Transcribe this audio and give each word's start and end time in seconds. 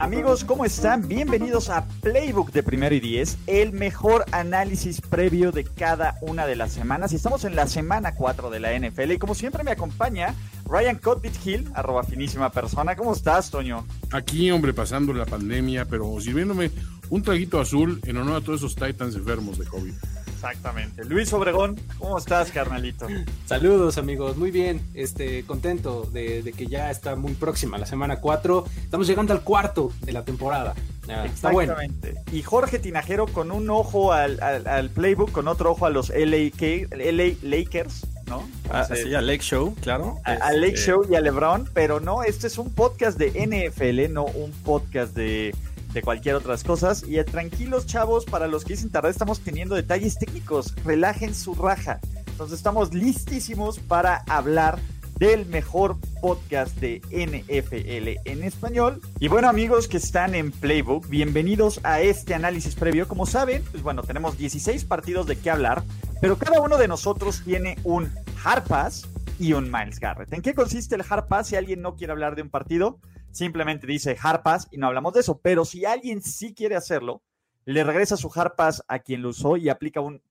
Amigos, 0.00 0.44
¿cómo 0.44 0.64
están? 0.64 1.06
Bienvenidos 1.06 1.68
a 1.68 1.86
Playbook 2.00 2.52
de 2.52 2.62
Primero 2.62 2.94
y 2.94 3.00
Diez, 3.00 3.36
el 3.46 3.72
mejor 3.72 4.24
análisis 4.32 5.02
previo 5.02 5.52
de 5.52 5.64
cada 5.64 6.16
una 6.22 6.46
de 6.46 6.56
las 6.56 6.72
semanas. 6.72 7.12
Y 7.12 7.16
estamos 7.16 7.44
en 7.44 7.54
la 7.54 7.66
semana 7.66 8.14
4 8.14 8.48
de 8.48 8.60
la 8.60 8.72
NFL 8.78 9.12
y 9.12 9.18
como 9.18 9.34
siempre 9.34 9.62
me 9.62 9.72
acompaña 9.72 10.34
Ryan 10.64 10.96
Cotbit 10.96 11.34
Hill, 11.44 11.70
arroba 11.74 12.02
finísima 12.02 12.50
persona. 12.50 12.96
¿Cómo 12.96 13.12
estás, 13.12 13.50
Toño? 13.50 13.86
Aquí, 14.10 14.50
hombre, 14.50 14.72
pasando 14.72 15.12
la 15.12 15.26
pandemia, 15.26 15.84
pero 15.84 16.18
sirviéndome 16.18 16.70
un 17.10 17.22
traguito 17.22 17.60
azul 17.60 18.00
en 18.04 18.16
honor 18.16 18.36
a 18.36 18.40
todos 18.40 18.60
esos 18.60 18.74
Titans 18.76 19.14
enfermos 19.16 19.58
de 19.58 19.66
COVID. 19.66 19.92
Exactamente. 20.40 21.04
Luis 21.04 21.30
Obregón, 21.34 21.78
¿cómo 21.98 22.16
estás, 22.16 22.50
carnalito? 22.50 23.06
Saludos, 23.44 23.98
amigos. 23.98 24.38
Muy 24.38 24.50
bien. 24.50 24.80
Este, 24.94 25.44
contento 25.44 26.08
de, 26.12 26.42
de 26.42 26.52
que 26.54 26.66
ya 26.66 26.90
está 26.90 27.14
muy 27.14 27.34
próxima 27.34 27.76
la 27.76 27.84
semana 27.84 28.16
4. 28.20 28.64
Estamos 28.84 29.06
llegando 29.06 29.34
al 29.34 29.42
cuarto 29.42 29.92
de 30.00 30.12
la 30.12 30.24
temporada. 30.24 30.74
Ya, 31.06 31.26
está 31.26 31.50
bueno. 31.50 31.74
Exactamente. 31.74 32.22
Y 32.32 32.42
Jorge 32.42 32.78
Tinajero 32.78 33.26
con 33.26 33.50
un 33.50 33.68
ojo 33.68 34.14
al, 34.14 34.42
al- 34.42 34.66
al 34.66 34.88
playbook, 34.88 35.30
con 35.30 35.46
otro 35.46 35.72
ojo 35.72 35.84
a 35.84 35.90
los 35.90 36.08
LA, 36.08 36.50
LA 36.90 37.34
Lakers, 37.42 38.06
¿no? 38.26 38.48
Ah, 38.70 38.82
Entonces, 38.82 39.06
sí, 39.08 39.14
a 39.14 39.20
Lake 39.20 39.42
Show, 39.42 39.74
claro. 39.82 40.18
a, 40.24 40.32
a 40.32 40.52
Lake 40.52 40.74
Este, 40.74 40.86
Show 40.92 41.04
y 41.10 41.16
a 41.16 41.20
LeBron, 41.20 41.68
pero 41.74 42.00
no, 42.00 42.22
este 42.22 42.46
es 42.46 42.56
un 42.58 42.70
podcast 42.72 43.18
de 43.18 43.30
NFL, 43.30 44.12
no 44.12 44.24
un 44.24 44.52
podcast 44.64 45.14
de, 45.14 45.54
de 45.92 46.02
cualquier 46.02 46.34
otras 46.34 46.64
cosas. 46.64 47.04
Y 47.06 47.18
eh, 47.18 47.24
tranquilos, 47.24 47.86
chavos, 47.86 48.24
para 48.24 48.46
los 48.46 48.64
que 48.64 48.74
dicen 48.74 48.90
tarde, 48.90 49.10
estamos 49.10 49.40
teniendo 49.40 49.74
detalles 49.74 50.18
técnicos. 50.18 50.74
Relajen 50.84 51.34
su 51.34 51.54
raja. 51.54 52.00
Entonces 52.26 52.58
estamos 52.58 52.94
listísimos 52.94 53.78
para 53.78 54.24
hablar 54.28 54.78
del 55.20 55.44
mejor 55.44 55.98
podcast 56.22 56.74
de 56.78 57.02
NFL 57.10 58.26
en 58.26 58.42
español. 58.42 59.02
Y 59.18 59.28
bueno, 59.28 59.50
amigos 59.50 59.86
que 59.86 59.98
están 59.98 60.34
en 60.34 60.50
Playbook, 60.50 61.06
bienvenidos 61.08 61.78
a 61.82 62.00
este 62.00 62.32
análisis 62.32 62.74
previo. 62.74 63.06
Como 63.06 63.26
saben, 63.26 63.62
pues 63.70 63.82
bueno, 63.82 64.02
tenemos 64.02 64.38
16 64.38 64.86
partidos 64.86 65.26
de 65.26 65.36
qué 65.36 65.50
hablar, 65.50 65.82
pero 66.22 66.38
cada 66.38 66.62
uno 66.62 66.78
de 66.78 66.88
nosotros 66.88 67.42
tiene 67.44 67.76
un 67.84 68.10
Hard 68.42 68.64
Pass 68.64 69.06
y 69.38 69.52
un 69.52 69.70
Miles 69.70 70.00
Garrett. 70.00 70.32
¿En 70.32 70.40
qué 70.40 70.54
consiste 70.54 70.94
el 70.94 71.04
Hard 71.06 71.28
Pass? 71.28 71.48
Si 71.48 71.56
alguien 71.56 71.82
no 71.82 71.96
quiere 71.96 72.14
hablar 72.14 72.34
de 72.34 72.40
un 72.40 72.48
partido, 72.48 72.98
simplemente 73.30 73.86
dice 73.86 74.16
Hard 74.20 74.42
Pass 74.42 74.68
y 74.70 74.78
no 74.78 74.86
hablamos 74.86 75.14
de 75.14 75.20
eso. 75.20 75.40
Pero 75.40 75.64
si 75.64 75.84
alguien 75.84 76.22
sí 76.22 76.54
quiere 76.54 76.76
hacerlo, 76.76 77.22
le 77.64 77.84
regresa 77.84 78.16
su 78.16 78.30
Hard 78.34 78.56
Pass 78.56 78.84
a 78.88 78.98
quien 79.00 79.22
lo 79.22 79.30
usó 79.30 79.56
y 79.56 79.68
aplica 79.68 80.00
un 80.00 80.22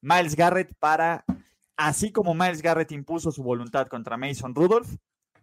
Miles 0.00 0.36
Garrett 0.36 0.74
para, 0.78 1.24
así 1.76 2.12
como 2.12 2.34
Miles 2.34 2.60
Garrett 2.60 2.92
impuso 2.92 3.32
su 3.32 3.42
voluntad 3.42 3.86
contra 3.86 4.16
Mason 4.16 4.54
Rudolph, 4.54 4.96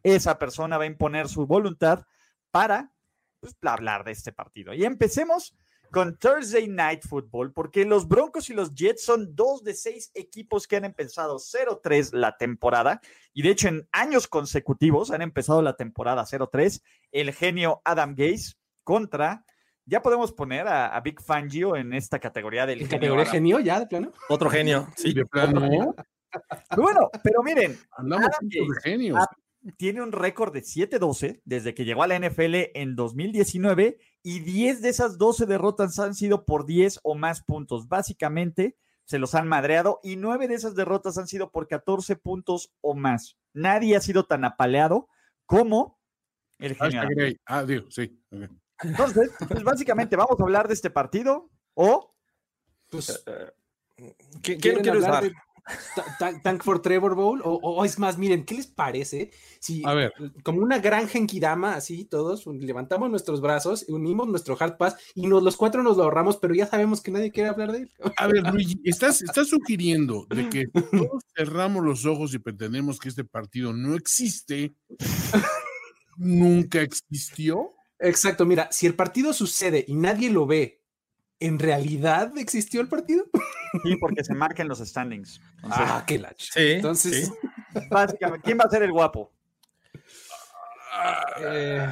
esa 0.03 0.37
persona 0.37 0.77
va 0.77 0.83
a 0.83 0.87
imponer 0.87 1.27
su 1.27 1.47
voluntad 1.47 2.05
para 2.51 2.91
pues, 3.39 3.55
hablar 3.63 4.03
de 4.03 4.11
este 4.11 4.31
partido. 4.31 4.73
Y 4.73 4.85
empecemos 4.85 5.55
con 5.91 6.18
Thursday 6.18 6.68
Night 6.68 7.03
Football, 7.06 7.52
porque 7.53 7.85
los 7.85 8.07
Broncos 8.07 8.50
y 8.50 8.53
los 8.53 8.74
Jets 8.74 9.03
son 9.03 9.35
dos 9.35 9.63
de 9.63 9.74
seis 9.74 10.09
equipos 10.13 10.68
que 10.68 10.78
han 10.78 10.85
empezado 10.85 11.38
0-3 11.38 12.13
la 12.13 12.38
temporada, 12.38 13.02
y 13.34 13.41
de 13.41 13.50
hecho 13.50 13.68
en 13.68 13.88
años 13.91 14.28
consecutivos 14.28 15.12
han 15.12 15.22
empezado 15.22 15.62
la 15.62 15.75
temporada 15.75 16.24
0-3. 16.24 16.81
El 17.12 17.34
genio 17.34 17.81
Adam 17.84 18.16
Gase 18.16 18.53
contra, 18.84 19.46
ya 19.85 20.02
podemos 20.02 20.31
poner 20.31 20.68
a, 20.68 20.96
a 20.96 21.02
Big 21.02 21.22
Fangio 21.22 21.75
en 21.75 21.94
esta 21.94 22.19
categoría 22.19 22.66
del 22.66 22.81
¿En 22.81 22.88
genio 22.88 23.00
categoría 23.00 23.23
Adam. 23.23 23.34
genio 23.34 23.59
ya, 23.59 23.79
de 23.79 23.88
plano? 23.88 24.13
Otro 24.29 24.50
genio. 24.50 24.88
Sí, 24.96 25.13
de 25.13 25.25
plano, 25.25 25.62
Bueno, 26.78 27.09
pero 27.22 27.44
miren, 27.44 27.78
andamos 27.97 28.28
Adam 28.28 28.47
de 28.47 28.68
genios. 28.81 29.19
Tiene 29.78 30.02
un 30.02 30.12
récord 30.12 30.53
de 30.53 30.62
7-12 30.62 31.41
desde 31.46 31.75
que 31.75 31.85
llegó 31.85 32.02
a 32.02 32.08
la 32.08 32.18
NFL 32.18 32.72
en 32.73 32.96
2019 32.96 34.00
y 34.23 34.39
10 34.39 34.81
de 34.81 34.89
esas 34.89 35.17
12 35.17 35.45
derrotas 35.45 35.97
han 35.99 36.15
sido 36.15 36.45
por 36.45 36.65
10 36.65 36.99
o 37.03 37.15
más 37.15 37.41
puntos. 37.43 37.87
Básicamente 37.87 38.77
se 39.05 39.19
los 39.19 39.35
han 39.35 39.47
madreado 39.47 39.99
y 40.03 40.15
9 40.15 40.47
de 40.47 40.55
esas 40.55 40.75
derrotas 40.75 41.17
han 41.17 41.27
sido 41.27 41.51
por 41.51 41.67
14 41.67 42.15
puntos 42.15 42.71
o 42.81 42.93
más. 42.93 43.37
Nadie 43.53 43.95
ha 43.95 44.01
sido 44.01 44.25
tan 44.25 44.45
apaleado 44.45 45.09
como 45.45 45.99
el 46.59 46.77
Adam. 46.79 47.09
gay. 47.15 47.37
Ah, 47.45 47.63
digo, 47.63 47.89
sí. 47.89 48.21
Entonces, 48.83 49.31
pues 49.47 49.63
básicamente 49.63 50.15
vamos 50.15 50.39
a 50.39 50.43
hablar 50.43 50.67
de 50.67 50.75
este 50.75 50.89
partido 50.89 51.49
o 51.73 52.13
Pues, 52.89 53.23
¿Quién, 53.95 54.15
quién 54.41 54.59
¿quieren 54.59 54.77
lo 54.77 54.81
quiere 54.83 54.97
usar? 54.99 55.23
de 55.23 55.33
Tank 56.44 56.63
for 56.63 56.81
Trevor 56.81 57.16
Bowl? 57.16 57.41
O, 57.44 57.55
o 57.55 57.85
es 57.85 57.99
más, 57.99 58.17
miren, 58.17 58.45
¿qué 58.45 58.55
les 58.55 58.67
parece? 58.67 59.31
Si, 59.59 59.83
A 59.85 59.94
ver. 59.94 60.13
como 60.44 60.61
una 60.61 60.79
gran 60.79 61.07
genkidama, 61.07 61.75
así 61.75 62.05
todos, 62.05 62.45
levantamos 62.47 63.09
nuestros 63.09 63.41
brazos, 63.41 63.85
unimos 63.88 64.27
nuestro 64.27 64.57
hard 64.59 64.77
pass 64.77 64.95
y 65.16 65.27
nos, 65.27 65.44
los 65.44 65.57
cuatro 65.57 65.83
nos 65.83 65.97
lo 65.97 66.03
ahorramos, 66.03 66.38
pero 66.38 66.53
ya 66.53 66.66
sabemos 66.66 67.01
que 67.01 67.11
nadie 67.11 67.31
quiere 67.31 67.49
hablar 67.49 67.72
de 67.72 67.79
él. 67.79 67.91
A 68.17 68.27
ver, 68.27 68.44
Luigi, 68.51 68.79
¿estás, 68.83 69.22
estás 69.22 69.49
sugiriendo 69.49 70.25
de 70.29 70.49
que 70.49 70.67
todos 70.91 71.23
cerramos 71.35 71.85
los 71.85 72.05
ojos 72.05 72.33
y 72.33 72.39
pretendemos 72.39 72.99
que 72.99 73.09
este 73.09 73.23
partido 73.23 73.73
no 73.73 73.95
existe, 73.95 74.73
nunca 76.17 76.81
existió. 76.81 77.72
Exacto, 77.99 78.45
mira, 78.45 78.67
si 78.72 78.88
el 78.88 78.95
partido 78.95 79.31
sucede 79.31 79.85
y 79.88 79.93
nadie 79.93 80.31
lo 80.31 80.47
ve, 80.47 80.80
¿en 81.41 81.59
realidad 81.59 82.38
existió 82.38 82.79
el 82.81 82.88
partido? 82.88 83.25
sí, 83.84 83.96
porque 83.97 84.24
se 84.24 84.34
marquen 84.34 84.68
los 84.68 84.79
standings. 84.79 85.41
Entonces, 85.57 85.81
Ah, 85.88 86.03
qué 86.07 86.19
lach. 86.19 86.50
Sí, 86.52 86.72
Entonces, 86.74 87.28
sí. 87.28 87.34
básicamente, 87.90 88.46
¿quién 88.46 88.57
va 88.57 88.63
a 88.66 88.69
ser 88.69 88.84
el 88.84 88.91
guapo? 88.91 89.31
eh, 91.40 91.88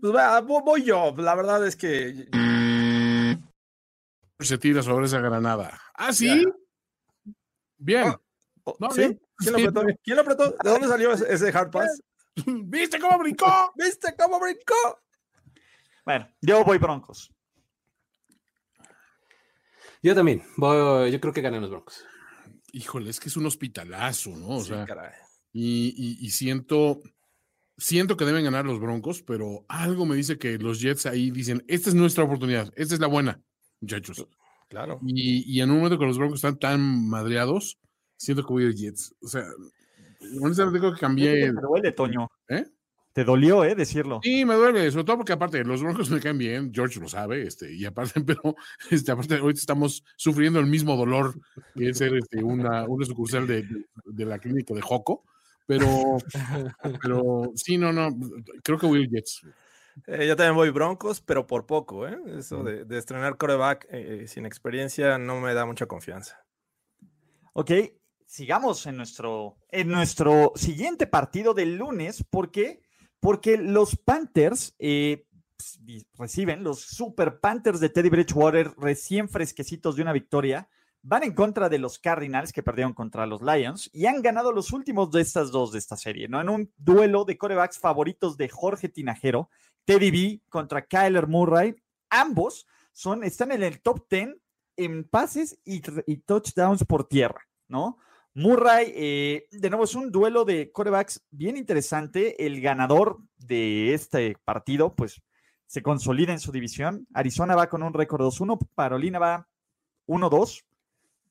Pues 0.00 0.14
va, 0.14 0.40
voy 0.40 0.84
yo. 0.84 1.14
La 1.16 1.34
verdad 1.34 1.66
es 1.66 1.76
que 1.76 2.28
Se 4.40 4.58
tira 4.58 4.82
sobre 4.82 5.06
esa 5.06 5.20
granada. 5.20 5.80
¿Ah, 5.94 6.12
sí? 6.12 6.44
Bien. 7.78 8.14
oh, 8.64 8.76
No, 8.78 8.90
¿sí? 8.90 9.00
bien. 9.00 9.20
¿Quién 9.36 9.52
lo 9.52 9.58
apretó? 9.58 9.82
¿Quién 10.02 10.16
lo 10.16 10.22
apretó? 10.22 10.50
¿De 10.50 10.70
dónde 10.70 10.88
salió 10.88 11.12
ese 11.12 11.48
hard 11.48 11.70
pass? 11.70 12.00
¿Viste 12.46 12.98
cómo 12.98 13.18
brincó? 13.18 13.72
¿Viste 13.76 14.14
cómo 14.16 14.38
brincó? 14.40 15.00
Bueno, 16.04 16.28
yo 16.40 16.62
voy 16.64 16.78
Broncos. 16.78 17.32
Yo 20.04 20.14
también, 20.14 20.42
voy- 20.56 21.10
yo 21.10 21.20
creo 21.20 21.32
que 21.32 21.40
ganan 21.40 21.62
los 21.62 21.70
Broncos. 21.70 22.04
Híjole, 22.72 23.10
es 23.10 23.18
que 23.20 23.28
es 23.28 23.36
un 23.36 23.46
hospitalazo, 23.46 24.30
¿no? 24.36 24.48
O 24.56 24.60
Sí, 24.60 24.68
sea, 24.68 24.84
caray. 24.84 25.10
y, 25.52 25.94
y- 25.96 26.26
y 26.26 26.30
siento, 26.30 27.00
siento 27.76 28.16
que 28.16 28.24
deben 28.24 28.44
ganar 28.44 28.64
los 28.66 28.80
Broncos, 28.80 29.22
pero 29.22 29.64
algo 29.68 30.06
me 30.06 30.16
dice 30.16 30.38
que 30.38 30.58
los 30.58 30.80
Jets 30.80 31.06
ahí 31.06 31.30
dicen, 31.30 31.64
esta 31.68 31.88
es 31.90 31.94
nuestra 31.94 32.24
oportunidad, 32.24 32.72
esta 32.76 32.94
es 32.94 33.00
la 33.00 33.06
buena, 33.08 33.40
muchachos. 33.80 34.26
Claro. 34.68 34.98
Y, 35.06 35.44
y 35.52 35.60
en 35.60 35.70
un 35.70 35.76
momento 35.78 35.98
que 35.98 36.06
los 36.06 36.18
Broncos 36.18 36.38
están 36.38 36.58
tan 36.58 37.08
madreados, 37.08 37.78
siento 38.16 38.44
que 38.44 38.52
voy 38.52 38.66
a 38.66 38.70
Jets. 38.72 39.14
O 39.22 39.28
sea, 39.28 39.44
honestamente 40.40 40.78
creo 40.80 40.94
que 40.94 41.00
cambié. 41.00 41.52
Duele, 41.52 41.92
Toño. 41.92 42.28
¿Eh? 42.48 42.64
Te 43.14 43.22
dolió, 43.22 43.62
¿eh? 43.62 43.76
Decirlo. 43.76 44.18
Sí, 44.24 44.44
me 44.44 44.54
duele, 44.54 44.90
sobre 44.90 45.04
todo 45.04 45.18
porque 45.18 45.32
aparte 45.32 45.62
los 45.62 45.80
Broncos 45.80 46.10
me 46.10 46.18
caen 46.18 46.36
bien, 46.36 46.72
George 46.74 46.98
lo 46.98 47.08
sabe, 47.08 47.46
este, 47.46 47.72
y 47.72 47.84
aparte, 47.84 48.20
pero 48.26 48.56
este, 48.90 49.12
aparte 49.12 49.36
ahorita 49.36 49.60
estamos 49.60 50.04
sufriendo 50.16 50.58
el 50.58 50.66
mismo 50.66 50.96
dolor 50.96 51.38
que 51.76 51.90
es 51.90 51.98
ser 51.98 52.16
este, 52.16 52.42
una, 52.42 52.84
una 52.88 53.06
sucursal 53.06 53.46
de, 53.46 53.64
la 54.04 54.40
clínica 54.40 54.74
de 54.74 54.80
Joco, 54.80 55.24
pero, 55.64 55.86
pero 57.00 57.52
sí, 57.54 57.78
no, 57.78 57.92
no, 57.92 58.10
creo 58.64 58.78
que 58.78 58.86
voy 58.86 59.04
a 59.04 59.08
Jets. 59.08 59.46
Eh, 60.08 60.26
yo 60.26 60.34
también 60.34 60.56
voy 60.56 60.70
Broncos, 60.70 61.20
pero 61.20 61.46
por 61.46 61.66
poco, 61.66 62.08
¿eh? 62.08 62.18
Eso 62.36 62.64
de, 62.64 62.84
de 62.84 62.98
estrenar 62.98 63.36
coreback 63.36 63.86
eh, 63.90 64.24
sin 64.26 64.44
experiencia 64.44 65.18
no 65.18 65.40
me 65.40 65.54
da 65.54 65.66
mucha 65.66 65.86
confianza. 65.86 66.44
Ok. 67.52 67.70
sigamos 68.26 68.84
en 68.86 68.96
nuestro, 68.96 69.56
en 69.70 69.88
nuestro 69.88 70.50
siguiente 70.56 71.06
partido 71.06 71.54
del 71.54 71.76
lunes. 71.76 72.24
¿Por 72.28 72.50
qué? 72.50 72.83
Porque 73.24 73.56
los 73.56 73.96
Panthers 73.96 74.74
eh, 74.78 75.24
reciben, 76.18 76.62
los 76.62 76.82
Super 76.82 77.40
Panthers 77.40 77.80
de 77.80 77.88
Teddy 77.88 78.10
Bridgewater, 78.10 78.72
recién 78.76 79.30
fresquecitos 79.30 79.96
de 79.96 80.02
una 80.02 80.12
victoria, 80.12 80.68
van 81.00 81.22
en 81.22 81.32
contra 81.32 81.70
de 81.70 81.78
los 81.78 81.98
Cardinals 81.98 82.52
que 82.52 82.62
perdieron 82.62 82.92
contra 82.92 83.24
los 83.24 83.40
Lions 83.40 83.88
y 83.94 84.04
han 84.04 84.20
ganado 84.20 84.52
los 84.52 84.74
últimos 84.74 85.10
de 85.10 85.22
estas 85.22 85.50
dos 85.50 85.72
de 85.72 85.78
esta 85.78 85.96
serie, 85.96 86.28
¿no? 86.28 86.38
En 86.38 86.50
un 86.50 86.72
duelo 86.76 87.24
de 87.24 87.38
corebacks 87.38 87.78
favoritos 87.78 88.36
de 88.36 88.50
Jorge 88.50 88.90
Tinajero, 88.90 89.48
Teddy 89.86 90.10
B 90.10 90.42
contra 90.50 90.84
Kyler 90.84 91.26
Murray. 91.26 91.76
Ambos 92.10 92.66
son, 92.92 93.24
están 93.24 93.52
en 93.52 93.62
el 93.62 93.80
top 93.80 94.06
10 94.10 94.36
en 94.76 95.04
pases 95.04 95.58
y 95.64 95.80
touchdowns 96.18 96.84
por 96.84 97.08
tierra, 97.08 97.40
¿no? 97.68 97.96
Murray, 98.34 98.92
eh, 98.96 99.46
de 99.52 99.70
nuevo, 99.70 99.84
es 99.84 99.94
un 99.94 100.10
duelo 100.10 100.44
de 100.44 100.72
corebacks 100.72 101.24
bien 101.30 101.56
interesante. 101.56 102.44
El 102.44 102.60
ganador 102.60 103.18
de 103.36 103.94
este 103.94 104.36
partido, 104.44 104.94
pues, 104.94 105.22
se 105.66 105.82
consolida 105.82 106.32
en 106.32 106.40
su 106.40 106.50
división. 106.50 107.06
Arizona 107.14 107.54
va 107.54 107.68
con 107.68 107.82
un 107.82 107.94
récord 107.94 108.22
2-1, 108.22 108.58
Carolina 108.76 109.18
va 109.18 109.48
1-2. 110.06 110.64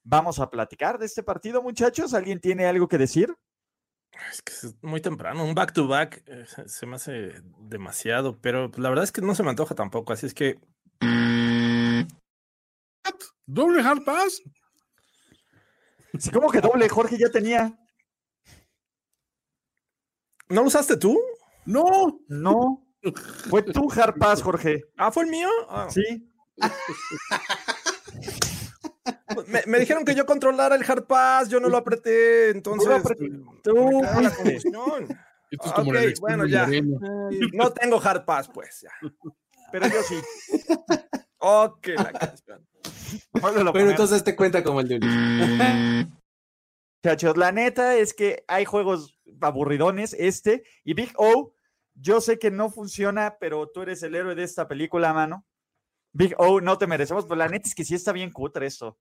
Vamos 0.04 0.40
a 0.40 0.50
platicar 0.50 0.98
de 0.98 1.06
este 1.06 1.24
partido, 1.24 1.62
muchachos. 1.62 2.14
¿Alguien 2.14 2.40
tiene 2.40 2.66
algo 2.66 2.88
que 2.88 2.98
decir? 2.98 3.36
Es 4.32 4.42
que 4.42 4.54
es 4.54 4.76
muy 4.84 5.02
temprano, 5.02 5.44
un 5.44 5.56
back-to-back 5.56 6.24
eh, 6.28 6.46
se 6.68 6.86
me 6.86 6.96
hace 6.98 7.42
demasiado, 7.58 8.40
pero 8.40 8.72
la 8.78 8.90
verdad 8.90 9.06
es 9.06 9.12
que 9.12 9.22
no 9.22 9.34
se 9.34 9.44
me 9.44 9.50
antoja 9.50 9.76
tampoco, 9.76 10.14
así 10.14 10.28
es 10.28 10.34
que... 10.34 10.60
¿Doble 13.46 13.82
hard 13.82 14.04
pass? 14.04 14.42
Sí, 16.20 16.30
¿Cómo 16.32 16.52
que 16.52 16.62
doble? 16.62 16.88
Jorge 16.90 17.18
ya 17.18 17.30
tenía. 17.30 17.78
¿No 20.50 20.62
lo 20.62 20.68
usaste 20.68 20.98
tú? 20.98 21.20
No. 21.66 22.20
No. 22.28 22.86
Fue 23.50 23.64
tu 23.64 23.92
hard 23.92 24.18
pass, 24.18 24.42
Jorge. 24.42 24.84
Ah, 24.98 25.12
¿fue 25.12 25.24
el 25.24 25.30
mío? 25.30 25.50
Ah. 25.70 25.88
Sí. 25.90 26.30
Me, 29.48 29.64
me 29.66 29.80
dijeron 29.80 30.06
que 30.06 30.16
yo 30.16 30.26
controlara 30.26 30.76
el 30.76 30.90
hard 30.90 31.06
pass, 31.06 31.50
yo 31.50 31.60
no 31.60 31.68
lo 31.68 31.78
apreté, 31.78 32.52
entonces... 32.52 32.88
Tú 32.88 32.94
apreté- 32.94 33.30
me 33.30 33.62
tú 33.64 34.02
la. 34.02 34.30
Esto 35.50 35.68
es 35.68 35.74
como 35.74 35.90
ok, 35.92 35.96
la 35.96 36.14
bueno, 36.20 36.46
ya. 36.46 36.68
No 37.54 37.72
tengo 37.74 38.00
hard 38.02 38.26
pass, 38.26 38.48
pues, 38.50 38.82
ya. 38.82 38.92
Pero 39.72 39.88
yo 39.88 40.02
sí. 40.04 40.16
Ok, 41.46 41.88
la 41.88 42.12
canción. 42.14 42.66
Pero 43.34 43.74
poner. 43.74 43.90
entonces 43.90 44.24
te 44.24 44.34
cuenta 44.34 44.64
como 44.64 44.80
el 44.80 44.88
de 44.88 44.96
Ulises. 44.96 46.08
Muchachos, 47.04 47.36
la 47.36 47.52
neta 47.52 47.98
es 47.98 48.14
que 48.14 48.46
hay 48.48 48.64
juegos 48.64 49.20
aburridones, 49.42 50.16
este 50.18 50.64
y 50.86 50.94
Big 50.94 51.14
O. 51.18 51.54
Yo 51.96 52.22
sé 52.22 52.40
que 52.40 52.50
no 52.50 52.70
funciona, 52.72 53.36
pero 53.42 53.68
tú 53.68 53.82
eres 53.82 54.02
el 54.04 54.16
héroe 54.16 54.36
de 54.36 54.44
esta 54.44 54.70
película, 54.70 55.14
mano. 55.14 55.46
Big 56.14 56.34
O, 56.38 56.62
no 56.62 56.78
te 56.78 56.88
merecemos, 56.88 57.26
pero 57.26 57.36
la 57.36 57.50
neta 57.50 57.68
es 57.68 57.76
que 57.76 57.84
sí 57.84 57.94
está 57.94 58.14
bien 58.14 58.32
cutre 58.32 58.66
esto. 58.66 58.98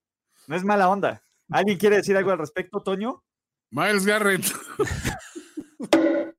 No 0.49 0.57
es 0.57 0.65
mala 0.65 0.89
onda. 0.89 1.25
¿Alguien 1.49 1.79
quiere 1.79 1.97
decir 1.97 2.17
algo 2.17 2.33
al 2.33 2.39
respecto, 2.39 2.83
Toño? 2.83 3.23
Miles 3.71 4.05
Garrett. 4.05 4.45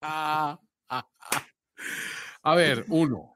Ah, 0.00 0.60
ah, 0.88 1.08
ah. 1.18 1.46
A 2.42 2.54
ver, 2.54 2.84
uno. 2.88 3.34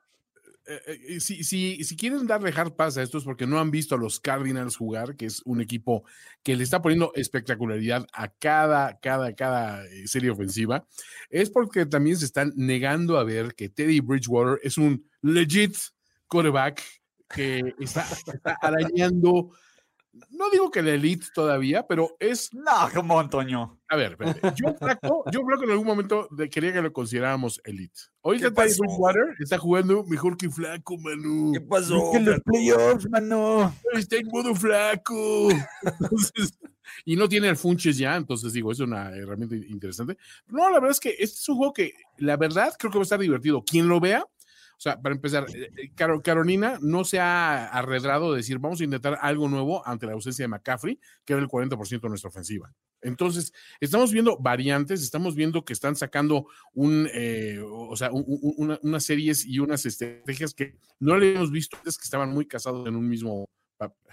Eh, 0.64 0.80
eh, 0.86 1.20
si, 1.20 1.42
si, 1.42 1.82
si 1.82 1.96
quieren 1.96 2.26
darle 2.26 2.52
hard 2.54 2.74
pass 2.74 2.96
a 2.96 3.02
esto 3.02 3.18
es 3.18 3.24
porque 3.24 3.46
no 3.46 3.58
han 3.58 3.72
visto 3.72 3.96
a 3.96 3.98
los 3.98 4.20
Cardinals 4.20 4.76
jugar, 4.76 5.16
que 5.16 5.26
es 5.26 5.42
un 5.44 5.60
equipo 5.60 6.04
que 6.42 6.54
le 6.54 6.62
está 6.62 6.80
poniendo 6.80 7.12
espectacularidad 7.16 8.06
a 8.12 8.28
cada, 8.28 8.98
cada, 9.00 9.34
cada 9.34 9.84
eh, 9.86 10.06
serie 10.06 10.30
ofensiva. 10.30 10.86
Es 11.30 11.50
porque 11.50 11.86
también 11.86 12.16
se 12.16 12.26
están 12.26 12.52
negando 12.54 13.18
a 13.18 13.24
ver 13.24 13.54
que 13.54 13.68
Teddy 13.68 14.00
Bridgewater 14.00 14.60
es 14.62 14.78
un 14.78 15.04
legit 15.20 15.76
quarterback 16.28 16.82
que 17.28 17.74
está, 17.80 18.02
está 18.02 18.56
arañando. 18.62 19.50
No 20.30 20.50
digo 20.50 20.70
que 20.70 20.82
la 20.82 20.90
elite 20.90 21.26
todavía, 21.34 21.86
pero 21.86 22.16
es 22.20 22.52
No, 22.52 22.70
como 22.94 23.18
Antonio. 23.18 23.80
a 23.88 23.96
ver, 23.96 24.12
espérate. 24.12 24.40
Yo, 24.56 24.74
Flaco, 24.74 25.24
yo 25.32 25.40
creo 25.42 25.58
que 25.58 25.64
en 25.64 25.70
algún 25.70 25.86
momento 25.86 26.28
de- 26.30 26.50
quería 26.50 26.70
que 26.72 26.82
lo 26.82 26.92
consideráramos 26.92 27.60
elite. 27.64 27.98
Ahorita 28.22 28.48
¿Qué 28.50 28.54
Teddy 28.54 28.68
pasó? 28.68 28.82
Bridgewater 28.82 29.22
está 29.38 29.56
jugando 29.58 30.04
mejor 30.04 30.36
que 30.36 30.50
Flaco, 30.50 30.98
Manu. 30.98 31.52
¿Qué 31.54 31.60
pasó? 31.62 32.10
Que 32.12 32.20
los 32.20 32.40
playoffs, 32.40 33.08
mano. 33.08 33.74
Está 33.94 34.16
en 34.16 34.26
modo 34.28 34.54
Flaco. 34.54 35.48
Entonces, 35.82 36.58
y 37.06 37.16
no 37.16 37.26
tiene 37.28 37.48
el 37.48 37.56
Funches 37.56 37.96
ya, 37.96 38.14
entonces 38.16 38.52
digo, 38.52 38.70
es 38.70 38.80
una 38.80 39.10
herramienta 39.16 39.56
interesante. 39.56 40.18
No, 40.46 40.68
la 40.68 40.74
verdad 40.74 40.90
es 40.90 41.00
que 41.00 41.10
este 41.10 41.24
es 41.38 41.48
un 41.48 41.56
juego 41.56 41.72
que, 41.72 41.94
la 42.18 42.36
verdad, 42.36 42.74
creo 42.78 42.92
que 42.92 42.98
va 42.98 43.02
a 43.02 43.04
estar 43.04 43.18
divertido. 43.20 43.62
Quien 43.64 43.88
lo 43.88 43.98
vea, 43.98 44.24
sea, 44.82 45.00
para 45.00 45.14
empezar, 45.14 45.46
eh, 45.54 45.70
eh, 45.76 45.92
Caro- 45.94 46.22
Carolina 46.22 46.78
no 46.82 47.04
se 47.04 47.20
ha 47.20 47.66
arredrado 47.68 48.32
de 48.32 48.38
decir, 48.38 48.58
vamos 48.58 48.80
a 48.80 48.84
intentar 48.84 49.16
algo 49.20 49.48
nuevo 49.48 49.86
ante 49.86 50.06
la 50.06 50.12
ausencia 50.12 50.42
de 50.42 50.48
McCaffrey, 50.48 50.98
que 51.24 51.32
era 51.34 51.42
el 51.42 51.48
40% 51.48 52.02
de 52.02 52.08
nuestra 52.08 52.28
ofensiva. 52.28 52.72
Entonces, 53.00 53.52
estamos 53.80 54.12
viendo 54.12 54.38
variantes, 54.38 55.02
estamos 55.02 55.34
viendo 55.34 55.64
que 55.64 55.72
están 55.72 55.96
sacando 55.96 56.46
un, 56.72 57.08
eh, 57.12 57.60
o 57.64 57.94
una- 58.58 58.78
unas 58.82 59.04
series 59.04 59.44
y 59.44 59.58
unas 59.60 59.84
estrategias 59.86 60.54
que 60.54 60.76
no 61.00 61.16
le 61.16 61.34
hemos 61.34 61.50
visto 61.50 61.76
antes, 61.76 61.98
que 61.98 62.04
estaban 62.04 62.30
muy 62.32 62.46
casados 62.46 62.86
en 62.88 62.96
un 62.96 63.08
mismo. 63.08 63.48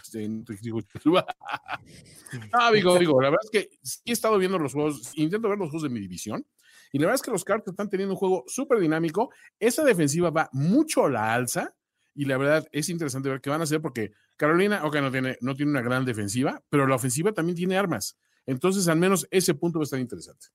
este, 0.03 0.27
no, 2.53 2.71
digo, 2.71 2.97
digo, 2.99 3.21
la 3.21 3.29
verdad 3.29 3.43
es 3.43 3.49
que 3.51 3.69
sí 3.81 3.99
he 4.05 4.11
estado 4.11 4.37
viendo 4.37 4.59
los 4.59 4.73
juegos, 4.73 5.11
intento 5.15 5.49
ver 5.49 5.57
los 5.57 5.69
juegos 5.69 5.83
de 5.83 5.89
mi 5.89 5.99
división, 5.99 6.45
y 6.91 6.99
la 6.99 7.05
verdad 7.05 7.15
es 7.15 7.21
que 7.21 7.31
los 7.31 7.43
Cards 7.43 7.67
están 7.67 7.89
teniendo 7.89 8.13
un 8.13 8.19
juego 8.19 8.43
súper 8.47 8.79
dinámico. 8.79 9.31
Esa 9.59 9.83
defensiva 9.83 10.29
va 10.29 10.49
mucho 10.53 11.05
a 11.05 11.09
la 11.09 11.33
alza, 11.33 11.75
y 12.15 12.25
la 12.25 12.37
verdad 12.37 12.67
es 12.71 12.89
interesante 12.89 13.29
ver 13.29 13.41
qué 13.41 13.49
van 13.49 13.61
a 13.61 13.63
hacer, 13.63 13.81
porque 13.81 14.11
Carolina, 14.35 14.85
ok, 14.85 14.95
no 14.97 15.11
tiene, 15.11 15.37
no 15.41 15.55
tiene 15.55 15.71
una 15.71 15.81
gran 15.81 16.05
defensiva, 16.05 16.61
pero 16.69 16.87
la 16.87 16.95
ofensiva 16.95 17.31
también 17.31 17.55
tiene 17.55 17.77
armas. 17.77 18.17
Entonces, 18.45 18.87
al 18.87 18.97
menos 18.97 19.27
ese 19.31 19.53
punto 19.53 19.79
va 19.79 19.83
a 19.83 19.85
estar 19.85 19.99
interesante. 19.99 20.47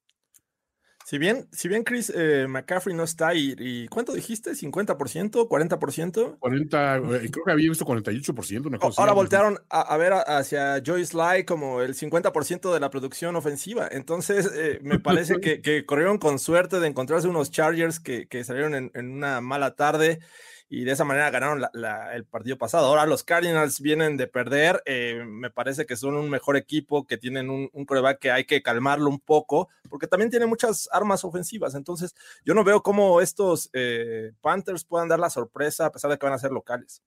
Si 1.06 1.18
bien, 1.18 1.46
si 1.52 1.68
bien 1.68 1.84
Chris 1.84 2.10
eh, 2.14 2.46
McCaffrey 2.48 2.96
no 2.96 3.02
está 3.04 3.34
y, 3.34 3.54
y 3.58 3.88
¿cuánto 3.88 4.14
dijiste? 4.14 4.52
¿50%? 4.52 5.46
¿40%? 5.46 6.38
40, 6.38 6.96
eh, 6.96 7.30
creo 7.30 7.44
que 7.44 7.52
había 7.52 7.68
visto 7.68 7.84
48%. 7.84 8.66
Una 8.66 8.78
cosa 8.78 9.02
Ahora 9.02 9.12
así. 9.12 9.16
voltearon 9.16 9.58
a, 9.68 9.82
a 9.82 9.96
ver 9.98 10.14
a- 10.14 10.20
hacia 10.22 10.82
Joyce 10.84 11.12
Sly 11.12 11.44
como 11.44 11.82
el 11.82 11.94
50% 11.94 12.72
de 12.72 12.80
la 12.80 12.88
producción 12.88 13.36
ofensiva. 13.36 13.86
Entonces, 13.90 14.50
eh, 14.54 14.78
me 14.82 14.98
parece 14.98 15.34
que, 15.40 15.60
que 15.60 15.84
corrieron 15.84 16.16
con 16.16 16.38
suerte 16.38 16.80
de 16.80 16.86
encontrarse 16.88 17.28
unos 17.28 17.50
Chargers 17.50 18.00
que, 18.00 18.26
que 18.26 18.42
salieron 18.42 18.74
en, 18.74 18.90
en 18.94 19.10
una 19.12 19.42
mala 19.42 19.74
tarde 19.74 20.20
y 20.68 20.84
de 20.84 20.92
esa 20.92 21.04
manera 21.04 21.30
ganaron 21.30 21.60
la- 21.60 21.70
la- 21.74 22.14
el 22.14 22.24
partido 22.24 22.56
pasado. 22.58 22.86
Ahora 22.86 23.06
los 23.06 23.22
Cardinals 23.22 23.80
vienen 23.80 24.16
de 24.16 24.26
perder. 24.26 24.82
eh, 24.86 25.22
me 25.26 25.50
parece 25.50 25.86
que 25.86 25.96
son 25.96 26.14
un 26.16 26.28
mejor 26.30 26.56
equipo, 26.56 27.06
que 27.06 27.16
tienen 27.18 27.50
un, 27.50 27.68
un 27.72 27.84
coreback 27.84 28.18
que 28.18 28.30
hay 28.30 28.44
que 28.44 28.62
calmarlo 28.62 29.08
un 29.08 29.20
poco, 29.20 29.68
porque 29.88 30.06
también 30.06 30.30
tiene 30.30 30.46
muchas 30.46 30.88
armas 30.92 31.24
ofensivas. 31.24 31.74
Entonces, 31.74 32.14
yo 32.44 32.54
no 32.54 32.64
veo 32.64 32.82
cómo 32.82 33.20
estos 33.20 33.70
eh, 33.72 34.32
Panthers 34.40 34.84
puedan 34.84 35.08
dar 35.08 35.20
la 35.20 35.30
sorpresa 35.30 35.86
a 35.86 35.92
pesar 35.92 36.10
de 36.10 36.18
que 36.18 36.26
van 36.26 36.34
a 36.34 36.38
ser 36.38 36.50
locales. 36.50 37.02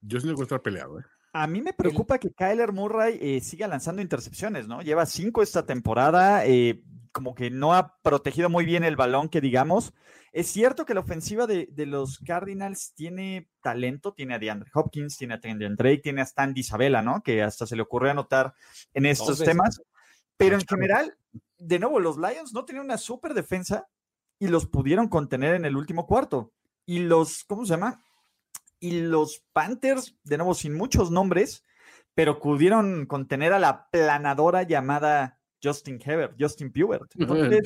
Yo 0.00 0.18
va 0.20 0.30
a 0.30 0.42
estar 0.42 0.62
peleado. 0.62 1.00
¿eh? 1.00 1.04
A 1.32 1.46
mí 1.46 1.60
me 1.60 1.72
preocupa 1.72 2.18
que 2.18 2.32
Kyler 2.32 2.72
Murray 2.72 3.18
eh, 3.20 3.40
siga 3.40 3.68
lanzando 3.68 4.00
intercepciones, 4.02 4.66
¿no? 4.66 4.80
Lleva 4.82 5.06
cinco 5.06 5.42
esta 5.42 5.66
temporada, 5.66 6.46
eh, 6.46 6.82
como 7.12 7.34
que 7.34 7.50
no 7.50 7.74
ha 7.74 7.98
protegido 8.02 8.48
muy 8.48 8.64
bien 8.64 8.84
el 8.84 8.96
balón, 8.96 9.28
que 9.28 9.40
digamos. 9.40 9.92
Es 10.32 10.48
cierto 10.48 10.84
que 10.84 10.94
la 10.94 11.00
ofensiva 11.00 11.46
de, 11.46 11.68
de 11.70 11.86
los 11.86 12.18
Cardinals 12.18 12.92
tiene 12.94 13.48
talento, 13.62 14.12
tiene 14.12 14.34
a 14.34 14.38
DeAndre 14.38 14.70
Hopkins, 14.74 15.16
tiene 15.16 15.34
a 15.34 15.40
Trendon 15.40 15.76
Drake, 15.76 16.02
tiene 16.02 16.20
a 16.20 16.24
Stan 16.24 16.52
Isabella, 16.54 17.02
¿no? 17.02 17.22
Que 17.22 17.42
hasta 17.42 17.66
se 17.66 17.76
le 17.76 17.82
ocurrió 17.82 18.10
anotar 18.10 18.54
en 18.94 19.06
estos 19.06 19.38
temas. 19.38 19.80
Pero 20.36 20.56
en 20.56 20.66
general, 20.66 21.16
de 21.58 21.78
nuevo, 21.78 21.98
los 21.98 22.16
Lions 22.16 22.52
no 22.52 22.64
tenían 22.64 22.84
una 22.84 22.98
super 22.98 23.34
defensa 23.34 23.88
y 24.38 24.48
los 24.48 24.66
pudieron 24.66 25.08
contener 25.08 25.54
en 25.54 25.64
el 25.64 25.76
último 25.76 26.06
cuarto. 26.06 26.52
Y 26.86 27.00
los, 27.00 27.44
¿cómo 27.44 27.64
se 27.64 27.70
llama? 27.70 28.02
Y 28.80 29.00
los 29.00 29.44
Panthers, 29.52 30.16
de 30.22 30.36
nuevo, 30.36 30.54
sin 30.54 30.74
muchos 30.74 31.10
nombres, 31.10 31.64
pero 32.14 32.40
pudieron 32.40 33.06
contener 33.06 33.52
a 33.52 33.58
la 33.58 33.88
planadora 33.90 34.62
llamada 34.62 35.38
Justin 35.62 36.00
Herbert, 36.04 36.36
Justin 36.38 36.72
Pubert. 36.72 37.10
Entonces, 37.18 37.62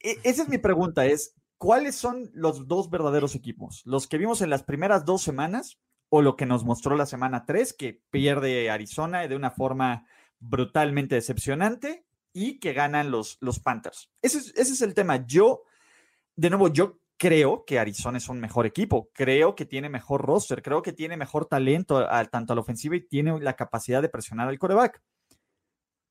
e- 0.00 0.18
esa 0.22 0.42
es 0.42 0.48
mi 0.48 0.58
pregunta, 0.58 1.06
es, 1.06 1.34
¿cuáles 1.62 1.94
son 1.94 2.28
los 2.34 2.66
dos 2.66 2.90
verdaderos 2.90 3.36
equipos? 3.36 3.82
¿Los 3.84 4.08
que 4.08 4.18
vimos 4.18 4.40
en 4.42 4.50
las 4.50 4.64
primeras 4.64 5.04
dos 5.04 5.22
semanas 5.22 5.78
o 6.08 6.20
lo 6.20 6.34
que 6.34 6.44
nos 6.44 6.64
mostró 6.64 6.96
la 6.96 7.06
semana 7.06 7.44
3, 7.46 7.72
que 7.72 8.02
pierde 8.10 8.68
Arizona 8.68 9.28
de 9.28 9.36
una 9.36 9.52
forma 9.52 10.04
brutalmente 10.40 11.14
decepcionante 11.14 12.04
y 12.32 12.58
que 12.58 12.72
ganan 12.72 13.12
los, 13.12 13.38
los 13.40 13.60
Panthers? 13.60 14.10
Ese 14.22 14.38
es, 14.38 14.48
ese 14.56 14.72
es 14.72 14.82
el 14.82 14.92
tema. 14.92 15.24
Yo, 15.24 15.62
de 16.34 16.50
nuevo, 16.50 16.66
yo 16.66 16.98
creo 17.16 17.64
que 17.64 17.78
Arizona 17.78 18.18
es 18.18 18.28
un 18.28 18.40
mejor 18.40 18.66
equipo, 18.66 19.08
creo 19.14 19.54
que 19.54 19.64
tiene 19.64 19.88
mejor 19.88 20.22
roster, 20.22 20.62
creo 20.62 20.82
que 20.82 20.92
tiene 20.92 21.16
mejor 21.16 21.46
talento 21.46 21.98
a- 21.98 22.24
tanto 22.24 22.52
a 22.52 22.56
la 22.56 22.62
ofensiva 22.62 22.96
y 22.96 23.06
tiene 23.06 23.38
la 23.40 23.54
capacidad 23.54 24.02
de 24.02 24.08
presionar 24.08 24.48
al 24.48 24.58
coreback. 24.58 25.00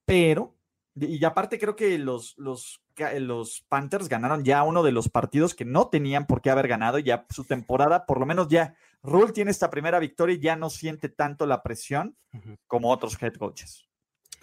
pero, 0.06 0.56
y 0.96 1.24
aparte 1.24 1.58
creo 1.58 1.76
que 1.76 1.98
los, 1.98 2.38
los, 2.38 2.82
los 3.20 3.66
Panthers 3.70 4.10
ganaron 4.10 4.44
ya 4.44 4.64
uno 4.64 4.84
de 4.84 4.92
los 4.92 5.10
partidos 5.10 5.56
que 5.56 5.66
no 5.66 5.88
tenían 5.88 6.28
por 6.28 6.42
qué 6.42 6.50
haber 6.50 6.68
ganado, 6.68 7.00
ya 7.00 7.26
su 7.30 7.46
temporada, 7.46 8.06
por 8.06 8.20
lo 8.20 8.26
menos 8.26 8.50
ya 8.50 8.76
Rule 9.04 9.32
tiene 9.32 9.52
esta 9.52 9.70
primera 9.70 10.00
victoria 10.00 10.36
y 10.36 10.40
ya 10.40 10.56
no 10.56 10.70
siente 10.70 11.10
tanto 11.10 11.46
la 11.46 11.64
presión 11.64 12.16
como 12.68 12.92
otros 12.92 13.22
head 13.22 13.34
coaches. 13.36 13.88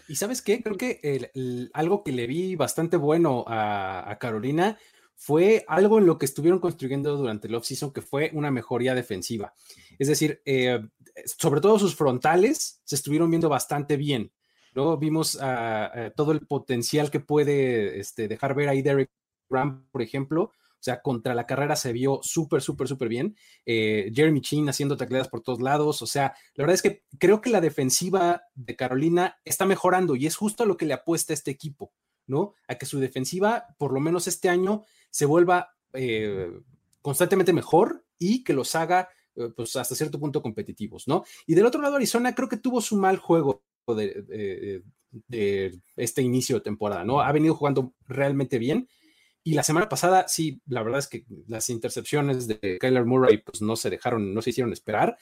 Y 0.08 0.16
sabes 0.16 0.40
qué, 0.40 0.62
creo 0.62 0.76
que 0.76 1.70
algo 1.74 2.02
que 2.02 2.12
le 2.12 2.26
vi 2.26 2.56
bastante 2.56 2.96
bueno 2.96 3.44
a, 3.46 4.16
Carolina 4.18 4.78
fue 5.14 5.64
algo 5.68 5.98
en 5.98 6.06
lo 6.06 6.16
que 6.16 6.24
estuvieron 6.24 6.60
construyendo 6.60 7.16
durante 7.16 7.46
el 7.46 7.54
offseason, 7.54 7.92
que 7.92 8.00
fue 8.00 8.30
una 8.32 8.50
mejoría 8.50 8.94
defensiva. 8.94 9.52
Es 9.98 10.08
decir, 10.08 10.40
eh, 10.46 10.80
sobre 11.24 11.60
todo 11.60 11.78
sus 11.78 11.94
frontales 11.94 12.80
se 12.84 12.94
estuvieron 12.94 13.28
viendo 13.28 13.48
bastante 13.48 13.96
bien. 13.96 14.32
Vimos 14.98 15.38
todo 16.16 16.32
el 16.32 16.46
potencial 16.46 17.10
que 17.10 17.20
puede 17.20 17.98
este, 18.00 18.28
dejar 18.28 18.54
ver 18.54 18.68
ahí 18.68 18.82
Derek 18.82 19.10
Graham, 19.48 19.86
por 19.90 20.02
ejemplo. 20.02 20.52
O 20.78 20.82
sea, 20.82 21.02
contra 21.02 21.34
la 21.34 21.46
carrera 21.46 21.74
se 21.74 21.92
vio 21.92 22.20
súper, 22.22 22.62
súper, 22.62 22.86
súper 22.86 23.08
bien. 23.08 23.36
Eh, 23.66 24.12
Jeremy 24.14 24.40
Chin 24.40 24.68
haciendo 24.68 24.96
tacleadas 24.96 25.28
por 25.28 25.40
todos 25.40 25.60
lados. 25.60 26.02
O 26.02 26.06
sea, 26.06 26.34
la 26.54 26.62
verdad 26.62 26.74
es 26.74 26.82
que 26.82 27.02
creo 27.18 27.40
que 27.40 27.50
la 27.50 27.60
defensiva 27.60 28.42
de 28.54 28.76
Carolina 28.76 29.38
está 29.44 29.66
mejorando 29.66 30.14
y 30.14 30.26
es 30.26 30.36
justo 30.36 30.62
a 30.62 30.66
lo 30.66 30.76
que 30.76 30.86
le 30.86 30.94
apuesta 30.94 31.32
este 31.32 31.50
equipo, 31.50 31.92
¿no? 32.28 32.54
A 32.68 32.76
que 32.76 32.86
su 32.86 33.00
defensiva, 33.00 33.66
por 33.76 33.92
lo 33.92 33.98
menos 33.98 34.28
este 34.28 34.48
año, 34.48 34.84
se 35.10 35.26
vuelva 35.26 35.74
eh, 35.94 36.48
constantemente 37.02 37.52
mejor 37.52 38.04
y 38.16 38.44
que 38.44 38.52
los 38.52 38.76
haga 38.76 39.08
eh, 39.34 39.48
pues 39.56 39.74
hasta 39.74 39.96
cierto 39.96 40.20
punto 40.20 40.40
competitivos, 40.40 41.08
¿no? 41.08 41.24
Y 41.44 41.56
del 41.56 41.66
otro 41.66 41.82
lado, 41.82 41.96
Arizona 41.96 42.36
creo 42.36 42.48
que 42.48 42.56
tuvo 42.56 42.80
su 42.80 42.96
mal 42.96 43.16
juego 43.16 43.64
de, 43.94 44.82
este 45.96 46.22
inicio 46.22 46.56
de 46.56 46.62
temporada, 46.62 47.04
¿no? 47.04 47.20
Ha 47.20 47.32
venido 47.32 47.54
jugando 47.54 47.94
realmente 48.06 48.58
bien. 48.58 48.88
Y 49.44 49.54
la 49.54 49.62
semana 49.62 49.88
pasada, 49.88 50.26
sí, 50.28 50.60
la 50.66 50.82
verdad 50.82 50.98
es 50.98 51.08
que 51.08 51.24
las 51.46 51.70
intercepciones 51.70 52.46
de 52.46 52.78
Kyler 52.78 53.04
Murray, 53.04 53.38
pues 53.38 53.62
no 53.62 53.76
se 53.76 53.88
dejaron, 53.88 54.34
no 54.34 54.42
se 54.42 54.50
hicieron 54.50 54.72
esperar. 54.72 55.16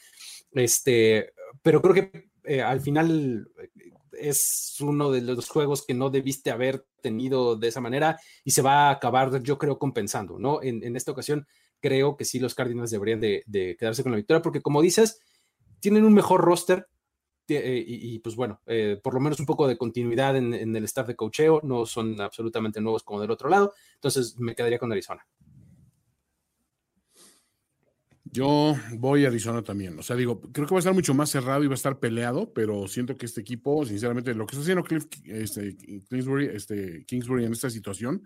Este, 0.52 1.32
pero 1.62 1.80
creo 1.82 1.94
que 1.94 2.30
eh, 2.44 2.62
al 2.62 2.80
final 2.80 3.48
eh, 3.58 3.90
es 4.18 4.76
uno 4.80 5.10
de 5.10 5.20
los 5.20 5.48
juegos 5.48 5.84
que 5.84 5.94
no 5.94 6.10
debiste 6.10 6.50
haber 6.50 6.86
tenido 7.02 7.56
de 7.56 7.68
esa 7.68 7.80
manera 7.80 8.18
y 8.44 8.52
se 8.52 8.62
va 8.62 8.88
a 8.88 8.90
acabar, 8.90 9.42
yo 9.42 9.58
creo, 9.58 9.78
compensando, 9.78 10.38
¿no? 10.38 10.62
En, 10.62 10.96
esta 10.96 11.12
ocasión, 11.12 11.46
creo 11.80 12.16
que 12.16 12.24
sí, 12.24 12.38
los 12.38 12.54
Cardinals 12.54 12.90
deberían 12.90 13.20
de, 13.20 13.42
de, 13.46 13.76
quedarse 13.76 14.02
con 14.02 14.12
la 14.12 14.16
victoria, 14.16 14.42
porque 14.42 14.62
como 14.62 14.82
dices, 14.82 15.20
tienen 15.80 16.04
un 16.04 16.14
mejor 16.14 16.40
roster, 16.40 16.88
eh, 17.48 17.84
y, 17.86 18.18
pues 18.18 18.36
bueno, 18.36 18.60
eh, 18.66 18.98
por 19.02 19.14
lo 19.14 19.20
menos 19.20 19.38
un 19.40 19.46
poco 19.46 19.66
de 19.68 19.76
continuidad 19.76 20.36
en, 20.36 20.54
el 20.54 20.84
staff 20.84 21.06
de 21.06 21.16
cocheo, 21.16 21.60
no 21.62 21.86
son 21.86 22.20
absolutamente 22.20 22.80
nuevos 22.80 23.02
como 23.02 23.20
del 23.20 23.30
otro 23.30 23.48
lado, 23.48 23.74
entonces 23.94 24.38
me 24.38 24.54
quedaría 24.54 24.78
con 24.78 24.92
Arizona. 24.92 25.26
Yo 28.24 28.74
voy 28.98 29.24
a 29.24 29.28
Arizona 29.28 29.62
también. 29.62 29.98
O 29.98 30.02
sea, 30.02 30.14
digo, 30.16 30.40
creo 30.52 30.66
que 30.66 30.74
va 30.74 30.78
a 30.78 30.80
estar 30.80 30.92
mucho 30.92 31.14
más 31.14 31.30
cerrado 31.30 31.64
y 31.64 31.68
va 31.68 31.74
a 31.74 31.76
estar 31.76 31.98
peleado, 31.98 32.52
pero 32.52 32.86
siento 32.86 33.16
que 33.16 33.24
este 33.24 33.40
equipo, 33.40 33.86
sinceramente, 33.86 34.34
lo 34.34 34.46
que 34.46 34.56
está 34.56 34.62
haciendo 34.62 34.84
Cliff, 34.84 35.06
este, 35.24 35.76
Kingsbury, 35.76 36.46
este, 36.46 37.04
Kingsbury 37.06 37.44
en 37.44 37.52
esta 37.52 37.70
situación 37.70 38.22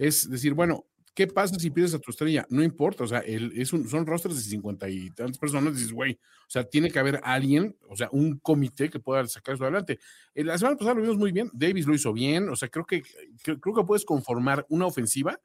es 0.00 0.30
decir, 0.30 0.54
bueno, 0.54 0.86
¿Qué 1.14 1.26
pasa 1.26 1.58
si 1.58 1.70
pides 1.70 1.92
a 1.94 1.98
tu 1.98 2.12
estrella? 2.12 2.46
No 2.50 2.62
importa, 2.62 3.04
o 3.04 3.06
sea, 3.06 3.18
es 3.20 3.72
un, 3.72 3.88
son 3.88 4.06
rosters 4.06 4.36
de 4.36 4.42
50 4.42 4.88
y 4.88 5.10
tantas 5.10 5.38
personas, 5.38 5.74
dices, 5.74 5.92
güey, 5.92 6.12
o 6.12 6.50
sea, 6.50 6.64
tiene 6.64 6.90
que 6.90 6.98
haber 6.98 7.20
alguien, 7.24 7.76
o 7.88 7.96
sea, 7.96 8.08
un 8.12 8.38
comité 8.38 8.88
que 8.88 9.00
pueda 9.00 9.26
sacar 9.26 9.56
eso 9.56 9.64
adelante. 9.64 9.98
Eh, 10.34 10.44
la 10.44 10.56
semana 10.56 10.76
pasada 10.76 10.94
lo 10.94 11.02
vimos 11.02 11.18
muy 11.18 11.32
bien, 11.32 11.50
Davis 11.52 11.86
lo 11.86 11.94
hizo 11.94 12.12
bien, 12.12 12.48
o 12.48 12.54
sea, 12.54 12.68
creo 12.68 12.86
que, 12.86 13.02
creo, 13.42 13.74
que 13.74 13.84
puedes 13.84 14.04
conformar 14.04 14.64
una 14.68 14.86
ofensiva 14.86 15.38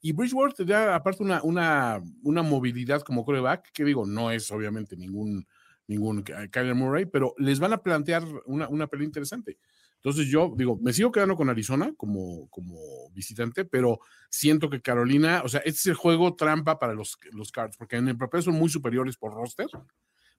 y 0.00 0.12
Bridgewater 0.12 0.54
te 0.54 0.64
da 0.64 0.94
aparte 0.94 1.22
una, 1.22 1.42
una, 1.42 2.02
una 2.22 2.42
movilidad 2.42 3.02
como 3.02 3.24
coreback, 3.24 3.70
que 3.72 3.84
digo, 3.84 4.06
no 4.06 4.30
es 4.30 4.50
obviamente 4.50 4.96
ningún, 4.96 5.46
ningún 5.86 6.22
Kyler 6.22 6.74
Murray, 6.74 7.04
pero 7.04 7.34
les 7.36 7.60
van 7.60 7.74
a 7.74 7.82
plantear 7.82 8.24
una, 8.46 8.68
una 8.68 8.86
pelea 8.86 9.04
interesante. 9.04 9.58
Entonces 10.02 10.28
yo 10.28 10.54
digo, 10.56 10.78
me 10.80 10.94
sigo 10.94 11.12
quedando 11.12 11.36
con 11.36 11.50
Arizona 11.50 11.92
como, 11.94 12.48
como 12.48 13.10
visitante, 13.12 13.66
pero 13.66 14.00
siento 14.30 14.70
que 14.70 14.80
Carolina, 14.80 15.42
o 15.44 15.48
sea, 15.48 15.60
este 15.60 15.80
es 15.80 15.86
el 15.88 15.94
juego 15.94 16.36
trampa 16.36 16.78
para 16.78 16.94
los, 16.94 17.18
los 17.32 17.52
Cards, 17.52 17.76
porque 17.76 17.96
en 17.96 18.08
el 18.08 18.16
papel 18.16 18.42
son 18.42 18.54
muy 18.54 18.70
superiores 18.70 19.18
por 19.18 19.34
roster, 19.34 19.66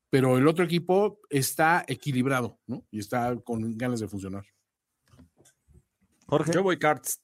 pero 0.10 0.39
el 0.39 0.48
otro 0.48 0.65
equipo 0.65 1.20
está 1.30 1.86
equilibrado, 1.88 2.60
¿no? 2.65 2.84
Y 2.89 3.00
está 3.00 3.36
con 3.44 3.77
ganas 3.77 4.00
de 4.00 4.08
funcionar. 4.08 4.46
Jorge. 6.25 6.51
Yo 6.53 6.63
voy 6.63 6.80
Cards. 6.80 7.22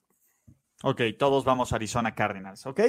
Ok, 0.84 1.02
todos 1.18 1.44
vamos 1.44 1.74
a 1.74 1.78
Arizona 1.78 2.14
Cardinals, 2.14 2.68
¿ok? 2.68 2.82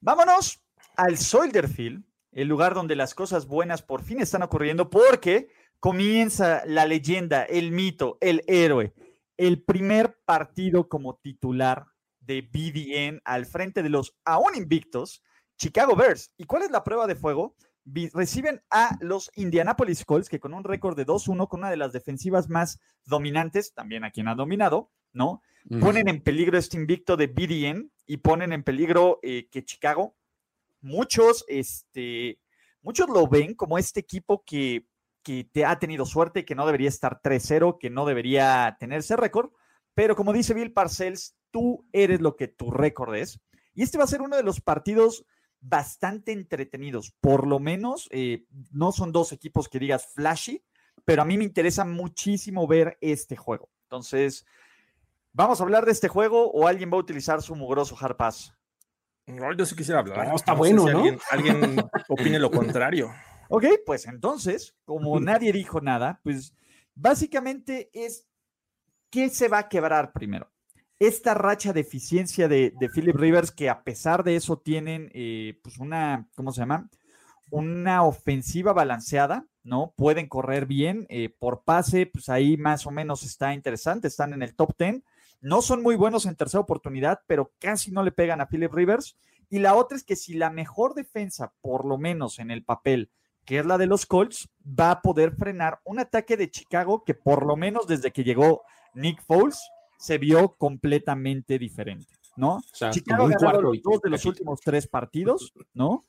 Vámonos 0.00 0.62
al 0.96 1.16
Soldier 1.16 1.66
Field, 1.66 2.04
el 2.32 2.46
lugar 2.46 2.74
donde 2.74 2.94
las 2.94 3.14
cosas 3.14 3.46
buenas 3.46 3.80
por 3.80 4.02
fin 4.02 4.20
están 4.20 4.42
ocurriendo, 4.42 4.90
porque 4.90 5.48
comienza 5.80 6.64
la 6.66 6.86
leyenda, 6.86 7.44
el 7.44 7.72
mito, 7.72 8.18
el 8.20 8.42
héroe, 8.46 8.94
el 9.36 9.62
primer 9.62 10.18
partido 10.24 10.88
como 10.88 11.16
titular 11.16 11.86
de 12.20 12.42
BDN 12.42 13.20
al 13.24 13.46
frente 13.46 13.82
de 13.82 13.88
los 13.88 14.16
aún 14.24 14.56
invictos 14.56 15.22
Chicago 15.56 15.96
Bears. 15.96 16.32
¿Y 16.36 16.44
cuál 16.44 16.62
es 16.62 16.70
la 16.70 16.84
prueba 16.84 17.06
de 17.06 17.14
fuego? 17.14 17.54
Reciben 17.84 18.62
a 18.70 18.96
los 19.00 19.30
Indianapolis 19.36 20.04
Colts, 20.04 20.28
que 20.28 20.40
con 20.40 20.54
un 20.54 20.64
récord 20.64 20.96
de 20.96 21.06
2-1, 21.06 21.48
con 21.48 21.60
una 21.60 21.70
de 21.70 21.76
las 21.76 21.92
defensivas 21.92 22.48
más 22.48 22.80
dominantes, 23.04 23.72
también 23.74 24.04
a 24.04 24.10
quien 24.10 24.28
ha 24.28 24.34
dominado, 24.34 24.90
¿no? 25.12 25.42
Ponen 25.80 26.08
en 26.08 26.22
peligro 26.22 26.58
este 26.58 26.76
invicto 26.76 27.16
de 27.16 27.26
BDN 27.26 27.90
y 28.06 28.18
ponen 28.18 28.52
en 28.52 28.62
peligro 28.62 29.18
eh, 29.22 29.48
que 29.50 29.64
Chicago, 29.64 30.16
muchos, 30.80 31.44
este, 31.48 32.40
muchos 32.82 33.08
lo 33.08 33.26
ven 33.26 33.54
como 33.54 33.76
este 33.76 33.98
equipo 33.98 34.44
que 34.44 34.86
que 35.26 35.42
te 35.42 35.64
ha 35.64 35.76
tenido 35.80 36.06
suerte, 36.06 36.44
que 36.44 36.54
no 36.54 36.66
debería 36.66 36.88
estar 36.88 37.20
3-0, 37.20 37.78
que 37.80 37.90
no 37.90 38.06
debería 38.06 38.76
tener 38.78 39.00
ese 39.00 39.16
récord, 39.16 39.50
pero 39.92 40.14
como 40.14 40.32
dice 40.32 40.54
Bill 40.54 40.72
Parcells, 40.72 41.34
tú 41.50 41.84
eres 41.92 42.20
lo 42.20 42.36
que 42.36 42.46
tu 42.46 42.70
récord 42.70 43.16
es. 43.16 43.40
Y 43.74 43.82
este 43.82 43.98
va 43.98 44.04
a 44.04 44.06
ser 44.06 44.22
uno 44.22 44.36
de 44.36 44.44
los 44.44 44.60
partidos 44.60 45.26
bastante 45.58 46.30
entretenidos, 46.30 47.12
por 47.20 47.44
lo 47.44 47.58
menos 47.58 48.08
eh, 48.12 48.44
no 48.70 48.92
son 48.92 49.10
dos 49.10 49.32
equipos 49.32 49.68
que 49.68 49.80
digas 49.80 50.12
flashy, 50.14 50.62
pero 51.04 51.22
a 51.22 51.24
mí 51.24 51.36
me 51.36 51.44
interesa 51.44 51.84
muchísimo 51.84 52.68
ver 52.68 52.96
este 53.00 53.34
juego. 53.34 53.68
Entonces, 53.86 54.46
¿vamos 55.32 55.60
a 55.60 55.64
hablar 55.64 55.86
de 55.86 55.90
este 55.90 56.06
juego 56.06 56.52
o 56.52 56.68
alguien 56.68 56.88
va 56.92 56.98
a 56.98 57.00
utilizar 57.00 57.42
su 57.42 57.56
mugroso 57.56 57.96
hard 58.00 58.16
pass? 58.16 58.54
No, 59.26 59.52
yo 59.54 59.66
sí 59.66 59.74
quisiera 59.74 59.98
hablar. 59.98 60.32
está 60.36 60.52
bueno, 60.52 60.84
¿no? 60.84 60.98
Alguien, 60.98 61.18
alguien 61.32 61.76
opine 62.08 62.38
lo 62.38 62.52
contrario. 62.52 63.12
Ok, 63.48 63.64
pues 63.84 64.06
entonces, 64.06 64.74
como 64.84 65.20
nadie 65.20 65.52
dijo 65.52 65.80
nada, 65.80 66.20
pues 66.22 66.54
básicamente 66.94 67.90
es 67.92 68.26
qué 69.10 69.28
se 69.28 69.48
va 69.48 69.58
a 69.58 69.68
quebrar 69.68 70.12
primero. 70.12 70.50
Esta 70.98 71.34
racha 71.34 71.72
de 71.72 71.80
eficiencia 71.80 72.48
de, 72.48 72.72
Philip 72.92 73.14
Rivers, 73.14 73.50
que 73.50 73.68
a 73.68 73.84
pesar 73.84 74.24
de 74.24 74.36
eso 74.36 74.58
tienen 74.58 75.10
eh, 75.12 75.60
pues 75.62 75.78
una, 75.78 76.28
¿cómo 76.34 76.52
se 76.52 76.60
llama? 76.60 76.88
Una 77.50 78.02
ofensiva 78.02 78.72
balanceada, 78.72 79.46
¿no? 79.62 79.92
Pueden 79.96 80.26
correr 80.26 80.66
bien. 80.66 81.06
Eh, 81.10 81.28
por 81.38 81.64
pase, 81.64 82.06
pues 82.06 82.28
ahí 82.30 82.56
más 82.56 82.86
o 82.86 82.90
menos 82.90 83.22
está 83.24 83.52
interesante, 83.52 84.08
están 84.08 84.32
en 84.32 84.42
el 84.42 84.56
top 84.56 84.74
10. 84.78 85.02
No 85.42 85.60
son 85.60 85.82
muy 85.82 85.96
buenos 85.96 86.24
en 86.24 86.34
tercera 86.34 86.62
oportunidad, 86.62 87.20
pero 87.26 87.52
casi 87.58 87.92
no 87.92 88.02
le 88.02 88.10
pegan 88.10 88.40
a 88.40 88.48
Philip 88.48 88.72
Rivers. 88.72 89.18
Y 89.50 89.58
la 89.58 89.74
otra 89.74 89.96
es 89.96 90.02
que 90.02 90.16
si 90.16 90.34
la 90.34 90.50
mejor 90.50 90.94
defensa, 90.94 91.52
por 91.60 91.84
lo 91.84 91.98
menos 91.98 92.38
en 92.38 92.50
el 92.50 92.64
papel, 92.64 93.10
que 93.46 93.60
es 93.60 93.64
la 93.64 93.78
de 93.78 93.86
los 93.86 94.04
Colts, 94.04 94.48
va 94.66 94.90
a 94.90 95.00
poder 95.00 95.34
frenar 95.36 95.80
un 95.84 96.00
ataque 96.00 96.36
de 96.36 96.50
Chicago 96.50 97.04
que 97.04 97.14
por 97.14 97.46
lo 97.46 97.56
menos 97.56 97.86
desde 97.86 98.12
que 98.12 98.24
llegó 98.24 98.62
Nick 98.92 99.22
Foles 99.24 99.58
se 99.98 100.18
vio 100.18 100.56
completamente 100.56 101.58
diferente, 101.58 102.12
¿no? 102.36 102.60
Chicago 102.90 103.26
ha 103.26 103.30
ganado 103.30 103.72
dos 103.82 104.00
de 104.02 104.10
los 104.10 104.24
últimos 104.26 104.60
tres 104.60 104.88
partidos, 104.88 105.54
¿no? 105.72 106.04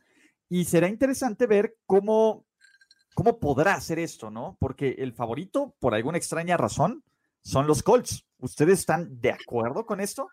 Y 0.50 0.66
será 0.66 0.90
interesante 0.90 1.46
ver 1.46 1.76
cómo, 1.86 2.46
cómo 3.14 3.40
podrá 3.40 3.76
hacer 3.76 4.00
esto, 4.00 4.32
¿no? 4.32 4.58
Porque 4.60 4.96
el 4.98 5.14
favorito, 5.14 5.76
por 5.80 5.94
alguna 5.94 6.18
extraña 6.18 6.58
razón, 6.58 7.04
son 7.44 7.68
los 7.68 7.84
Colts. 7.84 8.26
¿Ustedes 8.40 8.80
están 8.80 9.22
de 9.22 9.32
acuerdo 9.32 9.86
con 9.86 10.02
esto? 10.02 10.28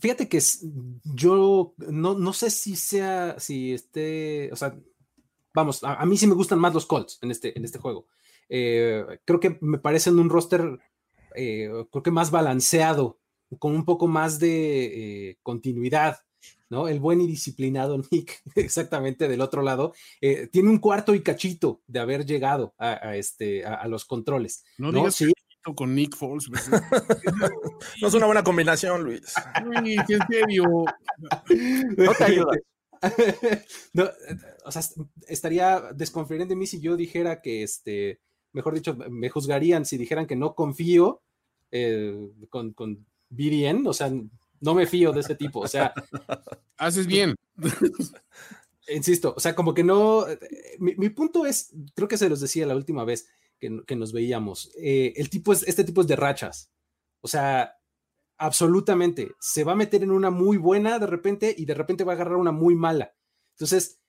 Fíjate 0.00 0.28
que 0.28 0.40
yo 1.04 1.74
no, 1.78 2.32
sé 2.32 2.50
si 2.50 2.76
sea, 2.76 3.38
si 3.38 3.72
esté, 3.74 4.50
o 4.52 4.56
sea, 4.56 4.78
vamos, 5.54 5.82
a, 5.82 6.04
mí 6.06 6.16
sí 6.16 6.26
me 6.26 6.34
gustan 6.34 6.58
más 6.58 6.74
los 6.74 6.86
Colts 6.86 7.18
en 7.22 7.30
este, 7.30 7.56
en 7.56 7.64
este 7.64 7.78
juego. 7.78 8.06
Eh, 8.48 9.04
creo 9.24 9.40
que 9.40 9.58
me 9.60 9.78
parecen 9.78 10.18
un 10.18 10.30
roster, 10.30 10.78
eh, 11.34 11.68
creo 11.90 12.02
que 12.02 12.10
más 12.10 12.30
balanceado, 12.30 13.18
con 13.58 13.74
un 13.74 13.84
poco 13.84 14.06
más 14.06 14.38
de 14.38 15.30
eh, 15.30 15.38
continuidad. 15.42 16.18
¿no? 16.70 16.86
El 16.86 17.00
buen 17.00 17.20
y 17.22 17.26
disciplinado 17.26 17.96
Nick, 18.10 18.42
exactamente 18.54 19.26
del 19.26 19.40
otro 19.40 19.62
lado, 19.62 19.94
tiene 20.20 20.68
un 20.68 20.78
cuarto 20.78 21.14
y 21.14 21.22
cachito 21.22 21.80
de 21.86 21.98
haber 21.98 22.26
llegado 22.26 22.74
a, 22.78 23.16
este, 23.16 23.64
a, 23.64 23.88
los 23.88 24.04
controles. 24.04 24.64
No, 24.76 24.92
¿no? 24.92 25.08
Con 25.74 25.94
Nick 25.94 26.16
Foles. 26.16 26.48
pues, 26.48 26.68
No 28.00 28.08
es 28.08 28.14
una 28.14 28.26
buena 28.26 28.42
combinación, 28.42 29.02
Luis. 29.02 29.34
Uy, 29.64 29.96
en 29.96 30.26
serio. 30.28 30.64
No 31.96 32.14
te 32.14 32.24
ayuda. 32.24 32.52
No, 33.92 34.08
o 34.64 34.72
sea, 34.72 34.82
estaría 35.28 35.92
desconfiarían 35.94 36.48
de 36.48 36.56
mí 36.56 36.66
si 36.66 36.80
yo 36.80 36.96
dijera 36.96 37.40
que 37.40 37.62
este, 37.62 38.20
mejor 38.52 38.74
dicho, 38.74 38.96
me 39.08 39.28
juzgarían 39.28 39.84
si 39.84 39.96
dijeran 39.96 40.26
que 40.26 40.34
no 40.34 40.56
confío 40.56 41.22
eh, 41.70 42.28
con, 42.50 42.72
con 42.72 43.06
BDN, 43.30 43.86
o 43.86 43.92
sea, 43.92 44.10
no 44.60 44.74
me 44.74 44.86
fío 44.86 45.12
de 45.12 45.20
ese 45.20 45.36
tipo, 45.36 45.60
o 45.60 45.68
sea, 45.68 45.94
Haces 46.76 47.06
bien. 47.06 47.36
insisto, 48.88 49.34
o 49.36 49.40
sea, 49.40 49.54
como 49.54 49.74
que 49.74 49.84
no, 49.84 50.26
mi, 50.80 50.96
mi 50.96 51.10
punto 51.10 51.46
es, 51.46 51.72
creo 51.94 52.08
que 52.08 52.18
se 52.18 52.28
los 52.28 52.40
decía 52.40 52.66
la 52.66 52.74
última 52.74 53.04
vez 53.04 53.28
que, 53.58 53.96
nos 53.96 54.12
veíamos, 54.12 54.72
eh, 54.78 55.12
el 55.16 55.30
tipo 55.30 55.52
es, 55.52 55.66
este 55.66 55.84
tipo 55.84 56.00
es 56.00 56.06
de 56.06 56.16
rachas, 56.16 56.70
o 57.20 57.28
sea, 57.28 57.74
absolutamente, 58.36 59.32
se 59.40 59.64
va 59.64 59.72
a 59.72 59.76
meter 59.76 60.02
en 60.02 60.10
una 60.10 60.30
muy 60.30 60.56
buena 60.56 60.98
de 60.98 61.06
repente 61.06 61.54
y 61.56 61.64
de 61.64 61.74
repente 61.74 62.04
va 62.04 62.12
a 62.12 62.14
agarrar 62.14 62.36
una 62.36 62.52
muy 62.52 62.74
mala. 62.74 63.14
Entonces, 63.52 64.00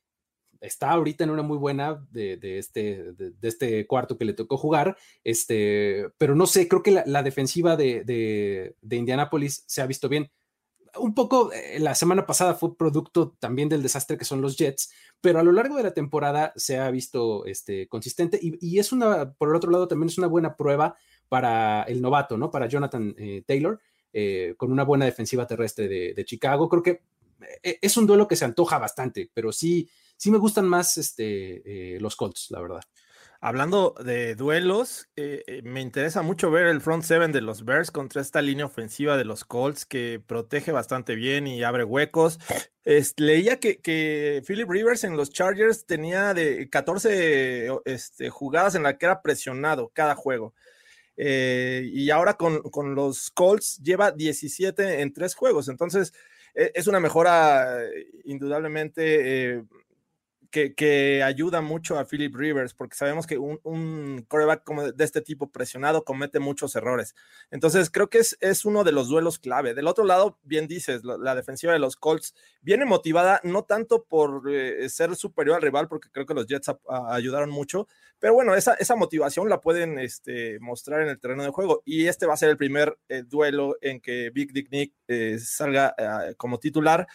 está 0.62 0.91
ahorita 0.91 1.24
en 1.24 1.29
una 1.32 1.41
muy 1.41 1.58
buena 1.58 2.06
de, 2.12 2.38
de 2.38 2.58
este, 2.60 3.13
de, 3.13 3.34
este 3.41 3.88
cuarto 3.88 4.18
que 4.18 4.25
le 4.25 4.34
tocó 4.34 4.58
jugar, 4.58 4.98
este, 5.24 6.10
pero 6.18 6.36
no 6.36 6.46
sé, 6.46 6.68
creo 6.68 6.84
que 6.84 6.91
la, 6.91 7.03
la 7.06 7.24
defensiva 7.24 7.75
de, 7.75 8.03
de, 8.03 8.75
de 8.82 8.96
Indianapolis 8.96 9.63
se 9.68 9.82
ha 9.82 9.88
visto 9.88 10.10
bien. 10.10 10.32
Un 10.98 11.13
poco 11.13 11.51
eh, 11.51 11.79
la 11.79 11.96
semana 11.96 12.25
pasada 12.25 12.55
fue 12.55 12.75
producto 12.75 13.36
también 13.39 13.69
del 13.69 13.84
desastre 13.84 14.17
que 14.17 14.25
son 14.25 14.41
los 14.41 14.58
Jets, 14.58 14.91
pero 15.22 15.39
a 15.39 15.43
lo 15.43 15.51
largo 15.51 15.75
de 15.75 15.84
la 15.84 15.93
temporada 15.93 16.53
se 16.55 16.77
ha 16.77 16.89
visto 16.91 17.46
este, 17.46 17.88
consistente 17.88 18.39
y, 18.41 18.58
y 18.65 18.79
es 18.79 18.91
una, 18.91 19.34
por 19.34 19.50
el 19.50 19.55
otro 19.55 19.72
lado, 19.72 19.88
también 19.88 20.10
es 20.10 20.17
una 20.17 20.27
buena 20.27 20.55
prueba 20.55 20.98
para 21.27 21.84
el 21.84 22.01
novato, 22.01 22.38
¿no? 22.38 22.50
Para 22.51 22.67
Jonathan 22.67 23.15
eh, 23.17 23.43
Taylor, 23.46 23.79
eh, 24.13 24.55
con 24.58 24.72
una 24.72 24.84
buena 24.84 25.05
defensiva 25.05 25.46
terrestre 25.46 25.88
de, 25.88 26.13
de, 26.13 26.25
Chicago. 26.25 26.67
Creo 26.67 26.84
que 26.84 27.01
es 27.63 27.96
un 27.96 28.08
duelo 28.08 28.27
que 28.27 28.36
se 28.36 28.46
antoja 28.46 28.79
bastante, 28.79 29.29
pero 29.34 29.51
sí, 29.51 29.89
sí 30.17 30.31
me 30.31 30.39
gustan 30.39 30.67
más 30.67 30.98
este, 30.98 31.98
los 32.00 32.15
Colts, 32.15 32.48
la 32.50 32.62
verdad. 32.62 32.81
Hablando 33.41 33.96
de 34.03 34.36
duelos, 34.36 35.10
eh, 35.15 35.62
me 35.63 35.79
interesa 35.79 36.22
mucho 36.22 36.51
ver 36.51 36.67
el 36.67 36.81
front 36.81 37.03
seven 37.03 37.31
de 37.31 37.39
los 37.39 37.63
Bears 37.63 37.89
contra 37.89 38.22
esta 38.22 38.41
línea 38.41 38.65
ofensiva 38.65 39.15
de 39.15 39.24
los 39.24 39.46
Colts 39.46 39.86
que 39.86 40.22
protege 40.25 40.74
bastante 40.74 41.15
bien 41.15 41.48
y 41.48 41.63
abre 41.63 41.86
huecos. 41.86 42.38
Es, 42.84 43.13
leía 43.17 43.58
que, 43.62 43.79
que, 43.79 44.43
Philip 44.46 44.69
Rivers 44.69 45.05
en 45.05 45.15
los 45.15 45.29
Chargers 45.29 45.86
tenía 45.86 46.34
de 46.34 46.69
14 46.69 47.69
este, 47.86 48.29
jugadas 48.29 48.75
en 48.75 48.84
la 48.84 48.98
que 48.98 49.05
era 49.05 49.22
presionado 49.22 49.89
cada 49.93 50.15
juego. 50.15 50.53
Eh, 51.15 51.89
y 51.93 52.10
ahora 52.10 52.36
con, 52.36 52.62
con, 52.62 52.93
los 52.93 53.31
Colts 53.31 53.77
lleva 53.84 54.12
17 54.12 55.01
en 55.01 55.13
tres 55.13 55.36
juegos. 55.36 55.69
Entonces, 55.69 56.13
eh, 56.55 56.72
es 56.75 56.88
una 56.88 57.00
mejora 57.00 57.79
indudablemente 58.25 59.53
eh, 59.55 59.63
que, 60.50 61.24
ayuda 61.24 61.62
mucho 61.62 62.00
a 62.00 62.06
Philip 62.06 62.36
Rivers, 62.36 62.74
porque 62.74 62.96
sabemos 62.96 63.27
que 63.27 63.38
un, 63.38 63.60
un 63.63 64.25
coreback 64.27 64.68
de 64.96 65.03
este 65.03 65.22
tipo 65.22 65.51
presionado 65.51 66.03
comete 66.03 66.39
muchos 66.39 66.75
errores. 66.75 67.15
Entonces, 67.51 67.89
creo 67.89 68.10
que 68.10 68.20
es, 68.20 68.38
es 68.41 68.65
uno 68.65 68.84
de 68.84 68.91
los 68.91 69.10
duelos 69.10 69.39
clave. 69.39 69.74
Del 69.74 69.88
otro 69.88 70.06
lado, 70.06 70.38
bien 70.44 70.68
dices, 70.68 71.03
la, 71.03 71.36
defensiva 71.36 71.74
de 71.74 71.79
los 71.79 71.96
Colts 71.96 72.34
viene 72.62 72.86
motivada 72.86 73.39
no 73.44 73.63
tanto 73.63 74.03
por 74.03 74.44
eh, 74.51 74.89
ser 74.89 75.15
superior 75.15 75.58
al 75.58 75.62
rival, 75.62 75.88
porque 75.88 76.10
creo 76.12 76.25
que 76.25 76.34
los 76.34 76.48
Jets 76.48 76.72
ayudaron 77.10 77.50
mucho, 77.50 77.88
pero 78.20 78.34
bueno, 78.34 78.54
esa, 78.54 78.96
motivación 78.98 79.48
la 79.48 79.62
pueden 79.62 79.98
este, 79.98 80.60
mostrar 80.60 81.02
en 81.02 81.08
el 81.08 81.20
terreno 81.20 81.44
de 81.44 81.52
juego. 81.52 81.82
Y 81.86 82.08
este 82.08 82.26
va 82.26 82.34
a 82.34 82.38
ser 82.38 82.50
el 82.50 82.58
primer 82.58 82.98
eh, 83.08 83.24
duelo 83.26 83.78
en 83.82 84.02
que 84.02 84.30
Big 84.32 84.52
Dick 84.52 84.70
Nick 84.72 84.94
eh, 85.08 85.40
salga 85.40 85.96
eh, 85.98 86.36
como 86.36 86.60
titular. 86.60 87.08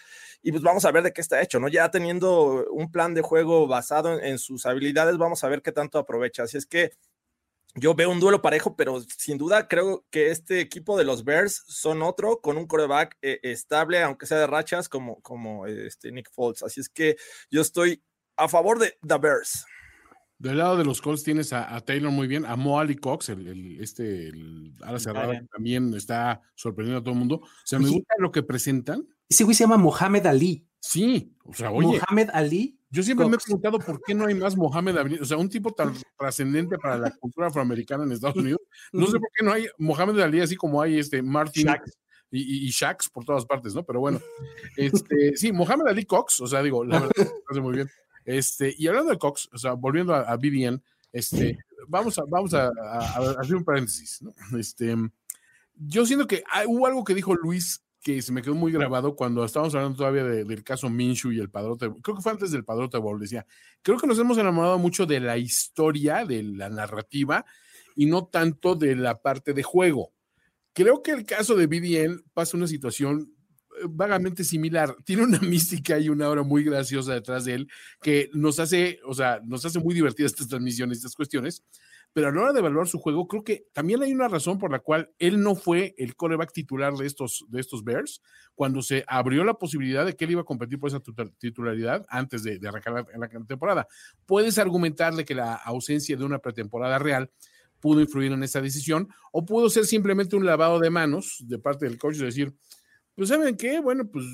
Y 0.43 0.51
pues 0.51 0.63
vamos 0.63 0.87
a 0.87 0.93
ver 0.93 1.03
de 1.03 1.13
qué 1.13 1.21
está 1.21 1.43
hecho, 1.43 1.61
¿no? 1.61 1.69
Ya 1.69 1.91
teniendo 1.91 2.67
un 2.71 2.91
plan 2.91 3.13
de 3.13 3.21
juego 3.21 3.67
basado 3.67 4.19
en, 4.19 4.39
sus 4.39 4.65
habilidades, 4.65 5.19
vamos 5.19 5.45
a 5.45 5.49
ver 5.49 5.61
qué 5.61 5.73
tanto 5.73 5.99
aprovecha. 5.99 6.45
Así 6.45 6.57
es 6.57 6.65
que 6.65 6.93
yo 7.75 7.95
veo 7.95 8.11
un 8.11 8.21
duelo 8.21 8.41
parejo, 8.41 8.75
pero 8.75 9.01
sin 9.19 9.37
duda 9.37 9.69
creo 9.69 10.07
que 10.11 10.31
este 10.31 10.61
equipo 10.61 10.97
de 10.97 11.05
los 11.05 11.25
Bears 11.25 11.65
son 11.67 12.03
otro 12.03 12.41
con 12.41 12.57
un 12.57 12.67
coreback 12.67 13.19
estable, 13.21 14.03
aunque 14.03 14.27
sea 14.27 14.39
de 14.39 14.47
rachas, 14.47 14.89
como, 14.89 15.21
como 15.21 15.67
este 15.67 16.13
Nick 16.13 16.31
Foles. 16.33 16.63
Así 16.63 16.81
es 16.81 16.89
que 16.89 17.17
yo 17.51 17.61
estoy 17.61 18.03
a 18.37 18.49
favor 18.49 18.79
de 18.79 18.97
The 19.07 19.19
Bears. 19.19 19.67
Del 20.45 20.59
lado 20.59 20.77
de 20.77 20.85
los 20.85 21.01
Colts 21.01 21.25
tienes 21.25 21.55
a, 21.55 21.75
a 21.75 21.81
Taylor 21.81 22.13
muy 22.13 22.27
bien, 22.27 22.45
a 22.45 22.55
Mo 22.55 22.79
Ali 22.79 22.97
Cox, 22.97 23.31
el, 23.31 23.49
el 23.49 23.81
este, 23.81 24.29
el 24.29 24.75
ala 24.83 24.99
cerrada, 24.99 25.41
que 25.41 25.47
también 25.47 25.95
está 25.95 26.43
sorprendiendo 26.55 27.01
a 27.01 27.03
todo 27.03 27.15
el 27.15 27.19
mundo. 27.19 27.37
O 27.37 27.49
sea, 27.65 27.79
me 27.79 27.89
gusta 27.89 28.15
lo 28.19 28.31
que 28.31 28.43
presentan. 28.43 29.09
Ese 29.27 29.45
güey 29.45 29.55
se 29.55 29.65
llama 29.65 29.79
Mohamed 29.79 30.27
Ali. 30.27 30.69
Sí, 30.79 31.35
o 31.45 31.55
sea, 31.55 31.71
oye. 31.71 31.99
Mohamed 31.99 32.29
Ali. 32.35 32.79
Yo 32.91 33.03
siempre 33.03 33.25
Cox. 33.25 33.31
me 33.31 33.37
he 33.37 33.41
preguntado 33.43 33.79
por 33.79 34.03
qué 34.03 34.15
no 34.15 34.27
hay 34.27 34.35
más 34.35 34.55
Mohamed 34.55 34.99
Ali, 34.99 35.19
o 35.19 35.25
sea, 35.25 35.39
un 35.39 35.49
tipo 35.49 35.73
tan 35.73 35.95
trascendente 36.19 36.77
para 36.77 36.99
la 36.99 37.11
cultura 37.13 37.47
afroamericana 37.47 38.05
en 38.05 38.13
Estados 38.13 38.37
Unidos. 38.37 38.61
No 38.93 39.07
sé 39.07 39.19
por 39.19 39.31
qué 39.35 39.47
no 39.47 39.51
hay 39.51 39.67
Mohamed 39.79 40.21
Ali 40.21 40.41
así 40.43 40.57
como 40.57 40.83
hay 40.83 40.99
este 40.99 41.23
Martin 41.23 41.69
y, 42.31 42.41
y, 42.41 42.67
y 42.67 42.69
Shaqs 42.69 43.09
por 43.09 43.25
todas 43.25 43.47
partes, 43.47 43.75
¿no? 43.75 43.83
Pero 43.83 44.01
bueno, 44.01 44.21
este, 44.77 45.37
sí, 45.37 45.53
Mohamed 45.53 45.87
Ali 45.87 46.05
Cox, 46.05 46.41
o 46.41 46.47
sea, 46.47 46.63
digo, 46.63 46.85
la 46.85 47.01
verdad, 47.01 47.13
hace 47.49 47.61
muy 47.63 47.77
bien. 47.77 47.89
Este, 48.25 48.75
y 48.77 48.87
hablando 48.87 49.11
de 49.11 49.19
Cox, 49.19 49.49
o 49.53 49.59
sea, 49.59 49.73
volviendo 49.73 50.15
a, 50.15 50.21
a 50.21 50.37
BDN, 50.37 50.83
este, 51.13 51.59
vamos, 51.89 52.19
a, 52.19 52.23
vamos 52.29 52.55
a, 52.55 52.67
a, 52.67 52.99
a, 52.99 53.31
hacer 53.41 53.57
un 53.57 53.65
paréntesis, 53.65 54.23
¿no? 54.23 54.33
Este, 54.59 54.97
yo 55.77 56.07
siento 56.07 56.27
que 56.27 56.43
hay, 56.51 56.67
hubo 56.67 56.87
algo 56.87 57.05
que 57.05 57.15
dijo 57.15 57.35
Luis 57.35 57.85
que 58.05 58.21
se 58.21 58.33
me 58.33 58.43
quedó 58.43 58.55
muy 58.55 58.71
grabado 58.71 59.17
cuando 59.17 59.43
estábamos 59.45 59.75
hablando 59.75 59.97
todavía 59.97 60.25
de, 60.25 60.45
del 60.45 60.63
caso 60.63 60.91
Minshu 60.91 61.33
y 61.33 61.41
el 61.41 61.49
padrote, 61.49 61.91
creo 62.03 62.15
que 62.15 62.23
fue 62.23 62.33
antes 62.33 62.51
del 62.51 62.63
padrote 62.63 62.99
Bowl, 62.99 63.19
decía, 63.19 63.47
creo 63.81 63.97
que 63.97 64.07
nos 64.07 64.19
hemos 64.19 64.37
enamorado 64.37 64.79
mucho 64.79 65.07
de 65.07 65.21
la 65.21 65.39
historia, 65.39 66.27
de 66.27 66.43
la 66.43 66.69
narrativa, 66.69 67.47
y 67.97 68.05
no 68.05 68.27
tanto 68.27 68.75
de 68.75 68.95
la 68.95 69.23
parte 69.23 69.55
de 69.55 69.63
juego. 69.63 70.13
Creo 70.75 71.03
que 71.03 71.13
el 71.13 71.25
caso 71.25 71.55
de 71.55 71.67
BDN 71.67 72.25
pasa 72.35 72.59
una 72.59 72.67
situación 72.67 73.34
vagamente 73.89 74.45
similar. 74.45 74.95
Tiene 75.05 75.25
una 75.25 75.39
mística 75.41 75.99
y 75.99 76.09
una 76.09 76.29
hora 76.29 76.43
muy 76.43 76.65
graciosa 76.65 77.15
detrás 77.15 77.45
de 77.45 77.55
él 77.55 77.69
que 78.01 78.31
nos 78.33 78.59
hace, 78.61 79.01
o 79.05 79.15
sea, 79.15 79.41
nos 79.45 79.65
hace 79.65 79.79
muy 79.79 79.95
divertidas 79.95 80.33
estas 80.33 80.49
transmisiones, 80.49 80.99
estas 80.99 81.15
cuestiones. 81.15 81.63
Pero 82.13 82.29
a 82.29 82.33
la 82.33 82.43
hora 82.43 82.53
de 82.53 82.61
evaluar 82.61 82.87
su 82.87 83.01
juego, 83.01 83.27
creo 83.27 83.43
que 83.43 83.67
también 83.73 84.01
hay 84.01 84.13
una 84.13 84.29
razón 84.29 84.57
por 84.57 84.71
la 84.71 84.79
cual 84.79 85.11
él 85.19 85.43
no 85.43 85.57
fue 85.57 85.97
el 85.99 86.15
coreback 86.15 86.53
titular 86.53 86.95
de 86.95 87.07
estos, 87.07 87.45
de 87.49 87.61
estos 87.61 87.83
Bears 87.83 88.23
cuando 88.55 88.83
se 88.83 89.05
abrió 89.09 89.43
la 89.43 89.55
posibilidad 89.55 90.07
de 90.07 90.15
que 90.15 90.25
él 90.25 90.31
iba 90.31 90.43
a 90.43 90.45
competir 90.45 90.79
por 90.79 90.91
esa 90.91 91.03
titularidad 91.39 92.07
antes 92.09 92.45
de, 92.45 92.61
arrancar 92.69 92.93
la, 92.93 93.19
la, 93.19 93.45
temporada. 93.47 93.89
Puedes 94.27 94.59
argumentarle 94.59 95.25
que 95.25 95.35
la 95.35 95.55
ausencia 95.55 96.17
de 96.17 96.25
una 96.25 96.39
pretemporada 96.39 97.01
real 97.01 97.33
pudo 97.81 98.01
influir 98.01 98.31
en 98.31 98.45
esa 98.45 98.61
decisión 98.61 99.09
o 99.33 99.45
pudo 99.45 99.69
ser 99.69 99.85
simplemente 99.85 100.37
un 100.37 100.47
lavado 100.47 100.79
de 100.79 100.91
manos 100.91 101.39
de 101.41 101.59
parte 101.59 101.87
del 101.87 101.99
coach, 101.99 102.17
de 102.17 102.27
decir, 102.27 102.55
pues 103.15 103.29
¿saben 103.29 103.57
qué? 103.57 103.81
Bueno, 103.81 104.09
pues 104.11 104.25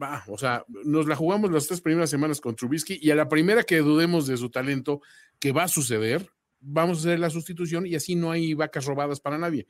va, 0.00 0.24
o 0.28 0.38
sea, 0.38 0.64
nos 0.84 1.06
la 1.06 1.16
jugamos 1.16 1.50
las 1.50 1.66
tres 1.66 1.80
primeras 1.80 2.10
semanas 2.10 2.40
con 2.40 2.56
Trubisky 2.56 2.98
y 3.00 3.10
a 3.10 3.14
la 3.14 3.28
primera 3.28 3.62
que 3.62 3.78
dudemos 3.78 4.26
de 4.26 4.36
su 4.36 4.50
talento, 4.50 5.00
que 5.38 5.52
va 5.52 5.64
a 5.64 5.68
suceder, 5.68 6.28
vamos 6.60 6.98
a 6.98 7.00
hacer 7.00 7.18
la 7.18 7.30
sustitución 7.30 7.86
y 7.86 7.94
así 7.94 8.14
no 8.14 8.30
hay 8.30 8.54
vacas 8.54 8.86
robadas 8.86 9.20
para 9.20 9.38
nadie. 9.38 9.66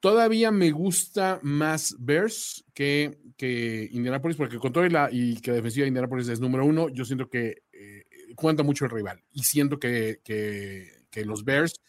Todavía 0.00 0.50
me 0.50 0.70
gusta 0.70 1.40
más 1.42 1.96
Bears 1.98 2.62
que, 2.74 3.18
que 3.38 3.88
Indianapolis, 3.90 4.36
porque 4.36 4.58
con 4.58 4.70
todo 4.70 4.84
y, 4.84 4.90
la, 4.90 5.08
que 5.08 5.52
defensiva 5.52 5.84
de 5.84 5.88
Indianapolis 5.88 6.28
es 6.28 6.40
número 6.40 6.66
uno, 6.66 6.90
yo 6.90 7.06
siento 7.06 7.30
que 7.30 7.62
eh, 7.72 8.04
cuenta 8.36 8.62
mucho 8.62 8.84
el 8.84 8.90
rival 8.90 9.22
y 9.32 9.44
siento 9.44 9.78
que, 9.78 10.20
que, 10.22 11.06
que, 11.10 11.24
los 11.24 11.44
Bears, 11.44 11.80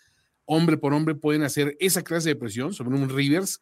hombre 0.46 0.78
por 0.78 0.94
hombre, 0.94 1.16
pueden 1.16 1.44
hacer 1.44 1.76
esa 1.82 2.04
clase 2.04 2.30
de 2.30 2.36
presión 2.38 2.74
sobre 2.74 2.96
un 2.96 3.10
Rivers 3.10 3.60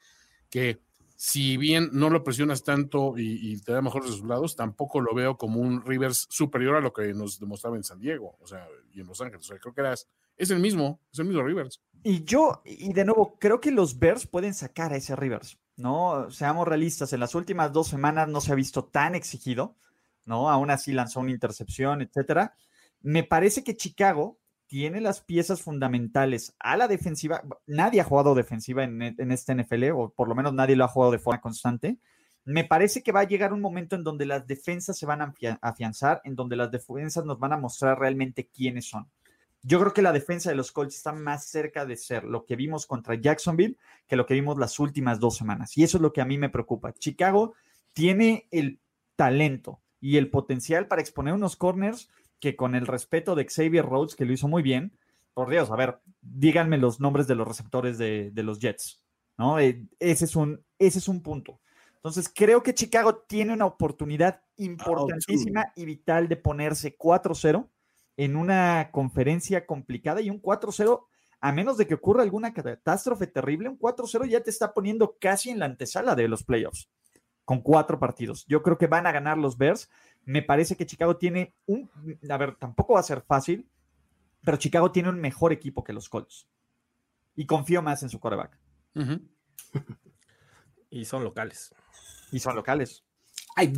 que 0.51 0.79
si 1.25 1.55
bien 1.55 1.87
no 1.93 2.09
lo 2.09 2.21
presionas 2.21 2.65
tanto 2.65 3.13
y, 3.15 3.57
te 3.61 3.71
da 3.71 3.81
mejores 3.81 4.09
resultados, 4.09 4.57
tampoco 4.57 4.99
lo 4.99 5.15
veo 5.15 5.37
como 5.37 5.61
un 5.61 5.81
Rivers 5.81 6.27
superior 6.29 6.75
a 6.75 6.81
lo 6.81 6.91
que 6.91 7.13
nos 7.13 7.39
demostraba 7.39 7.77
en 7.77 7.85
San 7.85 8.01
Diego, 8.01 8.35
o 8.41 8.45
sea, 8.45 8.67
y 8.91 8.99
en 8.99 9.07
Los 9.07 9.21
Ángeles. 9.21 9.45
O 9.45 9.47
sea, 9.47 9.57
creo 9.57 9.73
que 9.73 9.79
eras, 9.79 10.09
es 10.35 10.49
el 10.49 10.59
mismo, 10.59 10.99
es 11.13 11.19
el 11.19 11.25
mismo 11.27 11.41
Rivers. 11.41 11.81
Y 12.03 12.25
yo, 12.25 12.61
y 12.65 12.91
de 12.91 13.05
nuevo, 13.05 13.37
creo 13.39 13.61
que 13.61 13.71
los 13.71 13.97
Bears 13.99 14.27
pueden 14.27 14.53
sacar 14.53 14.91
a 14.91 14.97
ese 14.97 15.15
Rivers, 15.15 15.57
¿no? 15.77 16.29
Seamos 16.29 16.67
realistas, 16.67 17.13
en 17.13 17.21
las 17.21 17.35
últimas 17.35 17.71
dos 17.71 17.87
semanas 17.87 18.27
no 18.27 18.41
se 18.41 18.51
ha 18.51 18.55
visto 18.55 18.83
tan 18.83 19.15
exigido, 19.15 19.77
¿no? 20.25 20.49
Aún 20.49 20.71
así 20.71 20.91
lanzó 20.91 21.21
una 21.21 21.31
intercepción, 21.31 22.01
etcétera. 22.01 22.53
Me 22.99 23.23
parece 23.23 23.63
que 23.63 23.77
Chicago 23.77 24.41
tiene 24.67 25.01
las 25.01 25.21
piezas 25.21 25.61
fundamentales 25.61 26.55
a 26.59 26.77
la 26.77 26.87
defensiva. 26.87 27.43
Nadie 27.67 28.01
ha 28.01 28.05
jugado 28.05 28.35
defensiva 28.35 28.83
en, 28.83 29.01
en, 29.01 29.31
este 29.31 29.55
NFL, 29.55 29.91
o 29.91 30.09
por 30.09 30.27
lo 30.27 30.35
menos 30.35 30.53
nadie 30.53 30.75
lo 30.75 30.85
ha 30.85 30.87
jugado 30.87 31.11
de 31.11 31.19
forma 31.19 31.41
constante. 31.41 31.97
Me 32.45 32.63
parece 32.63 33.03
que 33.03 33.11
va 33.11 33.21
a 33.21 33.27
llegar 33.27 33.53
un 33.53 33.61
momento 33.61 33.95
en 33.95 34.03
donde 34.03 34.25
las 34.25 34.45
defensas 34.47 34.97
se 34.97 35.05
van 35.05 35.21
a 35.21 35.33
afianzar, 35.61 36.21
en 36.23 36.35
donde 36.35 36.55
las 36.55 36.71
defensas 36.71 37.23
nos 37.23 37.39
van 37.39 37.53
a 37.53 37.57
mostrar 37.57 37.99
realmente 37.99 38.47
quiénes 38.47 38.85
son. 38.85 39.07
Yo 39.65 39.79
creo 39.79 39.93
que 39.93 40.01
la 40.01 40.11
defensa 40.11 40.49
de 40.49 40.57
los 40.57 40.73
Colts 40.73 40.95
está 40.95 41.13
más 41.13 41.45
cerca 41.45 41.85
de 41.85 41.95
ser 41.95 42.25
lo 42.25 42.45
que 42.45 42.57
vimos 42.57 42.85
contra 42.85 43.15
Jacksonville 43.15 43.77
que 44.07 44.17
lo 44.17 44.25
que 44.25 44.33
vimos 44.33 44.57
las 44.57 44.77
últimas 44.77 45.21
dos 45.21 45.37
semanas. 45.37 45.77
Y 45.77 45.83
eso 45.83 45.97
es 45.97 46.01
lo 46.01 46.11
que 46.11 46.19
a 46.19 46.25
mí 46.25 46.37
me 46.37 46.49
preocupa. 46.49 46.91
Chicago 46.93 47.53
tiene 47.93 48.47
el 48.51 48.81
talento 49.15 49.79
y 50.01 50.17
el 50.17 50.29
potencial 50.29 50.87
para 50.87 51.01
exponer 51.01 51.33
unos 51.33 51.55
corners 51.55 52.09
que 52.43 52.57
con 52.57 52.75
el 52.75 52.87
respeto 52.87 53.35
de 53.35 53.47
Xavier 53.47 53.85
Rhodes, 53.85 54.17
que 54.17 54.25
lo 54.25 54.33
hizo 54.33 54.49
muy 54.49 54.61
bien, 54.61 54.91
por 55.33 55.49
Dios, 55.49 55.71
a 55.71 55.77
ver, 55.77 56.01
díganme 56.21 56.77
los 56.77 56.99
nombres 56.99 57.25
de 57.25 57.35
los 57.35 57.47
receptores 57.47 57.97
de, 57.97 58.33
los 58.35 58.59
Jets, 58.59 59.01
¿no? 59.37 59.59
Eh, 59.59 59.87
ese, 59.97 60.25
es 60.25 60.35
un, 60.35 60.61
ese 60.77 60.99
es 60.99 61.07
un 61.07 61.23
punto. 61.23 61.61
Entonces, 61.95 62.29
creo 62.35 62.61
que 62.61 62.73
Chicago 62.73 63.15
tiene 63.15 63.53
una 63.53 63.65
oportunidad 63.65 64.41
importantísima 64.57 65.71
y 65.77 65.85
vital 65.85 66.27
de 66.27 66.35
ponerse 66.35 66.97
4-0 66.97 67.65
en 68.17 68.35
una 68.35 68.89
conferencia 68.91 69.65
complicada 69.65 70.19
y 70.19 70.29
un 70.29 70.41
4-0, 70.41 71.05
a 71.39 71.51
menos 71.53 71.77
de 71.77 71.87
que 71.87 71.93
ocurra 71.93 72.23
alguna 72.23 72.53
catástrofe 72.53 73.25
terrible, 73.25 73.69
un 73.69 73.79
4-0 73.79 74.27
ya 74.27 74.41
te 74.41 74.49
está 74.49 74.73
poniendo 74.73 75.15
casi 75.17 75.49
en 75.49 75.59
la 75.59 75.65
antesala 75.65 76.13
de 76.13 76.27
los 76.27 76.43
playoffs, 76.43 76.89
con 77.45 77.61
cuatro 77.61 77.99
partidos. 77.99 78.45
Yo 78.47 78.61
creo 78.61 78.77
que 78.77 78.87
van 78.87 79.07
a 79.07 79.13
ganar 79.13 79.37
los 79.37 79.57
Bears. 79.57 79.89
Me 80.25 80.41
parece 80.41 80.75
que 80.75 80.85
Chicago 80.85 81.17
tiene 81.17 81.53
un, 81.65 81.89
a 82.29 82.37
ver, 82.37 82.55
tampoco 82.55 82.93
va 82.93 83.01
a 83.01 83.03
ser 83.03 83.21
fácil, 83.21 83.67
pero 84.43 84.57
Chicago 84.57 84.91
tiene 84.91 85.09
un 85.09 85.19
mejor 85.19 85.53
equipo 85.53 85.83
que 85.83 85.93
los 85.93 86.09
Colts. 86.09 86.47
Y 87.35 87.45
confío 87.45 87.81
más 87.81 88.03
en 88.03 88.09
su 88.09 88.19
quarterback. 88.19 88.57
y 90.89 91.05
son 91.05 91.23
locales. 91.23 91.73
Y 92.31 92.39
son 92.39 92.55
locales. 92.55 93.03
Ay, 93.55 93.73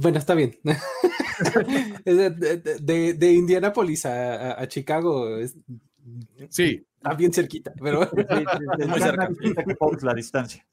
bueno, 0.00 0.18
está 0.18 0.34
bien. 0.34 0.58
de, 2.04 3.14
de, 3.14 3.32
Indianápolis 3.32 4.06
a, 4.06 4.66
Chicago. 4.68 5.38
Sí. 6.48 6.84
Está 6.96 7.14
bien 7.14 7.32
cerquita, 7.32 7.72
pero 7.80 8.02
es 8.78 8.88
muy 8.88 9.00
cerca. 9.00 9.28
la 10.02 10.14
distancia. 10.14 10.66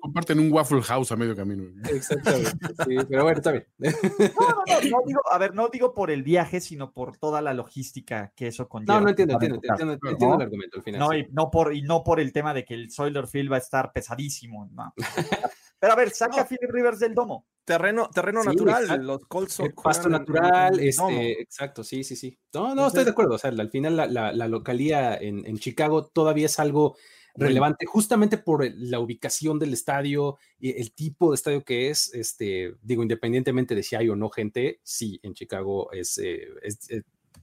comparten, 0.00 0.38
un 0.38 0.50
Waffle 0.50 0.80
House 0.82 1.12
a 1.12 1.16
medio 1.16 1.36
camino. 1.36 1.64
Exactamente. 1.90 2.50
Sí, 2.86 2.96
pero 3.06 3.24
bueno, 3.24 3.36
está 3.38 3.52
bien. 3.52 3.66
No, 3.78 5.02
digo, 5.04 5.20
a 5.30 5.38
ver, 5.38 5.54
no 5.54 5.68
digo 5.68 5.92
por 5.92 6.10
el 6.10 6.22
viaje, 6.22 6.60
sino 6.60 6.92
por 6.92 7.18
toda 7.18 7.42
la 7.42 7.52
logística 7.52 8.32
que 8.34 8.46
eso 8.46 8.66
conlleva. 8.66 8.94
No, 8.94 9.00
no 9.02 9.08
entiendo, 9.10 9.34
entiendo, 9.34 9.60
entiendo, 9.62 9.92
entiendo, 9.92 10.34
el 10.36 10.42
argumento 10.42 10.78
al 10.78 10.82
final. 10.84 11.00
No, 11.00 11.14
y 11.14 11.26
no 11.32 11.50
por, 11.50 11.74
y 11.74 11.82
no 11.82 12.02
por 12.02 12.18
el 12.18 12.32
tema 12.32 12.54
de 12.54 12.64
que 12.64 12.72
el 12.72 12.90
Soiler 12.90 13.26
Field 13.26 13.52
va 13.52 13.56
a 13.56 13.60
estar 13.60 13.92
pesadísimo. 13.92 14.70
No. 14.72 14.94
Pero 15.82 15.94
a 15.94 15.96
ver, 15.96 16.10
saca 16.10 16.42
a 16.42 16.46
Philip 16.46 16.70
Rivers 16.70 17.00
del 17.00 17.12
domo. 17.12 17.44
Terreno, 17.64 18.08
terreno 18.08 18.44
natural, 18.44 19.04
los 19.04 19.26
Colts 19.26 19.54
son. 19.54 19.72
Pasto 19.72 20.08
natural, 20.08 20.78
este, 20.78 21.42
exacto, 21.42 21.82
sí, 21.82 22.04
sí, 22.04 22.14
sí. 22.14 22.38
No, 22.54 22.72
no, 22.72 22.86
estoy 22.86 23.02
de 23.02 23.10
acuerdo. 23.10 23.34
O 23.34 23.38
sea, 23.38 23.50
al 23.50 23.68
final 23.68 23.96
la, 23.96 24.06
la, 24.06 24.46
localía 24.46 25.16
en, 25.16 25.44
en, 25.44 25.58
Chicago 25.58 26.06
todavía 26.06 26.46
es 26.46 26.60
algo 26.60 26.96
relevante, 27.34 27.84
justamente 27.84 28.38
por 28.38 28.64
la 28.76 29.00
ubicación 29.00 29.58
del 29.58 29.72
estadio 29.72 30.38
y 30.60 30.80
el 30.80 30.94
tipo 30.94 31.32
de 31.32 31.34
estadio 31.34 31.64
que 31.64 31.90
es. 31.90 32.14
Este, 32.14 32.76
digo, 32.80 33.02
independientemente 33.02 33.74
de 33.74 33.82
si 33.82 33.96
hay 33.96 34.08
o 34.08 34.14
no 34.14 34.30
gente, 34.30 34.78
sí, 34.84 35.18
en 35.24 35.34
Chicago 35.34 35.90
es, 35.90 36.16
eh, 36.18 36.46
eh, 36.90 37.02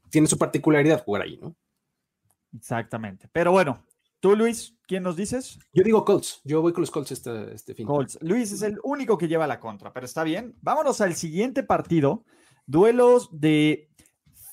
tiene 0.10 0.28
su 0.28 0.38
particularidad 0.38 1.04
jugar 1.04 1.23
ahí, 1.23 1.38
¿no? 1.41 1.58
Exactamente. 2.56 3.28
Pero 3.34 3.52
bueno, 3.52 3.84
¿Tú, 4.20 4.36
Luis, 4.36 4.78
quién 4.86 5.04
nos 5.04 5.16
dices? 5.16 5.60
Yo 5.72 5.82
digo 5.82 6.04
Colts. 6.04 6.42
Yo 6.44 6.62
voy 6.62 6.74
con 6.74 6.82
los 6.82 6.92
Colts 6.92 7.12
este, 7.12 7.54
este 7.54 7.74
fin. 7.74 7.88
Colts. 7.88 8.18
Luis 8.22 8.52
es 8.52 8.62
el 8.64 8.78
único 8.84 9.18
que 9.18 9.30
lleva 9.30 9.48
la 9.48 9.62
contra, 9.62 9.94
pero 9.94 10.06
está 10.06 10.24
bien. 10.24 10.58
Vámonos 10.62 11.00
al 11.00 11.16
siguiente 11.16 11.64
partido. 11.64 12.26
Duelos 12.66 13.30
de 13.32 13.90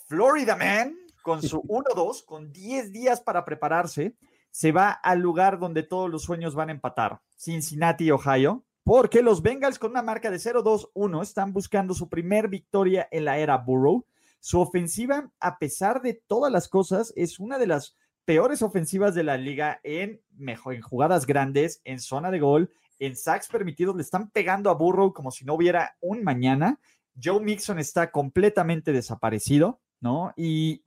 Florida 0.06 0.54
Man 0.54 0.96
con 1.22 1.42
su 1.42 1.62
1-2, 1.62 2.24
con 2.24 2.52
10 2.52 2.92
días 2.92 3.20
para 3.20 3.44
prepararse. 3.44 4.16
Se 4.52 4.70
va 4.70 4.90
al 4.90 5.18
lugar 5.18 5.58
donde 5.58 5.82
todos 5.82 6.08
los 6.08 6.22
sueños 6.22 6.54
van 6.54 6.68
a 6.68 6.72
empatar, 6.72 7.20
Cincinnati, 7.36 8.10
Ohio, 8.10 8.64
porque 8.84 9.20
los 9.20 9.42
Bengals 9.42 9.80
con 9.80 9.90
una 9.90 10.00
marca 10.00 10.30
de 10.30 10.38
0-2-1 10.38 11.22
están 11.22 11.52
buscando 11.52 11.92
su 11.92 12.08
primer 12.08 12.48
victoria 12.48 13.08
en 13.10 13.24
la 13.24 13.38
era 13.38 13.58
Burrow. 13.58 14.06
Su 14.38 14.60
ofensiva, 14.60 15.30
a 15.40 15.58
pesar 15.58 16.00
de 16.02 16.22
todas 16.28 16.52
las 16.52 16.68
cosas, 16.68 17.12
es 17.16 17.40
una 17.40 17.58
de 17.58 17.66
las 17.66 17.96
peores 18.26 18.60
ofensivas 18.60 19.14
de 19.14 19.22
la 19.22 19.38
liga 19.38 19.80
en, 19.82 20.20
mejor, 20.36 20.74
en 20.74 20.82
jugadas 20.82 21.24
grandes, 21.24 21.80
en 21.84 22.00
zona 22.00 22.30
de 22.30 22.40
gol, 22.40 22.70
en 22.98 23.16
sacks 23.16 23.48
permitidos. 23.48 23.96
Le 23.96 24.02
están 24.02 24.30
pegando 24.30 24.68
a 24.68 24.74
Burrow 24.74 25.14
como 25.14 25.30
si 25.30 25.46
no 25.46 25.54
hubiera 25.54 25.96
un 26.00 26.22
mañana. 26.22 26.78
Joe 27.22 27.40
Mixon 27.40 27.78
está 27.78 28.10
completamente 28.10 28.92
desaparecido, 28.92 29.80
¿no? 30.00 30.34
Y 30.36 30.82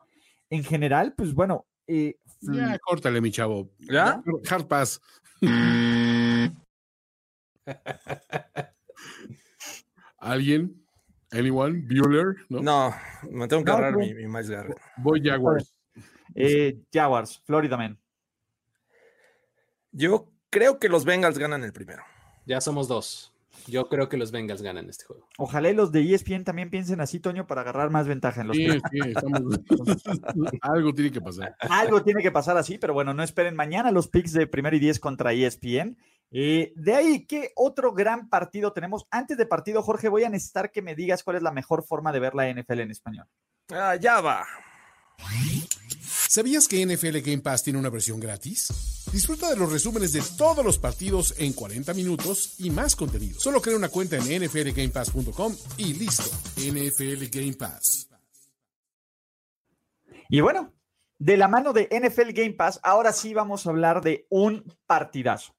en 0.51 0.63
general, 0.63 1.15
pues 1.15 1.33
bueno. 1.33 1.65
Eh, 1.87 2.19
ya, 2.41 2.77
córtale, 2.79 3.19
mi 3.19 3.31
chavo. 3.31 3.71
¿Ya? 3.79 4.21
Hard 4.49 4.67
pass. 4.67 5.01
¿Alguien? 10.19 10.85
¿Anyone? 11.31 11.87
¿Bueller? 11.87 12.35
No, 12.49 12.61
no 12.61 12.93
me 13.29 13.47
tengo 13.47 13.63
que 13.63 13.71
agarrar 13.71 13.95
mi, 13.95 14.13
mi 14.13 14.27
más 14.27 14.51
Voy 14.97 15.21
Jaguars. 15.23 15.78
Eh, 16.35 16.79
Jaguars, 16.93 17.41
Florida 17.45 17.77
Man. 17.77 17.97
Yo 19.91 20.31
creo 20.49 20.79
que 20.79 20.89
los 20.89 21.05
Bengals 21.05 21.37
ganan 21.37 21.63
el 21.63 21.73
primero. 21.73 22.03
Ya 22.45 22.61
somos 22.61 22.87
dos. 22.87 23.33
Yo 23.67 23.89
creo 23.89 24.09
que 24.09 24.17
los 24.17 24.31
Bengals 24.31 24.61
ganan 24.61 24.89
este 24.89 25.05
juego. 25.05 25.27
Ojalá 25.37 25.71
los 25.73 25.91
de 25.91 26.13
ESPN 26.13 26.43
también 26.43 26.69
piensen 26.69 27.01
así, 27.01 27.19
Toño, 27.19 27.45
para 27.45 27.61
agarrar 27.61 27.89
más 27.89 28.07
ventaja 28.07 28.41
en 28.41 28.47
los 28.47 28.57
sí, 28.57 28.67
sí, 28.91 28.99
Algo 30.61 30.93
tiene 30.93 31.11
que 31.11 31.21
pasar. 31.21 31.55
Algo 31.59 32.01
tiene 32.03 32.21
que 32.21 32.31
pasar 32.31 32.57
así, 32.57 32.77
pero 32.77 32.93
bueno, 32.93 33.13
no 33.13 33.23
esperen 33.23 33.55
mañana 33.55 33.91
los 33.91 34.07
picks 34.07 34.33
de 34.33 34.47
primero 34.47 34.75
y 34.75 34.79
diez 34.79 34.99
contra 34.99 35.33
ESPN. 35.33 35.97
Eh, 36.31 36.73
de 36.75 36.95
ahí, 36.95 37.25
¿qué 37.25 37.51
otro 37.55 37.93
gran 37.93 38.29
partido 38.29 38.71
tenemos? 38.71 39.07
Antes 39.09 39.37
de 39.37 39.45
partido, 39.45 39.81
Jorge, 39.81 40.09
voy 40.09 40.23
a 40.23 40.29
necesitar 40.29 40.71
que 40.71 40.81
me 40.81 40.95
digas 40.95 41.23
cuál 41.23 41.37
es 41.37 41.43
la 41.43 41.51
mejor 41.51 41.83
forma 41.83 42.11
de 42.11 42.19
ver 42.19 42.35
la 42.35 42.51
NFL 42.51 42.81
en 42.81 42.91
español. 42.91 43.27
Ah, 43.71 43.95
ya 43.95 44.21
va. 44.21 44.45
¿Sabías 46.09 46.67
que 46.67 46.83
NFL 46.85 47.19
Game 47.19 47.41
Pass 47.41 47.63
tiene 47.63 47.77
una 47.77 47.89
versión 47.89 48.19
gratis? 48.19 49.05
Disfruta 49.11 49.49
de 49.49 49.55
los 49.55 49.71
resúmenes 49.71 50.11
de 50.13 50.23
todos 50.37 50.65
los 50.65 50.79
partidos 50.79 51.35
en 51.37 51.53
40 51.53 51.93
minutos 51.93 52.55
y 52.59 52.69
más 52.71 52.95
contenido. 52.95 53.39
Solo 53.39 53.61
crea 53.61 53.77
una 53.77 53.89
cuenta 53.89 54.17
en 54.17 54.43
nflgamepass.com 54.43 55.55
y 55.77 55.93
listo. 55.93 56.23
NFL 56.57 57.25
Game 57.31 57.53
Pass. 57.53 58.09
Y 60.29 60.41
bueno, 60.41 60.73
de 61.19 61.37
la 61.37 61.47
mano 61.47 61.73
de 61.73 61.89
NFL 61.91 62.31
Game 62.31 62.53
Pass, 62.53 62.79
ahora 62.83 63.13
sí 63.13 63.33
vamos 63.33 63.65
a 63.65 63.69
hablar 63.69 64.01
de 64.01 64.25
un 64.29 64.63
partidazo. 64.87 65.55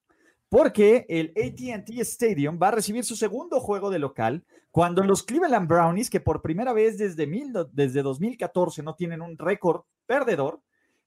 Porque 0.48 1.06
el 1.08 1.32
ATT 1.36 1.90
Stadium 2.00 2.58
va 2.60 2.68
a 2.68 2.72
recibir 2.72 3.04
su 3.04 3.14
segundo 3.14 3.60
juego 3.60 3.90
de 3.90 4.00
local 4.00 4.44
cuando 4.70 5.02
los 5.02 5.24
Cleveland 5.24 5.68
Brownies, 5.68 6.10
que 6.10 6.20
por 6.20 6.42
primera 6.42 6.72
vez 6.72 6.96
desde, 6.96 7.28
desde 7.72 8.02
2014 8.02 8.82
no 8.82 8.94
tienen 8.94 9.20
un 9.20 9.36
récord 9.36 9.82
perdedor, 10.06 10.62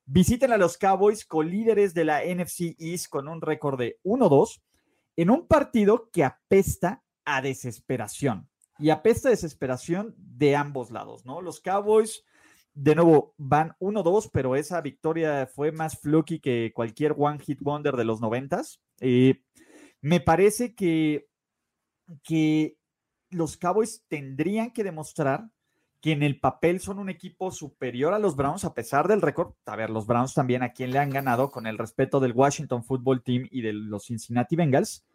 visiten 0.06 0.52
a 0.52 0.58
los 0.58 0.78
Cowboys 0.78 1.26
líderes 1.46 1.94
de 1.94 2.04
la 2.04 2.22
NFC 2.26 2.76
East 2.78 3.08
con 3.08 3.28
un 3.28 3.42
récord 3.42 3.80
de 3.80 4.00
1-2 4.04 4.62
en 5.16 5.30
un 5.30 5.48
partido 5.48 6.10
que 6.12 6.24
apesta 6.24 7.04
a 7.24 7.42
desesperación. 7.42 8.50
Y 8.80 8.90
apesta 8.90 9.30
a 9.30 9.32
desesperación 9.32 10.14
de 10.18 10.56
ambos 10.56 10.92
lados, 10.92 11.26
¿no? 11.26 11.42
Los 11.42 11.62
Cowboys, 11.62 12.26
de 12.74 12.96
nuevo, 12.96 13.34
van 13.38 13.76
1-2, 13.80 14.30
pero 14.34 14.56
esa 14.56 14.82
victoria 14.82 15.48
fue 15.48 15.72
más 15.72 16.00
fluky 16.00 16.40
que 16.40 16.74
cualquier 16.76 17.16
One 17.18 17.40
Hit 17.40 17.62
Wonder 17.62 17.96
de 17.96 18.04
los 18.04 18.20
noventas. 18.20 18.82
Eh, 19.00 19.42
me 20.02 20.20
parece 20.20 20.76
que, 20.76 21.30
que 22.24 22.76
los 23.34 23.58
Cowboys 23.58 24.04
tendrían 24.08 24.72
que 24.72 24.84
demostrar 24.84 25.50
que 26.04 26.12
en 26.12 26.22
el 26.22 26.40
papel 26.40 26.82
son 26.82 27.00
un 27.00 27.10
equipo 27.10 27.50
superior 27.50 28.14
a 28.14 28.20
los 28.20 28.36
Browns 28.36 28.66
a 28.66 28.74
pesar 28.74 29.08
del 29.08 29.22
récord. 29.22 29.54
A 29.66 29.78
ver, 29.78 29.90
los 29.90 30.06
Browns 30.06 30.34
también 30.34 30.62
a 30.62 30.74
quien 30.74 30.92
le 30.92 31.00
han 31.00 31.10
ganado 31.10 31.50
con 31.50 31.66
el 31.66 31.78
respeto 31.78 32.20
del 32.20 32.34
Washington 32.34 32.84
Football 32.84 33.24
Team 33.24 33.48
y 33.50 33.62
de 33.62 33.72
los 33.72 34.08
Cincinnati 34.08 34.58
Bengals. 34.58 35.06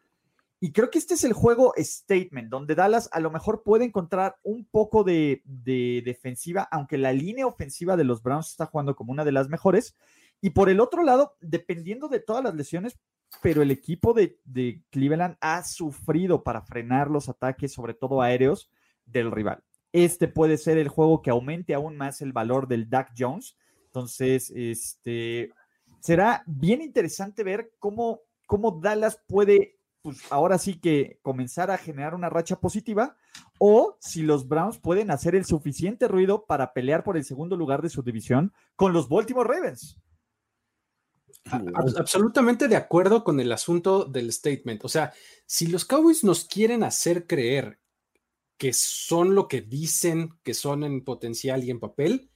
Y 0.61 0.73
creo 0.73 0.91
que 0.91 0.99
este 0.99 1.13
es 1.13 1.25
el 1.25 1.35
juego 1.35 1.73
statement, 1.77 2.49
donde 2.49 2.75
Dallas 2.75 3.09
a 3.13 3.21
lo 3.21 3.31
mejor 3.31 3.63
puede 3.63 3.85
encontrar 3.85 4.39
un 4.43 4.65
poco 4.65 5.05
de, 5.05 5.43
defensiva, 6.05 6.67
aunque 6.71 6.99
la 6.99 7.13
línea 7.13 7.47
ofensiva 7.47 7.97
de 7.97 8.05
los 8.05 8.23
Browns 8.23 8.49
está 8.49 8.65
jugando 8.67 8.97
como 8.97 9.13
una 9.13 9.25
de 9.27 9.33
las 9.33 9.49
mejores. 9.49 9.95
Y 10.41 10.51
por 10.51 10.69
el 10.69 10.81
otro 10.81 11.05
lado, 11.05 11.37
dependiendo 11.41 12.09
de 12.09 12.21
todas 12.21 12.43
las 12.43 12.55
lesiones, 12.55 12.99
pero 13.43 13.63
el 13.63 13.71
equipo 13.71 14.15
de, 14.15 14.39
Cleveland 14.91 15.37
ha 15.41 15.63
sufrido 15.63 16.43
para 16.43 16.63
frenar 16.63 17.11
los 17.11 17.29
ataques, 17.29 17.73
sobre 17.73 17.95
todo 17.95 18.23
aéreos, 18.23 18.71
del 19.05 19.31
rival. 19.31 19.63
Este 19.93 20.29
puede 20.29 20.59
ser 20.59 20.79
el 20.79 20.89
juego 20.89 21.23
que 21.23 21.31
aumente 21.31 21.75
aún 21.75 21.97
más 21.97 22.21
el 22.21 22.33
valor 22.33 22.69
del 22.69 22.91
Dak 22.91 23.13
Jones. 23.17 23.57
Entonces, 23.87 24.53
este 24.55 25.51
será 26.01 26.43
bien 26.47 26.81
interesante 26.83 27.43
ver 27.43 27.73
cómo, 27.79 28.21
cómo 28.47 28.81
Dallas 28.83 29.21
puede, 29.27 29.79
pues 30.03 30.21
ahora 30.31 30.59
sí 30.59 30.79
que 30.79 31.19
comenzar 31.23 31.71
a 31.71 31.79
generar 31.79 32.15
una 32.15 32.29
racha 32.29 32.61
positiva, 32.61 33.17
o 33.59 33.97
si 34.01 34.23
los 34.23 34.47
Browns 34.47 34.79
pueden 34.79 35.11
hacer 35.11 35.35
el 35.35 35.45
suficiente 35.45 36.07
ruido 36.07 36.45
para 36.47 36.73
pelear 36.73 37.03
por 37.03 37.17
el 37.17 37.25
segundo 37.25 37.57
lugar 37.57 37.83
de 37.83 37.89
su 37.89 38.03
división 38.03 38.53
con 38.77 38.93
los 38.93 39.09
Baltimore 39.09 39.49
Ravens. 39.49 39.99
Absolutamente 41.97 42.69
de 42.69 42.77
acuerdo 42.77 43.25
con 43.25 43.41
el 43.41 43.53
asunto 43.53 44.05
del 44.05 44.33
statement. 44.33 44.85
O 44.85 44.89
sea, 44.89 45.13
si 45.47 45.67
los 45.67 45.85
Cowboys 45.85 46.25
nos 46.25 46.45
quieren 46.45 46.83
hacer 46.83 47.27
creer 47.27 47.79
que 48.57 48.73
son 48.73 49.35
lo 49.35 49.49
que 49.49 49.61
dicen 49.61 50.31
que 50.43 50.55
son 50.55 50.85
en 50.85 51.05
potencial 51.05 51.65
y 51.65 51.71
en 51.71 51.81
papel, 51.81 52.31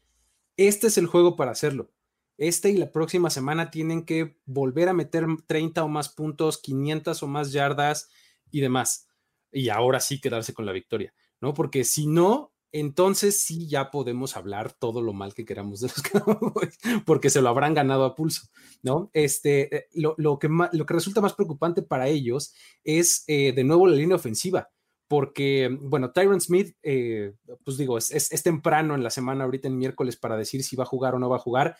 este 0.57 0.87
es 0.87 0.99
el 0.99 1.07
juego 1.07 1.37
para 1.37 1.51
hacerlo. 1.51 1.91
Este 2.39 2.71
y 2.71 2.77
la 2.77 2.91
próxima 2.91 3.31
semana 3.31 3.71
tienen 3.71 4.05
que 4.05 4.39
volver 4.47 4.89
a 4.89 4.95
meter 4.95 5.27
30 5.47 5.85
o 5.85 5.89
más 5.89 6.09
puntos, 6.09 6.59
500 6.59 7.23
o 7.23 7.27
más 7.27 7.53
yardas 7.53 8.09
y 8.51 8.61
demás. 8.61 9.09
Y 9.51 9.69
ahora 9.69 10.01
sí 10.01 10.21
quedarse 10.21 10.55
con 10.55 10.65
la 10.65 10.73
victoria, 10.73 11.15
¿no? 11.41 11.55
Porque 11.55 11.85
si 11.85 12.07
no, 12.07 12.52
entonces 12.73 13.43
sí 13.43 13.69
ya 13.69 13.91
podemos 13.91 14.37
hablar 14.37 14.73
todo 14.73 15.03
lo 15.03 15.13
mal 15.13 15.35
que 15.35 15.45
queramos 15.45 15.81
de 15.81 15.89
los 15.89 16.03
Cowboys, 16.03 16.79
porque 17.07 17.29
se 17.29 17.43
lo 17.43 17.51
habrán 17.51 17.75
ganado 17.75 18.05
a 18.05 18.15
pulso, 18.15 18.49
¿no? 18.83 19.11
Este, 19.13 19.77
eh, 19.77 19.89
lo, 19.95 20.39
que, 20.39 20.49
lo 20.73 20.87
que 20.87 20.95
resulta 20.95 21.21
más 21.21 21.35
preocupante 21.35 21.83
para 21.83 22.09
ellos 22.09 22.55
es, 22.83 23.25
eh, 23.27 23.53
de 23.53 23.65
nuevo, 23.65 23.87
la 23.87 23.97
línea 23.97 24.17
ofensiva, 24.17 24.71
porque, 25.07 25.77
bueno, 25.83 26.13
Tyron 26.13 26.41
Smith, 26.41 26.75
eh, 26.83 27.35
pues 27.63 27.77
digo, 27.77 27.99
es, 27.99 28.43
temprano 28.43 28.95
en 28.95 29.03
la 29.03 29.11
semana, 29.11 29.45
ahorita 29.45 29.69
en 29.69 29.77
miércoles, 29.77 30.17
para 30.17 30.39
decir 30.39 30.65
si 30.65 30.75
va 30.75 30.85
a 30.85 30.87
jugar 30.87 31.15
o 31.15 31.19
no 31.19 31.29
va 31.29 31.37
a 31.37 31.41
jugar. 31.41 31.77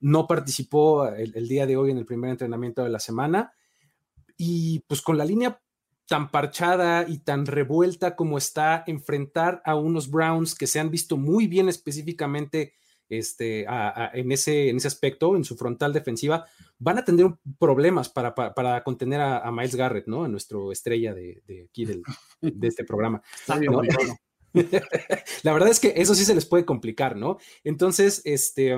No 0.00 0.26
participó 0.26 1.06
el 1.06 1.46
día 1.46 1.64
de 1.64 1.76
hoy 1.76 1.92
en 1.92 1.98
el 1.98 2.04
primer 2.04 2.30
entrenamiento 2.30 2.82
de 2.82 2.88
la 2.88 2.98
semana. 2.98 3.52
Y 4.36 4.80
pues 4.88 5.00
con 5.00 5.16
la 5.16 5.24
línea 5.24 5.61
tan 6.12 6.30
parchada 6.30 7.06
y 7.08 7.20
tan 7.20 7.46
revuelta 7.46 8.16
como 8.16 8.36
está 8.36 8.84
enfrentar 8.86 9.62
a 9.64 9.76
unos 9.76 10.10
Browns 10.10 10.54
que 10.54 10.66
se 10.66 10.78
han 10.78 10.90
visto 10.90 11.16
muy 11.16 11.46
bien 11.46 11.70
específicamente 11.70 12.74
este, 13.08 13.64
en, 13.64 14.30
ese, 14.30 14.68
en 14.68 14.76
ese 14.76 14.88
aspecto, 14.88 15.36
en 15.36 15.44
su 15.44 15.56
frontal 15.56 15.94
defensiva, 15.94 16.44
van 16.78 16.98
a 16.98 17.04
tener 17.06 17.28
problemas 17.58 18.10
para, 18.10 18.34
para, 18.34 18.84
contener 18.84 19.22
a, 19.22 19.50
Miles 19.50 19.74
Garrett, 19.74 20.06
¿no? 20.06 20.24
A 20.24 20.28
nuestro 20.28 20.70
estrella 20.70 21.14
de, 21.14 21.42
aquí 21.64 21.86
de 21.86 22.68
este 22.68 22.84
programa. 22.84 23.22
La 25.42 25.52
verdad 25.54 25.70
es 25.70 25.80
que 25.80 25.94
eso 25.96 26.14
sí 26.14 26.26
se 26.26 26.34
les 26.34 26.44
puede 26.44 26.66
complicar, 26.66 27.16
¿no? 27.16 27.38
Entonces, 27.64 28.20
este, 28.26 28.76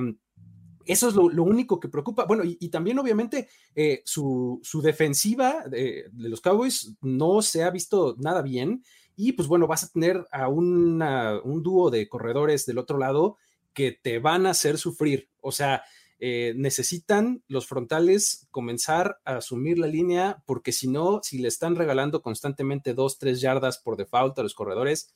eso 0.87 1.09
es 1.09 1.15
lo, 1.15 1.43
único 1.43 1.81
que 1.81 1.89
preocupa. 1.89 2.25
Bueno, 2.25 2.43
y, 2.45 2.69
también 2.69 2.99
obviamente 2.99 3.49
eh, 3.75 4.03
su, 4.05 4.61
defensiva 4.83 5.65
de, 5.69 6.11
los 6.17 6.41
Cowboys 6.41 6.95
no 7.01 7.43
se 7.43 7.65
ha 7.65 7.71
visto 7.71 8.17
nada 8.19 8.43
bien. 8.43 8.83
Y 9.17 9.33
pues 9.33 9.47
bueno, 9.47 9.67
vas 9.67 9.85
a 9.85 9.89
tener 9.89 10.27
a 10.33 10.49
un 10.49 11.63
dúo 11.63 11.91
de 11.91 12.09
corredores 12.09 12.67
del 12.67 12.79
otro 12.79 12.99
lado 12.99 13.37
que 13.73 13.93
te 13.93 14.19
van 14.19 14.47
a 14.47 14.51
hacer 14.51 14.79
sufrir. 14.79 15.29
O 15.41 15.53
sea, 15.53 15.83
eh, 16.21 16.55
necesitan 16.57 17.43
los 17.49 17.67
frontales 17.67 18.47
comenzar 18.51 19.21
a 19.25 19.37
asumir 19.37 19.79
la 19.79 19.89
línea 19.89 20.43
porque 20.47 20.73
si 20.73 20.89
no, 20.89 21.21
si 21.23 21.39
le 21.39 21.49
están 21.49 21.77
regalando 21.77 22.23
constantemente 22.23 22.95
dos, 22.95 23.19
tres 23.19 23.41
yardas 23.41 23.79
por 23.79 23.97
default 23.97 24.39
a 24.39 24.43
los 24.43 24.55
corredores, 24.55 25.15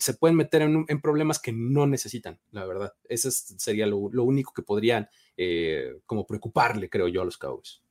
se 0.00 0.14
pueden 0.14 0.36
meter 0.36 0.62
en, 0.62 1.00
problemas 1.00 1.38
que 1.38 1.52
no 1.52 1.86
necesitan, 1.86 2.38
la 2.50 2.64
verdad. 2.64 2.94
Eso 3.08 3.30
sería 3.30 3.86
lo, 3.86 3.98
único 3.98 4.52
que 4.52 4.62
podrían 4.62 5.08
eh, 5.36 5.98
como 6.06 6.26
preocuparle, 6.26 6.88
creo 6.88 7.08
yo, 7.08 7.22
a 7.22 7.24
los 7.24 7.38
Cowboys. 7.38 7.82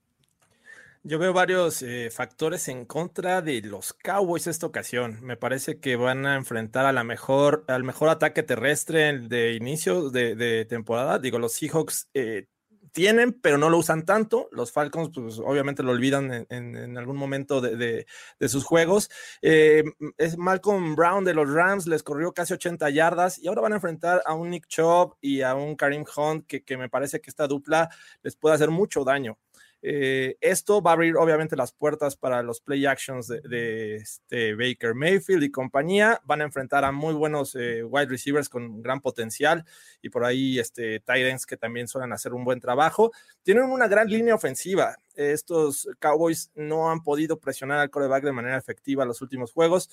Yo 1.04 1.17
veo 1.17 1.34
varios 1.34 1.82
eh, 1.82 2.12
factores 2.12 2.67
en 2.67 2.86
contra 2.86 3.41
de 3.41 3.62
los 3.62 3.91
Cowboys 3.91 4.45
esta 4.45 4.67
ocasión. 4.67 5.17
Me 5.23 5.36
parece 5.36 5.80
que 5.80 5.95
van 5.95 6.27
a 6.27 6.36
enfrentar 6.36 6.86
a 6.86 6.93
la 6.93 7.04
mejor, 7.04 7.65
al 7.67 7.84
mejor 7.84 8.10
ataque 8.10 8.43
terrestre 8.43 9.17
de 9.17 9.54
inicio 9.54 10.12
de, 10.12 10.65
temporada. 10.65 11.17
Digo, 11.17 11.39
los 11.39 11.54
Seahawks 11.54 12.08
eh, 12.13 12.45
tienen, 12.91 13.34
pero 13.34 13.58
no 13.58 13.69
lo 13.69 13.77
usan 13.77 14.06
tanto. 14.06 14.49
Los 14.51 14.71
Falcons, 14.71 15.12
pues 15.13 15.39
obviamente 15.39 15.84
lo 15.84 15.91
olvidan 15.91 16.45
en, 16.49 16.97
algún 16.97 17.17
momento 17.17 17.62
de, 17.62 18.06
sus 18.47 18.63
juegos. 18.63 19.10
Eh, 19.41 19.84
es 20.17 20.38
Malcolm 20.38 20.95
Brown 20.95 21.23
de 21.23 21.34
los 21.34 21.51
Rams, 21.51 21.88
les 21.88 22.04
corrió 22.04 22.34
casi 22.34 22.54
80 22.54 22.89
yardas 22.89 23.39
y 23.39 23.47
ahora 23.47 23.62
van 23.62 23.73
a 23.73 23.75
enfrentar 23.75 24.21
a 24.25 24.34
un 24.34 24.49
Nick 24.49 24.67
Chubb 24.67 25.15
y 25.21 25.41
a 25.41 25.56
un 25.56 25.75
Karim 25.75 26.06
Hunt 26.15 26.45
que, 26.45 26.63
que 26.63 26.77
me 26.77 26.89
parece 26.89 27.21
que 27.21 27.30
esta 27.30 27.47
dupla 27.47 27.89
les 28.23 28.36
puede 28.36 28.56
hacer 28.56 28.69
mucho 28.69 29.04
daño. 29.04 29.38
Eh, 29.83 30.37
esto 30.41 30.81
va 30.81 30.91
a 30.91 30.93
abrir 30.93 31.17
obviamente 31.17 31.55
las 31.55 31.71
puertas 31.71 32.15
para 32.15 32.43
los 32.43 32.61
play 32.61 32.85
actions 32.85 33.27
de, 33.27 33.95
este 33.95 34.53
Baker 34.53 34.93
Mayfield 34.93 35.43
y 35.43 35.51
compañía. 35.51 36.21
Van 36.25 36.41
a 36.41 36.45
enfrentar 36.45 36.85
a 36.85 36.91
muy 36.91 37.13
buenos 37.13 37.55
eh, 37.55 37.83
wide 37.83 38.07
receivers 38.07 38.47
con 38.47 38.81
gran 38.81 39.01
potencial 39.01 39.65
y 40.01 40.09
por 40.09 40.23
ahí 40.23 40.59
este, 40.59 40.99
Titans 40.99 41.45
que 41.45 41.57
también 41.57 41.87
suelen 41.87 42.13
hacer 42.13 42.33
un 42.33 42.43
buen 42.43 42.59
trabajo. 42.59 43.11
Tienen 43.43 43.63
una 43.63 43.87
gran 43.87 44.07
línea 44.07 44.35
ofensiva. 44.35 44.95
Estos 45.15 45.87
Cowboys 45.99 46.51
no 46.55 46.91
han 46.91 47.03
podido 47.03 47.39
presionar 47.39 47.79
al 47.79 47.89
coreback 47.89 48.23
de 48.23 48.31
manera 48.31 48.57
efectiva 48.57 49.05
los 49.05 49.21
últimos 49.21 49.51
juegos. 49.51 49.89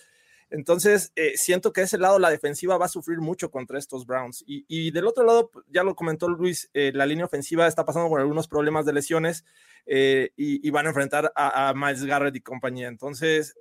Entonces, 0.51 1.13
eh, 1.15 1.33
siento 1.37 1.73
que 1.73 1.83
ese 1.83 1.99
lado 1.99 2.19
la 2.19 2.31
defensiva 2.31 2.79
va 2.79 2.87
a 2.87 2.91
sufrir 2.91 3.19
mucho 3.19 3.51
contra 3.51 3.79
estos 3.79 4.07
Browns. 4.07 4.45
Y, 4.47 4.91
del 4.93 5.07
otro 5.07 5.25
lado, 5.25 5.51
pues, 5.51 5.65
ya 5.69 5.83
lo 5.83 5.95
comentó 5.95 6.29
Luis, 6.29 6.71
eh, 6.73 6.91
la 6.95 7.07
línea 7.07 7.27
ofensiva 7.27 7.67
está 7.67 7.85
pasando 7.85 8.09
por 8.09 8.21
algunos 8.21 8.49
problemas 8.49 8.87
de 8.87 8.95
lesiones 8.95 9.45
eh, 9.85 10.31
y, 10.37 10.71
van 10.71 10.87
a 10.87 10.91
enfrentar 10.91 11.33
a, 11.35 11.73
Miles 11.75 12.05
Garrett 12.05 12.37
y 12.37 12.41
compañía. 12.41 12.89
Entonces, 12.89 13.55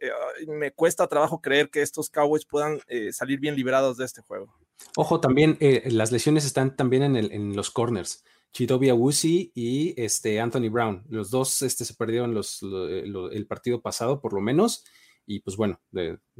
me 0.47 0.71
cuesta 0.71 1.07
trabajo 1.07 1.41
creer 1.41 1.69
que 1.69 1.81
estos 1.81 2.09
Cowboys 2.09 2.45
puedan 2.45 2.79
salir 3.11 3.39
bien 3.39 3.55
liberados 3.55 3.97
de 3.97 4.05
este 4.05 4.21
juego. 4.21 4.53
Ojo, 4.95 5.19
también 5.19 5.57
las 5.85 6.11
lesiones 6.11 6.45
están 6.45 6.75
también 6.75 7.15
en, 7.15 7.55
los 7.55 7.71
corners. 7.71 8.23
Chidobe 8.53 8.89
Awusi 8.89 9.51
y 9.55 9.93
este, 10.01 10.39
Anthony 10.39 10.69
Brown. 10.69 11.03
Los 11.09 11.29
dos 11.31 11.61
este, 11.61 11.85
se 11.85 11.93
perdieron 11.93 12.39
el 12.61 13.47
partido 13.47 13.81
pasado, 13.81 14.21
por 14.21 14.33
lo 14.33 14.41
menos 14.41 14.83
y 15.29 15.41
pues 15.41 15.57
bueno, 15.57 15.79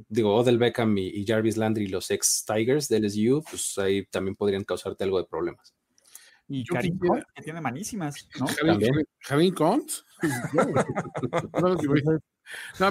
digo, 0.08 0.34
Odell 0.34 0.58
Beckham 0.58 0.98
y, 0.98 1.26
Jarvis 1.28 1.58
Landry, 1.58 1.88
los 1.88 2.10
ex 2.10 2.46
Tigers 2.48 2.88
de 2.88 3.02
LSU, 3.02 3.44
pues 3.48 3.78
ahí 3.78 4.06
también 4.06 4.38
podrían 4.38 4.64
causarte 4.64 5.04
algo 5.04 5.20
de 5.20 5.26
problemas. 5.26 5.76
Y 6.48 6.64
Karim 6.64 6.98
que 7.36 7.44
tiene 7.44 7.60
manísimas, 7.60 8.30
¿no? 8.40 8.48
Javín 9.20 9.54
Cont. 9.54 9.92
no, 12.80 12.90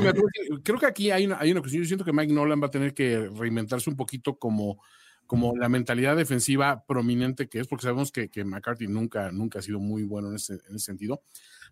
creo 0.62 0.78
que 0.78 0.86
aquí 0.86 1.10
hay 1.10 1.24
una, 1.24 1.40
hay 1.40 1.52
una 1.52 1.60
cuestión. 1.60 1.82
Yo 1.82 1.88
siento 1.88 2.04
que 2.04 2.12
Mike 2.12 2.34
Nolan 2.34 2.62
va 2.62 2.66
a 2.66 2.70
tener 2.70 2.92
que 2.92 3.30
reinventarse 3.34 3.88
un 3.88 3.96
poquito 3.96 4.38
como, 4.38 4.82
como 5.26 5.56
la 5.56 5.70
mentalidad 5.70 6.14
defensiva 6.14 6.84
prominente 6.86 7.48
que 7.48 7.60
es, 7.60 7.66
porque 7.66 7.84
sabemos 7.84 8.12
que, 8.12 8.28
que 8.28 8.44
McCarthy 8.44 8.86
nunca, 8.86 9.32
nunca 9.32 9.60
ha 9.60 9.62
sido 9.62 9.80
muy 9.80 10.02
bueno 10.02 10.28
en 10.28 10.34
ese, 10.34 10.60
en 10.68 10.76
ese 10.76 10.84
sentido 10.84 11.22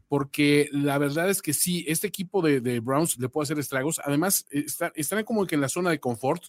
porque 0.08 0.68
la 0.72 0.98
verdad 0.98 1.30
es 1.30 1.42
que 1.42 1.52
sí, 1.52 1.84
este 1.88 2.06
equipo 2.06 2.42
de, 2.42 2.80
Browns 2.80 3.18
le 3.18 3.28
puede 3.28 3.44
hacer 3.44 3.58
estragos. 3.58 4.00
Además, 4.04 4.46
está, 4.50 4.92
están 4.94 5.24
como 5.24 5.46
que 5.46 5.54
en 5.54 5.60
la 5.60 5.68
zona 5.68 5.90
de 5.90 6.00
confort. 6.00 6.44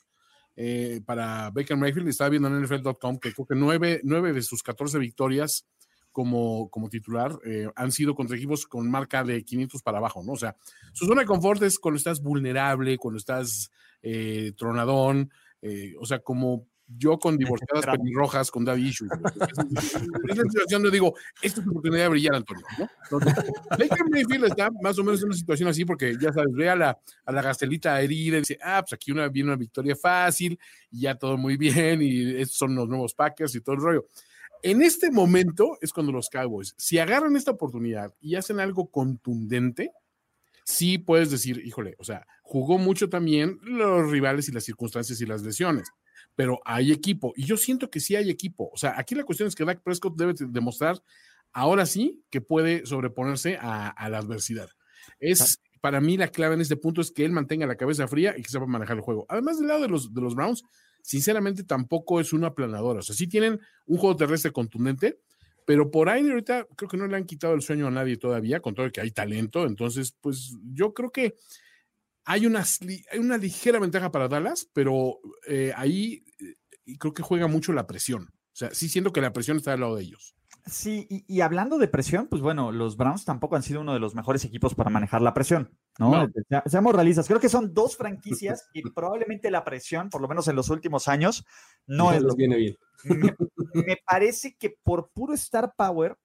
Eh, 0.57 1.01
para 1.05 1.49
Baker 1.51 1.75
Mayfield, 1.75 2.07
estaba 2.07 2.29
viendo 2.29 2.47
en 2.47 2.63
NFL.com 2.63 3.17
que 3.19 3.33
creo 3.33 3.45
que 3.45 3.55
nueve, 3.55 4.33
de 4.33 4.41
sus 4.41 4.63
14 4.63 4.97
victorias 4.99 5.65
como, 6.13 6.69
como 6.69 6.87
titular 6.87 7.37
eh, 7.45 7.69
han 7.75 7.91
sido 7.91 8.15
contra 8.15 8.37
equipos 8.37 8.65
con 8.65 8.89
marca 8.89 9.25
de 9.25 9.43
500 9.43 9.81
para 9.81 9.97
abajo, 9.97 10.23
¿no? 10.23 10.31
O 10.31 10.37
sea, 10.37 10.55
su 10.93 11.07
zona 11.07 11.21
de 11.21 11.27
confort 11.27 11.61
es 11.63 11.77
cuando 11.77 11.97
estás 11.97 12.21
vulnerable, 12.21 12.97
cuando 12.97 13.17
estás 13.17 13.69
eh, 14.01 14.53
tronadón, 14.55 15.29
o 15.99 16.05
sea, 16.05 16.19
como 16.19 16.67
yo 16.87 17.17
con 17.17 17.37
divorciadas 17.37 17.85
pelirrojas 17.85 18.51
con 18.51 18.63
David 18.63 18.85
Issues. 18.85 19.11
es 20.29 20.37
la 20.37 20.43
situación 20.43 20.83
donde 20.83 20.91
digo, 20.91 21.15
esta 21.41 21.59
es 21.59 21.65
tu 21.65 21.71
oportunidad 21.71 22.03
de 22.03 22.09
brillar, 22.09 22.35
Antonio. 22.35 22.65
¿no? 22.77 23.19
Baker 23.69 24.09
Mayfield 24.09 24.45
está 24.45 24.69
más 24.81 24.97
o 24.99 25.03
menos 25.03 25.21
en 25.21 25.27
una 25.27 25.35
situación 25.35 25.69
así 25.69 25.85
porque 25.85 26.15
ya 26.19 26.31
sabes, 26.31 26.53
ve 26.53 26.69
a 26.69 26.75
la, 26.75 26.99
a 27.25 27.31
la 27.31 27.41
gastelita 27.41 27.99
herida 28.01 28.37
y 28.37 28.41
dice, 28.41 28.59
ah, 28.61 28.81
pues 28.81 28.93
aquí 28.93 29.11
una, 29.11 29.27
viene 29.29 29.49
una 29.49 29.57
victoria 29.57 29.95
fácil 29.95 30.59
y 30.91 31.01
ya 31.01 31.15
todo 31.15 31.37
muy 31.37 31.57
bien 31.57 32.01
y 32.01 32.35
estos 32.35 32.57
son 32.57 32.75
los 32.75 32.87
nuevos 32.87 33.13
Packers 33.13 33.55
y 33.55 33.61
todo 33.61 33.75
el 33.75 33.81
rollo. 33.81 34.07
En 34.61 34.81
este 34.81 35.11
momento 35.11 35.77
es 35.81 35.91
cuando 35.91 36.11
los 36.11 36.29
Cowboys, 36.29 36.73
si 36.77 36.97
agarran 36.97 37.35
esta 37.35 37.51
oportunidad 37.51 38.13
y 38.19 38.35
hacen 38.35 38.59
algo 38.59 38.89
contundente, 38.89 39.91
sí 40.63 40.97
puedes 40.97 41.29
decir, 41.29 41.61
híjole, 41.63 41.95
o 41.99 42.03
sea, 42.03 42.25
jugó 42.41 42.77
mucho 42.77 43.09
también 43.09 43.59
los 43.61 44.09
rivales 44.09 44.49
y 44.49 44.51
las 44.51 44.63
circunstancias 44.63 45.21
y 45.21 45.25
las 45.25 45.43
lesiones 45.43 45.91
pero 46.35 46.61
hay 46.65 46.91
equipo. 46.91 47.33
Y 47.35 47.45
yo 47.45 47.57
siento 47.57 47.89
que 47.89 47.99
sí 47.99 48.15
hay 48.15 48.29
equipo. 48.29 48.69
O 48.73 48.77
sea, 48.77 48.93
aquí 48.97 49.15
la 49.15 49.23
cuestión 49.23 49.47
es 49.47 49.55
que 49.55 49.65
Dak 49.65 49.81
Prescott 49.81 50.15
debe 50.15 50.33
demostrar 50.49 51.01
ahora 51.53 51.85
sí 51.85 52.21
que 52.29 52.41
puede 52.41 52.85
sobreponerse 52.85 53.57
a, 53.59 54.09
la 54.09 54.17
adversidad. 54.17 54.69
Es 55.19 55.61
para 55.81 56.01
mí 56.01 56.17
la 56.17 56.27
clave 56.27 56.55
en 56.55 56.61
este 56.61 56.75
punto 56.75 56.99
es 56.99 57.11
que 57.11 57.23
él 57.23 57.31
mantenga 57.31 57.65
la 57.67 57.77
cabeza 57.77 58.07
fría 58.07 58.35
y 58.37 58.41
que 58.41 58.49
sepa 58.49 58.65
manejar 58.65 58.97
el 58.97 59.03
juego. 59.03 59.25
Además, 59.29 59.59
del 59.59 59.67
lado 59.67 59.81
de 59.81 59.87
los, 59.87 60.13
de 60.13 60.21
los 60.21 60.35
Browns, 60.35 60.63
sinceramente 61.01 61.63
tampoco 61.63 62.19
es 62.19 62.33
una 62.33 62.47
aplanadora. 62.47 62.99
O 62.99 63.03
sea, 63.03 63.15
sí 63.15 63.27
tienen 63.27 63.59
un 63.85 63.97
juego 63.97 64.15
terrestre 64.15 64.51
contundente, 64.51 65.19
pero 65.65 65.91
por 65.91 66.09
ahí 66.09 66.27
ahorita 66.27 66.67
creo 66.75 66.89
que 66.89 66.97
no 66.97 67.07
le 67.07 67.15
han 67.15 67.25
quitado 67.25 67.53
el 67.53 67.61
sueño 67.61 67.87
a 67.87 67.91
nadie 67.91 68.17
todavía, 68.17 68.59
con 68.59 68.73
todo 68.73 68.91
que 68.91 69.01
hay 69.01 69.11
talento. 69.11 69.65
Entonces, 69.65 70.15
pues 70.19 70.57
yo 70.73 70.93
creo 70.93 71.11
que 71.11 71.35
hay 72.25 72.45
una, 72.45 72.63
hay 73.11 73.19
una 73.19 73.37
ligera 73.37 73.79
ventaja 73.79 74.11
para 74.11 74.27
Dallas, 74.27 74.67
pero 74.73 75.19
eh, 75.47 75.71
ahí 75.75 76.23
eh, 76.39 76.97
creo 76.97 77.13
que 77.13 77.23
juega 77.23 77.47
mucho 77.47 77.71
la 77.71 77.87
presión. 77.87 78.33
O 78.53 78.57
sea, 78.57 78.73
sí 78.73 78.89
siento 78.89 79.13
que 79.13 79.21
la 79.21 79.33
presión 79.33 79.57
está 79.57 79.73
al 79.73 79.81
lado 79.81 79.95
de 79.95 80.03
ellos. 80.03 80.35
Sí, 80.67 81.07
y, 81.09 81.41
hablando 81.41 81.77
de 81.77 81.87
presión, 81.87 82.27
pues 82.27 82.41
bueno, 82.41 82.71
los 82.71 82.97
Browns 82.97 83.23
tampoco 83.23 83.55
han 83.55 83.61
sido 83.61 83.81
uno 83.81 83.93
de 83.93 83.99
los 83.99 84.15
mejores 84.15 84.43
equipos 84.45 84.73
para 84.73 84.89
manejar 84.89 85.21
la 85.21 85.35
presión, 85.35 85.77
¿no? 85.99 86.27
seamos 86.65 86.95
realistas, 86.95 87.27
creo 87.27 87.39
que 87.39 87.49
son 87.49 87.75
dos 87.75 87.95
franquicias 87.95 88.67
y 88.73 88.81
probablemente 88.81 89.51
la 89.51 89.63
presión, 89.63 90.09
por 90.09 90.21
lo 90.21 90.27
menos 90.27 90.47
en 90.47 90.55
los 90.55 90.71
últimos 90.71 91.07
años, 91.07 91.45
no 91.85 92.11
es... 92.11 92.23
Lo... 92.23 92.35
Viene 92.35 92.57
bien. 92.57 92.77
me 93.75 93.97
parece 94.07 94.55
que 94.55 94.71
por 94.71 95.11
puro 95.11 95.35
star 95.35 95.75
power, 95.77 96.17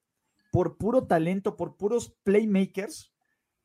por 0.50 0.78
puro 0.78 1.06
talento, 1.06 1.54
por 1.54 1.76
puros 1.76 2.14
playmakers, 2.22 3.12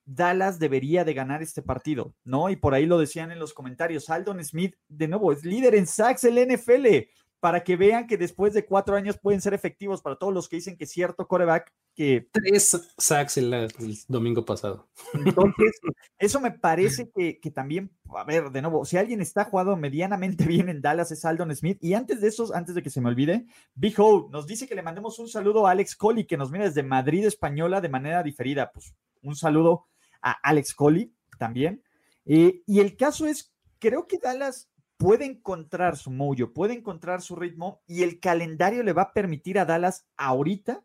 Dallas 0.06 0.60
debería 0.60 1.04
de 1.04 1.14
ganar 1.14 1.42
este 1.42 1.62
partido, 1.62 2.14
¿no? 2.24 2.50
Y 2.50 2.56
por 2.56 2.74
ahí 2.74 2.86
lo 2.86 2.98
decían 3.00 3.32
en 3.32 3.40
los 3.40 3.54
comentarios, 3.54 4.10
Aldon 4.10 4.44
Smith, 4.44 4.76
de 4.88 5.08
nuevo, 5.08 5.32
es 5.32 5.44
líder 5.44 5.76
en 5.76 5.88
sacks 5.88 6.24
el 6.24 6.38
NFL, 6.38 7.10
para 7.40 7.64
que 7.64 7.76
vean 7.76 8.08
que 8.08 8.18
después 8.18 8.54
de 8.54 8.66
cuatro 8.66 8.96
años 8.96 9.20
pueden 9.20 9.40
ser 9.40 9.54
efectivos 9.54 10.02
para 10.02 10.16
todos 10.16 10.34
los 10.34 10.50
que 10.50 10.56
dicen 10.56 10.78
que 10.78 10.88
cierto 10.88 11.28
coreback 11.28 11.72
que... 11.96 12.28
Tres 12.32 12.76
sacks 12.98 13.38
el, 13.38 13.72
domingo 14.08 14.44
pasado. 14.44 14.88
Entonces, 15.14 15.80
eso 16.20 16.40
me 16.40 16.52
parece 16.52 17.12
que, 17.16 17.40
que, 17.40 17.52
también, 17.52 17.92
a 18.16 18.24
ver, 18.24 18.50
de 18.50 18.62
nuevo, 18.62 18.84
si 18.84 18.98
alguien 18.98 19.22
está 19.22 19.46
jugando 19.46 19.76
medianamente 19.76 20.44
bien 20.48 20.70
en 20.70 20.82
Dallas 20.82 21.12
es 21.12 21.24
Aldon 21.24 21.56
Smith. 21.56 21.78
Y 21.82 21.94
antes 21.94 22.22
de 22.22 22.30
eso, 22.30 22.54
antes 22.56 22.74
de 22.74 22.82
que 22.82 22.90
se 22.90 23.02
me 23.02 23.10
olvide, 23.10 23.46
Big 23.76 23.94
Ho 24.00 24.30
nos 24.32 24.48
dice 24.48 24.68
que 24.68 24.76
le 24.76 24.82
mandemos 24.82 25.20
un 25.20 25.28
saludo 25.28 25.68
a 25.68 25.72
Alex 25.72 25.96
Coley, 25.96 26.26
que 26.26 26.38
nos 26.38 26.52
mira 26.52 26.66
desde 26.66 26.84
Madrid, 26.84 27.26
Española, 27.26 27.80
de 27.80 27.90
manera 27.90 28.24
diferida. 28.24 28.72
Pues 28.72 28.96
un 29.22 29.36
saludo 29.36 29.86
a 30.26 30.32
Alex 30.44 30.74
Coley 30.74 31.14
también. 31.38 31.84
Eh, 32.26 32.64
y 32.66 32.80
el 32.80 32.98
caso 32.98 33.28
es, 33.28 33.54
creo 33.80 34.08
que 34.08 34.18
Dallas 34.18 34.70
puede 34.98 35.26
encontrar 35.26 35.98
su 35.98 36.10
mojo, 36.12 36.52
puede 36.52 36.74
encontrar 36.74 37.22
su 37.22 37.36
ritmo 37.36 37.82
y 37.86 38.04
el 38.04 38.20
calendario 38.20 38.84
le 38.84 38.94
va 38.94 39.04
a 39.04 39.14
permitir 39.14 39.60
a 39.60 39.66
Dallas 39.66 40.08
ahorita 40.18 40.84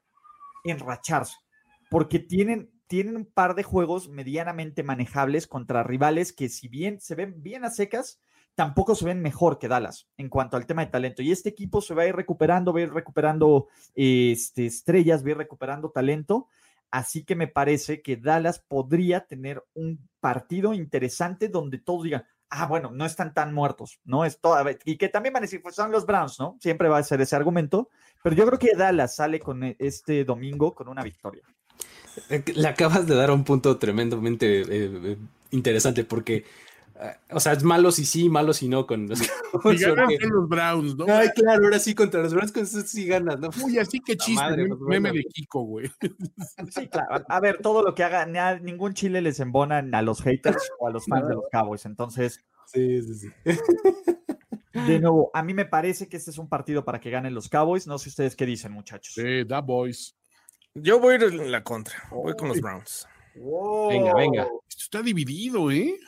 enracharse, 0.64 1.36
porque 1.88 2.18
tienen, 2.18 2.70
tienen 2.86 3.16
un 3.16 3.24
par 3.24 3.54
de 3.54 3.62
juegos 3.62 4.08
medianamente 4.10 4.82
manejables 4.82 5.46
contra 5.46 5.82
rivales 5.82 6.34
que 6.34 6.50
si 6.50 6.68
bien 6.68 7.00
se 7.00 7.14
ven 7.14 7.42
bien 7.42 7.64
a 7.64 7.70
secas, 7.70 8.20
tampoco 8.54 8.94
se 8.94 9.06
ven 9.06 9.22
mejor 9.22 9.58
que 9.58 9.68
Dallas 9.68 10.10
en 10.18 10.28
cuanto 10.28 10.58
al 10.58 10.66
tema 10.66 10.84
de 10.84 10.90
talento. 10.90 11.22
Y 11.22 11.32
este 11.32 11.48
equipo 11.48 11.80
se 11.80 11.94
va 11.94 12.02
a 12.02 12.08
ir 12.08 12.16
recuperando, 12.16 12.74
va 12.74 12.80
a 12.80 12.82
ir 12.82 12.92
recuperando 12.92 13.68
este, 13.94 14.66
estrellas, 14.66 15.24
va 15.24 15.28
a 15.28 15.30
ir 15.30 15.38
recuperando 15.38 15.90
talento. 15.90 16.48
Así 16.90 17.24
que 17.24 17.36
me 17.36 17.46
parece 17.46 18.02
que 18.02 18.16
Dallas 18.16 18.64
podría 18.66 19.26
tener 19.26 19.64
un 19.74 20.08
partido 20.20 20.74
interesante 20.74 21.48
donde 21.48 21.78
todos 21.78 22.04
digan, 22.04 22.24
ah, 22.50 22.66
bueno, 22.66 22.90
no 22.90 23.06
están 23.06 23.32
tan 23.32 23.54
muertos, 23.54 24.00
¿no? 24.04 24.24
Es 24.24 24.40
todo, 24.40 24.56
y 24.84 24.96
que 24.96 25.08
también 25.08 25.32
van 25.32 25.42
a 25.42 25.46
decir, 25.46 25.62
pues 25.62 25.76
son 25.76 25.92
los 25.92 26.04
Browns, 26.04 26.38
¿no? 26.40 26.56
Siempre 26.60 26.88
va 26.88 26.98
a 26.98 27.02
ser 27.02 27.20
ese 27.20 27.36
argumento, 27.36 27.88
pero 28.22 28.34
yo 28.34 28.44
creo 28.46 28.58
que 28.58 28.76
Dallas 28.76 29.14
sale 29.14 29.38
con 29.38 29.62
e, 29.62 29.76
este 29.78 30.24
domingo 30.24 30.74
con 30.74 30.88
una 30.88 31.02
victoria. 31.02 31.42
Eh, 32.28 32.42
le 32.54 32.68
acabas 32.68 33.06
de 33.06 33.14
dar 33.14 33.30
un 33.30 33.44
punto 33.44 33.78
tremendamente 33.78 34.62
eh, 34.62 34.66
eh, 34.68 35.16
interesante 35.52 36.04
porque 36.04 36.44
o 37.30 37.40
sea, 37.40 37.52
es 37.52 37.62
malos 37.62 37.98
y 37.98 38.04
sí, 38.04 38.28
malos 38.28 38.62
y 38.62 38.68
no 38.68 38.86
con 38.86 39.08
los, 39.08 39.20
y 39.64 39.76
ganan 39.78 40.08
los 40.20 40.48
Browns, 40.48 40.96
¿no? 40.96 41.06
Ay, 41.08 41.28
claro, 41.34 41.64
ahora 41.64 41.78
sí 41.78 41.94
contra 41.94 42.22
los 42.22 42.34
Browns 42.34 42.52
con 42.52 42.62
eso 42.62 42.80
sí 42.82 43.06
ganas, 43.06 43.38
¿no? 43.40 43.48
Uy, 43.64 43.78
así 43.78 44.00
que 44.00 44.16
chiste, 44.16 44.66
pues, 44.68 44.80
meme, 44.80 45.12
de 45.12 45.24
Kiko, 45.24 45.62
güey. 45.62 45.90
Sí, 46.70 46.88
claro. 46.88 47.24
A 47.28 47.40
ver, 47.40 47.58
todo 47.58 47.82
lo 47.82 47.94
que 47.94 48.04
haga, 48.04 48.26
ningún 48.58 48.94
chile 48.94 49.22
les 49.22 49.40
embona 49.40 49.78
a 49.92 50.02
los 50.02 50.22
haters 50.22 50.70
o 50.78 50.88
a 50.88 50.90
los 50.90 51.06
fans 51.06 51.28
de 51.28 51.34
los 51.34 51.44
Cowboys, 51.52 51.86
entonces. 51.86 52.44
Sí, 52.66 53.02
sí, 53.02 53.14
sí. 53.14 53.28
De 54.72 55.00
nuevo, 55.00 55.30
a 55.34 55.42
mí 55.42 55.54
me 55.54 55.64
parece 55.64 56.08
que 56.08 56.16
este 56.16 56.30
es 56.30 56.38
un 56.38 56.48
partido 56.48 56.84
para 56.84 57.00
que 57.00 57.10
ganen 57.10 57.34
los 57.34 57.48
Cowboys. 57.48 57.86
No 57.86 57.98
sé 57.98 58.08
ustedes 58.10 58.36
qué 58.36 58.46
dicen, 58.46 58.72
muchachos. 58.72 59.14
Sí, 59.14 59.44
da 59.44 59.60
boys. 59.60 60.16
Yo 60.74 61.00
voy 61.00 61.14
a 61.14 61.16
ir 61.16 61.22
en 61.24 61.50
la 61.50 61.64
contra. 61.64 61.94
Voy 62.10 62.34
con 62.36 62.48
los 62.48 62.60
Browns. 62.60 63.08
Venga, 63.34 64.14
venga. 64.14 64.42
Esto 64.68 64.82
está 64.84 65.02
dividido, 65.02 65.70
¿eh? 65.70 65.98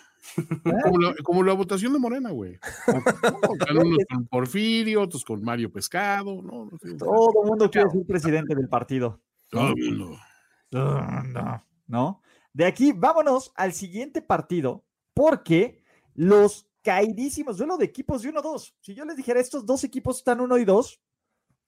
Como 1.25 1.43
la, 1.43 1.53
votación 1.53 1.93
de 1.93 1.99
Morena, 1.99 2.31
güey. 2.31 2.59
unos 3.75 3.99
con 4.09 4.27
Porfirio, 4.27 5.03
otros 5.03 5.25
con 5.25 5.43
Mario 5.43 5.73
Pescado. 5.73 6.43
¿no? 6.43 6.71
Todo 6.99 7.43
el 7.43 7.49
mundo 7.49 7.71
quiere 7.71 7.91
ser 7.91 8.07
presidente 8.07 8.55
del 8.55 8.69
partido. 8.69 9.21
Todo 9.51 9.69
el 9.69 9.99
mundo. 9.99 10.19
¿No? 11.87 12.23
De 12.53 12.67
aquí, 12.67 12.93
vámonos 12.93 13.53
al 13.55 13.73
siguiente 13.73 14.23
partido, 14.23 14.85
porque 15.15 15.83
los 16.15 16.67
caidísimos 16.83 17.57
duelo 17.57 17.77
de 17.77 17.87
equipos 17.87 18.23
de 18.23 18.33
1-2. 18.33 18.75
Si 18.81 18.95
yo 18.95 19.05
les 19.05 19.17
dijera 19.17 19.41
estos 19.41 19.65
dos 19.65 19.85
equipos 19.85 20.19
están 20.19 20.41
1 20.41 20.59
y 20.59 20.65
2, 20.65 21.01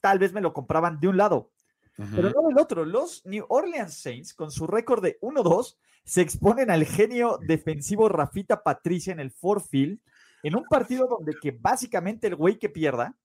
tal 0.00 0.18
vez 0.18 0.32
me 0.32 0.40
lo 0.40 0.52
compraban 0.52 1.00
de 1.00 1.08
un 1.08 1.16
lado, 1.16 1.52
pero 1.96 2.30
no 2.30 2.48
del 2.48 2.58
otro. 2.58 2.84
Los 2.84 3.24
New 3.24 3.46
Orleans 3.48 3.96
Saints, 3.96 4.34
con 4.34 4.50
su 4.50 4.66
récord 4.66 5.02
de 5.02 5.18
1-2, 5.20 5.76
se 6.04 6.20
exponen 6.20 6.70
al 6.70 6.84
genio 6.84 7.38
defensivo 7.46 8.08
Rafita 8.08 8.62
Patricia 8.62 9.12
en 9.12 9.20
el 9.20 9.32
Field 9.32 10.00
en 10.42 10.56
un 10.56 10.64
partido 10.64 11.08
donde 11.08 11.34
que 11.40 11.52
básicamente 11.52 12.26
el 12.26 12.36
güey 12.36 12.58
que 12.58 12.68
pierda 12.68 13.16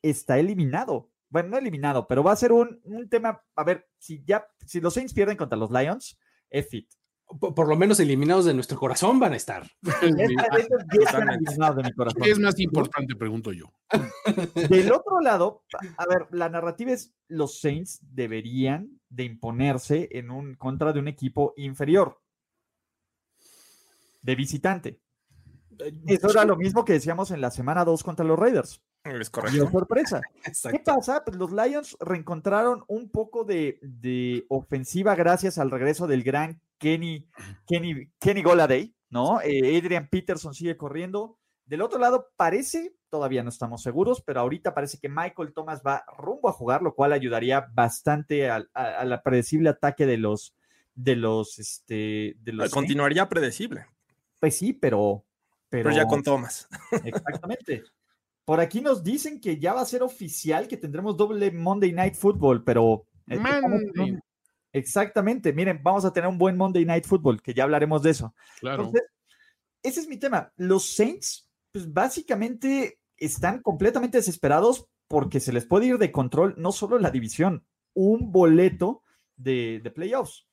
está 0.00 0.38
eliminado. 0.38 1.10
Bueno, 1.28 1.50
no 1.50 1.58
eliminado, 1.58 2.06
pero 2.08 2.22
va 2.22 2.32
a 2.32 2.36
ser 2.36 2.52
un, 2.52 2.80
tema, 3.10 3.42
a 3.54 3.64
ver, 3.64 3.86
si 3.98 4.22
ya, 4.24 4.46
si 4.66 4.80
los 4.80 4.94
Saints 4.94 5.14
pierden 5.14 5.36
contra 5.36 5.58
los 5.58 5.70
Lions, 5.70 6.18
es 6.50 6.72
it. 6.72 6.88
Por, 7.38 7.66
lo 7.66 7.76
menos 7.76 7.98
eliminados 8.00 8.44
de 8.44 8.52
nuestro 8.52 8.78
corazón 8.78 9.18
van 9.18 9.32
a 9.32 9.36
estar. 9.36 9.66
¿Qué 12.22 12.30
es 12.30 12.38
más 12.38 12.60
importante? 12.60 13.16
Pregunto 13.16 13.52
yo. 13.52 13.72
Del 14.68 14.92
otro 14.92 15.20
lado, 15.22 15.64
a 15.96 16.06
ver, 16.06 16.26
la 16.30 16.50
narrativa 16.50 16.92
es 16.92 17.14
los 17.28 17.60
Saints 17.60 18.00
deberían 18.02 19.00
de 19.08 19.24
imponerse 19.24 20.10
en 20.12 20.30
un 20.30 20.56
contra 20.56 20.92
de 20.92 20.98
un 20.98 21.08
equipo 21.08 21.54
inferior 21.56 22.21
de 24.22 24.34
visitante. 24.34 25.00
Eh, 25.78 25.92
Eso 26.06 26.30
era 26.30 26.44
lo 26.44 26.56
mismo 26.56 26.84
que 26.84 26.94
decíamos 26.94 27.30
en 27.30 27.40
la 27.40 27.50
semana 27.50 27.84
2 27.84 28.02
contra 28.02 28.24
los 28.24 28.38
Raiders. 28.38 28.82
Es 29.04 29.30
correcto. 29.30 29.68
sorpresa. 29.70 30.20
¿Qué 30.70 30.78
pasa? 30.78 31.24
Pues 31.24 31.36
los 31.36 31.50
Lions 31.52 31.96
reencontraron 32.00 32.84
un 32.86 33.10
poco 33.10 33.44
de, 33.44 34.46
ofensiva 34.48 35.14
gracias 35.14 35.58
al 35.58 35.70
regreso 35.70 36.06
del 36.06 36.22
gran 36.22 36.60
Kenny, 36.78 37.28
Kenny, 37.66 38.08
Kenny 38.18 38.42
Goladay, 38.42 38.94
¿no? 39.10 39.40
Eh, 39.40 39.78
Adrian 39.78 40.08
Peterson 40.08 40.54
sigue 40.54 40.76
corriendo. 40.76 41.38
Del 41.64 41.82
otro 41.82 41.98
lado, 41.98 42.28
parece, 42.36 42.94
todavía 43.08 43.42
no 43.42 43.48
estamos 43.48 43.82
seguros, 43.82 44.22
pero 44.24 44.40
ahorita 44.40 44.74
parece 44.74 44.98
que 44.98 45.08
Michael 45.08 45.52
Thomas 45.54 45.82
va 45.86 46.04
rumbo 46.18 46.48
a 46.48 46.52
jugar, 46.52 46.82
lo 46.82 46.94
cual 46.94 47.12
ayudaría 47.12 47.68
bastante 47.72 48.50
al, 48.50 48.68
predecible 49.24 49.70
ataque 49.70 50.06
de 50.06 50.18
los, 50.18 50.54
de 50.94 51.16
los, 51.16 51.58
este, 51.58 52.36
de 52.40 52.52
los. 52.52 52.70
Continuaría 52.70 53.28
predecible. 53.28 53.86
Pues 54.42 54.56
sí, 54.56 54.72
pero, 54.72 55.24
pero. 55.68 55.92
ya 55.92 56.04
con 56.04 56.20
Thomas. 56.20 56.68
Exactamente. 57.04 57.84
Por 58.44 58.58
aquí 58.58 58.80
nos 58.80 59.04
dicen 59.04 59.40
que 59.40 59.56
ya 59.56 59.72
va 59.72 59.82
a 59.82 59.86
ser 59.86 60.02
oficial 60.02 60.66
que 60.66 60.76
tendremos 60.76 61.16
doble 61.16 61.52
Monday 61.52 61.92
Night 61.92 62.16
Football, 62.16 62.64
pero. 62.64 63.06
Eh, 63.28 63.38
exactamente. 64.72 65.52
Miren, 65.52 65.80
vamos 65.80 66.04
a 66.04 66.12
tener 66.12 66.28
un 66.28 66.38
buen 66.38 66.56
Monday 66.56 66.84
Night 66.84 67.06
Football, 67.06 67.40
que 67.40 67.54
ya 67.54 67.62
hablaremos 67.62 68.02
de 68.02 68.10
eso. 68.10 68.34
Claro. 68.58 68.90
ese 69.80 70.00
es 70.00 70.08
mi 70.08 70.16
tema. 70.16 70.52
Los 70.56 70.92
Saints, 70.92 71.48
pues 71.70 71.92
básicamente 71.92 72.98
están 73.16 73.62
completamente 73.62 74.18
desesperados 74.18 74.88
porque 75.06 75.38
se 75.38 75.52
les 75.52 75.66
puede 75.66 75.86
ir 75.86 75.98
de 75.98 76.10
control 76.10 76.56
no 76.58 76.72
solo 76.72 76.98
la 76.98 77.12
división, 77.12 77.64
un 77.94 78.32
boleto 78.32 79.04
de, 79.36 79.80
de 79.84 79.90
playoffs. 79.92 80.48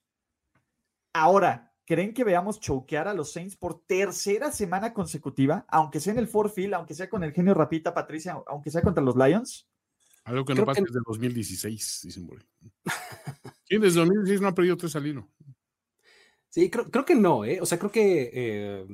Ahora, 1.11 1.68
¿Creen 1.89 2.13
que 2.13 2.23
veamos 2.23 2.59
choquear 2.59 3.07
a 3.07 3.15
los 3.15 3.31
Saints 3.31 3.55
por 3.55 3.81
tercera 3.87 4.51
semana 4.51 4.93
consecutiva, 4.93 5.65
aunque 5.67 5.99
sea 5.99 6.13
en 6.13 6.19
el 6.19 6.27
Ford 6.27 6.51
Field, 6.51 6.75
aunque 6.75 6.93
sea 6.93 7.09
con 7.09 7.23
el 7.23 7.33
genio 7.33 7.55
Rapita, 7.55 7.95
Patricia, 7.95 8.37
aunque 8.45 8.69
sea 8.69 8.83
contra 8.83 9.03
los 9.03 9.15
Lions? 9.15 9.67
Algo 10.23 10.45
que 10.45 10.53
no 10.53 10.67
pasa 10.67 10.81
desde 10.81 10.99
2016, 11.03 12.01
dicen 12.03 12.27
por 12.27 12.45
¿Quién 13.65 13.81
desde 13.81 14.01
2016 14.01 14.39
no 14.39 14.49
ha 14.49 14.53
perdido 14.53 14.77
tres 14.77 14.95
al 14.95 15.25
Sí, 16.49 16.69
creo, 16.69 17.05
que 17.05 17.15
no, 17.15 17.43
¿eh? 17.43 17.59
O 17.59 17.65
sea, 17.65 17.79
creo 17.79 17.91
que 17.91 18.29
eh, 18.35 18.85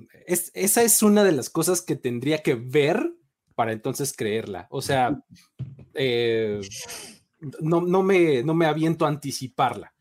esa 0.54 0.82
es 0.82 1.04
una 1.04 1.26
de 1.26 1.34
las 1.34 1.50
cosas 1.50 1.82
que 1.82 1.98
tendría 1.98 2.44
que 2.44 2.56
ver 2.56 3.14
para 3.56 3.74
entonces 3.74 4.14
creerla. 4.16 4.68
O 4.70 4.82
sea, 4.82 5.22
eh, 5.96 6.62
no, 7.60 7.82
no, 7.82 8.04
me, 8.04 8.42
no 8.42 8.54
me 8.54 8.68
aviento 8.68 9.06
a 9.06 9.10
anticiparla. 9.10 9.95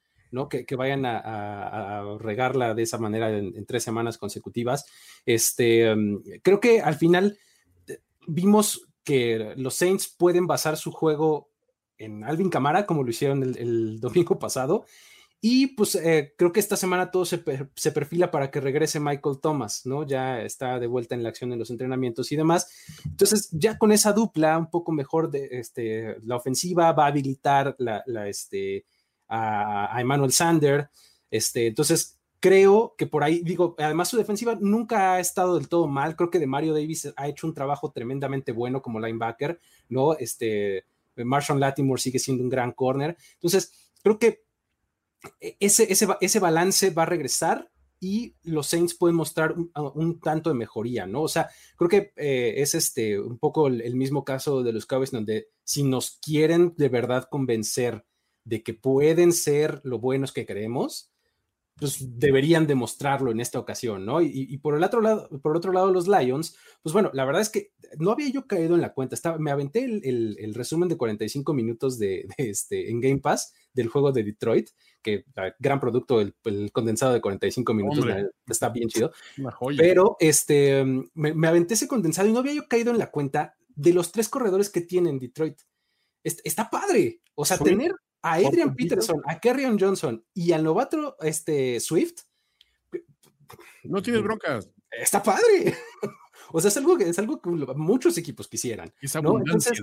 Que, 0.48 0.76
vayan 0.76 1.06
a, 1.06 2.16
regarla 2.18 2.74
de 2.74 2.82
esa 2.82 2.98
manera 2.98 3.30
en, 3.30 3.64
tres 3.66 3.84
semanas 3.84 4.18
consecutivas. 4.18 4.84
Este, 5.24 5.94
mm, 5.94 6.22
creo 6.42 6.60
que 6.60 6.80
al 6.80 6.96
final 6.96 7.38
eh, 7.86 8.00
vimos 8.26 8.88
que 9.04 9.54
los 9.56 9.74
Saints 9.74 10.08
pueden 10.08 10.46
basar 10.46 10.76
su 10.76 10.90
juego 10.90 11.50
en 11.98 12.24
Alvin 12.24 12.50
Camara, 12.50 12.86
como 12.86 13.02
lo 13.02 13.10
hicieron 13.10 13.42
el, 13.42 14.00
domingo 14.00 14.38
pasado, 14.38 14.84
Y 15.40 15.68
pues 15.76 15.94
eh, 15.94 16.34
creo 16.38 16.52
que 16.52 16.60
esta 16.60 16.76
semana 16.76 17.10
todo 17.10 17.26
se, 17.26 17.44
se, 17.76 17.92
perfila 17.92 18.30
para 18.30 18.50
que 18.50 18.60
regrese 18.60 18.98
Michael 18.98 19.40
Thomas, 19.42 19.84
¿no? 19.84 20.06
Ya 20.06 20.40
está 20.40 20.80
de 20.80 20.86
vuelta 20.86 21.14
en 21.14 21.22
la 21.22 21.28
acción 21.28 21.52
en 21.52 21.58
los 21.58 21.70
entrenamientos 21.70 22.32
y 22.32 22.36
demás. 22.36 22.66
Entonces, 23.04 23.50
ya 23.52 23.76
con 23.76 23.92
esa 23.92 24.14
dupla, 24.14 24.56
un 24.58 24.70
poco 24.70 24.90
mejor 24.90 25.30
de 25.30 25.48
este, 25.52 26.16
la 26.22 26.36
ofensiva 26.36 26.92
va 26.92 27.04
a 27.04 27.08
habilitar 27.08 27.76
la, 27.78 28.02
la 28.06 28.26
este, 28.28 28.86
a, 29.28 29.96
Emmanuel 30.00 30.32
Sander. 30.32 30.88
Este, 31.30 31.66
entonces, 31.66 32.18
creo 32.40 32.94
que 32.96 33.06
por 33.06 33.24
ahí, 33.24 33.40
digo, 33.40 33.74
además 33.78 34.08
su 34.08 34.16
defensiva 34.16 34.56
nunca 34.60 35.14
ha 35.14 35.20
estado 35.20 35.56
del 35.56 35.68
todo 35.68 35.88
mal. 35.88 36.16
Creo 36.16 36.30
que 36.30 36.38
de 36.38 36.46
Mario 36.46 36.74
Davis 36.74 37.12
ha 37.16 37.28
hecho 37.28 37.46
un 37.46 37.54
trabajo 37.54 37.90
tremendamente 37.90 38.52
bueno 38.52 38.82
como 38.82 39.00
linebacker, 39.00 39.60
¿no? 39.88 40.14
Este, 40.14 40.84
Marshall 41.16 41.60
Latimore 41.60 42.00
sigue 42.00 42.18
siendo 42.18 42.42
un 42.42 42.50
gran 42.50 42.72
corner. 42.72 43.16
Entonces, 43.34 43.90
creo 44.02 44.18
que 44.18 44.44
e, 45.40 45.56
ese, 45.60 45.90
ese, 45.90 46.06
ese 46.20 46.38
balance 46.40 46.90
va 46.90 47.04
a 47.04 47.06
regresar 47.06 47.70
y 48.00 48.34
los 48.42 48.66
Saints 48.66 48.94
pueden 48.94 49.16
mostrar 49.16 49.52
un, 49.52 49.70
un, 49.94 50.20
tanto 50.20 50.50
de 50.50 50.56
mejoría, 50.56 51.06
¿no? 51.06 51.22
O 51.22 51.28
sea, 51.28 51.48
creo 51.76 51.88
que 51.88 52.12
eh, 52.16 52.54
es 52.58 52.74
este 52.74 53.18
un 53.18 53.38
poco 53.38 53.66
el, 53.68 53.80
el, 53.80 53.96
mismo 53.96 54.24
caso 54.24 54.62
de 54.62 54.72
los 54.72 54.84
Cowboys, 54.84 55.10
donde 55.10 55.48
si 55.62 55.84
nos 55.84 56.18
quieren 56.22 56.74
de 56.76 56.90
verdad 56.90 57.28
convencer 57.30 58.04
de 58.44 58.62
que 58.62 58.74
pueden 58.74 59.32
ser 59.32 59.80
lo 59.84 59.98
buenos 59.98 60.32
que 60.32 60.46
creemos, 60.46 61.14
pues 61.76 62.18
deberían 62.18 62.66
demostrarlo 62.66 63.32
en 63.32 63.40
esta 63.40 63.58
ocasión, 63.58 64.06
¿no? 64.06 64.20
Y, 64.22 64.30
y, 64.32 64.58
por 64.58 64.76
el 64.76 64.84
otro 64.84 65.00
lado, 65.00 65.28
por 65.42 65.56
otro 65.56 65.72
lado, 65.72 65.90
los 65.90 66.06
Lions, 66.06 66.56
pues 66.82 66.92
bueno, 66.92 67.10
la 67.14 67.24
verdad 67.24 67.42
es 67.42 67.50
que 67.50 67.72
no 67.98 68.12
había 68.12 68.30
yo 68.30 68.46
caído 68.46 68.76
en 68.76 68.80
la 68.80 68.92
cuenta, 68.92 69.16
estaba, 69.16 69.38
me 69.38 69.50
aventé 69.50 69.84
el, 69.84 70.00
el, 70.04 70.36
el 70.38 70.54
resumen 70.54 70.88
de 70.88 70.96
45 70.96 71.52
minutos 71.52 71.98
de, 71.98 72.28
de, 72.38 72.50
este, 72.50 72.90
en 72.90 73.00
Game 73.00 73.18
Pass 73.18 73.52
del 73.72 73.88
juego 73.88 74.12
de 74.12 74.22
Detroit, 74.22 74.68
que 75.02 75.24
gran 75.58 75.80
producto, 75.80 76.20
el, 76.20 76.34
el 76.44 76.70
condensado 76.70 77.12
de 77.12 77.20
45 77.20 77.74
minutos, 77.74 78.06
está 78.46 78.68
bien 78.68 78.88
chido. 78.88 79.12
Pero 79.76 80.16
este, 80.20 80.84
me, 81.14 81.34
me, 81.34 81.48
aventé 81.48 81.74
ese 81.74 81.88
condensado 81.88 82.28
y 82.28 82.32
no 82.32 82.38
había 82.38 82.54
yo 82.54 82.68
caído 82.68 82.92
en 82.92 82.98
la 82.98 83.10
cuenta 83.10 83.56
de 83.74 83.92
los 83.92 84.12
tres 84.12 84.28
corredores 84.28 84.70
que 84.70 84.80
tienen 84.80 85.18
Detroit. 85.18 85.58
Está, 86.22 86.42
está 86.44 86.70
padre, 86.70 87.20
o 87.34 87.44
sea, 87.44 87.58
tener 87.58 87.92
a 88.24 88.36
Adrian 88.36 88.74
Peterson, 88.74 89.20
a 89.26 89.38
Kerryon 89.38 89.78
Johnson 89.78 90.24
y 90.32 90.52
al 90.52 90.64
novato 90.64 91.16
este, 91.20 91.78
Swift. 91.78 92.22
No 93.82 94.00
tienes 94.00 94.22
broncas. 94.22 94.70
Está 94.90 95.22
padre. 95.22 95.76
O 96.52 96.60
sea, 96.60 96.68
es 96.68 96.76
algo 96.76 96.96
que, 96.96 97.08
es 97.08 97.18
algo 97.18 97.40
que 97.40 97.48
muchos 97.74 98.16
equipos 98.18 98.46
quisieran. 98.46 98.92
Esa 99.00 99.20
¿no? 99.20 99.38
Entonces, 99.38 99.82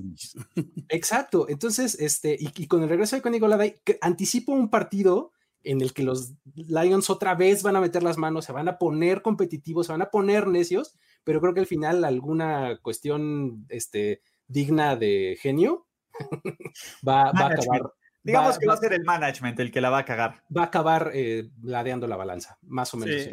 exacto. 0.90 1.50
Entonces, 1.50 1.98
este, 2.00 2.38
y, 2.40 2.52
y, 2.56 2.68
con 2.68 2.84
el 2.84 2.88
regreso 2.88 3.16
de 3.16 3.22
Connie 3.22 3.40
Goladay, 3.40 3.82
anticipo 4.00 4.54
un 4.54 4.70
partido 4.70 5.34
en 5.64 5.82
el 5.82 5.92
que 5.92 6.04
los 6.04 6.34
Lions 6.56 7.10
otra 7.10 7.36
vez 7.36 7.64
van 7.64 7.76
a 7.76 7.82
meter 7.82 8.04
las 8.04 8.18
manos, 8.18 8.46
se 8.46 8.52
van 8.54 8.70
a 8.70 8.78
poner 8.78 9.22
competitivos, 9.22 9.88
se 9.88 9.92
van 9.92 10.04
a 10.04 10.12
poner 10.12 10.48
necios, 10.48 10.96
pero 11.24 11.42
creo 11.42 11.54
que 11.54 11.62
al 11.62 11.68
final 11.68 12.06
alguna 12.06 12.80
cuestión 12.82 13.66
este, 13.70 14.22
digna 14.48 14.96
de 14.96 15.38
genio 15.42 15.88
va, 17.08 17.32
va 17.32 17.48
a 17.48 17.48
acabar. 17.48 17.92
Digamos 18.24 18.56
va, 18.56 18.60
que 18.60 18.68
va, 18.68 18.74
a 18.74 18.78
ser 18.78 18.94
el 18.94 19.04
management 19.04 19.60
el 19.60 19.72
que 19.72 19.82
la 19.82 19.90
va 19.90 20.00
a 20.00 20.06
cagar. 20.06 20.44
Va 20.56 20.64
a 20.64 20.66
acabar 20.66 21.12
eh, 21.14 21.50
ladeando 21.64 22.08
la 22.08 22.16
balanza, 22.16 22.58
más 22.62 22.94
o 22.94 22.98
menos. 22.98 23.24
Sí. 23.24 23.32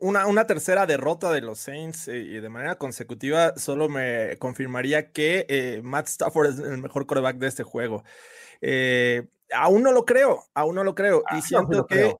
Una, 0.00 0.26
una, 0.26 0.46
tercera 0.46 0.86
derrota 0.86 1.30
de 1.30 1.42
los 1.42 1.58
Saints 1.58 2.08
eh, 2.08 2.18
y 2.18 2.40
de 2.40 2.48
manera 2.48 2.76
consecutiva 2.76 3.54
solo 3.56 3.88
me 3.88 4.36
confirmaría 4.38 5.12
que 5.12 5.46
eh, 5.48 5.80
Matt 5.84 6.08
Stafford 6.08 6.46
es 6.46 6.58
el 6.58 6.78
mejor 6.78 7.06
coreback 7.06 7.36
de 7.36 7.48
este 7.48 7.62
juego. 7.62 8.02
Eh, 8.60 9.26
aún 9.52 9.82
no 9.82 9.92
lo 9.92 10.04
creo, 10.04 10.44
aún 10.54 10.74
no 10.74 10.84
lo 10.84 10.94
creo. 10.94 11.22
Ah, 11.26 11.36
y 11.38 11.42
siento 11.42 11.78
no 11.78 11.86
que, 11.86 12.16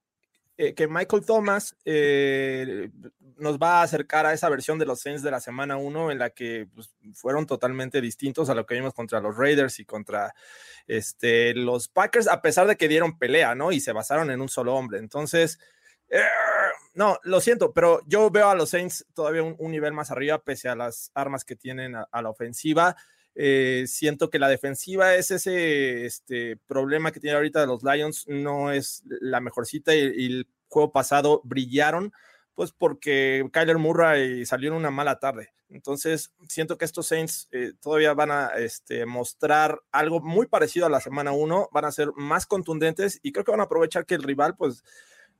que, 0.57 0.87
Michael 0.87 1.25
Thomas 1.25 1.75
eh, 1.85 2.89
nos 3.37 3.57
va 3.57 3.79
a 3.79 3.83
acercar 3.83 4.25
a 4.25 4.33
esa 4.33 4.49
versión 4.49 4.79
de 4.79 4.85
los 4.85 5.01
Saints 5.01 5.21
de 5.21 5.31
la 5.31 5.39
semana 5.39 5.77
1 5.77 6.11
en 6.11 6.19
la 6.19 6.29
que 6.29 6.67
pues, 6.73 6.95
fueron 7.13 7.45
totalmente 7.45 8.01
distintos 8.01 8.49
a 8.49 8.55
lo 8.55 8.65
que 8.65 8.75
vimos 8.75 8.93
contra 8.93 9.19
los 9.19 9.35
Raiders 9.37 9.79
y 9.79 9.85
contra 9.85 10.33
este, 10.87 11.53
los 11.53 11.87
Packers, 11.87 12.27
a 12.27 12.41
pesar 12.41 12.67
de 12.67 12.77
que 12.77 12.87
dieron 12.87 13.17
pelea, 13.17 13.55
¿no? 13.55 13.71
Y 13.71 13.79
se 13.79 13.91
basaron 13.91 14.31
en 14.31 14.41
un 14.41 14.49
solo 14.49 14.75
hombre. 14.75 14.99
Entonces, 14.99 15.59
eh, 16.09 16.21
no, 16.93 17.19
lo 17.23 17.41
siento, 17.41 17.73
pero 17.73 18.01
yo 18.05 18.29
veo 18.29 18.49
a 18.49 18.55
los 18.55 18.69
Saints 18.69 19.05
todavía 19.13 19.43
un, 19.43 19.71
nivel 19.71 19.93
más 19.93 20.11
arriba, 20.11 20.41
pese 20.41 20.69
a 20.69 20.75
las 20.75 21.11
armas 21.13 21.43
que 21.43 21.55
tienen 21.55 21.95
a 21.95 22.21
la 22.21 22.29
ofensiva. 22.29 22.95
Eh, 23.35 23.83
siento 23.87 24.29
que 24.29 24.39
la 24.39 24.47
defensiva 24.47 25.15
es 25.15 25.29
ese 25.29 26.05
este, 26.05 26.57
problema 26.67 27.11
que 27.11 27.19
tiene 27.19 27.35
ahorita 27.35 27.65
los 27.65 27.83
Lions, 27.83 28.25
no 28.27 28.71
es 28.71 29.03
la 29.05 29.41
mejorcita 29.41 29.93
y, 29.93 29.99
y 30.15 30.25
el 30.25 30.47
juego 30.67 30.91
pasado 30.91 31.41
brillaron, 31.43 32.13
pues 32.53 32.71
porque 32.71 33.47
Kyler 33.51 33.77
Murray 33.77 34.45
salió 34.45 34.69
en 34.69 34.77
una 34.77 34.91
mala 34.91 35.19
tarde. 35.19 35.55
Entonces, 35.69 36.31
siento 36.47 36.77
que 36.77 36.85
estos 36.85 37.07
Saints 37.07 37.47
eh, 37.51 37.73
todavía 37.81 38.13
van 38.13 38.31
a 38.31 38.47
este, 38.57 39.05
mostrar 39.05 39.81
algo 39.91 40.21
muy 40.21 40.47
parecido 40.47 40.85
a 40.85 40.89
la 40.89 41.01
semana 41.01 41.31
1, 41.31 41.69
van 41.71 41.85
a 41.85 41.91
ser 41.91 42.11
más 42.15 42.45
contundentes 42.45 43.19
y 43.23 43.31
creo 43.31 43.43
que 43.43 43.51
van 43.51 43.61
a 43.61 43.63
aprovechar 43.63 44.05
que 44.05 44.15
el 44.15 44.23
rival, 44.23 44.55
pues, 44.55 44.83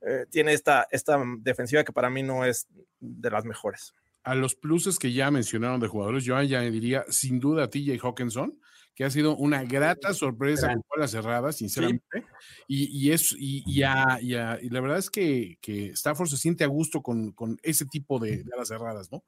eh, 0.02 0.26
tiene 0.30 0.52
esta, 0.52 0.86
esta 0.90 1.22
defensiva 1.38 1.84
que 1.84 1.92
para 1.92 2.10
mí 2.10 2.22
no 2.22 2.44
es 2.44 2.66
de 3.00 3.30
las 3.30 3.44
mejores. 3.44 3.94
A 4.26 4.34
los 4.34 4.56
pluses 4.56 4.98
que 4.98 5.12
ya 5.12 5.30
mencionaron 5.30 5.78
de 5.78 5.86
jugadores, 5.86 6.24
yo 6.24 6.36
añadiría 6.36 7.04
sin 7.08 7.38
duda 7.38 7.64
a 7.64 7.70
TJ 7.70 7.98
Hawkinson, 8.02 8.58
que 8.92 9.04
ha 9.04 9.10
sido 9.10 9.36
una 9.36 9.62
grata 9.62 10.12
sorpresa 10.14 10.74
con 10.88 11.00
las 11.00 11.12
cerradas, 11.12 11.56
sinceramente. 11.56 12.04
Sí. 12.12 12.20
Y, 12.66 13.06
y, 13.06 13.12
es, 13.12 13.32
y, 13.38 13.62
y, 13.64 13.82
a, 13.84 14.18
y, 14.20 14.34
a, 14.34 14.58
y, 14.60 14.68
la 14.70 14.80
verdad 14.80 14.98
es 14.98 15.10
que, 15.10 15.58
que 15.60 15.90
Stafford 15.90 16.28
se 16.28 16.38
siente 16.38 16.64
a 16.64 16.66
gusto 16.66 17.02
con, 17.02 17.30
con 17.32 17.56
ese 17.62 17.86
tipo 17.86 18.18
de, 18.18 18.42
de 18.42 18.52
alas 18.52 18.68
cerradas, 18.68 19.12
¿no? 19.12 19.22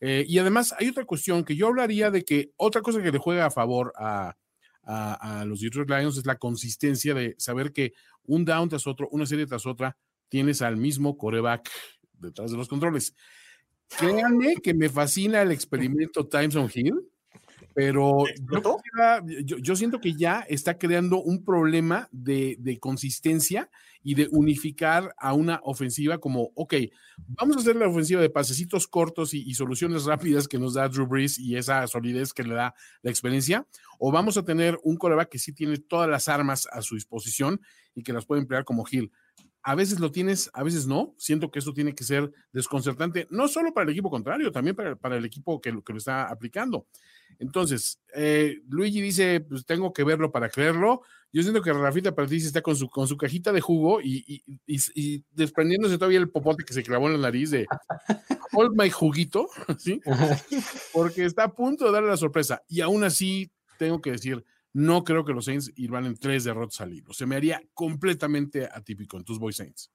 Eh, 0.00 0.24
y 0.26 0.38
además 0.38 0.74
hay 0.76 0.88
otra 0.88 1.04
cuestión 1.04 1.44
que 1.44 1.54
yo 1.54 1.68
hablaría 1.68 2.10
de 2.10 2.24
que 2.24 2.50
otra 2.56 2.82
cosa 2.82 3.00
que 3.00 3.12
le 3.12 3.18
juega 3.18 3.46
a 3.46 3.50
favor 3.52 3.92
a, 3.96 4.36
a, 4.82 5.40
a, 5.40 5.44
los 5.44 5.60
Detroit 5.60 5.88
Lions 5.88 6.16
es 6.16 6.26
la 6.26 6.38
consistencia 6.38 7.14
de 7.14 7.36
saber 7.38 7.72
que 7.72 7.92
un 8.24 8.44
down 8.44 8.68
tras 8.68 8.88
otro, 8.88 9.08
una 9.10 9.26
serie 9.26 9.46
tras 9.46 9.64
otra, 9.64 9.96
tienes 10.28 10.62
al 10.62 10.76
mismo 10.76 11.16
coreback 11.16 11.70
detrás 12.14 12.50
de 12.50 12.56
los 12.56 12.66
controles. 12.66 13.14
Créanme 13.98 14.56
que 14.56 14.74
me 14.74 14.88
fascina 14.88 15.42
el 15.42 15.52
experimento 15.52 16.26
Times 16.26 16.56
on 16.56 16.70
Hill, 16.72 16.94
pero 17.74 18.24
yo, 18.50 18.74
yo, 19.44 19.58
yo, 19.58 19.76
siento 19.76 20.00
que 20.00 20.14
ya 20.14 20.40
está 20.48 20.76
creando 20.76 21.22
un 21.22 21.44
problema 21.44 22.08
de, 22.12 22.56
de, 22.58 22.78
consistencia 22.78 23.70
y 24.02 24.14
de 24.14 24.28
unificar 24.30 25.14
a 25.16 25.32
una 25.32 25.60
ofensiva 25.64 26.18
como, 26.18 26.50
ok, 26.54 26.74
vamos 27.28 27.56
a 27.56 27.60
hacer 27.60 27.76
la 27.76 27.88
ofensiva 27.88 28.20
de 28.20 28.30
pasecitos 28.30 28.86
cortos 28.86 29.32
y, 29.32 29.42
y, 29.48 29.54
soluciones 29.54 30.04
rápidas 30.04 30.48
que 30.48 30.58
nos 30.58 30.74
da 30.74 30.88
Drew 30.88 31.06
Brees 31.06 31.38
y 31.38 31.56
esa 31.56 31.86
solidez 31.86 32.32
que 32.32 32.42
le 32.42 32.54
da 32.54 32.74
la 33.02 33.10
experiencia, 33.10 33.66
o 33.98 34.12
vamos 34.12 34.36
a 34.36 34.44
tener 34.44 34.78
un 34.82 34.96
coreback 34.96 35.30
que 35.30 35.38
sí 35.38 35.52
tiene 35.52 35.78
todas 35.78 36.10
las 36.10 36.28
armas 36.28 36.68
a 36.70 36.82
su 36.82 36.94
disposición 36.94 37.60
y 37.94 38.02
que 38.02 38.12
las 38.12 38.26
puede 38.26 38.42
emplear 38.42 38.64
como 38.64 38.84
Hill 38.90 39.10
a 39.62 39.74
veces 39.74 40.00
lo 40.00 40.10
tienes, 40.10 40.50
a 40.54 40.62
veces 40.62 40.86
no. 40.86 41.14
Siento 41.18 41.50
que 41.50 41.60
eso 41.60 41.72
tiene 41.72 41.94
que 41.94 42.04
ser 42.04 42.32
desconcertante, 42.52 43.26
no 43.30 43.48
solo 43.48 43.72
para 43.72 43.84
el 43.84 43.90
equipo 43.90 44.10
contrario, 44.10 44.50
también 44.50 44.74
para, 44.74 44.96
para 44.96 45.16
el 45.16 45.24
equipo 45.24 45.60
que, 45.60 45.70
que, 45.84 45.92
lo 45.92 45.98
está 45.98 46.24
aplicando. 46.24 46.86
Entonces, 47.38 48.00
eh, 48.14 48.60
Luigi 48.68 49.00
dice, 49.00 49.40
pues 49.40 49.64
tengo 49.64 49.92
que 49.92 50.04
verlo 50.04 50.30
para 50.32 50.48
creerlo. 50.48 51.02
Yo 51.32 51.42
siento 51.42 51.62
que 51.62 51.72
Rafita 51.72 52.14
París 52.14 52.44
está 52.44 52.60
con 52.60 52.76
su, 52.76 52.88
con 52.90 53.08
su 53.08 53.16
cajita 53.16 53.52
de 53.52 53.60
jugo 53.60 54.00
y, 54.00 54.24
y, 54.26 54.44
y, 54.66 54.78
y, 54.94 55.24
desprendiéndose 55.30 55.96
todavía 55.96 56.18
el 56.18 56.30
popote 56.30 56.64
que 56.64 56.74
se 56.74 56.82
clavó 56.82 57.06
en 57.06 57.14
la 57.14 57.20
nariz 57.20 57.50
de 57.50 57.66
Hold 58.52 58.78
my 58.78 58.90
juguito, 58.90 59.48
¿sí? 59.78 60.00
Porque 60.92 61.24
está 61.24 61.44
a 61.44 61.54
punto 61.54 61.86
de 61.86 61.92
darle 61.92 62.10
la 62.10 62.16
sorpresa. 62.16 62.62
Y 62.68 62.80
aún 62.80 63.02
así, 63.04 63.50
tengo 63.78 64.00
que 64.00 64.12
decir, 64.12 64.44
no 64.72 65.04
creo 65.04 65.24
que 65.24 65.32
los 65.32 65.44
Saints 65.44 65.72
irán 65.76 66.06
en 66.06 66.16
tres 66.16 66.44
derrotas 66.44 66.80
al 66.80 66.94
hilo. 66.94 67.12
Se 67.12 67.26
me 67.26 67.36
haría 67.36 67.62
completamente 67.74 68.68
atípico 68.72 69.16
en 69.16 69.24
tus 69.24 69.38
Boy 69.38 69.52
Saints. 69.52 69.90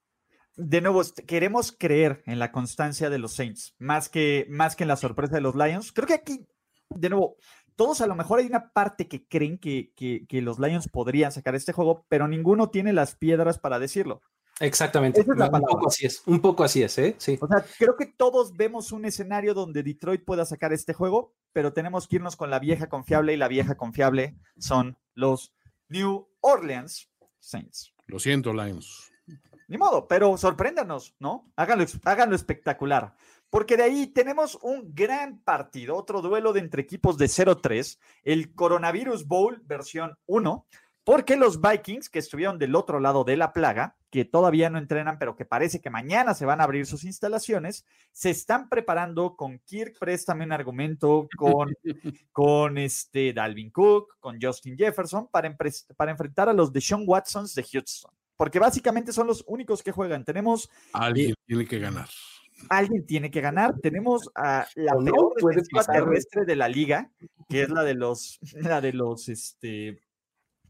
De 0.55 0.81
nuevo, 0.81 1.01
queremos 1.27 1.71
creer 1.71 2.23
en 2.25 2.39
la 2.39 2.51
constancia 2.51 3.09
de 3.09 3.19
los 3.19 3.33
Saints, 3.33 3.75
más 3.77 4.09
que, 4.09 4.47
más 4.49 4.75
que 4.75 4.83
en 4.83 4.87
la 4.87 4.95
sorpresa 4.95 5.35
de 5.35 5.41
los 5.41 5.55
Lions. 5.55 5.91
Creo 5.91 6.07
que 6.07 6.15
aquí, 6.15 6.47
de 6.89 7.09
nuevo, 7.09 7.37
todos 7.75 8.01
a 8.01 8.07
lo 8.07 8.15
mejor 8.15 8.39
hay 8.39 8.47
una 8.47 8.71
parte 8.71 9.07
que 9.07 9.27
creen 9.27 9.59
que, 9.59 9.93
que 9.95 10.41
los 10.41 10.57
Lions 10.57 10.89
podrían 10.89 11.31
sacar 11.31 11.53
este 11.53 11.73
juego, 11.73 12.05
pero 12.09 12.27
ninguno 12.27 12.69
tiene 12.69 12.91
las 12.91 13.15
piedras 13.15 13.59
para 13.59 13.77
decirlo. 13.77 14.21
Exactamente. 14.59 15.21
Es 15.21 15.27
un 15.27 15.37
poco 15.37 15.87
así 15.87 16.05
es. 16.05 16.23
Un 16.25 16.41
poco 16.41 16.63
así 16.63 16.81
es, 16.81 16.97
¿eh? 16.97 17.15
Sí. 17.17 17.37
O 17.39 17.47
sea, 17.47 17.63
creo 17.77 17.95
que 17.95 18.07
todos 18.07 18.55
vemos 18.55 18.91
un 18.91 19.05
escenario 19.05 19.53
donde 19.53 19.83
Detroit 19.83 20.25
pueda 20.25 20.45
sacar 20.45 20.73
este 20.73 20.93
juego, 20.93 21.33
pero 21.53 21.73
tenemos 21.73 22.07
que 22.07 22.17
irnos 22.17 22.35
con 22.35 22.49
la 22.49 22.59
vieja 22.59 22.87
confiable 22.89 23.33
y 23.33 23.37
la 23.37 23.47
vieja 23.47 23.75
confiable 23.75 24.35
son 24.57 24.97
los 25.13 25.53
New 25.89 26.27
Orleans 26.41 27.09
Saints. 27.39 27.93
Lo 28.07 28.19
siento, 28.19 28.53
Lions. 28.53 29.11
Ni 29.67 29.77
modo, 29.77 30.07
pero 30.07 30.37
sorpréndanos, 30.37 31.15
¿no? 31.19 31.51
Háganlo, 31.55 31.85
háganlo 32.05 32.35
espectacular. 32.35 33.15
Porque 33.49 33.77
de 33.77 33.83
ahí 33.83 34.07
tenemos 34.07 34.57
un 34.61 34.93
gran 34.93 35.39
partido, 35.39 35.95
otro 35.95 36.21
duelo 36.21 36.51
de 36.51 36.59
entre 36.59 36.81
equipos 36.81 37.17
de 37.17 37.27
0-3, 37.27 37.97
el 38.23 38.53
Coronavirus 38.53 39.25
Bowl 39.25 39.61
versión 39.65 40.17
1 40.25 40.65
Porque 41.07 41.37
los 41.37 41.61
Vikings, 41.61 42.09
que 42.09 42.19
estuvieron 42.19 42.59
del 42.59 42.75
otro 42.75 42.99
lado 42.99 43.23
de 43.23 43.37
la 43.37 43.53
plaga, 43.53 43.95
que 44.09 44.25
todavía 44.25 44.69
no 44.69 44.77
entrenan, 44.77 45.17
pero 45.17 45.37
que 45.37 45.45
parece 45.45 45.79
que 45.79 45.89
mañana 45.89 46.33
se 46.33 46.45
van 46.45 46.59
a 46.59 46.65
abrir 46.65 46.85
sus 46.85 47.05
instalaciones, 47.05 47.85
se 48.11 48.29
están 48.29 48.67
preparando 48.67 49.37
con 49.37 49.59
Kirk, 49.59 49.97
préstame 49.99 50.43
un 50.43 50.51
argumento, 50.51 51.29
con, 51.37 51.73
con 52.33 52.77
este 52.77 53.31
Dalvin 53.31 53.71
Cook, 53.71 54.19
con 54.19 54.37
Justin 54.41 54.77
Jefferson, 54.77 55.29
para, 55.29 55.55
para 55.95 56.11
enfrentar 56.11 56.49
a 56.49 56.53
los 56.53 56.73
de 56.73 56.81
Sean 56.81 57.05
Watsons 57.07 57.55
de 57.55 57.63
Houston. 57.63 58.11
Porque 58.35 58.59
básicamente 58.59 59.13
son 59.13 59.27
los 59.27 59.45
únicos 59.47 59.81
que 59.81 59.93
juegan. 59.93 60.25
Tenemos. 60.25 60.69
Alguien 60.91 61.35
tiene 61.45 61.65
que 61.65 61.79
ganar. 61.79 62.09
Alguien 62.67 63.05
tiene 63.05 63.31
que 63.31 63.39
ganar. 63.39 63.79
Tenemos 63.79 64.29
a 64.35 64.67
la 64.75 64.97
peor 64.97 65.33
defensiva 65.37 65.85
terrestre 65.85 66.43
de 66.43 66.57
la 66.57 66.67
liga, 66.67 67.09
que 67.47 67.61
es 67.61 67.69
la 67.69 67.85
de 67.85 67.93
los, 67.93 68.39
la 68.55 68.81
de 68.81 68.91
los 68.91 69.29
este, 69.29 70.01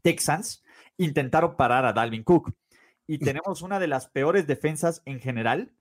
Texans 0.02 0.62
intentaron 0.96 1.56
parar 1.56 1.84
a 1.84 1.92
Dalvin 1.92 2.24
Cook. 2.24 2.52
Y 3.06 3.18
tenemos 3.18 3.62
una 3.62 3.78
de 3.78 3.86
las 3.86 4.08
peores 4.08 4.46
defensas 4.46 5.00
en 5.06 5.20
general 5.20 5.72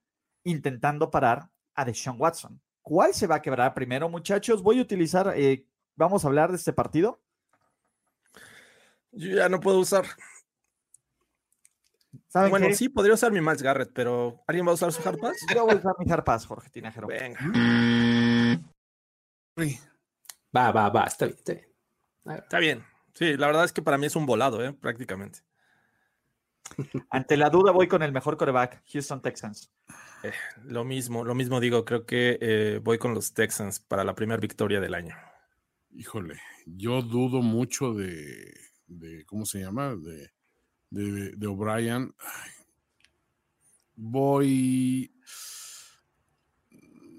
intentando 0.44 1.12
parar 1.12 1.50
a 1.76 1.84
Deshaun 1.84 2.20
Watson. 2.20 2.62
¿Cuál 2.82 3.14
se 3.14 3.28
va 3.28 3.36
a 3.36 3.42
quebrar 3.42 3.74
primero, 3.74 4.08
muchachos? 4.08 4.64
Voy 4.64 4.80
a 4.80 4.82
utilizar, 4.82 5.34
eh, 5.36 5.66
vamos 5.96 6.24
a 6.24 6.28
hablar 6.30 6.52
de 6.52 6.56
este 6.56 6.72
partido. 6.72 7.20
Yo 9.12 9.36
ya 9.36 9.50
no 9.50 9.60
puedo 9.60 9.80
usar. 9.80 10.06
bueno, 12.50 12.68
sí, 12.74 12.88
podría 12.88 13.16
usar 13.16 13.32
mi 13.32 13.42
Miles 13.42 13.62
Garrett, 13.62 13.92
pero 13.94 14.42
¿alguien 14.48 14.66
va 14.66 14.72
a 14.72 14.76
usar 14.76 14.94
su 14.94 15.08
Hard 15.08 15.20
Yo 15.54 15.66
voy 15.66 15.74
a 15.74 15.78
usar 15.78 15.96
mi 16.00 16.10
Hard 16.10 16.46
Jorge 16.46 16.70
Tinajero. 16.70 17.08
Venga. 17.08 17.40
Va, 20.56 20.72
va, 20.72 20.90
va, 20.90 21.04
está 21.04 21.26
bien, 21.26 21.38
está 21.38 21.54
bien. 21.54 21.68
Está 22.26 22.60
bien. 22.60 22.97
Sí, 23.18 23.36
la 23.36 23.48
verdad 23.48 23.66
es 23.66 23.74
que 23.74 23.82
para 23.82 23.98
mí 23.98 24.06
es 24.06 24.16
un 24.16 24.28
volado, 24.28 24.64
¿eh? 24.64 24.74
prácticamente. 24.74 25.40
Ante 27.10 27.36
la 27.36 27.50
duda 27.50 27.72
voy 27.72 27.88
con 27.88 28.04
el 28.04 28.12
mejor 28.12 28.38
coreback, 28.38 28.84
Houston 28.94 29.24
Texans. 29.24 29.72
Eh, 30.22 30.32
lo 30.66 30.84
mismo, 30.84 31.24
lo 31.24 31.34
mismo 31.34 31.60
digo, 31.60 31.84
creo 31.84 32.06
que 32.06 32.38
eh, 32.40 32.80
voy 32.84 33.00
con 33.00 33.16
los 33.16 33.34
Texans 33.34 33.80
para 33.80 34.04
la 34.04 34.14
primera 34.14 34.40
victoria 34.40 34.80
del 34.80 34.94
año. 34.94 35.16
Híjole, 35.96 36.40
yo 36.68 37.02
dudo 37.02 37.42
mucho 37.42 37.96
de, 37.96 38.54
¿cómo 39.26 39.48
se 39.48 39.62
llama? 39.62 39.96
De, 39.96 40.30
de, 40.92 41.48
O'Brien. 41.48 42.14
Voy... 43.96 45.12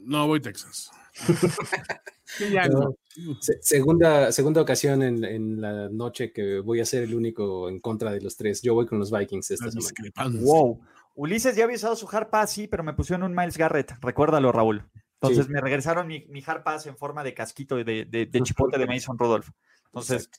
No, 0.04 0.28
voy 0.28 0.38
Texans. 0.38 0.92
segunda, 3.60 4.32
segunda 4.32 4.60
ocasión 4.60 5.02
en, 5.02 5.60
la 5.60 5.88
noche 5.88 6.32
que 6.32 6.60
voy 6.60 6.80
a 6.80 6.84
ser 6.84 7.04
el 7.04 7.14
único 7.14 7.68
en 7.68 7.80
contra 7.80 8.10
de 8.12 8.20
los 8.20 8.36
tres. 8.36 8.62
Yo 8.62 8.74
voy 8.74 8.86
con 8.86 8.98
los 8.98 9.10
Vikings 9.10 9.50
esta 9.50 9.70
semana. 9.70 10.38
Wow. 10.40 10.80
Ulises 11.14 11.56
ya 11.56 11.64
había 11.64 11.76
usado 11.76 11.96
su 11.96 12.08
hard 12.10 12.28
pass, 12.28 12.52
sí, 12.52 12.68
pero 12.68 12.84
me 12.84 12.92
pusieron 12.94 13.24
un 13.24 13.34
Miles 13.34 13.56
Garrett. 13.56 13.92
Recuérdalo, 14.00 14.52
Raúl. 14.52 14.88
Entonces 15.20 15.48
me 15.48 15.60
regresaron 15.60 16.06
mi, 16.06 16.24
mi, 16.28 16.42
hard 16.46 16.62
pass 16.62 16.86
en 16.86 16.96
forma 16.96 17.24
de 17.24 17.34
casquito 17.34 17.74
de, 17.76 18.04
de, 18.04 18.42
chipote 18.42 18.78
de 18.78 18.86
Mason 18.86 19.18
Rudolph. 19.18 19.48
Entonces, 19.86 20.30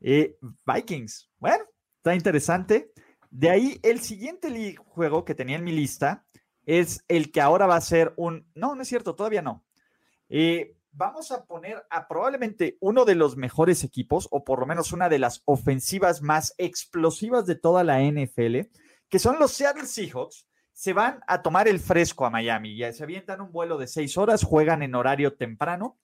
eh, 0.00 0.36
Vikings. 0.66 1.30
Bueno, 1.38 1.64
está 1.96 2.14
interesante. 2.14 2.92
De 3.30 3.50
ahí, 3.50 3.78
el 3.82 4.00
siguiente 4.00 4.74
juego 4.78 5.24
que 5.24 5.36
tenía 5.36 5.56
en 5.56 5.64
mi 5.64 5.72
lista 5.72 6.26
es 6.66 7.04
el 7.08 7.30
que 7.30 7.40
ahora 7.40 7.66
va 7.66 7.76
a 7.76 7.80
ser 7.80 8.14
un. 8.16 8.50
No, 8.54 8.74
no 8.74 8.82
es 8.82 8.88
cierto, 8.88 9.14
todavía 9.14 9.42
no. 9.42 9.64
Eh, 10.28 10.76
vamos 10.98 11.30
a 11.30 11.44
poner 11.44 11.86
a 11.90 12.08
probablemente 12.08 12.76
uno 12.80 13.04
de 13.04 13.14
los 13.14 13.36
mejores 13.36 13.84
equipos, 13.84 14.26
o 14.32 14.42
por 14.42 14.58
lo 14.58 14.66
menos 14.66 14.92
una 14.92 15.08
de 15.08 15.20
las 15.20 15.42
ofensivas 15.44 16.22
más 16.22 16.54
explosivas 16.58 17.46
de 17.46 17.54
toda 17.54 17.84
la 17.84 18.02
NFL, 18.02 18.68
que 19.08 19.18
son 19.20 19.38
los 19.38 19.52
Seattle 19.52 19.86
Seahawks. 19.86 20.46
Se 20.72 20.92
van 20.92 21.20
a 21.28 21.40
tomar 21.40 21.68
el 21.68 21.78
fresco 21.78 22.26
a 22.26 22.30
Miami. 22.30 22.76
Ya 22.76 22.92
se 22.92 23.04
avientan 23.04 23.40
un 23.40 23.52
vuelo 23.52 23.78
de 23.78 23.86
seis 23.86 24.18
horas, 24.18 24.42
juegan 24.42 24.82
en 24.82 24.96
horario 24.96 25.34
temprano 25.34 25.96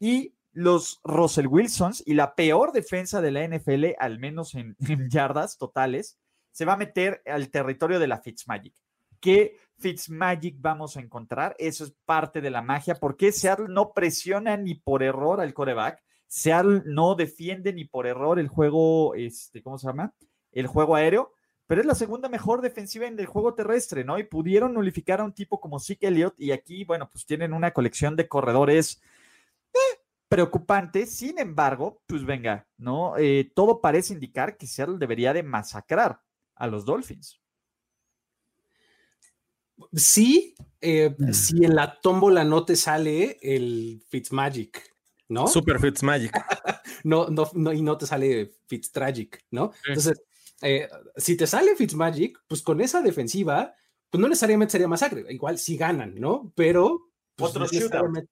y 0.00 0.34
los 0.52 1.00
Russell 1.04 1.46
Wilsons 1.46 2.02
y 2.04 2.14
la 2.14 2.34
peor 2.34 2.72
defensa 2.72 3.20
de 3.20 3.30
la 3.30 3.46
NFL, 3.46 3.94
al 3.98 4.18
menos 4.18 4.56
en, 4.56 4.76
en 4.88 5.08
yardas 5.08 5.56
totales, 5.56 6.18
se 6.50 6.64
va 6.64 6.72
a 6.72 6.78
meter 6.78 7.22
al 7.26 7.48
territorio 7.48 8.00
de 8.00 8.08
la 8.08 8.18
Fitzmagic. 8.18 8.74
Que 9.20 9.56
Fitzmagic 9.82 10.56
vamos 10.60 10.96
a 10.96 11.00
encontrar. 11.00 11.54
Eso 11.58 11.84
es 11.84 11.94
parte 12.04 12.40
de 12.40 12.50
la 12.50 12.62
magia. 12.62 12.94
porque 12.94 13.32
Seattle 13.32 13.66
no 13.68 13.92
presiona 13.92 14.56
ni 14.56 14.74
por 14.74 15.02
error 15.02 15.40
al 15.40 15.52
coreback? 15.52 16.02
Seattle 16.26 16.82
no 16.86 17.14
defiende 17.14 17.72
ni 17.74 17.84
por 17.84 18.06
error 18.06 18.38
el 18.38 18.48
juego, 18.48 19.14
este, 19.14 19.62
¿cómo 19.62 19.76
se 19.76 19.86
llama? 19.86 20.14
El 20.50 20.66
juego 20.66 20.94
aéreo, 20.94 21.34
pero 21.66 21.82
es 21.82 21.86
la 21.86 21.94
segunda 21.94 22.28
mejor 22.30 22.62
defensiva 22.62 23.06
en 23.06 23.18
el 23.18 23.26
juego 23.26 23.54
terrestre, 23.54 24.04
¿no? 24.04 24.18
Y 24.18 24.24
pudieron 24.24 24.72
nulificar 24.72 25.20
a 25.20 25.24
un 25.24 25.34
tipo 25.34 25.60
como 25.60 25.78
Zeke 25.78 26.06
Elliott 26.06 26.34
y 26.38 26.52
aquí, 26.52 26.84
bueno, 26.84 27.10
pues 27.10 27.26
tienen 27.26 27.52
una 27.52 27.72
colección 27.72 28.16
de 28.16 28.28
corredores 28.28 29.02
eh, 29.74 30.00
preocupantes. 30.28 31.14
Sin 31.14 31.38
embargo, 31.38 32.00
pues 32.06 32.24
venga, 32.24 32.66
¿no? 32.78 33.18
Eh, 33.18 33.52
todo 33.54 33.82
parece 33.82 34.14
indicar 34.14 34.56
que 34.56 34.66
Seattle 34.66 34.98
debería 34.98 35.34
de 35.34 35.42
masacrar 35.42 36.20
a 36.54 36.66
los 36.66 36.86
Dolphins. 36.86 37.41
Sí, 39.94 40.54
eh, 40.80 41.14
mm. 41.16 41.32
si 41.32 41.64
en 41.64 41.74
la 41.74 42.00
tómbola 42.00 42.44
no 42.44 42.64
te 42.64 42.76
sale 42.76 43.38
el 43.42 44.02
Fitzmagic, 44.08 44.94
¿no? 45.28 45.46
Super 45.46 45.80
Fitzmagic. 45.80 46.32
no, 47.04 47.28
no, 47.28 47.50
no, 47.54 47.72
y 47.72 47.82
no 47.82 47.96
te 47.96 48.06
sale 48.06 48.54
Fitztragic, 48.66 49.44
¿no? 49.50 49.72
Entonces, 49.86 50.22
eh, 50.62 50.88
si 51.16 51.36
te 51.36 51.46
sale 51.46 51.76
Fitzmagic, 51.76 52.42
pues 52.46 52.62
con 52.62 52.80
esa 52.80 53.02
defensiva, 53.02 53.74
pues 54.10 54.20
no 54.20 54.28
necesariamente 54.28 54.72
sería 54.72 54.88
masacre. 54.88 55.24
Igual 55.30 55.58
si 55.58 55.76
ganan, 55.76 56.14
¿no? 56.16 56.52
Pero. 56.54 57.10
Pues, 57.34 57.50
Otro 57.50 57.66
shootout. 57.66 58.28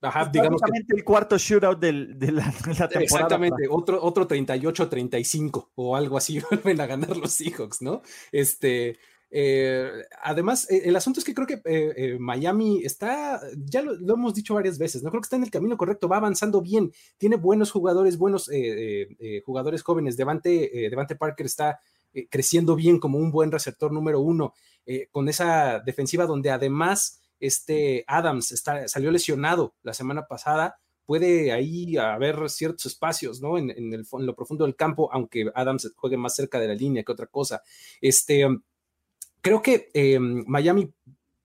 Ajá, 0.00 0.28
digamos 0.32 0.60
el 0.88 1.04
cuarto 1.04 1.38
shootout 1.38 1.78
de, 1.78 1.92
la, 2.32 2.50
temporada. 2.50 3.00
Exactamente, 3.00 3.68
otro, 3.70 4.02
otro 4.02 4.26
38-35 4.26 5.70
o 5.76 5.94
algo 5.94 6.16
así 6.16 6.40
vuelven 6.50 6.80
a 6.80 6.86
ganar 6.86 7.16
los 7.16 7.32
Seahawks, 7.32 7.82
¿no? 7.82 8.02
Este, 8.32 8.98
eh, 9.30 9.90
además, 10.22 10.70
eh, 10.70 10.82
el 10.86 10.96
asunto 10.96 11.20
es 11.20 11.26
que 11.26 11.34
creo 11.34 11.46
que 11.46 11.60
eh, 11.64 12.16
Miami 12.18 12.82
está, 12.84 13.40
ya 13.56 13.82
lo, 13.82 14.14
hemos 14.14 14.34
dicho 14.34 14.54
varias 14.54 14.78
veces, 14.78 15.02
no 15.02 15.10
creo 15.10 15.20
que 15.20 15.26
está 15.26 15.36
en 15.36 15.42
el 15.42 15.50
camino 15.50 15.76
correcto, 15.76 16.08
va 16.08 16.16
avanzando 16.16 16.62
bien, 16.62 16.92
tiene 17.18 17.36
buenos 17.36 17.70
jugadores, 17.70 18.16
buenos 18.16 18.50
jugadores 19.44 19.82
jóvenes. 19.82 20.16
Devante, 20.16 20.88
Devante 20.90 21.16
Parker 21.16 21.46
está 21.46 21.80
creciendo 22.30 22.74
bien 22.74 22.98
como 22.98 23.18
un 23.18 23.30
buen 23.30 23.52
receptor 23.52 23.92
número 23.92 24.20
uno, 24.20 24.54
con 25.10 25.28
esa 25.28 25.80
defensiva 25.80 26.26
donde 26.26 26.50
además 26.50 27.20
este 27.40 28.04
Adams 28.06 28.52
está, 28.52 28.88
salió 28.88 29.10
lesionado 29.10 29.74
la 29.82 29.94
semana 29.94 30.26
pasada. 30.26 30.78
Puede 31.04 31.52
ahí 31.52 31.96
haber 31.96 32.50
ciertos 32.50 32.84
espacios, 32.84 33.40
¿no? 33.40 33.56
En, 33.56 33.70
en 33.70 34.04
lo 34.26 34.34
profundo 34.34 34.64
del 34.64 34.76
campo, 34.76 35.10
aunque 35.10 35.50
Adams 35.54 35.92
juegue 35.96 36.18
más 36.18 36.34
cerca 36.34 36.60
de 36.60 36.68
la 36.68 36.74
línea 36.74 37.02
que 37.02 37.12
otra 37.12 37.26
cosa. 37.26 37.62
Este, 38.02 38.46
creo 39.40 39.62
que 39.62 39.90
em, 39.94 40.44
Miami 40.46 40.92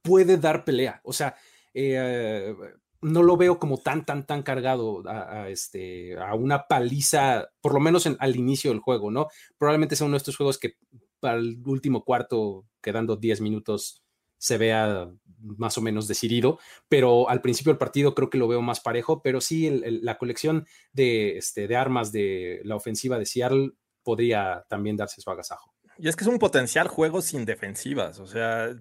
puede 0.01 0.37
dar 0.37 0.65
pelea. 0.65 1.01
O 1.03 1.13
sea, 1.13 1.35
eh, 1.73 2.55
no 3.01 3.21
lo 3.21 3.37
veo 3.37 3.59
como 3.59 3.77
tan, 3.79 4.05
tan, 4.05 4.25
tan 4.25 4.43
cargado 4.43 5.03
a, 5.07 5.49
este, 5.49 6.17
a 6.17 6.33
una 6.35 6.67
paliza, 6.67 7.49
por 7.61 7.73
lo 7.73 7.79
menos 7.79 8.07
al 8.07 8.35
inicio 8.35 8.71
del 8.71 8.79
juego, 8.79 9.11
¿no? 9.11 9.27
Probablemente 9.57 9.95
sea 9.95 10.07
uno 10.07 10.15
de 10.15 10.19
estos 10.19 10.37
juegos 10.37 10.57
que 10.57 10.77
para 11.19 11.37
el 11.37 11.61
último 11.65 12.03
cuarto, 12.03 12.65
quedando 12.81 13.15
10 13.17 13.41
minutos, 13.41 14.03
se 14.37 14.57
vea 14.57 15.09
más 15.37 15.77
o 15.77 15.81
menos 15.81 16.07
decidido, 16.07 16.59
pero 16.89 17.29
al 17.29 17.41
principio 17.41 17.71
del 17.71 17.77
partido 17.77 18.15
creo 18.15 18.29
que 18.29 18.37
lo 18.37 18.47
veo 18.47 18.61
más 18.61 18.79
parejo, 18.79 19.21
pero 19.21 19.41
sí 19.41 19.69
la 20.01 20.17
colección 20.17 20.65
de, 20.91 21.37
este, 21.37 21.67
de 21.67 21.75
armas 21.75 22.11
de 22.11 22.61
la 22.63 22.75
ofensiva 22.75 23.19
de 23.19 23.25
Seattle 23.25 23.71
podría 24.03 24.65
también 24.69 24.97
darse 24.97 25.21
su 25.21 25.29
agasajo. 25.29 25.72
Y 25.97 26.07
es 26.07 26.15
que 26.15 26.23
es 26.23 26.27
un 26.27 26.39
potencial 26.39 26.87
juego 26.87 27.21
sin 27.21 27.45
defensivas. 27.45 28.19
O 28.19 28.27
sea, 28.27 28.75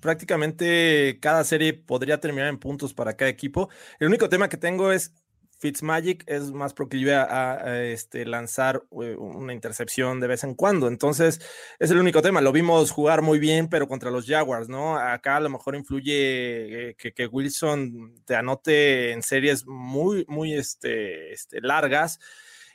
prácticamente 0.00 1.18
cada 1.20 1.44
serie 1.44 1.72
podría 1.74 2.20
terminar 2.20 2.48
en 2.48 2.58
puntos 2.58 2.94
para 2.94 3.16
cada 3.16 3.30
equipo. 3.30 3.68
El 3.98 4.08
único 4.08 4.28
tema 4.28 4.48
que 4.48 4.56
tengo 4.56 4.92
es 4.92 5.12
Fitzmagic 5.58 6.24
es 6.26 6.52
más 6.52 6.74
proclive 6.74 7.14
a, 7.14 7.82
este, 7.84 8.26
lanzar 8.26 8.82
eh, 9.02 9.16
una 9.16 9.54
intercepción 9.54 10.20
de 10.20 10.26
vez 10.26 10.44
en 10.44 10.54
cuando. 10.54 10.88
Entonces, 10.88 11.40
es 11.78 11.90
el 11.90 11.98
único 11.98 12.20
tema. 12.20 12.40
Lo 12.40 12.52
vimos 12.52 12.90
jugar 12.90 13.22
muy 13.22 13.38
bien, 13.38 13.68
pero 13.68 13.88
contra 13.88 14.10
los 14.10 14.26
Jaguars, 14.26 14.68
¿no? 14.68 14.98
Acá 14.98 15.36
a 15.36 15.40
lo 15.40 15.48
mejor 15.48 15.74
influye 15.74 16.90
eh, 16.90 16.94
que, 16.96 17.12
que, 17.12 17.26
Wilson 17.26 18.14
te 18.26 18.36
anote 18.36 19.12
en 19.12 19.22
series 19.22 19.66
muy, 19.66 20.26
muy 20.28 20.54
este, 20.54 21.32
este, 21.32 21.60
largas 21.62 22.18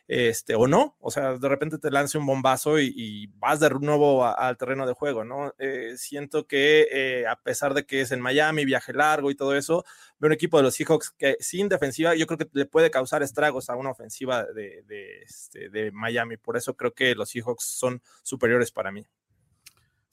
este, 0.08 0.56
o 0.56 0.68
no, 0.68 0.98
o 1.00 1.12
sea, 1.12 1.38
de 1.38 1.50
repente 1.50 1.78
te 1.78 1.92
lance 1.92 2.18
un 2.18 2.26
bombazo 2.26 2.80
y, 2.80 3.28
vas 3.38 3.60
de 3.60 3.70
nuevo 3.70 4.26
al 4.26 4.58
terreno 4.58 4.86
de 4.86 4.94
juego, 4.94 5.24
¿no? 5.24 5.54
Eh, 5.58 5.94
siento 5.98 6.48
que 6.48 6.88
eh, 6.92 7.28
a 7.28 7.36
pesar 7.42 7.74
de 7.74 7.86
que 7.86 8.02
es 8.02 8.12
en 8.12 8.22
Miami, 8.22 8.66
viaje 8.66 8.94
largo 8.94 9.32
y 9.32 9.36
todo 9.36 9.56
eso, 9.56 9.84
veo 10.20 10.28
un 10.28 10.34
equipo 10.34 10.58
de 10.58 10.64
los 10.64 10.76
Seahawks 10.76 11.12
que 11.18 11.38
sin 11.40 11.70
defensiva 11.70 12.16
yo 12.16 12.28
creo 12.28 12.38
que 12.38 12.50
le 12.54 12.66
puede 12.66 12.92
causar 12.92 13.24
estragos 13.24 13.70
a 13.70 13.76
una 13.76 13.92
ofensiva 13.92 14.46
de, 14.46 14.84
de, 14.86 15.22
este, 15.24 15.92
Miami, 15.92 16.38
por 16.38 16.58
eso 16.58 16.76
creo 16.76 16.94
que 16.94 17.16
los 17.16 17.30
Seahawks 17.30 17.64
son 17.64 18.02
superiores 18.22 18.72
para 18.72 18.92
mí. 18.92 19.06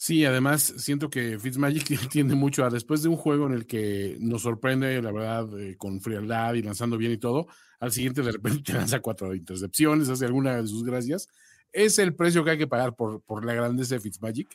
Sí, 0.00 0.24
además 0.24 0.74
siento 0.76 1.10
que 1.10 1.40
Fitzmagic 1.40 1.88
tiende 2.08 2.36
mucho 2.36 2.64
a 2.64 2.70
después 2.70 3.02
de 3.02 3.08
un 3.08 3.16
juego 3.16 3.46
en 3.46 3.52
el 3.52 3.66
que 3.66 4.16
nos 4.20 4.42
sorprende, 4.42 5.02
la 5.02 5.10
verdad, 5.10 5.58
eh, 5.58 5.76
con 5.76 6.00
frialdad 6.00 6.54
y 6.54 6.62
lanzando 6.62 6.96
bien 6.96 7.10
y 7.12 7.18
todo, 7.18 7.48
al 7.80 7.92
siguiente 7.92 8.22
de 8.22 8.32
repente 8.32 8.62
te 8.64 8.72
lanza 8.74 9.00
cuatro 9.00 9.34
intercepciones, 9.34 10.08
hace 10.08 10.24
alguna 10.24 10.56
de 10.56 10.66
sus 10.66 10.84
gracias. 10.84 11.28
Es 11.72 11.98
el 11.98 12.14
precio 12.14 12.44
que 12.44 12.52
hay 12.52 12.58
que 12.58 12.66
pagar 12.66 12.94
por, 12.94 13.20
por 13.22 13.44
la 13.44 13.54
grandeza 13.54 13.94
de 13.94 14.00
Fitzmagic. 14.00 14.48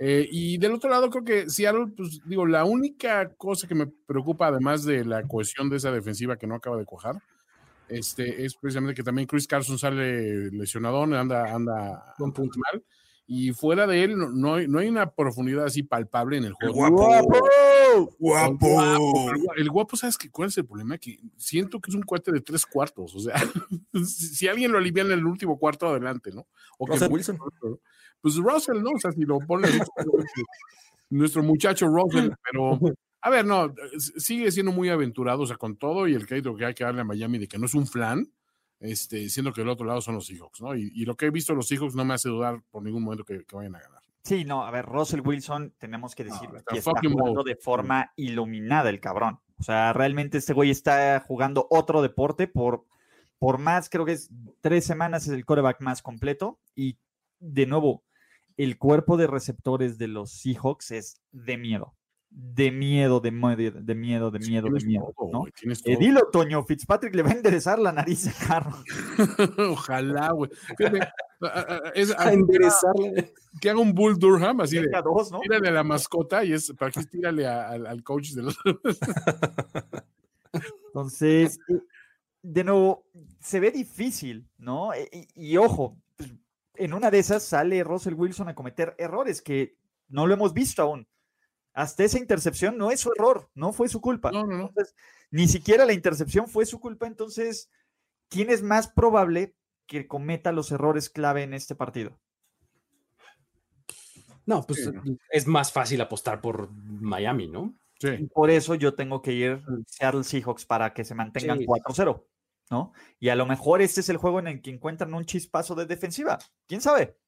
Eh, 0.00 0.28
y 0.30 0.58
del 0.58 0.72
otro 0.72 0.88
lado, 0.88 1.10
creo 1.10 1.24
que 1.24 1.50
Seattle, 1.50 1.88
pues 1.96 2.20
digo, 2.24 2.46
la 2.46 2.64
única 2.64 3.34
cosa 3.34 3.66
que 3.66 3.74
me 3.74 3.86
preocupa, 3.86 4.46
además 4.46 4.84
de 4.84 5.04
la 5.04 5.22
cohesión 5.24 5.68
de 5.68 5.76
esa 5.76 5.90
defensiva 5.90 6.36
que 6.36 6.46
no 6.46 6.54
acaba 6.54 6.76
de 6.76 6.84
cuajar, 6.84 7.20
este, 7.88 8.44
es 8.44 8.54
precisamente 8.54 8.94
que 8.94 9.02
también 9.02 9.26
Chris 9.26 9.46
Carson 9.46 9.78
sale 9.78 10.50
lesionado, 10.52 11.02
anda, 11.02 11.52
anda 11.52 12.14
un 12.18 12.32
punto 12.32 12.58
mal 12.60 12.82
y 13.30 13.52
fuera 13.52 13.86
de 13.86 14.04
él 14.04 14.16
no, 14.16 14.54
hay, 14.54 14.66
no 14.66 14.78
hay 14.78 14.88
una 14.88 15.10
profundidad 15.10 15.66
así 15.66 15.82
palpable 15.82 16.38
en 16.38 16.44
el 16.44 16.54
juego. 16.54 16.88
¡Guapo! 16.88 18.10
¡Guapo! 18.18 19.30
El 19.54 19.68
guapo, 19.68 19.96
¿sabes 19.98 20.16
qué? 20.16 20.30
¿Cuál 20.30 20.48
es 20.48 20.56
el 20.56 20.64
problema? 20.64 20.96
Que 20.96 21.20
siento 21.36 21.78
que 21.78 21.90
es 21.90 21.94
un 21.94 22.04
cuate 22.04 22.32
de 22.32 22.40
tres 22.40 22.64
cuartos. 22.64 23.14
O 23.14 23.20
sea, 23.20 23.34
si 24.06 24.48
alguien 24.48 24.72
lo 24.72 24.78
alivia 24.78 25.02
en 25.02 25.12
el 25.12 25.26
último 25.26 25.58
cuarto, 25.58 25.88
adelante, 25.88 26.30
¿no? 26.32 26.46
O 26.78 26.86
que 26.86 27.04
Wilson. 27.04 27.38
Pues 28.22 28.36
Russell, 28.36 28.82
¿no? 28.82 28.92
O 28.92 28.98
sea, 28.98 29.12
si 29.12 29.20
lo 29.20 29.40
pone 29.40 29.68
nuestro 31.10 31.42
muchacho 31.42 31.86
Russell, 31.86 32.30
pero 32.50 32.80
a 33.20 33.28
ver, 33.28 33.44
no, 33.44 33.74
sigue 34.16 34.50
siendo 34.50 34.72
muy 34.72 34.88
aventurado, 34.88 35.42
o 35.42 35.46
sea, 35.46 35.58
con 35.58 35.76
todo 35.76 36.08
y 36.08 36.14
el 36.14 36.26
crédito 36.26 36.56
que 36.56 36.64
hay 36.64 36.72
que 36.72 36.84
darle 36.84 37.02
a 37.02 37.04
Miami 37.04 37.36
de 37.36 37.46
que 37.46 37.58
no 37.58 37.66
es 37.66 37.74
un 37.74 37.86
flan 37.86 38.26
este, 38.80 39.28
siendo 39.28 39.52
que 39.52 39.62
el 39.62 39.68
otro 39.68 39.86
lado 39.86 40.00
son 40.00 40.14
los 40.14 40.26
Seahawks, 40.26 40.60
¿no? 40.60 40.74
Y, 40.74 41.04
lo 41.04 41.16
que 41.16 41.26
he 41.26 41.30
visto 41.30 41.52
de 41.52 41.56
los 41.56 41.68
Seahawks 41.68 41.94
no 41.94 42.04
me 42.04 42.14
hace 42.14 42.28
dudar 42.28 42.62
por 42.70 42.82
ningún 42.82 43.02
momento 43.02 43.24
que, 43.24 43.44
vayan 43.52 43.76
a 43.76 43.80
ganar. 43.80 44.02
Sí, 44.22 44.44
no, 44.44 44.64
a 44.64 44.70
ver, 44.70 44.84
Russell 44.84 45.20
Wilson, 45.24 45.74
tenemos 45.78 46.14
que 46.14 46.24
decir 46.24 46.48
que 46.66 46.78
está 46.78 46.92
jugando 47.02 47.42
de 47.42 47.56
forma 47.56 48.12
iluminada 48.16 48.90
el 48.90 49.00
cabrón. 49.00 49.40
O 49.58 49.62
sea, 49.62 49.92
realmente 49.92 50.38
este 50.38 50.52
güey 50.52 50.70
está 50.70 51.20
jugando 51.26 51.66
otro 51.70 52.02
deporte 52.02 52.46
por, 52.46 52.84
por 53.38 53.58
más, 53.58 53.88
creo 53.88 54.04
que 54.04 54.12
es 54.12 54.30
tres 54.60 54.84
semanas 54.84 55.26
es 55.26 55.32
el 55.32 55.44
coreback 55.44 55.80
más 55.80 56.02
completo. 56.02 56.60
Y 56.74 56.98
de 57.40 57.66
nuevo, 57.66 58.04
el 58.56 58.76
cuerpo 58.76 59.16
de 59.16 59.26
receptores 59.26 59.98
de 59.98 60.08
los 60.08 60.30
Seahawks 60.30 60.90
es 60.90 61.22
de 61.32 61.56
miedo 61.56 61.94
de 62.30 62.70
miedo, 62.70 63.20
de 63.20 63.30
miedo, 63.30 63.56
de 63.56 63.94
miedo, 63.94 64.30
de 64.30 64.38
miedo, 64.38 64.68
de 64.68 64.84
miedo. 64.84 65.14
¿no? 65.32 65.46
Eh, 65.46 65.96
dilo, 65.96 66.28
Toño, 66.30 66.62
Fitzpatrick 66.64 67.14
le 67.14 67.22
va 67.22 67.30
a 67.30 67.34
enderezar 67.34 67.78
la 67.78 67.92
nariz 67.92 68.28
a 68.28 68.46
carro. 68.46 68.76
Ojalá, 69.72 70.32
güey. 70.32 70.50
Es, 71.94 72.10
a 72.18 72.32
que 73.60 73.70
haga 73.70 73.80
un 73.80 73.94
Bull 73.94 74.18
Durham, 74.18 74.60
así 74.60 74.78
de. 74.78 74.90
Dos, 75.02 75.32
¿no? 75.32 75.40
Tírale 75.40 75.68
a 75.68 75.72
la 75.72 75.84
mascota 75.84 76.44
y 76.44 76.52
es 76.52 76.72
para 76.78 76.90
que 76.90 77.04
tírale 77.04 77.46
al 77.46 78.02
coach 78.02 78.32
de 78.32 78.42
los. 78.42 78.58
Entonces, 80.88 81.58
eh, 81.68 81.80
de 82.42 82.64
nuevo, 82.64 83.06
se 83.40 83.60
ve 83.60 83.70
difícil, 83.70 84.46
¿no? 84.58 84.92
E, 84.92 85.28
y, 85.34 85.52
y 85.52 85.56
ojo, 85.56 85.96
pues, 86.16 86.34
en 86.74 86.92
una 86.92 87.10
de 87.10 87.20
esas 87.20 87.42
sale 87.42 87.82
Russell 87.84 88.14
Wilson 88.14 88.48
a 88.48 88.54
cometer 88.54 88.94
errores 88.98 89.40
que 89.40 89.76
no 90.08 90.26
lo 90.26 90.34
hemos 90.34 90.52
visto 90.52 90.82
aún 90.82 91.06
hasta 91.78 92.02
esa 92.02 92.18
intercepción 92.18 92.76
no 92.76 92.90
es 92.90 92.98
su 92.98 93.12
error, 93.16 93.48
no 93.54 93.72
fue 93.72 93.88
su 93.88 94.00
culpa. 94.00 94.32
ni 95.30 95.46
siquiera 95.46 95.86
la 95.86 95.92
intercepción 95.92 96.48
fue 96.48 96.66
su 96.66 96.80
culpa. 96.80 97.06
Entonces, 97.06 97.70
¿quién 98.28 98.50
es 98.50 98.64
más 98.64 98.88
probable 98.88 99.54
que 99.86 100.08
cometa 100.08 100.50
los 100.50 100.72
errores 100.72 101.08
clave 101.08 101.44
en 101.44 101.54
este 101.54 101.76
partido? 101.76 102.18
No, 104.44 104.66
pues 104.66 104.90
es 105.30 105.46
más 105.46 105.70
fácil 105.70 106.00
apostar 106.00 106.40
por 106.40 106.72
Miami, 106.72 107.46
¿no? 107.46 107.78
Sí. 108.00 108.28
Por 108.34 108.50
eso 108.50 108.74
yo 108.74 108.94
tengo 108.94 109.22
que 109.22 109.32
ir 109.32 109.52
a 109.52 109.62
Seattle 109.86 110.24
Seahawks 110.24 110.66
para 110.66 110.92
que 110.92 111.04
se 111.04 111.14
mantengan 111.14 111.60
4-0, 111.60 112.24
¿no? 112.70 112.92
Y 113.20 113.28
a 113.28 113.36
lo 113.36 113.46
mejor 113.46 113.82
este 113.82 114.00
es 114.00 114.08
el 114.08 114.16
juego 114.16 114.40
en 114.40 114.48
el 114.48 114.62
que 114.62 114.70
encuentran 114.70 115.14
un 115.14 115.24
chispazo 115.24 115.76
de 115.76 115.86
defensiva. 115.86 116.38
¿Quién 116.66 116.80
sabe? 116.80 117.18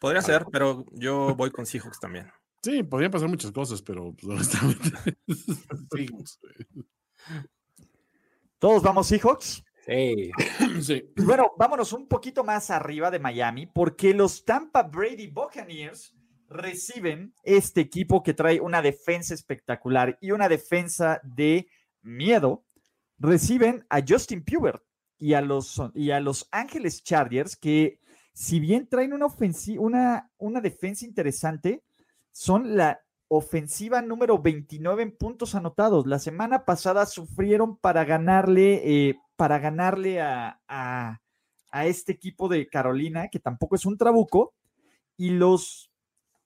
Podría 0.00 0.22
ser, 0.22 0.46
pero 0.50 0.86
yo 0.92 1.34
voy 1.36 1.50
con 1.50 1.66
Seahawks 1.66 2.00
también. 2.00 2.32
Sí, 2.62 2.82
podrían 2.82 3.10
pasar 3.12 3.28
muchas 3.28 3.52
cosas, 3.52 3.82
pero 3.82 4.14
pues, 4.14 4.24
honestamente. 4.24 5.18
¿Todos 8.58 8.82
vamos 8.82 9.06
Seahawks? 9.06 9.62
Sí. 9.86 10.30
sí. 10.80 11.12
Bueno, 11.16 11.52
vámonos 11.58 11.92
un 11.92 12.08
poquito 12.08 12.42
más 12.42 12.70
arriba 12.70 13.10
de 13.10 13.18
Miami, 13.18 13.66
porque 13.66 14.14
los 14.14 14.44
Tampa 14.46 14.82
Brady 14.84 15.26
Buccaneers 15.26 16.16
reciben 16.48 17.34
este 17.44 17.82
equipo 17.82 18.22
que 18.22 18.32
trae 18.32 18.58
una 18.58 18.80
defensa 18.80 19.34
espectacular 19.34 20.16
y 20.22 20.30
una 20.30 20.48
defensa 20.48 21.20
de 21.22 21.68
miedo. 22.00 22.64
Reciben 23.18 23.84
a 23.90 24.00
Justin 24.06 24.42
Pubert 24.42 24.82
y 25.18 25.34
a 25.34 25.42
los, 25.42 25.80
y 25.94 26.10
a 26.10 26.20
los 26.20 26.48
Ángeles 26.50 27.04
Chargers 27.04 27.54
que 27.54 28.00
si 28.40 28.58
bien 28.58 28.88
traen 28.88 29.12
una, 29.12 29.26
ofensiva, 29.26 29.82
una, 29.82 30.30
una 30.38 30.62
defensa 30.62 31.04
interesante, 31.04 31.82
son 32.32 32.74
la 32.74 33.02
ofensiva 33.28 34.00
número 34.00 34.38
29 34.38 35.02
en 35.02 35.14
puntos 35.14 35.54
anotados. 35.54 36.06
La 36.06 36.18
semana 36.18 36.64
pasada 36.64 37.04
sufrieron 37.04 37.76
para 37.76 38.06
ganarle, 38.06 38.80
eh, 38.82 39.18
para 39.36 39.58
ganarle 39.58 40.22
a, 40.22 40.58
a, 40.68 41.20
este 41.84 42.12
equipo 42.12 42.48
de 42.48 42.66
Carolina, 42.66 43.28
que 43.28 43.40
tampoco 43.40 43.74
es 43.74 43.84
un 43.84 43.98
trabuco, 43.98 44.54
y 45.18 45.32
los, 45.32 45.92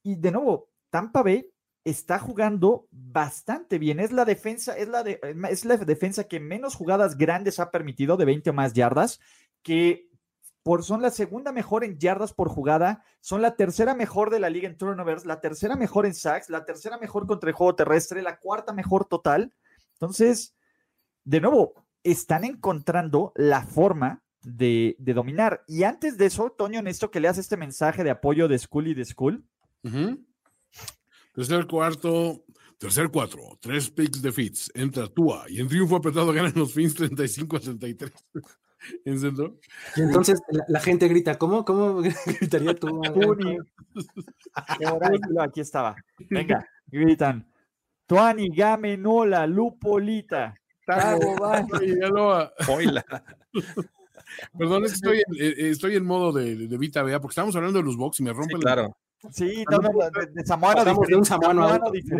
y 0.02 0.16
de 0.16 0.32
nuevo, 0.32 0.70
Tampa 0.90 1.22
Bay 1.22 1.48
está 1.84 2.18
jugando 2.18 2.88
bastante 2.90 3.78
bien. 3.78 4.00
Es 4.00 4.10
la 4.10 4.24
defensa, 4.24 4.76
es 4.76 4.88
la, 4.88 5.02
es 5.48 5.64
la 5.64 5.76
defensa 5.76 6.24
que 6.24 6.40
menos 6.40 6.74
jugadas 6.74 7.16
grandes 7.16 7.60
ha 7.60 7.70
permitido 7.70 8.16
de 8.16 8.24
20 8.24 8.50
o 8.50 8.52
más 8.52 8.72
yardas, 8.72 9.20
que 9.62 10.08
por, 10.64 10.82
son 10.82 11.02
la 11.02 11.10
segunda 11.10 11.52
mejor 11.52 11.84
en 11.84 11.98
yardas 11.98 12.32
por 12.32 12.48
jugada, 12.48 13.04
son 13.20 13.42
la 13.42 13.54
tercera 13.54 13.94
mejor 13.94 14.30
de 14.30 14.40
la 14.40 14.48
liga 14.48 14.66
en 14.66 14.78
turnovers, 14.78 15.26
la 15.26 15.40
tercera 15.40 15.76
mejor 15.76 16.06
en 16.06 16.14
sacks, 16.14 16.48
la 16.48 16.64
tercera 16.64 16.96
mejor 16.98 17.26
contra 17.26 17.50
el 17.50 17.54
juego 17.54 17.76
terrestre, 17.76 18.22
la 18.22 18.38
cuarta 18.38 18.72
mejor 18.72 19.04
total. 19.04 19.52
Entonces, 19.92 20.56
de 21.22 21.42
nuevo, 21.42 21.74
están 22.02 22.44
encontrando 22.44 23.32
la 23.36 23.62
forma 23.62 24.22
de, 24.42 24.96
dominar. 24.98 25.64
Y 25.68 25.82
antes 25.82 26.16
de 26.16 26.26
eso, 26.26 26.50
Toño, 26.50 26.80
en 26.80 26.86
esto 26.86 27.10
que 27.10 27.20
le 27.20 27.28
hace 27.28 27.42
este 27.42 27.58
mensaje 27.58 28.02
de 28.02 28.10
apoyo 28.10 28.48
de 28.48 28.58
School 28.58 28.88
y 28.88 28.94
de 28.94 29.04
School. 29.04 29.44
Tercer 31.34 31.66
cuarto, 31.66 32.42
tercer 32.78 33.10
cuatro, 33.10 33.58
tres 33.60 33.90
picks 33.90 34.22
de 34.22 34.32
Fitz, 34.32 34.70
entra 34.74 35.08
Tua 35.08 35.44
y 35.48 35.60
en 35.60 35.68
triunfo 35.68 35.96
apretado 35.96 36.32
ganan 36.32 36.52
los 36.56 36.72
Fins 36.72 36.94
35 36.94 37.56
a 37.56 37.60
33. 37.60 38.12
Y 39.96 40.00
entonces 40.00 40.40
la, 40.68 40.80
gente 40.80 41.08
grita, 41.08 41.38
¿cómo, 41.38 41.64
cómo 41.64 42.02
gritaría 42.40 42.74
tú? 42.74 43.02
Aquí 45.40 45.60
estaba. 45.60 45.96
Venga, 46.30 46.66
gritan. 46.86 47.46
Tuani, 48.06 48.54
Gamenola, 48.54 49.46
Lupolita. 49.46 50.54
Perdón, 54.58 54.84
estoy 54.84 55.22
en, 55.26 55.34
eh, 55.40 55.54
estoy 55.70 55.96
en 55.96 56.04
modo 56.04 56.32
de, 56.32 56.68
de 56.68 56.78
Vita 56.78 57.02
Vea, 57.02 57.20
porque 57.20 57.32
estamos 57.32 57.56
hablando 57.56 57.78
de 57.78 57.84
los 57.84 57.96
box 57.96 58.20
y 58.20 58.24
me 58.24 58.32
rompen. 58.32 58.60
claro. 58.60 58.96
Sí, 59.30 59.64
no, 59.70 59.78
de, 59.78 60.26
de 60.34 60.44
Samoano, 60.44 60.84
de 60.84 60.90
un 60.90 60.98
No 61.08 61.22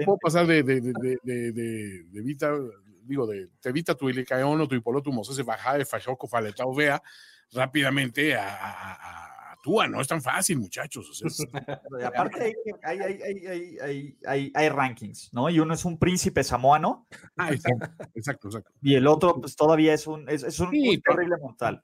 puedo 0.07 0.19
pasar 0.19 0.47
de, 0.47 0.63
de, 0.63 0.81
de, 0.81 1.19
de, 1.23 1.53
de 1.53 2.23
Vita 2.23 2.51
digo, 3.05 3.27
de 3.27 3.49
Tevita, 3.61 3.95
tu 3.95 4.09
Ilicaono, 4.09 4.67
tu 4.67 4.75
Hipoloto, 4.75 5.13
Moses, 5.13 5.45
Bajae, 5.45 5.85
Fajoco, 5.85 6.27
Faletao, 6.27 6.75
Vea, 6.75 7.03
rápidamente 7.53 8.35
a, 8.35 8.49
a, 8.49 8.93
a, 8.93 9.57
Tua, 9.63 9.89
no 9.89 9.99
es 9.99 10.07
tan 10.07 10.21
fácil, 10.21 10.59
muchachos. 10.59 11.23
aparte 12.05 12.55
hay, 12.83 12.99
hay, 13.01 13.79
hay, 13.81 14.19
hay, 14.27 14.53
hay, 14.55 14.69
rankings, 14.69 15.33
¿no? 15.33 15.49
Y 15.49 15.59
uno 15.59 15.73
es 15.73 15.87
un 15.87 15.99
príncipe 15.99 16.45
samoano. 16.45 17.07
Ah, 17.39 17.51
exacto, 17.51 17.87
exacto, 18.15 18.49
exacto. 18.49 18.73
Y 18.83 18.95
el 18.95 19.07
otro, 19.07 19.41
pues 19.41 19.57
todavía 19.57 19.95
es 19.95 20.07
un, 20.07 20.29
es, 20.29 20.43
es 20.43 20.61
un, 20.61 20.71
sí, 20.71 21.01
terrible 21.03 21.37
mortal. 21.41 21.83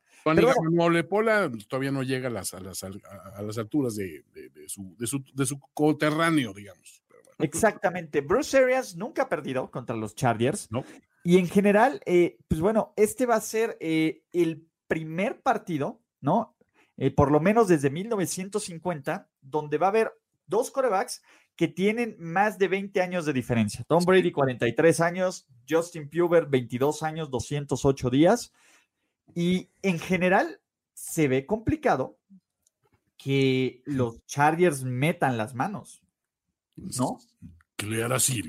Molepola 0.73 1.51
todavía 1.69 1.91
no 1.91 2.03
llega 2.03 2.29
a 2.29 2.31
las, 2.31 2.53
a 2.53 2.61
las, 2.61 2.85
a 2.85 3.43
las 3.43 3.57
alturas 3.57 3.97
de, 3.97 4.25
de, 4.35 4.51
de, 4.51 4.69
su, 4.69 4.95
de, 4.99 5.07
su, 5.07 5.25
de 5.33 5.47
su 5.47 5.59
coterráneo, 5.73 6.53
digamos. 6.53 7.03
Exactamente. 7.39 8.21
Bruce 8.21 8.57
Arians 8.59 8.97
nunca 8.97 9.23
ha 9.23 9.29
perdido 9.29 9.71
contra 9.71 9.97
los 9.97 10.15
Chargers. 10.15 10.71
No. 10.71 10.85
Y 11.23 11.39
en 11.39 11.49
general, 11.49 12.01
eh, 12.07 12.39
pues 12.49 12.61
bueno, 12.61 12.93
este 12.97 13.27
va 13.27 13.37
a 13.37 13.41
ser 13.41 13.77
eh, 13.81 14.23
el 14.33 14.67
primer 14.87 15.41
partido, 15.43 16.01
¿no? 16.21 16.57
Eh, 16.97 17.11
por 17.11 17.31
lo 17.31 17.41
menos 17.41 17.69
desde 17.69 17.91
1950, 17.91 19.29
donde 19.41 19.79
va 19.79 19.87
a 19.87 19.91
haber 19.91 20.13
dos 20.47 20.71
corebacks 20.71 21.23
que 21.57 21.69
tienen 21.69 22.17
más 22.19 22.59
de 22.59 22.69
20 22.69 23.01
años 23.03 23.27
de 23.27 23.33
diferencia. 23.33 23.85
Tom 23.87 24.05
Brady, 24.05 24.33
43 24.33 25.01
años, 25.01 25.47
Justin 25.69 26.09
Puber, 26.09 26.47
22 26.47 27.03
años, 27.03 27.31
208 27.31 28.11
días. 28.11 28.53
Y 29.35 29.71
en 29.83 29.99
general 29.99 30.61
se 30.95 31.29
ve 31.29 31.47
complicado 31.47 32.19
que 33.17 33.83
los 33.85 34.25
Chargers 34.27 34.85
metan 34.85 35.37
las 35.37 35.55
manos, 35.55 36.03
¿no? 36.77 37.19
Clear 37.77 38.13
así. 38.13 38.43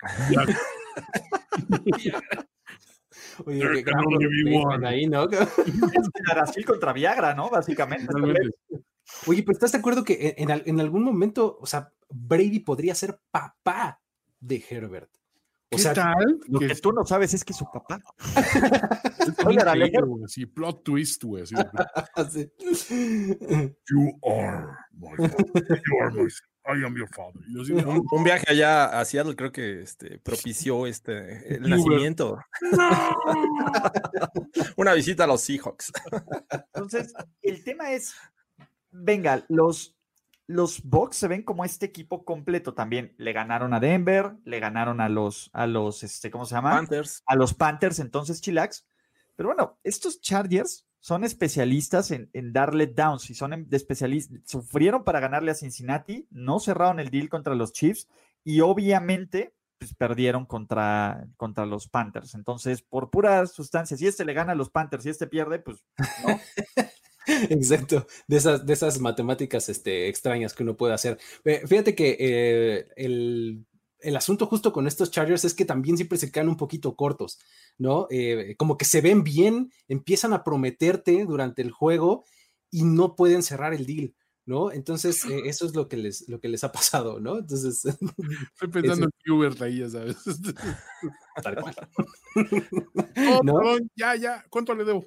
Oye, 3.46 3.60
qué 3.60 3.82
gran 3.82 4.84
ahí, 4.84 5.06
¿no? 5.06 5.26
Brasil 6.34 6.64
contra 6.64 6.92
Viagra, 6.92 7.34
¿no? 7.34 7.50
Básicamente. 7.50 8.06
Oye, 9.26 9.42
pero 9.42 9.52
¿estás 9.52 9.72
de 9.72 9.78
acuerdo 9.78 10.04
que 10.04 10.34
en, 10.38 10.50
en, 10.50 10.80
algún 10.80 11.04
momento, 11.04 11.58
o 11.60 11.66
sea, 11.66 11.92
Brady 12.08 12.60
podría 12.60 12.94
ser 12.94 13.20
papá 13.30 14.00
de 14.40 14.64
Herbert? 14.68 15.10
O 15.72 15.78
sea, 15.78 15.94
tal? 15.94 16.40
Lo 16.48 16.60
que, 16.60 16.74
tú 16.76 16.92
no 16.92 17.04
sabes 17.04 17.32
es 17.34 17.44
que 17.44 17.52
su 17.52 17.64
papá. 17.64 18.00
Sí, 20.26 20.46
plot 20.46 20.84
twist, 20.84 21.24
güey. 21.24 21.44
You 21.46 21.58
are 24.22 24.66
my 24.92 25.16
father. 25.16 25.82
You 25.86 25.98
are 26.00 26.10
my 26.12 26.28
I 26.64 26.84
am 26.84 26.96
your 26.96 27.08
father. 27.08 27.40
un, 27.86 28.06
un, 28.10 28.24
viaje 28.24 28.44
allá 28.48 29.00
a 29.00 29.04
Seattle 29.04 29.34
creo 29.34 29.50
que 29.50 29.82
este, 29.82 30.18
propició 30.18 30.86
este, 30.86 31.54
el 31.56 31.68
nacimiento. 31.68 32.38
No. 32.72 33.16
Una 34.76 34.94
visita 34.94 35.24
a 35.24 35.26
los 35.26 35.40
Seahawks. 35.40 35.92
Entonces, 36.72 37.14
el 37.42 37.64
tema 37.64 37.92
es, 37.92 38.14
venga, 38.92 39.44
los, 39.48 39.96
los 40.46 40.82
Bucks 40.84 41.16
se 41.16 41.28
ven 41.28 41.42
como 41.42 41.64
este 41.64 41.86
equipo 41.86 42.24
completo 42.24 42.74
también. 42.74 43.12
Le 43.18 43.32
ganaron 43.32 43.74
a 43.74 43.80
Denver, 43.80 44.36
le 44.44 44.60
ganaron 44.60 45.00
a 45.00 45.08
los, 45.08 45.50
a 45.52 45.66
los, 45.66 46.04
este, 46.04 46.30
¿cómo 46.30 46.46
se 46.46 46.54
llama? 46.54 46.70
Panthers. 46.70 47.22
A 47.26 47.34
los 47.34 47.54
Panthers, 47.54 47.98
entonces 47.98 48.40
chillax. 48.40 48.86
Pero 49.34 49.48
bueno, 49.48 49.80
estos 49.82 50.20
Chargers 50.20 50.86
son 51.02 51.24
especialistas 51.24 52.12
en, 52.12 52.30
darle 52.52 52.86
downs 52.86 53.28
y 53.28 53.34
son 53.34 53.66
especialistas. 53.72 54.38
Sufrieron 54.44 55.02
para 55.02 55.18
ganarle 55.18 55.50
a 55.50 55.56
Cincinnati, 55.56 56.28
no 56.30 56.60
cerraron 56.60 57.00
el 57.00 57.10
deal 57.10 57.28
contra 57.28 57.56
los 57.56 57.72
Chiefs 57.72 58.06
y 58.44 58.60
obviamente 58.60 59.52
pues, 59.78 59.94
perdieron 59.94 60.46
contra, 60.46 61.26
contra 61.36 61.66
los 61.66 61.88
Panthers. 61.88 62.36
Entonces, 62.36 62.82
por 62.82 63.10
pura 63.10 63.44
sustancia, 63.48 63.96
si 63.96 64.06
este 64.06 64.24
le 64.24 64.32
gana 64.32 64.52
a 64.52 64.54
los 64.54 64.70
Panthers 64.70 65.04
y 65.04 65.08
este 65.08 65.26
pierde, 65.26 65.58
pues 65.58 65.84
no. 66.24 66.40
Exacto, 67.50 68.06
de 68.28 68.36
esas, 68.36 68.64
de 68.64 68.72
esas 68.72 69.00
matemáticas 69.00 69.68
este, 69.68 70.08
extrañas 70.08 70.54
que 70.54 70.62
uno 70.62 70.76
puede 70.76 70.94
hacer. 70.94 71.18
Fíjate 71.66 71.96
que 71.96 72.16
eh, 72.18 72.86
el, 72.94 73.66
el, 74.02 74.16
asunto 74.16 74.46
justo 74.46 74.72
con 74.72 74.86
estos 74.86 75.10
Chargers 75.10 75.44
es 75.44 75.54
que 75.54 75.64
también 75.64 75.96
siempre 75.96 76.18
se 76.18 76.30
quedan 76.30 76.48
un 76.48 76.56
poquito 76.56 76.96
cortos, 76.96 77.38
¿no? 77.78 78.06
Eh, 78.10 78.54
como 78.58 78.76
que 78.76 78.84
se 78.84 79.00
ven 79.00 79.24
bien, 79.24 79.72
empiezan 79.88 80.32
a 80.32 80.44
prometerte 80.44 81.24
durante 81.24 81.62
el 81.62 81.70
juego 81.70 82.24
y 82.70 82.84
no 82.84 83.16
pueden 83.16 83.42
cerrar 83.42 83.74
el 83.74 83.86
deal. 83.86 84.14
¿no? 84.44 84.72
Entonces, 84.72 85.24
eh, 85.26 85.42
eso 85.44 85.66
es 85.66 85.74
lo 85.74 85.88
que 85.88 85.96
les, 85.96 86.28
lo 86.28 86.40
que 86.40 86.48
les 86.48 86.64
ha 86.64 86.72
pasado, 86.72 87.20
¿no? 87.20 87.38
Entonces. 87.38 87.84
Estoy 88.54 88.68
pensando 88.68 89.06
en 89.06 89.32
Hubert 89.32 89.60
ahí, 89.62 89.78
ya 89.78 89.88
sabes. 89.88 90.16
Tal 91.42 91.56
cual. 91.56 91.74
Oh, 93.14 93.42
¿No? 93.44 93.60
ya, 93.94 94.16
ya, 94.16 94.44
¿cuánto 94.48 94.74
le 94.74 94.84
debo? 94.84 95.04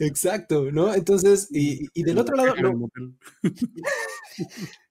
Exacto, 0.00 0.70
¿no? 0.72 0.94
Entonces, 0.94 1.48
y, 1.50 2.02
del 2.02 2.18
otro 2.18 2.36
lado, 2.36 2.54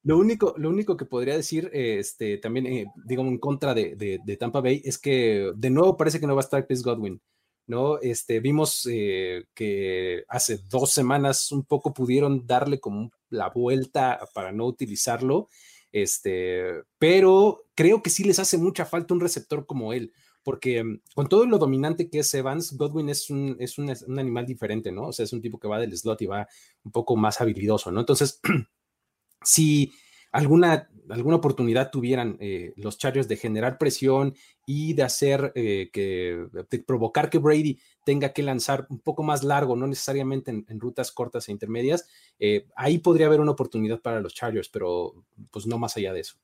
lo, 0.03 0.17
único, 0.17 0.55
lo 0.57 0.69
único 0.69 0.95
que 0.95 1.05
podría 1.05 1.35
decir, 1.35 1.69
este, 1.73 2.37
también, 2.37 2.67
eh, 2.67 2.85
digamos, 3.05 3.31
en 3.31 3.39
contra 3.39 3.73
de, 3.73 4.37
Tampa 4.39 4.61
Bay, 4.61 4.81
es 4.85 4.97
que 4.97 5.51
de 5.55 5.69
nuevo 5.69 5.97
parece 5.97 6.19
que 6.19 6.27
no 6.27 6.35
va 6.35 6.41
a 6.41 6.45
estar 6.45 6.65
Chris 6.65 6.83
Godwin, 6.83 7.21
¿no? 7.67 7.99
Este, 7.99 8.39
vimos 8.39 8.87
eh, 8.89 9.45
que 9.53 10.23
hace 10.29 10.59
dos 10.69 10.91
semanas 10.91 11.51
un 11.51 11.65
poco 11.65 11.93
pudieron 11.93 12.45
darle 12.47 12.79
como 12.79 13.11
la 13.29 13.49
vuelta 13.49 14.19
para 14.33 14.51
no 14.51 14.65
utilizarlo, 14.65 15.49
este, 15.91 16.63
pero 16.97 17.65
creo 17.75 18.01
que 18.01 18.09
sí 18.09 18.23
les 18.23 18.39
hace 18.39 18.57
mucha 18.57 18.85
falta 18.85 19.13
un 19.13 19.19
receptor 19.19 19.65
como 19.65 19.91
él 19.91 20.13
porque 20.43 20.83
mm, 20.83 21.01
con 21.15 21.27
todo 21.27 21.45
lo 21.45 21.57
dominante 21.57 22.09
que 22.09 22.19
es 22.19 22.33
Evans, 22.33 22.75
Godwin 22.77 23.09
es 23.09 23.29
un, 23.29 23.55
es 23.59 23.77
un, 23.77 23.89
animal 24.19 24.45
diferente, 24.45 24.91
¿no? 24.91 25.07
O 25.07 25.11
sea, 25.13 25.25
es 25.25 25.33
un 25.33 25.41
tipo 25.41 25.59
que 25.59 25.67
va 25.67 25.79
del 25.79 25.97
slot 25.97 26.21
y 26.21 26.27
va 26.27 26.47
un 26.83 26.91
poco 26.91 27.15
más 27.15 27.41
habilidoso, 27.41 27.91
¿no? 27.91 27.99
Entonces, 27.99 28.39
si 29.43 29.91
alguna, 30.31 30.89
alguna 31.09 31.35
oportunidad 31.35 31.91
tuvieran 31.91 32.37
eh, 32.39 32.73
los 32.77 32.97
Chargers 32.97 33.27
de 33.27 33.37
generar 33.37 33.77
presión 33.77 34.33
y 34.65 34.93
de 34.93 35.03
hacer 35.03 35.51
eh, 35.55 35.89
que, 35.91 36.47
de 36.69 36.79
provocar 36.79 37.29
que 37.29 37.39
Brady 37.39 37.79
tenga 38.05 38.33
que 38.33 38.43
lanzar 38.43 38.87
un 38.89 38.99
poco 38.99 39.23
más 39.23 39.43
largo, 39.43 39.75
no 39.75 39.87
necesariamente 39.87 40.51
en, 40.51 40.79
rutas 40.79 41.11
cortas 41.11 41.47
e 41.47 41.51
intermedias, 41.51 42.07
eh, 42.39 42.67
ahí 42.75 42.99
podría 42.99 43.27
haber 43.27 43.41
una 43.41 43.51
oportunidad 43.51 44.01
para 44.01 44.21
los 44.21 44.33
Chargers, 44.33 44.69
pero 44.69 45.13
pues 45.51 45.67
no 45.67 45.77
más 45.77 45.97
allá 45.97 46.13
de 46.13 46.21
eso. 46.21 46.37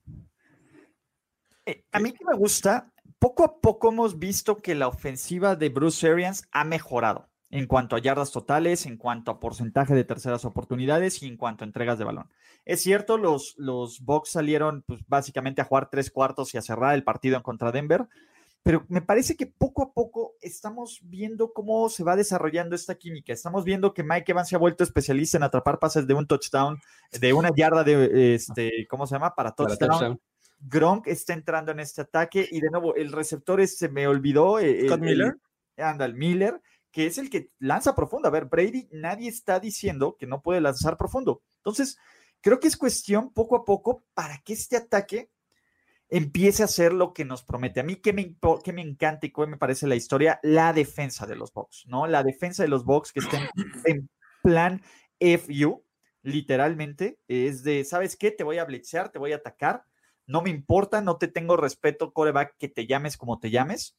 a 1.92 2.00
mí 2.00 2.12
que 2.12 2.26
me 2.26 2.38
gusta 2.38 2.92
poco 3.20 3.44
a 3.44 3.60
poco 3.60 3.90
hemos 3.90 4.20
visto 4.20 4.58
que 4.58 4.76
la 4.76 4.88
ofensiva 4.88 5.56
de 5.56 5.70
Bruce 5.70 6.08
Arians 6.08 6.48
ha 6.52 6.64
mejorado 6.64 7.30
en 7.50 7.66
cuanto 7.66 7.96
a 7.96 8.00
yardas 8.00 8.32
totales, 8.32 8.86
en 8.86 8.98
cuanto 8.98 9.32
a 9.32 9.40
porcentaje 9.40 9.96
de 9.96 10.04
terceras 10.04 10.44
oportunidades 10.44 11.24
y 11.24 11.28
en 11.28 11.38
cuanto 11.38 11.64
a 11.64 11.68
entregas 11.68 11.98
de 11.98 12.04
balón. 12.04 12.30
Es 12.66 12.82
cierto, 12.82 13.18
los, 13.18 13.56
los 13.58 14.02
Bucks 14.02 14.32
salieron 14.32 14.84
pues, 14.86 15.00
básicamente 15.08 15.62
a 15.62 15.66
jugar 15.66 15.90
tres 15.90 16.12
cuartos 16.12 16.54
y 16.54 16.58
a 16.58 16.62
cerrar 16.62 16.94
el 16.96 17.04
partido 17.04 17.38
en 17.38 17.44
contra 17.44 17.72
Denver, 17.72 18.08
pero 18.64 18.86
me 18.90 19.02
parece 19.02 19.38
que 19.38 19.46
poco 19.46 19.82
a 19.82 19.94
poco 19.94 20.34
estamos 20.42 21.00
viendo 21.04 21.54
cómo 21.54 21.88
se 21.88 22.04
va 22.04 22.18
desarrollando 22.18 22.76
esta 22.76 22.96
química. 22.96 23.32
Estamos 23.32 23.64
viendo 23.64 23.94
que 23.94 24.04
Mike 24.04 24.34
Evans 24.34 24.50
se 24.50 24.58
ha 24.58 24.60
vuelto 24.60 24.84
especialista 24.84 25.38
en 25.38 25.44
atrapar 25.44 25.80
pases 25.80 26.06
de 26.06 26.14
un 26.14 26.28
touchdown, 26.28 26.78
de 27.18 27.32
una 27.32 27.50
yarda 27.56 27.86
de, 27.86 28.36
este, 28.36 28.86
¿cómo 28.90 29.08
se 29.08 29.16
llama? 29.16 29.34
Para 29.34 29.54
touchdown. 29.54 30.20
Gronk 30.60 31.08
está 31.08 31.34
entrando 31.34 31.72
en 31.72 31.80
este 31.80 32.02
ataque 32.02 32.48
y 32.50 32.60
de 32.62 32.70
nuevo 32.70 32.96
el 32.96 33.12
receptor 33.12 33.62
es, 33.62 33.78
se 33.78 33.90
me 33.90 34.08
olvidó. 34.08 34.60
Eh, 34.60 34.86
Scott 34.86 35.02
Miller. 35.02 35.38
Anda, 35.78 36.06
el 36.06 36.16
Miller, 36.16 36.62
que 36.92 37.06
es 37.06 37.18
el 37.18 37.30
que 37.30 37.52
lanza 37.60 37.96
profundo. 37.96 38.28
A 38.28 38.32
ver, 38.32 38.46
Brady, 38.46 38.88
nadie 38.92 39.30
está 39.30 39.60
diciendo 39.60 40.18
que 40.20 40.26
no 40.26 40.42
puede 40.42 40.62
lanzar 40.62 40.98
profundo. 40.98 41.44
Entonces, 41.58 41.98
creo 42.42 42.60
que 42.60 42.68
es 42.68 42.78
cuestión 42.78 43.32
poco 43.32 43.56
a 43.56 43.66
poco 43.66 44.04
para 44.14 44.40
que 44.40 44.54
este 44.54 44.78
ataque 44.78 45.30
empiece 46.10 46.64
a 46.64 46.68
ser 46.68 46.94
lo 46.94 47.14
que 47.14 47.26
nos 47.26 47.44
promete. 47.44 47.80
A 47.80 47.84
mí 47.84 47.98
que 47.98 48.14
me, 48.14 48.36
que 48.64 48.74
me 48.74 48.82
encanta 48.82 49.28
y 49.28 49.32
que 49.32 49.46
me 49.46 49.58
parece 49.58 49.88
la 49.88 49.96
historia, 49.96 50.40
la 50.42 50.74
defensa 50.74 51.26
de 51.26 51.36
los 51.36 51.52
Bucks, 51.52 51.86
¿no? 51.88 52.08
La 52.08 52.24
defensa 52.24 52.64
de 52.64 52.70
los 52.70 52.86
Bucks 52.86 53.12
que 53.12 53.20
estén 53.20 53.48
en 53.86 54.10
plan 54.42 54.82
FU, 55.20 55.84
literalmente, 56.22 57.20
es 57.28 57.64
de, 57.64 57.84
¿sabes 57.84 58.16
qué? 58.16 58.32
Te 58.32 58.44
voy 58.44 58.58
a 58.58 58.66
blitzear, 58.66 59.10
te 59.10 59.20
voy 59.20 59.34
a 59.34 59.38
atacar, 59.38 59.86
no 60.28 60.42
me 60.42 60.50
importa, 60.50 61.02
no 61.02 61.18
te 61.18 61.28
tengo 61.28 61.58
respeto, 61.58 62.14
coreback, 62.14 62.56
que 62.58 62.68
te 62.68 62.86
llames 62.86 63.18
como 63.18 63.40
te 63.40 63.50
llames. 63.50 63.98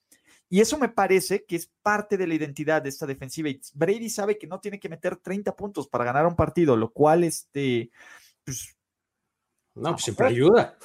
Y 0.51 0.61
eso 0.61 0.79
me 0.79 0.89
parece 0.89 1.45
que 1.45 1.57
es 1.57 1.71
parte 1.83 2.17
de 2.17 2.27
la 2.27 2.35
identidad 2.35 2.81
de 2.81 2.89
esta 2.89 3.07
defensiva. 3.07 3.49
Y 3.49 3.61
Brady 3.75 4.09
sabe 4.09 4.39
que 4.39 4.47
no 4.47 4.61
tiene 4.61 4.81
que 4.81 4.89
meter 4.89 5.17
30 5.17 5.55
puntos 5.57 5.89
para 5.89 6.05
ganar 6.05 6.27
un 6.27 6.37
partido, 6.37 6.77
lo 6.77 6.91
cual, 6.91 7.25
este, 7.25 7.91
pues, 8.45 8.79
no, 9.75 9.93
pues 9.93 10.03
siempre 10.05 10.27
ayuda. 10.27 10.77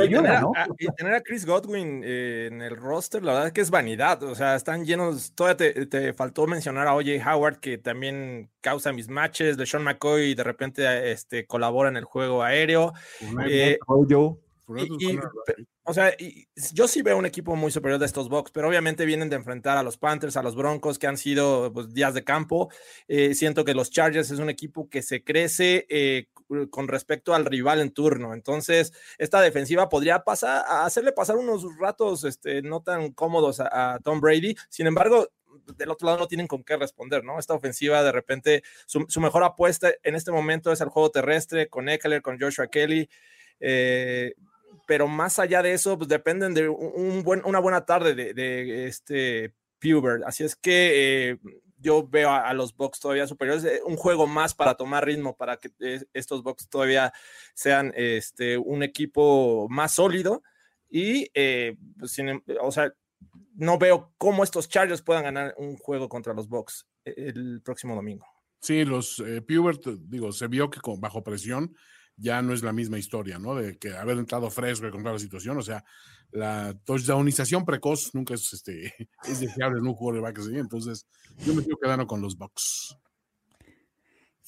ayuda, 0.00 0.40
¿no? 0.40 0.52
y 0.78 0.86
tener 0.94 1.14
a 1.14 1.20
Chris 1.20 1.44
Godwin 1.44 2.02
eh, 2.02 2.48
en 2.50 2.62
el 2.62 2.76
roster, 2.76 3.22
la 3.22 3.32
verdad 3.32 3.48
es 3.48 3.52
que 3.52 3.60
es 3.60 3.70
vanidad. 3.70 4.22
O 4.22 4.34
sea, 4.34 4.56
están 4.56 4.86
llenos. 4.86 5.32
Todavía 5.34 5.86
te, 5.86 6.12
faltó 6.14 6.46
mencionar 6.46 6.86
a 6.86 6.94
OJ 6.94 7.26
Howard, 7.26 7.60
que 7.60 7.76
también 7.76 8.50
causa 8.62 8.92
mis 8.92 9.08
matches. 9.08 9.56
De 9.58 9.66
Sean 9.66 9.84
McCoy 9.84 10.34
de 10.34 10.44
repente 10.44 11.12
este, 11.12 11.46
colabora 11.46 11.90
en 11.90 11.96
el 11.98 12.04
juego 12.04 12.42
aéreo. 12.42 12.94
Eh, 13.46 13.78
o 15.84 15.94
sea, 15.94 16.14
yo 16.74 16.88
sí 16.88 17.02
veo 17.02 17.16
un 17.16 17.24
equipo 17.24 17.56
muy 17.56 17.70
superior 17.70 17.98
de 17.98 18.06
estos 18.06 18.28
Bucks, 18.28 18.50
pero 18.50 18.68
obviamente 18.68 19.06
vienen 19.06 19.30
de 19.30 19.36
enfrentar 19.36 19.78
a 19.78 19.82
los 19.82 19.96
Panthers, 19.96 20.36
a 20.36 20.42
los 20.42 20.54
Broncos, 20.54 20.98
que 20.98 21.06
han 21.06 21.16
sido 21.16 21.72
pues, 21.72 21.94
días 21.94 22.12
de 22.12 22.24
campo. 22.24 22.68
Eh, 23.06 23.34
siento 23.34 23.64
que 23.64 23.74
los 23.74 23.90
Chargers 23.90 24.30
es 24.30 24.38
un 24.38 24.50
equipo 24.50 24.88
que 24.90 25.02
se 25.02 25.24
crece 25.24 25.86
eh, 25.88 26.26
con 26.70 26.88
respecto 26.88 27.34
al 27.34 27.46
rival 27.46 27.80
en 27.80 27.90
turno. 27.90 28.34
Entonces, 28.34 28.92
esta 29.18 29.40
defensiva 29.40 29.88
podría 29.88 30.24
pasar 30.24 30.64
a 30.66 30.84
hacerle 30.84 31.12
pasar 31.12 31.36
unos 31.36 31.64
ratos 31.78 32.24
este, 32.24 32.62
no 32.62 32.82
tan 32.82 33.12
cómodos 33.12 33.60
a, 33.60 33.98
Tom 34.02 34.20
Brady. 34.20 34.56
Sin 34.68 34.86
embargo, 34.86 35.28
del 35.76 35.90
otro 35.90 36.06
lado 36.06 36.18
no 36.18 36.28
tienen 36.28 36.46
con 36.46 36.64
qué 36.64 36.76
responder, 36.76 37.24
¿no? 37.24 37.38
Esta 37.38 37.54
ofensiva, 37.54 38.02
de 38.02 38.12
repente, 38.12 38.62
su, 38.86 39.20
mejor 39.20 39.44
apuesta 39.44 39.90
en 40.02 40.14
este 40.14 40.32
momento 40.32 40.72
es 40.72 40.80
el 40.80 40.88
juego 40.88 41.10
terrestre 41.10 41.68
con 41.68 41.88
Eckler, 41.88 42.22
con 42.22 42.38
Joshua 42.38 42.68
Kelly. 42.68 43.08
Eh, 43.60 44.34
pero 44.88 45.06
más 45.06 45.38
allá 45.38 45.60
de 45.60 45.74
eso, 45.74 45.98
pues 45.98 46.08
dependen 46.08 46.54
de 46.54 46.66
un 46.66 47.22
buen, 47.22 47.42
una 47.44 47.58
buena 47.58 47.84
tarde 47.84 48.14
de, 48.14 48.86
este 48.86 49.54
Pubert. 49.78 50.24
Así 50.24 50.44
es 50.44 50.56
que 50.56 51.32
eh, 51.32 51.38
yo 51.76 52.08
veo 52.08 52.30
a, 52.30 52.54
los 52.54 52.74
Bucks 52.74 52.98
todavía 52.98 53.26
superiores, 53.26 53.64
eh, 53.64 53.82
un 53.84 53.98
juego 53.98 54.26
más 54.26 54.54
para 54.54 54.76
tomar 54.76 55.04
ritmo, 55.04 55.36
para 55.36 55.58
que 55.58 55.70
estos 56.14 56.42
Bucks 56.42 56.70
todavía 56.70 57.12
sean 57.52 57.92
este, 57.96 58.56
un 58.56 58.82
equipo 58.82 59.66
más 59.68 59.92
sólido. 59.92 60.42
Y, 60.88 61.28
pues, 61.98 62.18
em, 62.18 62.40
o 62.62 62.72
sea, 62.72 62.90
no 63.56 63.76
veo 63.76 64.14
cómo 64.16 64.42
estos 64.42 64.70
Chargers 64.70 65.02
puedan 65.02 65.24
ganar 65.24 65.54
un 65.58 65.76
juego 65.76 66.08
contra 66.08 66.32
los 66.32 66.48
Bucks 66.48 66.88
el 67.04 67.60
próximo 67.62 67.94
domingo. 67.94 68.24
Sí, 68.62 68.86
los 68.86 69.22
Pubert, 69.46 69.86
digo, 69.86 70.32
se 70.32 70.46
vio 70.46 70.70
que 70.70 70.80
con, 70.80 70.98
bajo 70.98 71.22
presión 71.22 71.76
ya 72.18 72.42
no 72.42 72.52
es 72.52 72.62
la 72.62 72.72
misma 72.72 72.98
historia, 72.98 73.38
¿no? 73.38 73.54
De 73.54 73.78
que 73.78 73.94
haber 73.94 74.18
entrado 74.18 74.50
fresco 74.50 74.86
y 74.86 74.90
contar 74.90 75.12
la 75.12 75.18
situación, 75.18 75.56
o 75.56 75.62
sea, 75.62 75.84
la 76.30 76.74
touchdownización 76.84 77.64
precoz 77.64 78.14
nunca 78.14 78.34
es, 78.34 78.52
este, 78.52 78.94
es 79.24 79.40
deseable 79.40 79.78
en 79.78 79.86
un 79.86 79.94
quarterback 79.94 80.38
así, 80.40 80.56
entonces 80.56 81.06
yo 81.38 81.54
me 81.54 81.62
quiero 81.62 81.78
quedando 81.78 82.06
con 82.06 82.20
los 82.20 82.36
Bucks. 82.36 82.96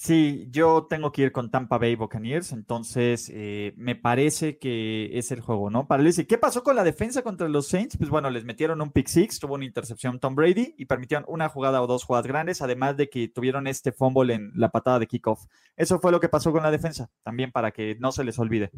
Sí, 0.03 0.49
yo 0.51 0.87
tengo 0.89 1.13
que 1.13 1.21
ir 1.21 1.31
con 1.31 1.51
Tampa 1.51 1.77
Bay 1.77 1.95
Buccaneers, 1.95 2.53
entonces 2.53 3.31
eh, 3.35 3.75
me 3.77 3.95
parece 3.95 4.57
que 4.57 5.19
es 5.19 5.31
el 5.31 5.43
juego, 5.43 5.69
¿no? 5.69 5.87
Para 5.87 6.03
¿qué 6.27 6.39
pasó 6.39 6.63
con 6.63 6.75
la 6.75 6.85
defensa 6.85 7.21
contra 7.21 7.51
los 7.51 7.69
Saints? 7.69 7.99
Pues 7.99 8.09
bueno, 8.09 8.31
les 8.31 8.47
metieron 8.47 8.81
un 8.81 8.93
pick 8.93 9.09
six, 9.09 9.39
tuvo 9.39 9.57
una 9.57 9.67
intercepción 9.67 10.19
Tom 10.19 10.35
Brady 10.35 10.75
y 10.79 10.87
permitieron 10.87 11.27
una 11.29 11.51
jugada 11.51 11.83
o 11.83 11.87
dos 11.87 12.05
jugadas 12.05 12.27
grandes, 12.27 12.63
además 12.63 12.97
de 12.97 13.11
que 13.11 13.29
tuvieron 13.29 13.67
este 13.67 13.93
fumble 13.93 14.33
en 14.33 14.53
la 14.55 14.71
patada 14.71 15.01
de 15.01 15.07
kickoff. 15.07 15.45
Eso 15.77 16.01
fue 16.01 16.13
lo 16.13 16.19
que 16.19 16.31
pasó 16.31 16.51
con 16.51 16.63
la 16.63 16.71
defensa, 16.71 17.11
también 17.23 17.53
para 17.53 17.71
que 17.71 17.99
no 18.01 18.11
se 18.11 18.25
les 18.25 18.39
olvide. 18.39 18.71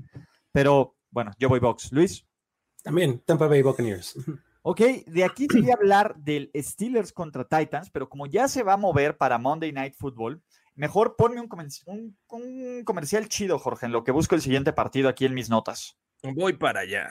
Pero 0.51 0.97
bueno, 1.13 1.31
yo 1.39 1.49
voy 1.49 1.61
box. 1.61 1.93
Luis. 1.93 2.27
También 2.83 3.21
Tampa 3.21 3.47
Bay 3.47 3.63
Buccaneers. 3.63 4.19
Ok, 4.63 4.81
de 5.07 5.25
aquí 5.25 5.47
quería 5.47 5.75
hablar 5.75 6.17
del 6.17 6.51
Steelers 6.53 7.13
contra 7.13 7.45
Titans, 7.45 7.91
pero 7.91 8.09
como 8.09 8.27
ya 8.27 8.49
se 8.49 8.65
va 8.65 8.73
a 8.73 8.77
mover 8.77 9.17
para 9.17 9.39
Monday 9.39 9.71
Night 9.71 9.95
Football, 9.97 10.43
Mejor 10.75 11.17
ponme 11.17 11.41
un, 11.41 12.17
un, 12.29 12.85
comercial 12.85 13.29
chido, 13.29 13.59
Jorge, 13.59 13.87
en 13.87 13.93
lo 13.93 14.05
que 14.05 14.13
busco 14.13 14.35
el 14.35 14.43
siguiente 14.43 14.73
partido 14.73 15.09
aquí 15.09 15.25
en 15.27 15.35
mis 15.35 15.51
notas. 15.51 15.97
Voy 16.23 16.55
para 16.55 16.81
allá. 16.81 17.11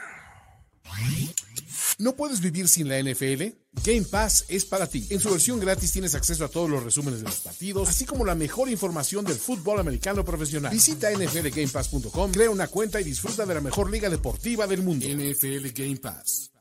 ¿No 1.99 2.15
puedes 2.15 2.41
vivir 2.41 2.67
sin 2.67 2.89
la 2.89 2.99
NFL? 2.99 3.55
Game 3.85 4.03
Pass 4.09 4.45
es 4.49 4.65
para 4.65 4.87
ti. 4.87 5.05
En 5.11 5.19
su 5.19 5.29
versión 5.29 5.59
gratis 5.59 5.91
tienes 5.91 6.15
acceso 6.15 6.43
a 6.43 6.47
todos 6.47 6.67
los 6.67 6.83
resúmenes 6.83 7.19
de 7.19 7.25
los 7.25 7.39
partidos, 7.41 7.87
así 7.87 8.05
como 8.05 8.25
la 8.25 8.33
mejor 8.33 8.69
información 8.69 9.23
del 9.23 9.37
fútbol 9.37 9.79
americano 9.79 10.25
profesional. 10.25 10.71
Visita 10.71 11.11
nflgamepass.com, 11.11 12.31
crea 12.31 12.49
una 12.49 12.67
cuenta 12.67 12.99
y 12.99 13.03
disfruta 13.03 13.45
de 13.45 13.53
la 13.53 13.61
mejor 13.61 13.91
liga 13.91 14.09
deportiva 14.09 14.65
del 14.65 14.81
mundo. 14.81 15.05
NFL 15.05 15.67
Game 15.75 15.97
Pass. 15.97 16.51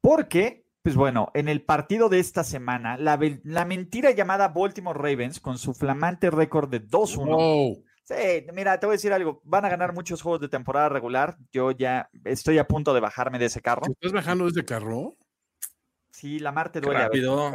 Porque 0.00 0.61
pues 0.82 0.96
bueno, 0.96 1.30
en 1.34 1.48
el 1.48 1.62
partido 1.62 2.08
de 2.08 2.18
esta 2.18 2.42
semana, 2.42 2.96
la, 2.96 3.64
mentira 3.64 4.10
llamada 4.10 4.48
Baltimore 4.48 4.98
Ravens 4.98 5.38
con 5.38 5.56
su 5.58 5.74
flamante 5.74 6.30
récord 6.30 6.68
de 6.68 6.84
2-1. 6.84 7.84
Sí, 8.04 8.46
mira, 8.52 8.78
te 8.80 8.86
voy 8.86 8.94
a 8.94 8.96
decir 8.96 9.12
algo. 9.12 9.40
Van 9.44 9.64
a 9.64 9.68
ganar 9.68 9.94
muchos 9.94 10.20
juegos 10.20 10.40
de 10.40 10.48
temporada 10.48 10.88
regular. 10.88 11.36
Yo 11.52 11.70
ya 11.70 12.10
estoy 12.24 12.58
a 12.58 12.66
punto 12.66 12.92
de 12.94 13.00
bajarme 13.00 13.38
de 13.38 13.46
ese 13.46 13.62
carro. 13.62 13.82
¿Estás 13.88 14.12
bajando 14.12 14.44
de 14.44 14.50
ese 14.50 14.64
carro? 14.64 15.16
Sí, 16.10 16.40
la 16.40 16.50
Marte 16.50 16.80
duele. 16.80 16.98
Qué 16.98 17.04
rápido. 17.04 17.52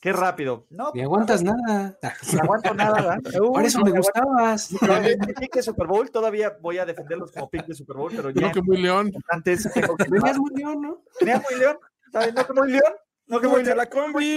Qué 0.00 0.12
rápido. 0.12 0.66
No, 0.70 0.92
ni 0.94 1.02
aguantas 1.02 1.42
nada. 1.42 1.98
No 2.32 2.40
aguanto 2.42 2.74
nada. 2.74 3.18
Por 3.52 3.64
eso 3.64 3.80
me 3.80 3.90
gustabas. 3.90 4.68
pick 5.40 5.54
de 5.54 5.62
Super 5.62 5.88
Bowl, 5.88 6.10
todavía 6.10 6.56
voy 6.60 6.78
a 6.78 6.86
defenderlos 6.86 7.32
como 7.32 7.50
pick 7.50 7.66
de 7.66 7.74
Super 7.74 7.96
Bowl, 7.96 8.12
pero 8.14 8.30
ya. 8.30 8.52
Creo 8.52 8.52
que 8.52 8.62
muy 8.62 8.76
león. 8.78 9.12
Antes. 9.28 9.68
Tenías 9.72 10.38
muy 10.38 10.50
león, 10.54 10.80
¿no? 10.80 11.02
Tenía 11.18 11.42
muy 11.50 11.58
león. 11.58 11.78
No 12.12 12.46
que 12.46 12.52
muy 12.52 12.70
león, 12.70 12.92
no 13.26 13.40
que 13.40 13.48
muy 13.48 13.64
la 13.64 13.88
combi. 13.88 14.36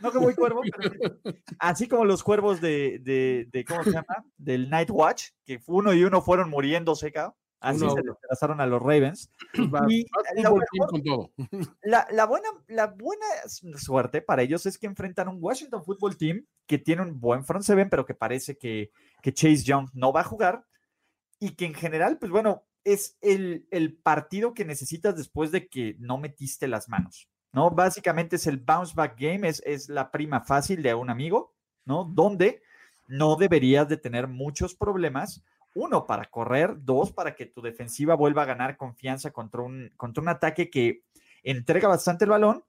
No 0.00 0.10
que 0.10 0.18
muy 0.18 0.34
cuervo. 0.34 0.62
así 1.58 1.86
como 1.86 2.04
los 2.04 2.24
cuervos 2.24 2.60
de, 2.60 2.98
de, 3.02 3.46
de, 3.52 3.64
¿cómo 3.64 3.84
se 3.84 3.92
llama? 3.92 4.24
Del 4.36 4.68
Night 4.68 4.90
Watch, 4.90 5.28
que 5.44 5.60
uno 5.66 5.94
y 5.94 6.02
uno 6.02 6.20
fueron 6.22 6.50
muriéndose, 6.50 7.12
cabrón. 7.12 7.34
Así 7.62 7.78
se 7.78 8.02
desplazaron 8.02 8.60
a 8.60 8.66
los 8.66 8.82
Ravens. 8.82 9.30
y 9.88 10.04
la, 11.84 12.08
la, 12.10 12.26
buena, 12.26 12.48
la 12.66 12.88
buena 12.88 13.26
suerte 13.46 14.20
para 14.20 14.42
ellos 14.42 14.66
es 14.66 14.76
que 14.76 14.86
enfrentan 14.86 15.28
un 15.28 15.38
Washington 15.40 15.84
Football 15.84 16.16
Team 16.16 16.44
que 16.66 16.78
tiene 16.78 17.02
un 17.02 17.20
buen 17.20 17.44
front 17.44 17.62
seven, 17.64 17.88
pero 17.88 18.04
que 18.04 18.14
parece 18.14 18.58
que, 18.58 18.90
que 19.22 19.32
Chase 19.32 19.62
Young 19.62 19.90
no 19.94 20.12
va 20.12 20.22
a 20.22 20.24
jugar. 20.24 20.64
Y 21.38 21.54
que 21.54 21.66
en 21.66 21.74
general, 21.74 22.18
pues 22.18 22.32
bueno, 22.32 22.64
es 22.84 23.16
el, 23.20 23.66
partido 24.02 24.54
que 24.54 24.64
necesitas 24.64 25.16
después 25.16 25.50
de 25.50 25.68
que 25.68 25.96
no 25.98 26.18
metiste 26.18 26.68
las 26.68 26.88
manos, 26.88 27.28
¿no? 27.52 27.70
Básicamente 27.70 28.36
es 28.36 28.46
el 28.46 28.58
bounce 28.58 28.94
back 28.94 29.16
game, 29.18 29.48
es, 29.48 29.62
es 29.64 29.88
la 29.88 30.10
prima 30.10 30.40
fácil 30.40 30.82
de 30.82 30.94
un 30.94 31.10
amigo, 31.10 31.54
¿no? 31.84 32.04
Donde 32.04 32.62
no 33.08 33.36
deberías 33.36 33.88
de 33.88 33.96
tener 33.96 34.28
muchos 34.28 34.74
problemas. 34.74 35.44
Uno, 35.74 36.06
para 36.06 36.26
correr. 36.26 36.76
Dos, 36.82 37.12
para 37.12 37.34
que 37.34 37.46
tu 37.46 37.62
defensiva 37.62 38.14
vuelva 38.14 38.42
a 38.42 38.46
ganar 38.46 38.76
confianza 38.76 39.30
contra 39.30 39.62
un, 39.62 39.90
contra 39.96 40.22
un 40.22 40.28
ataque 40.28 40.70
que 40.70 41.04
entrega 41.42 41.88
bastante 41.88 42.24
el 42.24 42.30
balón. 42.30 42.64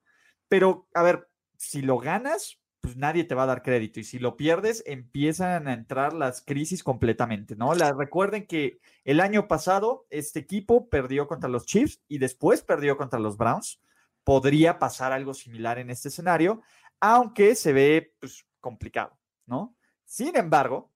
Pero, 0.48 0.88
a 0.94 1.04
ver, 1.04 1.30
si 1.58 1.82
lo 1.82 1.98
ganas, 1.98 2.60
pues 2.84 2.98
nadie 2.98 3.24
te 3.24 3.34
va 3.34 3.44
a 3.44 3.46
dar 3.46 3.64
crédito. 3.64 4.02
Y 4.02 4.04
si 4.04 4.20
lo 4.20 4.36
pierdes, 4.36 4.84
empiezan 4.86 5.70
a 5.70 5.74
entrar 5.74 6.12
las 6.12 6.42
crisis 6.42 6.84
completamente, 6.84 7.56
¿no? 7.56 7.74
La, 7.76 7.94
recuerden 7.94 8.46
que 8.46 8.82
el 9.06 9.22
año 9.22 9.48
pasado 9.48 10.06
este 10.10 10.42
equipo 10.42 10.90
perdió 10.90 11.26
contra 11.26 11.48
los 11.48 11.66
Chiefs 11.66 12.02
y 12.10 12.18
después 12.18 12.62
perdió 12.62 12.98
contra 12.98 13.22
los 13.22 13.38
Browns. 13.38 13.80
Podría 14.26 14.80
pasar 14.80 15.14
algo 15.14 15.34
similar 15.34 15.80
en 15.80 15.92
este 15.92 16.10
escenario, 16.10 16.62
aunque 17.00 17.56
se 17.56 17.72
ve 17.72 18.16
pues, 18.20 18.46
complicado, 18.60 19.18
¿no? 19.46 19.78
Sin 20.04 20.36
embargo, 20.36 20.92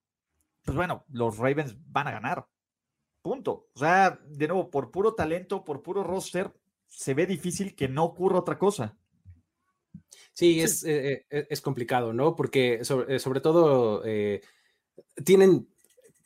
pues 0.64 0.76
bueno, 0.76 1.06
los 1.08 1.38
Ravens 1.38 1.74
van 1.90 2.08
a 2.08 2.12
ganar. 2.12 2.46
Punto. 3.22 3.70
O 3.72 3.78
sea, 3.78 4.20
de 4.26 4.46
nuevo, 4.46 4.70
por 4.70 4.90
puro 4.90 5.14
talento, 5.14 5.64
por 5.64 5.82
puro 5.82 6.04
roster, 6.04 6.52
se 6.86 7.14
ve 7.14 7.24
difícil 7.24 7.74
que 7.74 7.88
no 7.88 8.04
ocurra 8.04 8.40
otra 8.40 8.58
cosa. 8.58 8.94
Sí, 10.38 10.60
es, 10.60 10.84
eh, 10.84 11.26
eh, 11.30 11.46
es 11.50 11.60
complicado, 11.60 12.12
¿no? 12.12 12.36
Porque 12.36 12.84
sobre, 12.84 13.16
eh, 13.16 13.40
todo 13.42 14.02
tienen, 15.24 15.68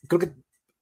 creo 0.07 0.18
que 0.18 0.33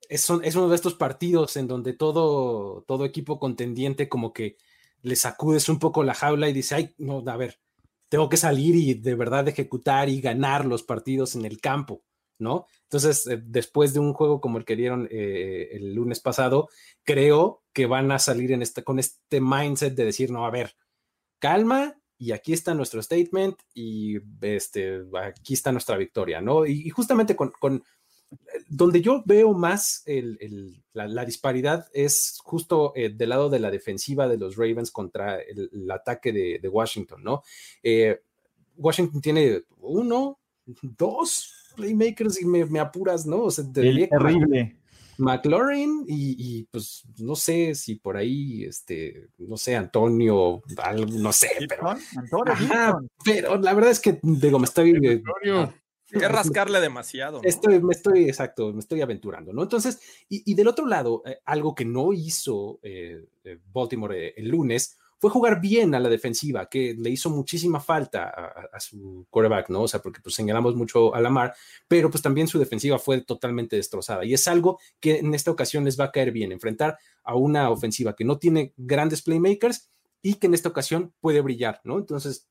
es, 0.09 0.29
es, 0.43 0.57
uno 0.57 0.69
de 0.69 0.75
estos 0.75 0.95
partidos 0.95 1.57
en 1.57 1.69
donde 1.69 1.93
todo, 1.93 2.83
todo 2.89 3.05
equipo 3.05 3.39
contendiente 3.39 4.09
como 4.09 4.33
que 4.33 4.57
le 5.03 5.15
sacudes 5.15 5.69
un 5.69 5.79
poco 5.79 6.03
la 6.03 6.15
jaula 6.15 6.49
y 6.49 6.53
dice, 6.53 6.75
ay, 6.75 6.95
no, 6.99 7.23
a 7.25 7.37
ver, 7.37 7.61
tengo 8.09 8.29
que 8.29 8.37
salir 8.37 8.75
y 8.75 8.95
de 8.95 9.15
verdad 9.15 9.47
ejecutar 9.47 10.09
y 10.09 10.21
ganar 10.21 10.67
los 10.67 10.83
partidos 10.83 11.37
en 11.37 11.45
el 11.45 11.61
campo, 11.61 12.03
¿no? 12.39 12.67
Entonces, 12.83 13.29
después 13.45 13.95
de 13.95 14.01
un 14.01 14.13
juego 14.13 14.41
como 14.41 14.59
el 14.59 14.65
que 14.65 14.75
dieron 14.75 15.09
el 15.09 15.95
lunes 15.95 16.19
pasado, 16.19 16.69
creo 17.05 17.63
que 17.73 17.87
van 17.87 18.11
a 18.11 18.19
salir 18.19 18.51
en 18.51 18.63
este, 18.63 18.83
con 18.83 18.99
este 18.99 19.41
mindset 19.41 19.95
de 19.95 20.05
decir, 20.05 20.33
no, 20.33 20.45
a 20.45 20.51
ver, 20.51 20.75
calma, 21.39 22.00
y 22.21 22.33
aquí 22.33 22.53
está 22.53 22.75
nuestro 22.75 23.03
statement 23.03 23.57
y 23.73 24.19
este, 24.43 25.03
aquí 25.15 25.55
está 25.55 25.73
nuestra 25.73 25.97
victoria, 25.97 26.43
¿no? 26.43 26.67
Y, 26.67 26.91
justamente 26.91 27.35
con, 27.35 27.83
donde 28.69 29.01
yo 29.01 29.23
veo 29.25 29.55
más 29.55 30.05
la, 30.93 31.25
disparidad 31.25 31.89
es 31.95 32.39
justo 32.45 32.93
eh, 32.95 33.09
del 33.09 33.31
lado 33.31 33.49
de 33.49 33.59
la 33.59 33.71
defensiva 33.71 34.29
de 34.29 34.37
los 34.37 34.57
Ravens 34.57 34.91
contra 34.91 35.41
el, 35.41 35.91
ataque 35.91 36.31
de, 36.61 36.69
Washington, 36.69 37.25
¿no? 37.25 37.43
Eh, 37.83 38.21
Washington 38.77 39.23
tiene 39.23 39.63
uno, 39.79 40.39
dos 40.83 41.73
playmakers 41.75 42.43
y 42.43 42.45
me, 42.45 42.81
apuras, 42.81 43.25
¿no? 43.25 43.45
O 43.45 43.51
sea, 43.51 43.65
terrible. 43.73 44.77
McLaurin 45.21 46.05
y, 46.07 46.65
pues 46.71 47.05
no 47.19 47.37
sé 47.37 47.75
si 47.75 47.97
por 47.97 48.17
ahí, 48.17 48.65
este, 48.65 49.29
no 49.39 49.57
sé, 49.57 49.77
Antonio, 49.77 50.63
no 51.09 51.33
sé, 51.33 51.51
pero, 51.69 51.97
pero 53.25 53.57
la 53.59 53.75
verdad 53.75 53.91
es 53.91 54.01
que 54.01 54.19
digo, 54.23 54.59
me 54.59 54.65
estoy... 54.65 54.93
Eh, 55.03 55.23
es 56.13 56.33
rascarle 56.33 56.81
demasiado. 56.81 57.41
Estoy, 57.45 57.81
me 57.81 57.93
estoy, 57.93 58.25
exacto, 58.25 58.73
me 58.73 58.81
estoy 58.81 59.01
aventurando, 59.01 59.53
¿no? 59.53 59.63
Entonces, 59.63 60.01
y, 60.29 60.55
del 60.55 60.67
otro 60.67 60.87
lado, 60.87 61.23
eh, 61.25 61.39
algo 61.45 61.75
que 61.75 61.85
no 61.85 62.13
hizo 62.13 62.81
eh, 62.83 63.27
Baltimore 63.73 64.35
el 64.37 64.49
lunes 64.49 64.99
fue 65.21 65.31
jugar 65.31 65.61
bien 65.61 65.95
a 65.95 66.01
la 66.01 66.09
defensiva, 66.09 66.67
que 66.67 66.95
le 66.99 67.11
hizo 67.11 67.29
muchísima 67.29 67.79
falta 67.79 68.31
a, 68.73 68.81
su 68.81 69.27
quarterback, 69.29 69.69
¿no? 69.69 69.83
O 69.83 69.89
sea, 69.89 70.01
porque 70.01 70.21
pues 70.23 70.35
señalamos 70.35 70.75
mucho 70.75 71.15
a 71.15 71.21
Lamar, 71.21 71.55
pero 71.87 72.11
pues 72.11 72.23
también 72.23 72.49
su 72.49 72.59
defensiva 72.59 72.99
fue 72.99 73.21
totalmente 73.21 73.77
destrozada. 73.77 74.25
Y 74.25 74.33
es 74.33 74.49
algo 74.49 74.81
que 74.99 75.19
en 75.19 75.35
esta 75.35 75.51
ocasión 75.51 75.85
les 75.85 76.01
va 76.01 76.05
a 76.05 76.11
caer 76.11 76.33
bien, 76.33 76.53
enfrentar 76.53 76.97
a 77.23 77.35
una 77.35 77.69
ofensiva 77.69 78.17
que 78.17 78.25
no 78.25 78.39
tiene 78.39 78.73
grandes 78.79 79.21
playmakers 79.21 79.91
y 80.23 80.37
que 80.37 80.47
en 80.47 80.55
esta 80.55 80.71
ocasión 80.71 81.13
puede 81.21 81.43
brillar, 81.43 81.83
¿no? 81.85 81.99
Entonces, 81.99 82.49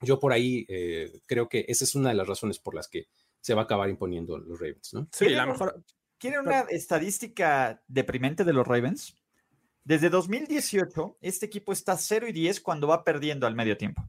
yo 0.00 0.20
por 0.20 0.32
ahí 0.32 0.64
eh, 0.68 1.20
creo 1.26 1.48
que 1.48 1.64
esa 1.66 1.82
es 1.82 1.96
una 1.96 2.10
de 2.10 2.14
las 2.14 2.28
razones 2.28 2.60
por 2.60 2.76
las 2.76 2.86
que 2.86 3.08
se 3.40 3.54
va 3.54 3.62
a 3.62 3.64
acabar 3.64 3.90
imponiendo 3.90 4.38
los 4.38 4.60
Ravens, 4.60 4.94
¿no? 4.94 5.08
Sí, 5.10 5.30
la 5.30 5.46
mejor. 5.46 5.82
¿Quieren 6.18 6.40
una 6.40 6.60
estadística 6.60 7.82
deprimente 7.88 8.44
de 8.44 8.52
los 8.52 8.66
Ravens? 8.66 9.16
Desde 9.84 10.08
2018, 10.10 11.18
este 11.20 11.46
equipo 11.46 11.72
está 11.72 11.96
0 11.96 12.26
y 12.28 12.32
10 12.32 12.60
cuando 12.60 12.86
va 12.88 13.04
perdiendo 13.04 13.46
al 13.46 13.54
medio 13.54 13.76
tiempo. 13.76 14.02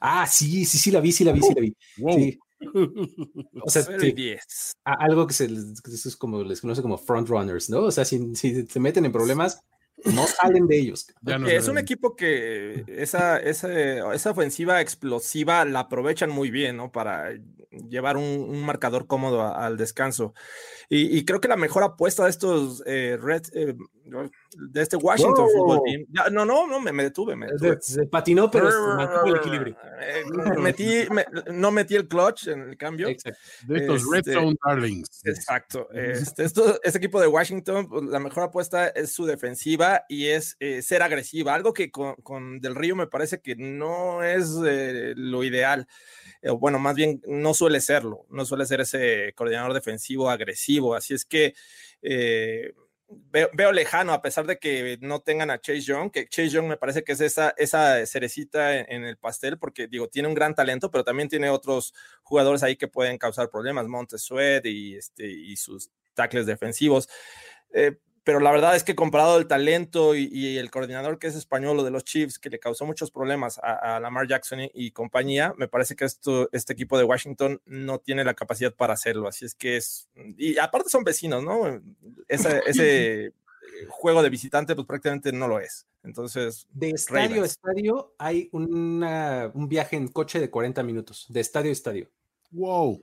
Ah, 0.00 0.26
sí, 0.26 0.64
sí, 0.64 0.78
sí 0.78 0.90
la 0.90 1.00
vi, 1.00 1.12
sí 1.12 1.24
la 1.24 1.32
vi, 1.32 1.40
sí 1.42 1.54
la 1.54 1.60
vi. 1.60 1.76
Wow. 1.98 2.14
Sí. 2.18 2.38
O 3.62 3.68
sea, 3.70 3.82
Cero 3.82 3.98
sí, 4.00 4.06
y 4.08 4.12
diez. 4.12 4.72
a- 4.84 4.94
algo 5.04 5.26
que 5.26 5.34
se 5.34 5.48
les, 5.48 5.82
es 6.06 6.16
como, 6.16 6.42
les 6.42 6.60
conoce 6.60 6.80
como 6.82 6.96
frontrunners, 6.96 7.68
¿no? 7.68 7.80
O 7.82 7.90
sea, 7.90 8.04
si, 8.04 8.34
si 8.36 8.66
se 8.66 8.80
meten 8.80 9.04
en 9.04 9.12
problemas, 9.12 9.60
no 10.04 10.26
salen 10.26 10.66
de 10.66 10.78
ellos. 10.78 11.06
No 11.22 11.46
es 11.48 11.68
un 11.68 11.76
equipo 11.78 12.16
que 12.16 12.84
esa, 12.88 13.38
esa, 13.38 14.12
esa 14.14 14.30
ofensiva 14.30 14.80
explosiva 14.80 15.64
la 15.64 15.80
aprovechan 15.80 16.30
muy 16.30 16.50
bien, 16.50 16.76
¿no? 16.78 16.90
Para 16.90 17.32
llevar 17.70 18.16
un, 18.16 18.24
un 18.24 18.64
marcador 18.64 19.06
cómodo 19.06 19.42
a- 19.42 19.66
al 19.66 19.76
descanso. 19.76 20.32
Y, 20.88 21.16
y 21.18 21.24
creo 21.24 21.40
que 21.40 21.48
la 21.48 21.56
mejor 21.56 21.82
apuesta 21.82 22.24
de 22.24 22.30
estos 22.30 22.82
eh, 22.86 23.18
Red, 23.20 23.42
eh, 23.54 23.74
de 24.04 24.82
este 24.82 24.96
Washington. 24.96 25.48
Football 25.52 25.80
Team. 25.84 26.04
Ya, 26.10 26.30
no, 26.30 26.44
no, 26.44 26.66
no, 26.66 26.80
me, 26.80 26.92
me 26.92 27.02
detuve, 27.04 27.34
me 27.36 27.46
detuve. 27.46 27.78
Se, 27.80 27.92
se 27.94 28.06
patinó, 28.06 28.50
pero 28.50 28.70
mantuvo 28.96 29.26
el 29.26 29.36
equilibrio. 29.36 29.76
Eh, 30.00 30.24
metí, 30.58 31.06
me- 31.10 31.26
no 31.52 31.70
metí 31.70 31.94
el 31.96 32.06
clutch 32.06 32.48
en 32.48 32.60
el 32.60 32.76
cambio. 32.76 33.08
Exacto. 33.08 33.38
De 33.66 33.78
estos 33.78 34.02
Red 34.10 34.18
este, 34.18 34.32
Zone 34.34 34.56
Darlings. 34.64 35.22
Exacto. 35.24 35.90
Este, 35.92 36.44
esto- 36.44 36.78
este 36.82 36.98
equipo 36.98 37.20
de 37.20 37.26
Washington, 37.26 37.88
pues, 37.88 38.04
la 38.04 38.18
mejor 38.20 38.44
apuesta 38.44 38.88
es 38.88 39.12
su 39.12 39.24
defensiva 39.26 40.04
y 40.08 40.26
es 40.26 40.56
eh, 40.60 40.82
ser 40.82 41.02
agresiva, 41.02 41.54
algo 41.54 41.72
que 41.72 41.90
con, 41.90 42.14
con 42.16 42.60
Del 42.60 42.74
Río 42.74 42.96
me 42.96 43.06
parece 43.06 43.40
que 43.40 43.56
no 43.56 44.22
es 44.22 44.50
eh, 44.66 45.14
lo 45.16 45.42
ideal. 45.44 45.86
Bueno, 46.60 46.78
más 46.78 46.94
bien 46.94 47.22
no 47.26 47.54
suele 47.54 47.80
serlo, 47.80 48.26
no 48.28 48.44
suele 48.44 48.66
ser 48.66 48.82
ese 48.82 49.32
coordinador 49.34 49.72
defensivo 49.72 50.28
agresivo. 50.28 50.94
Así 50.94 51.14
es 51.14 51.24
que 51.24 51.54
eh, 52.02 52.74
veo, 53.08 53.72
lejano, 53.72 54.12
a 54.12 54.22
pesar 54.22 54.46
de 54.46 54.58
que 54.58 54.98
no 55.00 55.20
tengan 55.20 55.50
a 55.50 55.60
Chase 55.60 55.80
Young, 55.80 56.10
que 56.10 56.26
Chase 56.26 56.50
Young 56.50 56.66
me 56.66 56.76
parece 56.76 57.02
que 57.04 57.12
es 57.12 57.20
esa, 57.20 57.54
esa 57.56 58.04
cerecita 58.06 58.78
en, 58.78 59.04
el 59.04 59.16
pastel, 59.16 59.58
porque 59.58 59.86
digo, 59.88 60.08
tiene 60.08 60.28
un 60.28 60.34
gran 60.34 60.54
talento, 60.54 60.90
pero 60.90 61.04
también 61.04 61.28
tiene 61.28 61.50
otros 61.50 61.94
jugadores 62.22 62.62
ahí 62.62 62.76
que 62.76 62.88
pueden 62.88 63.18
causar 63.18 63.50
problemas, 63.50 63.86
Montes 63.86 64.22
Sweat 64.22 64.66
y, 64.66 64.96
este, 64.96 65.26
y 65.26 65.56
sus 65.56 65.90
tackles 66.14 66.46
defensivos. 66.46 67.08
Eh, 67.72 67.96
pero 68.24 68.40
la 68.40 68.50
verdad 68.50 68.74
es 68.74 68.82
que 68.84 68.94
comparado 68.94 69.36
el 69.38 69.46
talento 69.46 70.14
y, 70.14 70.28
y 70.32 70.56
el 70.56 70.70
coordinador 70.70 71.18
que 71.18 71.26
es 71.26 71.34
español, 71.36 71.76
lo 71.76 71.84
de 71.84 71.90
los 71.90 72.04
Chiefs, 72.04 72.38
que 72.38 72.50
le 72.50 72.58
causó 72.58 72.86
muchos 72.86 73.10
problemas 73.10 73.58
a, 73.58 73.96
a 73.96 74.00
Lamar 74.00 74.26
Jackson 74.26 74.60
y, 74.62 74.70
y 74.74 74.90
compañía, 74.92 75.54
me 75.58 75.68
parece 75.68 75.94
que 75.94 76.04
esto, 76.06 76.48
este 76.52 76.72
equipo 76.72 76.96
de 76.98 77.04
Washington 77.04 77.60
no 77.66 77.98
tiene 77.98 78.24
la 78.24 78.34
capacidad 78.34 78.74
para 78.74 78.94
hacerlo. 78.94 79.28
Así 79.28 79.44
es 79.44 79.54
que 79.54 79.76
es, 79.76 80.08
y 80.36 80.58
aparte 80.58 80.88
son 80.88 81.04
vecinos, 81.04 81.44
¿no? 81.44 81.80
Ese, 82.26 82.60
ese 82.66 83.26
eh, 83.26 83.32
juego 83.88 84.22
de 84.22 84.30
visitante, 84.30 84.74
pues 84.74 84.86
prácticamente 84.86 85.30
no 85.32 85.46
lo 85.46 85.60
es. 85.60 85.86
Entonces, 86.02 86.66
De 86.72 86.90
estadio 86.90 87.42
a 87.42 87.46
estadio 87.46 88.14
hay 88.18 88.48
una- 88.52 89.50
un 89.54 89.68
viaje 89.68 89.96
en 89.96 90.08
coche 90.08 90.38
de 90.40 90.50
40 90.50 90.82
minutos. 90.82 91.26
De 91.28 91.40
estadio 91.40 91.70
a 91.70 91.72
estadio. 91.72 92.08
Wow. 92.50 93.02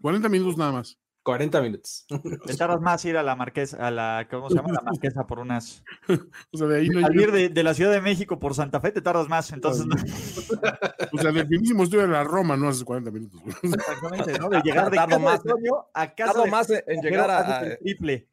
40 0.00 0.28
minutos 0.28 0.56
nada 0.56 0.72
más. 0.72 0.98
40 1.26 1.60
minutos. 1.60 2.06
Te 2.46 2.54
tardas 2.56 2.80
más 2.80 3.04
ir 3.04 3.16
a 3.16 3.22
la 3.24 3.34
marquesa, 3.34 3.84
a 3.84 3.90
la, 3.90 4.28
¿cómo 4.30 4.48
se 4.48 4.54
llama? 4.54 4.72
La 4.72 4.80
marquesa 4.80 5.26
por 5.26 5.40
unas. 5.40 5.82
O 6.52 6.56
sea, 6.56 6.68
de 6.68 6.78
ahí 6.78 6.88
no 6.88 7.00
Salir 7.00 7.32
de, 7.32 7.48
de 7.48 7.62
la 7.64 7.74
Ciudad 7.74 7.90
de 7.90 8.00
México 8.00 8.38
por 8.38 8.54
Santa 8.54 8.80
Fe 8.80 8.92
te 8.92 9.02
tardas 9.02 9.28
más, 9.28 9.50
entonces 9.52 9.84
no- 9.86 9.96
O 11.12 11.18
sea, 11.18 11.32
del 11.32 11.48
finísimo 11.48 11.82
estudio 11.82 12.02
de 12.02 12.12
la 12.12 12.22
Roma 12.22 12.56
no 12.56 12.68
hace 12.68 12.84
40 12.84 13.10
minutos. 13.10 13.40
exactamente, 13.60 14.38
¿no? 14.38 14.48
De 14.48 14.60
llegar 14.62 14.88
de 14.88 14.96
Tardo 14.96 15.10
casa 15.16 15.18
más, 15.24 15.42
de 15.42 15.50
Toño 15.50 15.72
a 15.92 16.14
casa 16.14 16.32
tardo 16.32 16.44
de 16.44 16.50
más 16.52 16.70
en, 16.70 16.82
en 16.86 17.00
llegar 17.02 17.28
haces 17.30 17.52
a, 17.52 17.66
el 17.66 17.78
triple. 17.80 18.28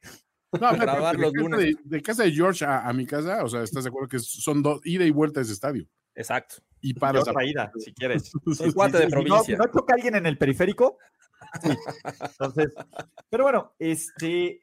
No, 0.52 0.60
pero 0.70 0.78
Grabar 0.78 1.16
de 1.18 1.22
los 1.24 1.32
casa 1.34 1.42
lunes. 1.50 1.60
De, 1.60 1.76
de 1.84 2.02
casa 2.04 2.24
de 2.24 2.32
George 2.32 2.64
a, 2.64 2.88
a 2.88 2.94
mi 2.94 3.08
casa, 3.08 3.44
o 3.44 3.50
sea, 3.50 3.64
¿estás 3.64 3.86
de 3.86 3.90
acuerdo 3.90 4.08
que 4.08 4.20
son 4.20 4.62
dos, 4.62 4.82
ida 4.84 5.04
y 5.04 5.10
vuelta 5.10 5.40
a 5.40 5.44
ese 5.44 5.54
estadio? 5.54 5.88
Exacto. 6.14 6.58
Y 6.80 6.92
Y 6.92 6.94
paras 6.94 7.28
a- 7.28 7.32
otra 7.32 7.44
ida, 7.44 7.72
si 7.80 7.92
quieres. 7.92 8.32
Soy 8.56 8.72
cuate 8.72 9.00
de 9.00 9.06
no- 9.06 9.10
provincia. 9.10 9.42
Si 9.44 9.54
no, 9.56 9.66
choca 9.66 9.96
alguien 9.96 10.14
en 10.14 10.28
el 10.28 10.38
periférico. 10.38 11.00
Entonces, 12.22 12.74
pero 13.30 13.44
bueno, 13.44 13.74
este, 13.80 14.62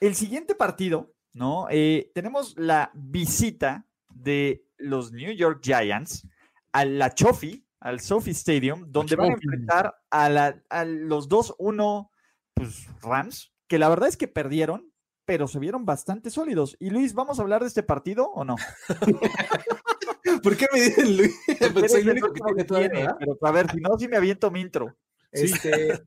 el 0.00 0.14
siguiente 0.14 0.54
partido, 0.54 1.12
¿no? 1.32 1.66
Eh, 1.70 2.10
tenemos 2.14 2.54
la 2.58 2.90
visita 2.94 3.86
de 4.14 4.64
los 4.76 5.12
New 5.12 5.32
York 5.32 5.60
Giants 5.62 6.26
a 6.72 6.84
la 6.84 7.14
Chofi, 7.14 7.64
al 7.80 8.00
Sophie 8.00 8.32
Stadium, 8.32 8.84
donde 8.90 9.16
van 9.16 9.30
a 9.30 9.34
enfrentar 9.34 10.00
a, 10.10 10.28
la- 10.28 10.62
a 10.68 10.84
los 10.84 11.28
2-1 11.28 12.10
pues, 12.54 12.86
Rams, 13.02 13.52
que 13.68 13.78
la 13.78 13.88
verdad 13.88 14.08
es 14.08 14.16
que 14.16 14.26
perdieron, 14.28 14.92
pero 15.24 15.46
se 15.46 15.58
vieron 15.58 15.84
bastante 15.84 16.30
sólidos. 16.30 16.76
Y 16.80 16.90
Luis, 16.90 17.14
¿vamos 17.14 17.38
a 17.38 17.42
hablar 17.42 17.60
de 17.62 17.68
este 17.68 17.82
partido 17.82 18.30
o 18.30 18.44
no? 18.44 18.56
¿Por 20.42 20.56
qué 20.56 20.66
me 20.72 20.80
dicen 20.80 21.16
Luis? 21.16 21.34
El 21.94 22.08
único 22.12 22.32
que 22.32 22.40
que 22.56 22.64
tiene, 22.88 23.08
pero 23.18 23.38
a 23.42 23.50
ver, 23.52 23.70
si 23.70 23.76
no, 23.80 23.98
si 23.98 24.08
me 24.08 24.16
aviento 24.16 24.50
mi 24.50 24.60
intro. 24.60 24.96
Este, 25.30 26.00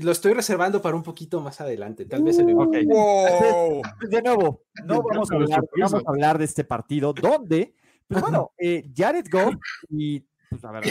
lo 0.00 0.12
estoy 0.12 0.32
reservando 0.32 0.80
para 0.80 0.96
un 0.96 1.02
poquito 1.02 1.40
más 1.40 1.60
adelante. 1.60 2.06
Tal 2.06 2.22
vez 2.22 2.38
el 2.38 2.54
Ok. 2.54 2.76
¡Wow! 2.86 3.82
De 4.10 4.22
nuevo, 4.22 4.62
no 4.84 5.02
Me 5.02 5.14
vamos 5.14 5.30
a, 5.30 5.34
hablar, 5.34 5.60
no 5.60 5.86
vamos 5.86 6.02
a 6.06 6.10
hablar 6.10 6.38
de 6.38 6.44
este 6.44 6.64
partido, 6.64 7.12
donde, 7.12 7.74
pues 8.06 8.20
bueno, 8.20 8.52
eh, 8.58 8.90
Jared 8.94 9.26
Goff 9.30 9.54
y, 9.88 10.20
pues 10.50 10.64
a 10.64 10.70
ver, 10.70 10.84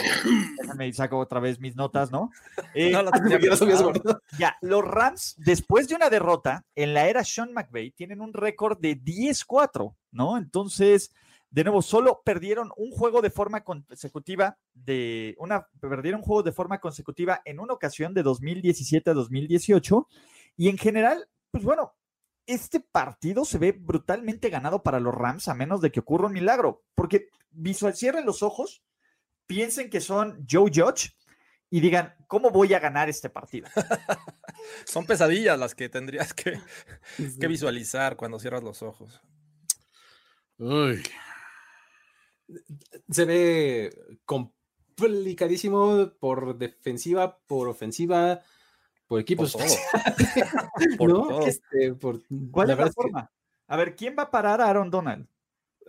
déjame 0.59 0.87
y 0.87 0.93
saco 0.93 1.19
otra 1.19 1.39
vez 1.39 1.59
mis 1.59 1.75
notas, 1.75 2.11
¿no? 2.11 2.31
Eh, 2.73 2.91
No 2.91 3.09
preparadas. 3.11 3.59
guardado. 3.83 4.21
ya, 4.37 4.57
los 4.61 4.83
Rams, 4.83 5.35
después 5.37 5.87
de 5.87 5.95
una 5.95 6.09
derrota 6.09 6.65
en 6.75 6.93
la 6.93 7.07
era 7.07 7.23
Sean 7.23 7.53
McVay, 7.53 7.91
tienen 7.91 8.21
un 8.21 8.33
récord 8.33 8.79
de 8.79 8.97
10-4, 8.97 9.95
¿no? 10.11 10.37
Entonces, 10.37 11.11
de 11.51 11.65
nuevo, 11.65 11.81
solo 11.81 12.21
perdieron 12.23 12.71
un 12.77 12.91
juego 12.91 13.21
de 13.21 13.29
forma 13.29 13.63
consecutiva 13.63 14.57
de 14.73 15.35
una 15.37 15.67
perdieron 15.81 16.21
un 16.21 16.25
juego 16.25 16.43
de 16.43 16.53
forma 16.53 16.79
consecutiva 16.79 17.41
en 17.43 17.59
una 17.59 17.73
ocasión 17.73 18.13
de 18.13 18.23
2017 18.23 19.09
a 19.09 19.13
2018 19.13 20.07
y 20.55 20.69
en 20.69 20.77
general, 20.77 21.27
pues 21.51 21.65
bueno, 21.65 21.93
este 22.45 22.79
partido 22.79 23.43
se 23.43 23.57
ve 23.57 23.73
brutalmente 23.73 24.49
ganado 24.49 24.81
para 24.81 25.01
los 25.01 25.13
Rams 25.13 25.49
a 25.49 25.53
menos 25.53 25.81
de 25.81 25.91
que 25.91 25.99
ocurra 25.99 26.27
un 26.27 26.33
milagro, 26.33 26.83
porque 26.95 27.27
visual 27.51 27.95
cierren 27.95 28.25
los 28.25 28.43
ojos, 28.43 28.81
piensen 29.45 29.89
que 29.89 29.99
son 29.99 30.45
Joe 30.49 30.71
Judge 30.73 31.11
y 31.69 31.81
digan, 31.81 32.15
¿cómo 32.27 32.49
voy 32.49 32.73
a 32.73 32.79
ganar 32.79 33.09
este 33.09 33.29
partido? 33.29 33.67
Son 34.85 35.05
pesadillas 35.05 35.57
las 35.57 35.73
que 35.73 35.87
tendrías 35.87 36.33
que, 36.33 36.59
que 37.39 37.47
visualizar 37.47 38.17
cuando 38.17 38.39
cierras 38.39 38.61
los 38.61 38.83
ojos. 38.83 39.21
Uy, 40.57 41.01
Se 43.09 43.25
ve 43.25 43.95
complicadísimo 44.25 46.11
por 46.19 46.57
defensiva, 46.57 47.37
por 47.47 47.67
ofensiva, 47.67 48.41
por 49.07 49.19
equipos. 49.19 49.51
todo. 49.53 49.63
Por 50.97 51.09
¿no? 51.09 51.27
todo. 51.27 51.41
Este, 51.47 51.93
por- 51.93 52.21
¿Cuál 52.51 52.67
la 52.67 52.73
es 52.73 52.77
la 52.79 52.83
verdad 52.83 52.87
es 52.87 52.95
que- 52.95 53.01
forma? 53.01 53.31
A 53.67 53.77
ver, 53.77 53.95
¿quién 53.95 54.15
va 54.17 54.23
a 54.23 54.31
parar 54.31 54.61
a 54.61 54.67
Aaron 54.69 54.89
Donald? 54.89 55.27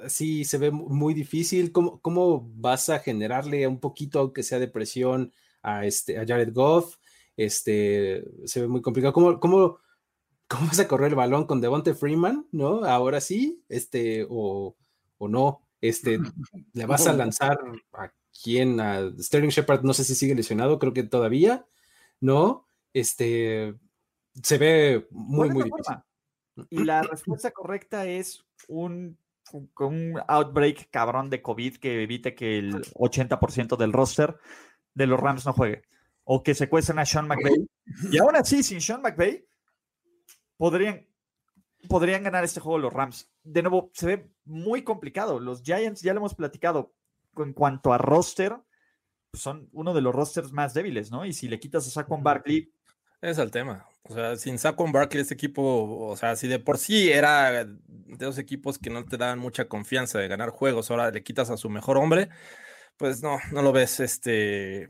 sí 0.09 0.45
se 0.45 0.59
ve 0.59 0.71
mu- 0.71 0.89
muy 0.89 1.15
difícil. 1.15 1.71
¿Cómo, 1.71 2.01
cómo 2.01 2.49
vas 2.55 2.89
a 2.89 2.99
generarle 2.99 3.67
un 3.69 3.79
poquito, 3.79 4.19
aunque 4.21 4.43
sea 4.43 4.59
de 4.59 4.67
presión, 4.69 5.33
a, 5.63 5.87
este, 5.87 6.19
a 6.19 6.27
Jared 6.27 6.53
Goff? 6.53 6.97
Este, 7.37 8.25
se 8.47 8.61
ve 8.63 8.69
muy 8.69 8.83
complicado. 8.83 9.13
¿Cómo, 9.13 9.39
cómo, 9.39 9.79
cómo 10.49 10.67
vas 10.67 10.81
a 10.81 10.89
correr 10.89 11.11
el 11.11 11.15
balón 11.15 11.47
con 11.47 11.61
Devonte 11.61 11.95
Freeman? 11.95 12.47
¿No? 12.53 12.85
Ahora 12.85 13.21
sí, 13.21 13.63
este, 13.69 14.27
o, 14.29 14.75
o 15.19 15.29
no. 15.29 15.61
Este, 15.83 16.19
le 16.73 16.87
vas 16.87 17.07
a 17.07 17.13
lanzar 17.13 17.59
a 17.93 18.11
quién, 18.43 18.81
a 18.81 19.11
Sterling 19.19 19.51
Shepard, 19.51 19.83
no 19.83 19.93
sé 19.93 20.05
si 20.05 20.15
sigue 20.15 20.35
lesionado, 20.35 20.79
creo 20.79 20.95
que 20.95 21.03
todavía, 21.03 21.67
¿no? 22.21 22.67
Este, 22.95 23.75
se 24.43 24.57
ve 24.59 25.07
muy, 25.11 25.49
¿Cuál 25.49 25.49
es 25.49 25.55
muy 25.55 25.65
difícil. 25.65 25.97
Y 26.71 26.85
la 26.85 27.03
respuesta 27.03 27.51
correcta 27.51 28.07
es 28.07 28.45
un, 28.69 29.19
un- 29.53 29.71
un 29.79 30.21
outbreak 30.29 30.89
cabrón 30.91 31.29
de 31.31 31.43
COVID 31.43 31.77
que 31.77 32.03
evite 32.03 32.35
que 32.35 32.59
el 32.59 32.83
80% 32.95 33.77
del 33.77 33.93
roster 33.93 34.39
de 34.95 35.07
los 35.07 35.19
Rams 35.21 35.45
no 35.47 35.53
juegue. 35.53 35.83
O 36.25 36.43
que 36.43 36.55
secuestren 36.55 36.99
a 37.01 37.05
Sean 37.07 37.27
McVay. 37.27 37.67
Y 38.11 38.19
aún 38.19 38.37
así, 38.37 38.63
sin 38.63 38.81
Sean 38.81 39.03
McVay, 39.03 39.45
podrían, 40.57 41.07
podrían 41.89 42.23
ganar 42.23 42.45
este 42.45 42.61
juego 42.61 42.79
los 42.79 42.93
Rams. 42.93 43.31
De 43.43 43.63
nuevo, 43.63 43.91
se 43.95 44.07
ve 44.07 44.31
muy 44.45 44.83
complicado. 44.83 45.41
Los 45.41 45.63
Giants, 45.63 46.03
ya 46.03 46.13
lo 46.13 46.21
hemos 46.21 46.35
platicado, 46.35 46.95
en 47.37 47.53
cuanto 47.53 47.93
a 47.93 47.99
roster, 47.99 48.57
pues 49.31 49.43
son 49.43 49.69
uno 49.73 49.95
de 49.95 50.03
los 50.03 50.15
rosters 50.15 50.53
más 50.53 50.75
débiles, 50.75 51.11
¿no? 51.11 51.25
Y 51.25 51.33
si 51.33 51.49
le 51.49 51.59
quitas 51.59 51.87
a 51.87 51.91
Saquon 51.91 52.23
Barkley, 52.23 52.73
es 53.23 53.39
el 53.39 53.51
tema. 53.53 53.87
O 54.03 54.15
sea, 54.15 54.37
sin 54.37 54.59
Saquon 54.59 54.91
Barkley, 54.91 55.23
este 55.23 55.35
equipo, 55.35 56.09
o 56.09 56.17
sea, 56.17 56.35
si 56.35 56.49
de 56.49 56.59
por 56.59 56.77
sí 56.77 57.11
era 57.11 57.65
de 57.65 58.27
los 58.27 58.37
equipos 58.37 58.79
que 58.79 58.91
no 58.91 59.05
te 59.05 59.17
daban 59.17 59.39
mucha 59.39 59.69
confianza 59.69 60.19
de 60.19 60.27
ganar 60.27 60.51
juegos, 60.51 60.91
ahora 60.91 61.11
le 61.11 61.23
quitas 61.23 61.49
a 61.49 61.57
su 61.57 61.71
mejor 61.71 61.99
hombre, 61.99 62.29
pues 62.97 63.23
no, 63.23 63.39
no 63.53 63.63
lo 63.63 63.73
ves 63.73 64.01
este 64.01 64.89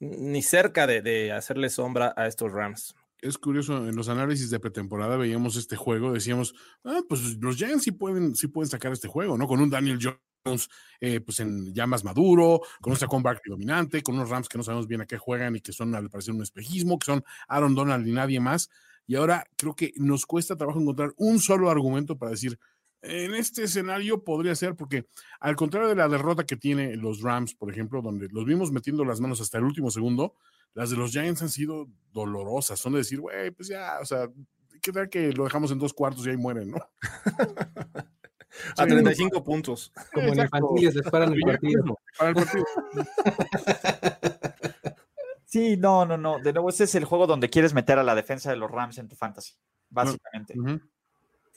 ni 0.00 0.40
cerca 0.40 0.86
de, 0.86 1.02
de 1.02 1.32
hacerle 1.32 1.68
sombra 1.68 2.14
a 2.16 2.26
estos 2.26 2.52
Rams. 2.52 2.94
Es 3.22 3.38
curioso, 3.38 3.88
en 3.88 3.96
los 3.96 4.08
análisis 4.08 4.50
de 4.50 4.60
pretemporada 4.60 5.16
veíamos 5.16 5.56
este 5.56 5.76
juego, 5.76 6.12
decíamos, 6.12 6.54
ah, 6.84 7.00
pues 7.08 7.36
los 7.40 7.56
Giants 7.56 7.84
sí 7.84 7.92
pueden, 7.92 8.34
sí 8.34 8.48
pueden 8.48 8.70
sacar 8.70 8.92
este 8.92 9.08
juego, 9.08 9.36
¿no? 9.36 9.46
Con 9.46 9.60
un 9.60 9.70
Daniel 9.70 9.98
Jones, 10.00 10.68
eh, 11.00 11.20
pues 11.20 11.40
en 11.40 11.74
ya 11.74 11.86
más 11.86 12.04
maduro, 12.04 12.60
con 12.80 12.92
un 12.92 12.98
Saquon 12.98 13.22
Barkley 13.22 13.50
dominante, 13.50 14.02
con 14.02 14.14
unos 14.14 14.30
Rams 14.30 14.48
que 14.48 14.58
no 14.58 14.64
sabemos 14.64 14.86
bien 14.86 15.02
a 15.02 15.06
qué 15.06 15.18
juegan 15.18 15.56
y 15.56 15.60
que 15.60 15.72
son 15.72 15.94
al 15.94 16.08
parecer 16.08 16.34
un 16.34 16.42
espejismo, 16.42 16.98
que 16.98 17.06
son 17.06 17.24
Aaron 17.48 17.74
Donald 17.74 18.06
y 18.06 18.12
nadie 18.12 18.40
más. 18.40 18.70
Y 19.06 19.16
ahora 19.16 19.44
creo 19.56 19.74
que 19.74 19.92
nos 19.96 20.24
cuesta 20.24 20.56
trabajo 20.56 20.80
encontrar 20.80 21.12
un 21.16 21.40
solo 21.40 21.70
argumento 21.70 22.16
para 22.16 22.30
decir, 22.30 22.58
en 23.02 23.34
este 23.34 23.64
escenario 23.64 24.24
podría 24.24 24.54
ser, 24.54 24.76
porque 24.76 25.06
al 25.40 25.56
contrario 25.56 25.88
de 25.88 25.94
la 25.94 26.08
derrota 26.08 26.44
que 26.44 26.56
tiene 26.56 26.96
los 26.96 27.22
Rams, 27.22 27.54
por 27.54 27.70
ejemplo, 27.70 28.02
donde 28.02 28.28
los 28.28 28.44
vimos 28.44 28.72
metiendo 28.72 29.04
las 29.04 29.20
manos 29.20 29.40
hasta 29.40 29.58
el 29.58 29.64
último 29.64 29.90
segundo, 29.90 30.34
las 30.74 30.90
de 30.90 30.96
los 30.96 31.10
Giants 31.10 31.42
han 31.42 31.48
sido 31.48 31.88
dolorosas. 32.12 32.78
Son 32.78 32.92
de 32.92 32.98
decir, 32.98 33.20
güey, 33.20 33.50
pues 33.50 33.68
ya, 33.68 33.98
o 34.00 34.04
sea, 34.04 34.28
¿qué 34.82 34.92
tal 34.92 35.08
que 35.08 35.32
lo 35.32 35.44
dejamos 35.44 35.70
en 35.70 35.78
dos 35.78 35.92
cuartos 35.92 36.26
y 36.26 36.30
ahí 36.30 36.36
mueren, 36.36 36.70
no? 36.70 36.78
A 38.76 38.84
35 38.84 39.44
puntos. 39.44 39.92
Como 40.12 40.28
en 40.28 40.40
infantiles 40.40 40.94
les 40.96 41.08
paran 41.08 41.32
el 41.32 41.40
partido. 41.40 41.84
Para 42.18 42.30
el 42.30 42.36
partido. 42.36 42.64
Sí, 45.44 45.76
no, 45.76 46.06
no, 46.06 46.16
no. 46.16 46.38
De 46.38 46.52
nuevo, 46.52 46.68
ese 46.68 46.84
es 46.84 46.94
el 46.94 47.04
juego 47.04 47.26
donde 47.26 47.50
quieres 47.50 47.74
meter 47.74 47.98
a 47.98 48.04
la 48.04 48.14
defensa 48.14 48.50
de 48.50 48.56
los 48.56 48.70
Rams 48.70 48.98
en 48.98 49.08
tu 49.08 49.16
fantasy, 49.16 49.54
básicamente. 49.88 50.54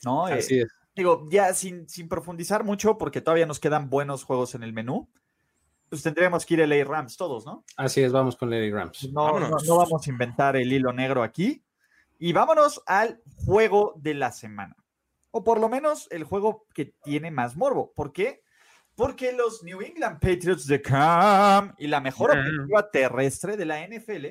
¿No? 0.02 0.26
Así 0.26 0.58
es 0.58 0.68
digo, 0.94 1.26
ya 1.30 1.52
sin, 1.54 1.88
sin 1.88 2.08
profundizar 2.08 2.64
mucho, 2.64 2.98
porque 2.98 3.20
todavía 3.20 3.46
nos 3.46 3.60
quedan 3.60 3.90
buenos 3.90 4.24
juegos 4.24 4.54
en 4.54 4.62
el 4.62 4.72
menú, 4.72 5.08
pues 5.94 6.02
tendríamos 6.02 6.44
que 6.44 6.54
ir 6.54 6.62
a 6.64 6.66
LA 6.66 6.82
Rams 6.82 7.16
todos, 7.16 7.46
¿no? 7.46 7.64
Así 7.76 8.02
es, 8.02 8.10
vamos 8.10 8.34
con 8.34 8.50
LA 8.50 8.68
Rams. 8.76 9.12
No, 9.12 9.38
no, 9.38 9.48
vamos 9.76 10.04
a 10.04 10.10
inventar 10.10 10.56
el 10.56 10.72
hilo 10.72 10.92
negro 10.92 11.22
aquí. 11.22 11.62
Y 12.18 12.32
vámonos 12.32 12.82
al 12.84 13.22
juego 13.44 13.94
de 13.94 14.14
la 14.14 14.32
semana. 14.32 14.74
O 15.30 15.44
por 15.44 15.60
lo 15.60 15.68
menos 15.68 16.08
el 16.10 16.24
juego 16.24 16.66
que 16.74 16.86
tiene 17.04 17.30
más 17.30 17.54
morbo. 17.54 17.92
¿Por 17.94 18.12
qué? 18.12 18.42
Porque 18.96 19.32
los 19.32 19.62
New 19.62 19.82
England 19.82 20.18
Patriots 20.18 20.66
de 20.66 20.82
Cam 20.82 21.76
y 21.78 21.86
la 21.86 22.00
mejor 22.00 22.32
ofensiva 22.32 22.90
terrestre 22.90 23.56
de 23.56 23.64
la 23.64 23.86
NFL 23.86 24.26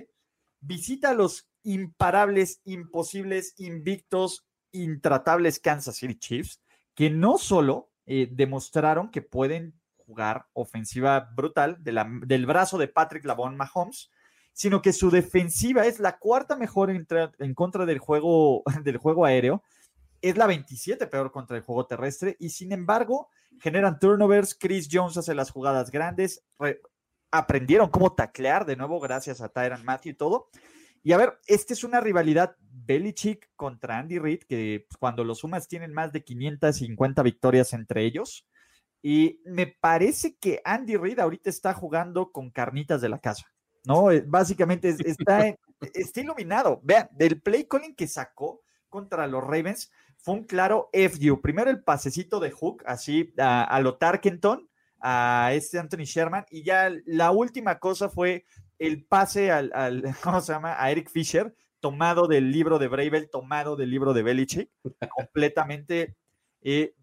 visita 0.59 1.11
a 1.11 1.13
los 1.13 1.47
imparables, 1.63 2.59
imposibles, 2.65 3.53
invictos 3.57 4.45
intratables 4.73 5.61
Kansas 5.61 5.95
City 5.95 6.15
Chiefs, 6.15 6.61
que 6.93 7.09
no 7.09 7.37
solo 7.37 7.89
eh, 8.05 8.27
demostraron 8.29 9.11
que 9.11 9.21
pueden 9.21 9.79
jugar 10.13 10.45
ofensiva 10.53 11.31
brutal 11.35 11.77
del 11.81 12.45
brazo 12.45 12.77
de 12.77 12.87
Patrick 12.87 13.25
Lavon 13.25 13.57
Mahomes, 13.57 14.11
sino 14.51 14.83
que 14.83 14.93
su 14.93 15.09
defensiva 15.09 15.87
es 15.87 15.99
la 15.99 16.19
cuarta 16.19 16.55
mejor 16.55 16.91
en, 16.91 17.07
en 17.39 17.53
contra 17.55 17.87
del 17.87 17.97
juego, 17.97 18.61
del 18.83 18.97
juego 18.97 19.25
aéreo, 19.25 19.63
es 20.21 20.37
la 20.37 20.45
27 20.45 21.07
peor 21.07 21.31
contra 21.31 21.57
el 21.57 21.63
juego 21.63 21.87
terrestre 21.87 22.37
y 22.39 22.49
sin 22.49 22.71
embargo 22.71 23.29
generan 23.59 23.97
turnovers, 23.97 24.55
Chris 24.55 24.87
Jones 24.91 25.17
hace 25.17 25.33
las 25.33 25.49
jugadas 25.49 25.89
grandes, 25.89 26.43
aprendieron 27.31 27.89
cómo 27.89 28.13
taclear 28.13 28.65
de 28.67 28.75
nuevo 28.75 28.99
gracias 28.99 29.41
a 29.41 29.49
Tyron 29.49 29.83
Matthew 29.83 30.11
y 30.11 30.15
todo, 30.15 30.49
y 31.03 31.11
a 31.11 31.17
ver, 31.17 31.37
esta 31.47 31.73
es 31.73 31.83
una 31.83 31.99
rivalidad 31.99 32.55
Belichick 32.61 33.51
contra 33.57 33.99
Andy 33.99 34.19
Reid, 34.19 34.43
que 34.43 34.87
cuando 34.99 35.25
los 35.25 35.39
sumas 35.39 35.67
tienen 35.67 35.91
más 35.93 36.13
de 36.13 36.23
550 36.23 37.21
victorias 37.23 37.73
entre 37.73 38.05
ellos. 38.05 38.47
Y 39.03 39.41
me 39.45 39.67
parece 39.67 40.37
que 40.37 40.61
Andy 40.63 40.95
Reid 40.95 41.19
ahorita 41.19 41.49
está 41.49 41.73
jugando 41.73 42.31
con 42.31 42.49
carnitas 42.49 43.01
de 43.01 43.09
la 43.09 43.19
casa, 43.19 43.45
¿no? 43.83 44.09
Eh, 44.09 44.23
básicamente 44.25 44.95
está, 45.05 45.55
está 45.93 46.21
iluminado. 46.21 46.79
Vean, 46.83 47.09
del 47.11 47.39
play 47.41 47.65
calling 47.65 47.93
que 47.93 48.07
sacó 48.07 48.61
contra 48.89 49.27
los 49.27 49.43
Ravens 49.43 49.91
fue 50.17 50.35
un 50.35 50.43
claro 50.45 50.89
FU. 50.93 51.41
Primero 51.41 51.69
el 51.69 51.83
pasecito 51.83 52.39
de 52.39 52.51
Hook, 52.51 52.81
así 52.85 53.33
a, 53.37 53.63
a 53.65 53.81
lo 53.81 53.97
Tarkenton, 53.97 54.69
a 55.01 55.51
este 55.53 55.77
Anthony 55.77 56.05
Sherman, 56.05 56.45
y 56.49 56.63
ya 56.63 56.89
la 57.05 57.31
última 57.31 57.77
cosa 57.79 58.07
fue 58.07 58.45
el 58.79 59.05
pase 59.05 59.51
al, 59.51 59.71
¿cómo 60.23 60.41
se 60.41 60.53
llama? 60.53 60.81
A 60.81 60.91
Eric 60.91 61.09
Fisher, 61.09 61.53
tomado 61.79 62.27
del 62.27 62.51
libro 62.51 62.79
de 62.79 62.87
Bravel, 62.87 63.29
tomado 63.29 63.75
del 63.75 63.89
libro 63.91 64.13
de 64.13 64.23
Belichick, 64.23 64.69
completamente. 65.15 66.15
Eh, 66.61 66.95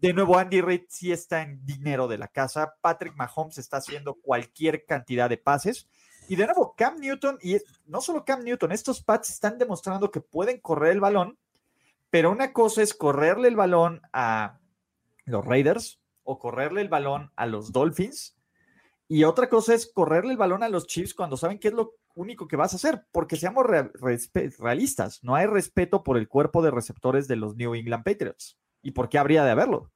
de 0.00 0.12
nuevo, 0.12 0.38
Andy 0.38 0.60
Reid 0.60 0.82
sí 0.88 1.12
está 1.12 1.42
en 1.42 1.64
dinero 1.64 2.08
de 2.08 2.18
la 2.18 2.28
casa. 2.28 2.74
Patrick 2.80 3.14
Mahomes 3.16 3.58
está 3.58 3.78
haciendo 3.78 4.14
cualquier 4.14 4.84
cantidad 4.86 5.28
de 5.28 5.36
pases. 5.36 5.88
Y 6.28 6.36
de 6.36 6.46
nuevo, 6.46 6.74
Cam 6.76 6.98
Newton, 6.98 7.38
y 7.42 7.56
no 7.86 8.00
solo 8.00 8.24
Cam 8.24 8.44
Newton, 8.44 8.72
estos 8.72 9.02
Pats 9.02 9.30
están 9.30 9.58
demostrando 9.58 10.10
que 10.10 10.20
pueden 10.20 10.60
correr 10.60 10.92
el 10.92 11.00
balón, 11.00 11.38
pero 12.08 12.30
una 12.30 12.52
cosa 12.52 12.82
es 12.82 12.94
correrle 12.94 13.48
el 13.48 13.56
balón 13.56 14.00
a 14.12 14.60
los 15.24 15.44
Raiders 15.44 16.00
o 16.22 16.38
correrle 16.38 16.82
el 16.82 16.88
balón 16.88 17.32
a 17.34 17.46
los 17.46 17.72
Dolphins 17.72 18.36
y 19.12 19.24
otra 19.24 19.48
cosa 19.48 19.74
es 19.74 19.90
correrle 19.92 20.30
el 20.30 20.36
balón 20.36 20.62
a 20.62 20.68
los 20.68 20.86
Chiefs 20.86 21.14
cuando 21.14 21.36
saben 21.36 21.58
que 21.58 21.66
es 21.66 21.74
lo 21.74 21.94
único 22.14 22.46
que 22.46 22.54
vas 22.54 22.72
a 22.72 22.76
hacer, 22.76 23.06
porque 23.10 23.34
seamos 23.34 23.66
realistas, 23.66 25.24
no 25.24 25.34
hay 25.34 25.46
respeto 25.46 26.04
por 26.04 26.16
el 26.16 26.28
cuerpo 26.28 26.62
de 26.62 26.70
receptores 26.70 27.26
de 27.26 27.34
los 27.34 27.56
New 27.56 27.74
England 27.74 28.04
Patriots. 28.04 28.56
¿Y 28.82 28.92
por 28.92 29.08
qué 29.08 29.18
habría 29.18 29.44
de 29.44 29.50
haberlo? 29.50 29.90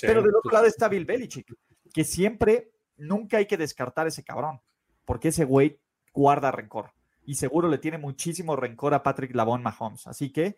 Pero 0.00 0.22
del 0.22 0.34
otro 0.34 0.50
lado 0.50 0.66
está 0.66 0.88
Bill 0.88 1.04
Belichick, 1.04 1.54
que 1.92 2.04
siempre, 2.04 2.72
nunca 2.96 3.36
hay 3.36 3.46
que 3.46 3.56
descartar 3.56 4.06
ese 4.06 4.24
cabrón, 4.24 4.60
porque 5.04 5.28
ese 5.28 5.44
güey 5.44 5.78
guarda 6.12 6.50
rencor. 6.50 6.92
Y 7.24 7.34
seguro 7.34 7.68
le 7.68 7.78
tiene 7.78 7.98
muchísimo 7.98 8.56
rencor 8.56 8.94
a 8.94 9.02
Patrick 9.02 9.34
Lavon 9.34 9.62
Mahomes. 9.62 10.06
Así 10.06 10.32
que, 10.32 10.56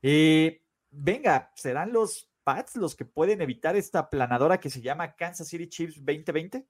eh, 0.00 0.62
venga, 0.90 1.52
serán 1.54 1.92
los 1.92 2.30
Pats 2.48 2.76
los 2.76 2.96
que 2.96 3.04
pueden 3.04 3.42
evitar 3.42 3.76
esta 3.76 4.08
planadora 4.08 4.58
que 4.58 4.70
se 4.70 4.80
llama 4.80 5.14
Kansas 5.16 5.48
City 5.48 5.68
Chiefs 5.68 5.96
2020. 5.96 6.66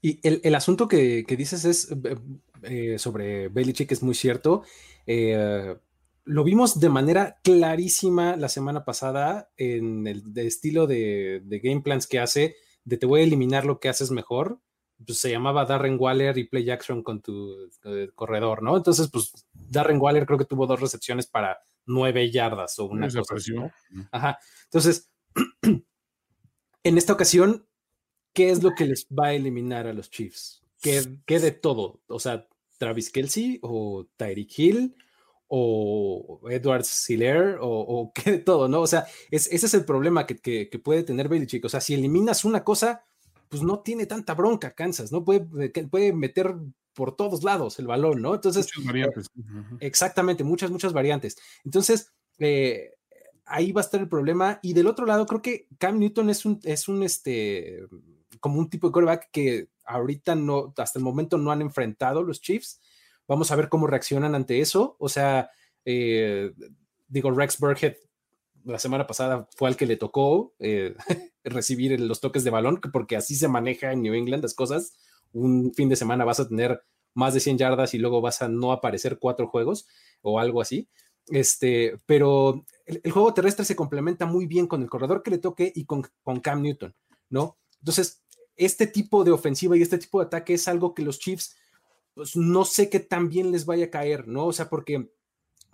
Y 0.00 0.18
el, 0.22 0.54
asunto 0.54 0.88
que, 0.88 1.26
dices 1.28 1.66
es 1.66 1.90
eh, 1.92 2.16
eh, 2.62 2.98
sobre 2.98 3.48
Belichick 3.48 3.92
es 3.92 4.02
muy 4.02 4.14
cierto. 4.14 4.62
Eh, 5.06 5.76
lo 6.30 6.44
vimos 6.44 6.80
de 6.80 6.88
manera 6.88 7.38
clarísima 7.42 8.36
la 8.36 8.48
semana 8.48 8.84
pasada 8.84 9.50
en 9.56 10.06
el 10.06 10.22
estilo 10.36 10.86
de, 10.86 11.42
game 11.62 11.82
plans 11.82 12.06
que 12.06 12.20
hace, 12.20 12.56
de 12.84 12.96
te 12.96 13.06
voy 13.06 13.20
a 13.20 13.24
eliminar 13.24 13.64
lo 13.64 13.80
que 13.80 13.88
haces 13.88 14.10
mejor. 14.10 14.60
Pues 15.04 15.18
se 15.18 15.30
llamaba 15.30 15.64
Darren 15.64 15.96
Waller 15.98 16.36
y 16.36 16.44
play 16.44 16.68
action 16.70 17.02
con 17.02 17.22
tu 17.22 17.70
corredor, 18.14 18.62
¿no? 18.62 18.76
Entonces, 18.76 19.08
pues 19.10 19.32
Darren 19.54 19.98
Waller 19.98 20.26
creo 20.26 20.38
que 20.38 20.44
tuvo 20.44 20.66
dos 20.66 20.78
recepciones 20.78 21.26
para 21.26 21.58
nueve 21.86 22.30
yardas 22.30 22.78
o 22.78 22.84
una 22.84 23.08
cosa 23.08 23.34
así, 23.34 23.54
Ajá. 24.12 24.38
Entonces, 24.64 25.10
en 25.62 26.98
esta 26.98 27.14
ocasión 27.14 27.66
¿qué 28.32 28.50
es 28.50 28.62
lo 28.62 28.74
que 28.74 28.86
les 28.86 29.06
va 29.06 29.28
a 29.28 29.34
eliminar 29.34 29.86
a 29.86 29.92
los 29.92 30.10
Chiefs? 30.10 30.62
¿Qué, 30.80 31.38
de 31.38 31.52
todo? 31.52 32.02
O 32.06 32.18
sea, 32.18 32.46
Travis 32.78 33.10
Kelsey 33.10 33.58
o 33.62 34.08
Tyreek 34.16 34.58
Hill 34.58 34.96
o 35.52 36.40
Edward 36.48 36.84
Siller 36.84 37.58
o, 37.60 38.12
qué 38.14 38.30
de 38.30 38.38
todo, 38.38 38.68
¿no? 38.68 38.80
O 38.80 38.86
sea, 38.86 39.06
ese 39.30 39.54
es 39.54 39.74
el 39.74 39.84
problema 39.84 40.26
que, 40.26 40.80
puede 40.82 41.02
tener 41.02 41.28
Belichick. 41.28 41.64
O 41.64 41.68
sea, 41.68 41.80
si 41.80 41.94
eliminas 41.94 42.44
una 42.44 42.62
cosa, 42.62 43.04
pues 43.48 43.62
no 43.62 43.80
tiene 43.80 44.06
tanta 44.06 44.34
bronca 44.34 44.74
Kansas, 44.74 45.10
¿no? 45.10 45.24
Puede, 45.24 45.44
puede 45.90 46.12
meter 46.12 46.54
por 46.94 47.16
todos 47.16 47.42
lados 47.42 47.78
el 47.80 47.88
balón, 47.88 48.22
¿no? 48.22 48.34
Entonces, 48.34 48.66
muchas 48.76 48.84
variantes. 48.84 49.26
Exactamente, 49.80 50.44
muchas, 50.44 50.70
muchas 50.70 50.92
variantes. 50.92 51.36
Entonces, 51.64 52.12
eh, 52.38 52.94
ahí 53.44 53.72
va 53.72 53.80
a 53.80 53.84
estar 53.84 54.00
el 54.00 54.08
problema. 54.08 54.60
Y 54.62 54.72
del 54.72 54.86
otro 54.86 55.04
lado, 55.04 55.26
creo 55.26 55.42
que 55.42 55.66
Cam 55.78 55.98
Newton 55.98 56.30
es 56.30 56.44
un, 56.44 56.60
es 56.62 56.88
un, 56.88 57.02
este, 57.02 57.86
como 58.38 58.60
un 58.60 58.70
tipo 58.70 58.86
de 58.86 58.92
quarterback 58.92 59.30
que 59.32 59.68
ahorita 59.84 60.36
no, 60.36 60.72
hasta 60.76 61.00
el 61.00 61.04
momento 61.04 61.38
no 61.38 61.50
han 61.50 61.60
enfrentado 61.60 62.22
los 62.22 62.40
Chiefs. 62.40 62.80
Vamos 63.30 63.52
a 63.52 63.54
ver 63.54 63.68
cómo 63.68 63.86
reaccionan 63.86 64.34
ante 64.34 64.60
eso. 64.60 64.96
O 64.98 65.08
sea, 65.08 65.50
eh, 65.84 66.50
digo, 67.06 67.30
Rex 67.30 67.60
Burkhead 67.60 67.94
la 68.64 68.80
semana 68.80 69.06
pasada 69.06 69.48
fue 69.56 69.68
al 69.68 69.76
que 69.76 69.86
le 69.86 69.96
tocó 69.96 70.52
eh, 70.58 70.96
recibir 71.44 72.00
los 72.00 72.20
toques 72.20 72.42
de 72.42 72.50
balón, 72.50 72.80
porque 72.92 73.14
así 73.14 73.36
se 73.36 73.46
maneja 73.46 73.92
en 73.92 74.02
New 74.02 74.14
England 74.14 74.42
las 74.42 74.54
cosas. 74.54 74.94
Un 75.32 75.72
fin 75.74 75.88
de 75.88 75.94
semana 75.94 76.24
vas 76.24 76.40
a 76.40 76.48
tener 76.48 76.82
más 77.14 77.32
de 77.32 77.38
100 77.38 77.58
yardas 77.58 77.94
y 77.94 77.98
luego 77.98 78.20
vas 78.20 78.42
a 78.42 78.48
no 78.48 78.72
aparecer 78.72 79.20
cuatro 79.20 79.46
juegos 79.46 79.86
o 80.22 80.40
algo 80.40 80.60
así. 80.60 80.88
Este, 81.28 81.98
pero 82.06 82.64
el, 82.84 83.12
juego 83.12 83.32
terrestre 83.32 83.64
se 83.64 83.76
complementa 83.76 84.26
muy 84.26 84.48
bien 84.48 84.66
con 84.66 84.82
el 84.82 84.90
corredor 84.90 85.22
que 85.22 85.30
le 85.30 85.38
toque 85.38 85.72
y 85.72 85.84
con, 85.84 86.04
con 86.24 86.40
Cam 86.40 86.62
Newton, 86.62 86.96
¿no? 87.28 87.58
Entonces, 87.78 88.24
este 88.56 88.88
tipo 88.88 89.22
de 89.22 89.30
ofensiva 89.30 89.76
y 89.76 89.82
este 89.82 89.98
tipo 89.98 90.18
de 90.18 90.26
ataque 90.26 90.54
es 90.54 90.66
algo 90.66 90.94
que 90.94 91.02
los 91.02 91.20
Chiefs, 91.20 91.54
pues 92.14 92.36
no 92.36 92.64
sé 92.64 92.90
qué 92.90 93.00
tan 93.00 93.28
bien 93.28 93.52
les 93.52 93.66
vaya 93.66 93.86
a 93.86 93.90
caer, 93.90 94.28
¿no? 94.28 94.46
O 94.46 94.52
sea, 94.52 94.68
porque 94.68 95.10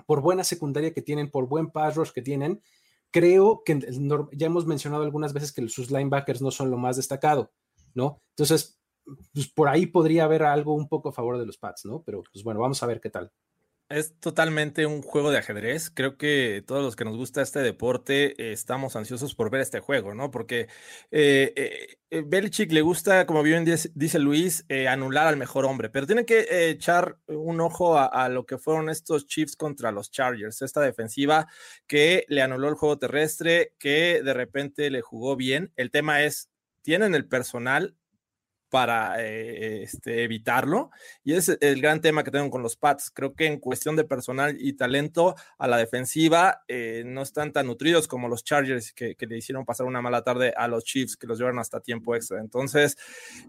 por 0.06 0.20
buena 0.20 0.44
secundaria 0.44 0.92
que 0.92 1.02
tienen, 1.02 1.30
por 1.30 1.48
buen 1.48 1.70
pass 1.70 1.96
rush 1.96 2.10
que 2.10 2.22
tienen, 2.22 2.62
creo 3.10 3.62
que 3.64 3.80
ya 4.32 4.46
hemos 4.46 4.66
mencionado 4.66 5.02
algunas 5.02 5.32
veces 5.32 5.52
que 5.52 5.68
sus 5.68 5.90
linebackers 5.90 6.42
no 6.42 6.50
son 6.50 6.70
lo 6.70 6.76
más 6.76 6.96
destacado, 6.96 7.52
¿no? 7.94 8.22
Entonces, 8.30 8.78
pues 9.32 9.48
por 9.48 9.68
ahí 9.68 9.86
podría 9.86 10.24
haber 10.24 10.42
algo 10.42 10.74
un 10.74 10.88
poco 10.88 11.08
a 11.08 11.12
favor 11.12 11.38
de 11.38 11.46
los 11.46 11.58
Pats, 11.58 11.84
¿no? 11.84 12.02
Pero 12.04 12.22
pues 12.32 12.44
bueno, 12.44 12.60
vamos 12.60 12.82
a 12.82 12.86
ver 12.86 13.00
qué 13.00 13.10
tal. 13.10 13.32
Es 13.88 14.18
totalmente 14.18 14.84
un 14.84 15.00
juego 15.00 15.30
de 15.30 15.38
ajedrez. 15.38 15.90
Creo 15.90 16.16
que 16.16 16.64
todos 16.66 16.82
los 16.82 16.96
que 16.96 17.04
nos 17.04 17.16
gusta 17.16 17.40
este 17.40 17.60
deporte 17.60 18.34
eh, 18.42 18.50
estamos 18.52 18.96
ansiosos 18.96 19.36
por 19.36 19.48
ver 19.48 19.60
este 19.60 19.78
juego, 19.78 20.12
¿no? 20.12 20.32
Porque 20.32 20.62
eh, 21.12 21.52
eh, 21.54 21.98
eh 22.10 22.22
Belichick 22.26 22.72
le 22.72 22.80
gusta, 22.80 23.26
como 23.26 23.44
bien 23.44 23.64
dice, 23.64 24.18
Luis, 24.18 24.64
anular 24.88 25.28
al 25.28 25.36
mejor 25.36 25.66
hombre, 25.66 25.88
pero 25.88 26.04
tiene 26.04 26.24
que 26.26 26.68
echar 26.68 27.18
un 27.28 27.60
ojo 27.60 27.96
a, 27.96 28.06
a, 28.06 28.28
lo 28.28 28.44
que 28.44 28.58
fueron 28.58 28.90
estos 28.90 29.26
Chiefs 29.26 29.54
contra 29.54 29.92
los 29.92 30.10
Chargers, 30.10 30.62
esta 30.62 30.80
defensiva 30.80 31.46
que 31.86 32.24
le 32.28 32.42
anuló 32.42 32.68
el 32.68 32.74
juego 32.74 32.98
terrestre, 32.98 33.74
que 33.78 34.20
de 34.24 34.34
repente 34.34 34.90
le 34.90 35.00
jugó 35.00 35.36
bien. 35.36 35.72
El 35.76 35.92
tema 35.92 36.24
es, 36.24 36.50
tienen 36.82 37.14
el 37.14 37.28
personal 37.28 37.94
para 38.70 39.22
eh, 39.22 39.82
este, 39.82 40.24
evitarlo. 40.24 40.90
Y 41.24 41.34
es 41.34 41.56
el 41.60 41.80
gran 41.80 42.00
tema 42.00 42.24
que 42.24 42.30
tengo 42.30 42.50
con 42.50 42.62
los 42.62 42.76
Pats. 42.76 43.10
Creo 43.10 43.34
que 43.34 43.46
en 43.46 43.58
cuestión 43.58 43.96
de 43.96 44.04
personal 44.04 44.56
y 44.58 44.72
talento 44.74 45.36
a 45.58 45.68
la 45.68 45.76
defensiva 45.76 46.62
eh, 46.68 47.02
no 47.06 47.22
están 47.22 47.52
tan 47.52 47.66
nutridos 47.66 48.08
como 48.08 48.28
los 48.28 48.44
Chargers 48.44 48.92
que, 48.92 49.16
le 49.18 49.38
hicieron 49.38 49.64
pasar 49.64 49.86
una 49.86 50.02
mala 50.02 50.22
tarde 50.22 50.52
a 50.56 50.68
los 50.68 50.84
Chiefs 50.84 51.16
que 51.16 51.26
los 51.26 51.38
llevaron 51.38 51.58
hasta 51.58 51.80
tiempo 51.80 52.14
extra. 52.14 52.40
Entonces 52.40 52.96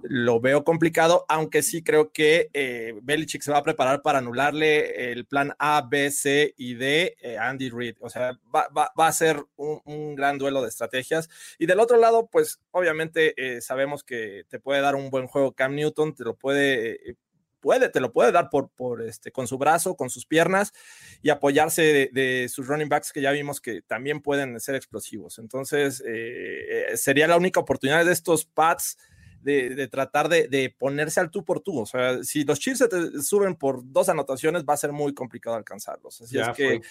lo 0.04 0.40
veo 0.40 0.64
complicado, 0.64 1.26
aunque 1.30 1.62
sí 1.62 1.84
creo 1.84 2.12
que 2.12 2.50
eh, 2.54 2.94
Belichick 3.02 3.42
se 3.42 3.52
va 3.52 3.60
a 3.60 3.64
preparar 3.64 4.02
para 4.02 4.20
anularle 4.20 5.12
el 5.12 5.26
plan 5.26 5.54
A, 5.60 5.86
B, 5.88 6.12
C 6.12 6.54
y 6.58 6.76
D 6.76 7.16
a 7.40 7.50
Andy 7.50 7.70
Reid. 7.70 7.96
O 8.00 8.10
sea, 8.10 8.40
va, 8.54 8.92
a 8.96 9.12
ser 9.12 9.44
un, 9.56 9.82
un, 9.86 10.16
gran 10.16 10.38
duelo 10.38 10.62
de 10.62 10.70
estrategias. 10.70 11.30
Y 11.60 11.66
del 11.66 11.80
otro 11.80 11.98
lado, 11.98 12.28
pues 12.28 12.60
obviamente 12.72 13.36
sabemos 13.62 14.04
que 14.04 14.46
te 14.50 14.60
puede 14.60 14.82
dar 14.82 14.96
un 14.96 15.07
buen 15.10 15.28
juego. 15.28 15.54
Cam 15.54 15.76
Newton 15.76 16.16
te 16.16 16.24
lo 16.24 16.36
puede, 16.36 17.18
puede, 17.60 17.90
te 17.90 18.00
lo 18.00 18.12
puede 18.12 18.32
dar 18.32 18.50
por, 18.50 18.70
por 18.70 19.02
este, 19.02 19.32
con 19.32 19.48
su 19.48 19.58
brazo, 19.58 19.96
con 19.96 20.10
sus 20.10 20.26
piernas 20.26 20.74
y 21.22 21.30
apoyarse 21.30 22.10
de, 22.12 22.48
sus 22.50 22.68
running 22.68 22.90
backs 22.90 23.12
que 23.12 23.22
ya 23.22 23.32
vimos 23.32 23.62
que 23.62 23.82
también 23.82 24.22
pueden 24.22 24.60
ser 24.60 24.76
explosivos. 24.76 25.40
Entonces, 25.40 26.02
eh, 26.06 26.92
eh, 26.92 26.98
sería 26.98 27.28
la 27.28 27.38
única 27.38 27.60
oportunidad 27.60 28.06
de 28.06 28.14
estos 28.14 28.46
pads 28.46 28.98
de, 29.42 29.88
tratar 29.88 30.30
de, 30.30 30.76
ponerse 30.78 31.20
al 31.20 31.32
tú 31.32 31.44
por 31.44 31.60
tú. 31.62 31.80
O 31.80 31.86
sea, 31.86 32.24
si 32.24 32.44
los 32.44 32.60
Chiefs 32.60 32.80
se 32.80 32.88
te 32.88 33.22
suben 33.22 33.56
por 33.56 33.82
dos 33.92 34.10
anotaciones, 34.10 34.64
va 34.64 34.74
a 34.74 34.78
ser 34.78 34.92
muy 34.92 35.14
complicado 35.14 35.56
alcanzarlos. 35.56 36.22
Así 36.22 36.38
es 36.38 36.50
que 36.50 36.82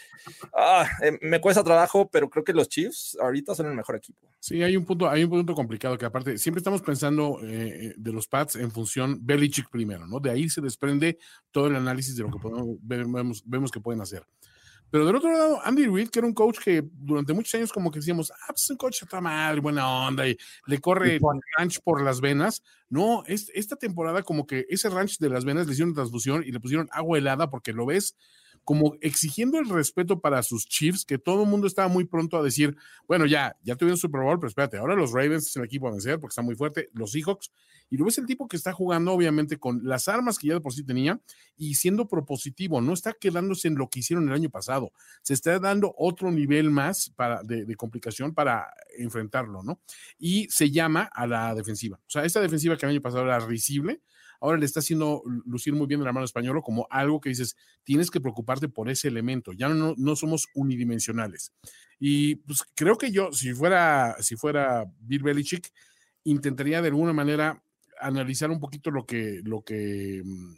ah, 0.55 0.89
eh, 1.03 1.19
me 1.23 1.41
cuesta 1.41 1.63
trabajo, 1.63 2.09
pero 2.11 2.29
creo 2.31 2.45
que 2.45 2.53
los 2.53 2.69
Chiefs 2.69 3.17
ahorita 3.21 3.55
son 3.55 3.67
el 3.67 3.75
mejor 3.75 3.97
equipo. 3.97 4.27
Sí, 4.41 4.63
hay 4.63 4.77
un 4.77 4.85
punto, 4.85 5.09
hay 5.09 5.25
un 5.25 5.31
punto 5.31 5.55
complicado 5.55 5.99
que 5.99 6.05
aparte 6.05 6.39
siempre 6.39 6.61
estamos 6.61 6.83
pensando 6.83 7.39
eh, 7.43 7.95
de 7.97 8.13
los 8.13 8.29
Pats 8.29 8.57
en 8.57 8.71
función 8.71 9.19
Belichick 9.21 9.69
primero, 9.71 10.07
¿no? 10.07 10.21
De 10.21 10.31
ahí 10.31 10.49
se 10.49 10.61
desprende 10.61 11.19
todo 11.51 11.67
el 11.67 11.77
análisis 11.77 12.17
de 12.17 12.23
lo 12.23 12.31
que 12.31 12.39
podemos, 12.39 12.77
vemos, 12.81 13.43
vemos 13.47 13.71
que 13.71 13.81
pueden 13.81 14.01
hacer. 14.01 14.25
Pero 14.91 15.05
del 15.05 15.17
otro 15.17 15.33
lado, 15.33 15.61
Andy 15.65 15.87
Reid, 15.87 16.09
que 16.09 16.21
era 16.21 16.29
un 16.29 16.35
coach 16.35 16.59
que 16.59 16.83
durante 16.93 17.33
muchos 17.33 17.55
años 17.55 17.73
como 17.73 17.91
que 17.91 17.99
decíamos, 17.99 18.31
ah, 18.31 18.49
pues 18.49 18.71
un 18.71 18.77
coach 18.77 19.03
está 19.03 19.21
mal, 19.21 19.61
buena 19.61 20.07
onda, 20.07 20.29
y 20.29 20.37
le 20.67 20.79
corre 20.79 21.17
el 21.17 21.21
ranch 21.59 21.81
por 21.83 22.03
las 22.03 22.21
venas. 22.21 22.63
No, 22.89 23.25
es, 23.27 23.51
esta 23.55 23.77
temporada 23.77 24.23
como 24.23 24.47
que 24.47 24.67
ese 24.69 24.89
ranch 24.89 25.19
de 25.19 25.29
las 25.29 25.45
venas 25.45 25.67
le 25.67 25.73
hicieron 25.73 25.95
transfusión 25.95 26.45
y 26.47 26.53
le 26.53 26.61
pusieron 26.61 26.89
agua 26.93 27.19
helada 27.19 27.51
porque 27.51 27.73
lo 27.73 27.87
ves 27.87 28.17
como 28.67 28.97
exigiendo 29.01 29.61
el 29.61 29.69
respeto 29.69 30.21
para 30.21 30.43
sus 30.43 30.67
Chiefs, 30.67 31.05
que 31.05 31.19
todo 31.19 31.45
el 31.45 31.49
mundo 31.49 31.69
estaba 31.69 31.87
muy 31.87 32.05
pronto 32.05 32.37
a 32.37 32.43
decir, 32.43 32.77
bueno, 33.07 33.25
ya, 33.25 33.57
ya 33.63 33.77
tuvieron 33.77 33.97
Super 33.97 34.23
Bowl, 34.23 34.41
pero 34.41 34.49
espérate, 34.49 34.77
ahora 34.77 34.97
los 34.97 35.13
Ravens 35.13 35.47
es 35.47 35.55
el 35.55 35.63
equipo 35.63 35.87
a 35.87 35.93
vencer 35.93 36.19
porque 36.19 36.33
está 36.33 36.43
muy 36.43 36.57
fuerte, 36.57 36.91
los 36.93 37.13
Seahawks, 37.13 37.53
y 37.91 37.97
lo 37.97 38.05
ves 38.05 38.19
el 38.19 38.27
tipo 38.27 38.49
que 38.49 38.57
está 38.57 38.73
jugando 38.73 39.13
obviamente 39.13 39.57
con 39.57 39.83
las 39.85 40.09
armas 40.09 40.37
que 40.37 40.49
ya 40.49 40.55
de 40.55 40.61
por 40.61 40.73
sí 40.73 40.83
tenía 40.83 41.21
y 41.57 41.77
siendo 41.77 42.09
propositivo, 42.09 42.81
no 42.81 42.93
está 42.93 43.13
quedándose 43.13 43.69
en 43.69 43.77
lo 43.77 43.89
que 43.89 44.01
hicieron 44.01 44.27
el 44.27 44.35
año 44.35 44.51
pasado, 44.51 44.91
se 45.23 45.35
está 45.35 45.61
dando 45.61 45.95
otro 45.97 46.33
nivel 46.33 46.73
más 46.73 47.11
para, 47.11 47.45
de, 47.45 47.67
de 47.67 47.77
complicación 47.77 48.35
para 48.35 48.67
enfrentarlo, 48.99 49.63
¿no? 49.63 49.81
Y 50.19 50.49
se 50.51 50.73
llama 50.73 51.09
a 51.13 51.29
la 51.29 51.55
defensiva, 51.55 51.99
o 51.99 52.11
sea, 52.11 52.25
esta 52.25 52.41
defensiva 52.41 52.77
que 52.77 52.85
el 52.85 52.91
año 52.91 53.01
pasado 53.01 53.23
era 53.23 53.39
risible, 53.39 54.01
ahora 54.41 54.59
le 54.59 54.67
está 54.67 54.81
haciendo 54.81 55.23
lucir 55.45 55.75
muy 55.75 55.87
bien 55.87 56.01
el 56.01 56.07
hermano 56.07 56.25
español 56.25 56.61
como 56.63 56.87
algo 56.91 57.21
que 57.21 57.31
dices, 57.31 57.57
tienes 57.85 58.11
que 58.11 58.21
preocuparte 58.21 58.69
por 58.69 58.89
ese 58.89 59.09
elemento, 59.09 59.53
ya 59.53 59.69
no, 59.69 59.95
no 59.97 60.17
somos 60.17 60.47
unidimensionales. 60.55 61.53
Y 61.99 62.37
pues 62.37 62.65
creo 62.75 62.99
que 62.99 63.11
yo, 63.11 63.33
si 63.33 63.53
fuera, 63.53 64.17
si 64.21 64.37
fuera 64.37 64.85
Bill 65.01 65.23
Belichick, 65.23 65.73
intentaría 66.25 66.83
de 66.83 66.89
alguna 66.89 67.13
manera 67.13 67.63
analizar 68.01 68.51
un 68.51 68.61
poquito 68.61 68.91
lo 68.91 69.07
que, 69.07 69.41
lo 69.45 69.63
que, 69.63 70.23
mm, 70.25 70.55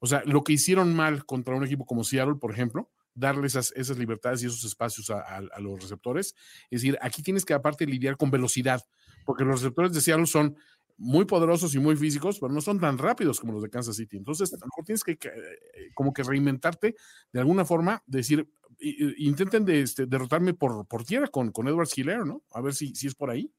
o 0.00 0.06
sea, 0.06 0.22
lo 0.24 0.44
que 0.44 0.52
hicieron 0.52 0.94
mal 0.94 1.24
contra 1.24 1.56
un 1.56 1.64
equipo 1.64 1.84
como 1.84 2.04
Seattle, 2.04 2.36
por 2.36 2.52
ejemplo, 2.52 2.90
darle 3.14 3.48
esas, 3.48 3.72
libertades 3.98 4.42
y 4.42 4.46
esos 4.46 4.64
espacios 4.64 5.10
a, 5.10 5.20
a, 5.20 5.60
los 5.60 5.80
receptores. 5.80 6.36
Es 6.70 6.82
decir, 6.82 6.98
aquí 7.02 7.22
tienes 7.22 7.44
que 7.44 7.52
aparte 7.52 7.84
lidiar 7.84 8.16
con 8.16 8.30
velocidad, 8.30 8.84
porque 9.24 9.44
los 9.44 9.60
receptores 9.60 9.92
de 9.92 10.00
Seattle 10.00 10.26
son 10.26 10.56
muy 10.98 11.24
poderosos 11.24 11.74
y 11.74 11.78
muy 11.78 11.96
físicos, 11.96 12.38
pero 12.38 12.52
no 12.52 12.60
son 12.60 12.80
tan 12.80 12.98
rápidos 12.98 13.40
como 13.40 13.52
los 13.54 13.62
de 13.62 13.70
Kansas 13.70 13.96
City. 13.96 14.16
Entonces, 14.16 14.52
a 14.52 14.56
lo 14.56 14.66
mejor 14.66 14.84
tienes 14.84 15.04
que, 15.04 15.12
eh, 15.12 15.90
como 15.94 16.12
que 16.12 16.24
reinventarte 16.24 16.96
de 17.32 17.40
alguna 17.40 17.64
forma, 17.64 18.02
decir, 18.06 18.50
intenten 18.80 19.64
de, 19.64 19.80
este, 19.80 20.06
derrotarme 20.06 20.54
por, 20.54 20.86
tierra 21.06 21.28
con, 21.28 21.52
con 21.52 21.68
Edward 21.68 21.88
Hiller, 21.94 22.26
¿no? 22.26 22.42
A 22.52 22.60
ver 22.60 22.74
si, 22.74 22.94
si 22.94 23.06
es 23.06 23.14
por 23.14 23.30
ahí. 23.30 23.50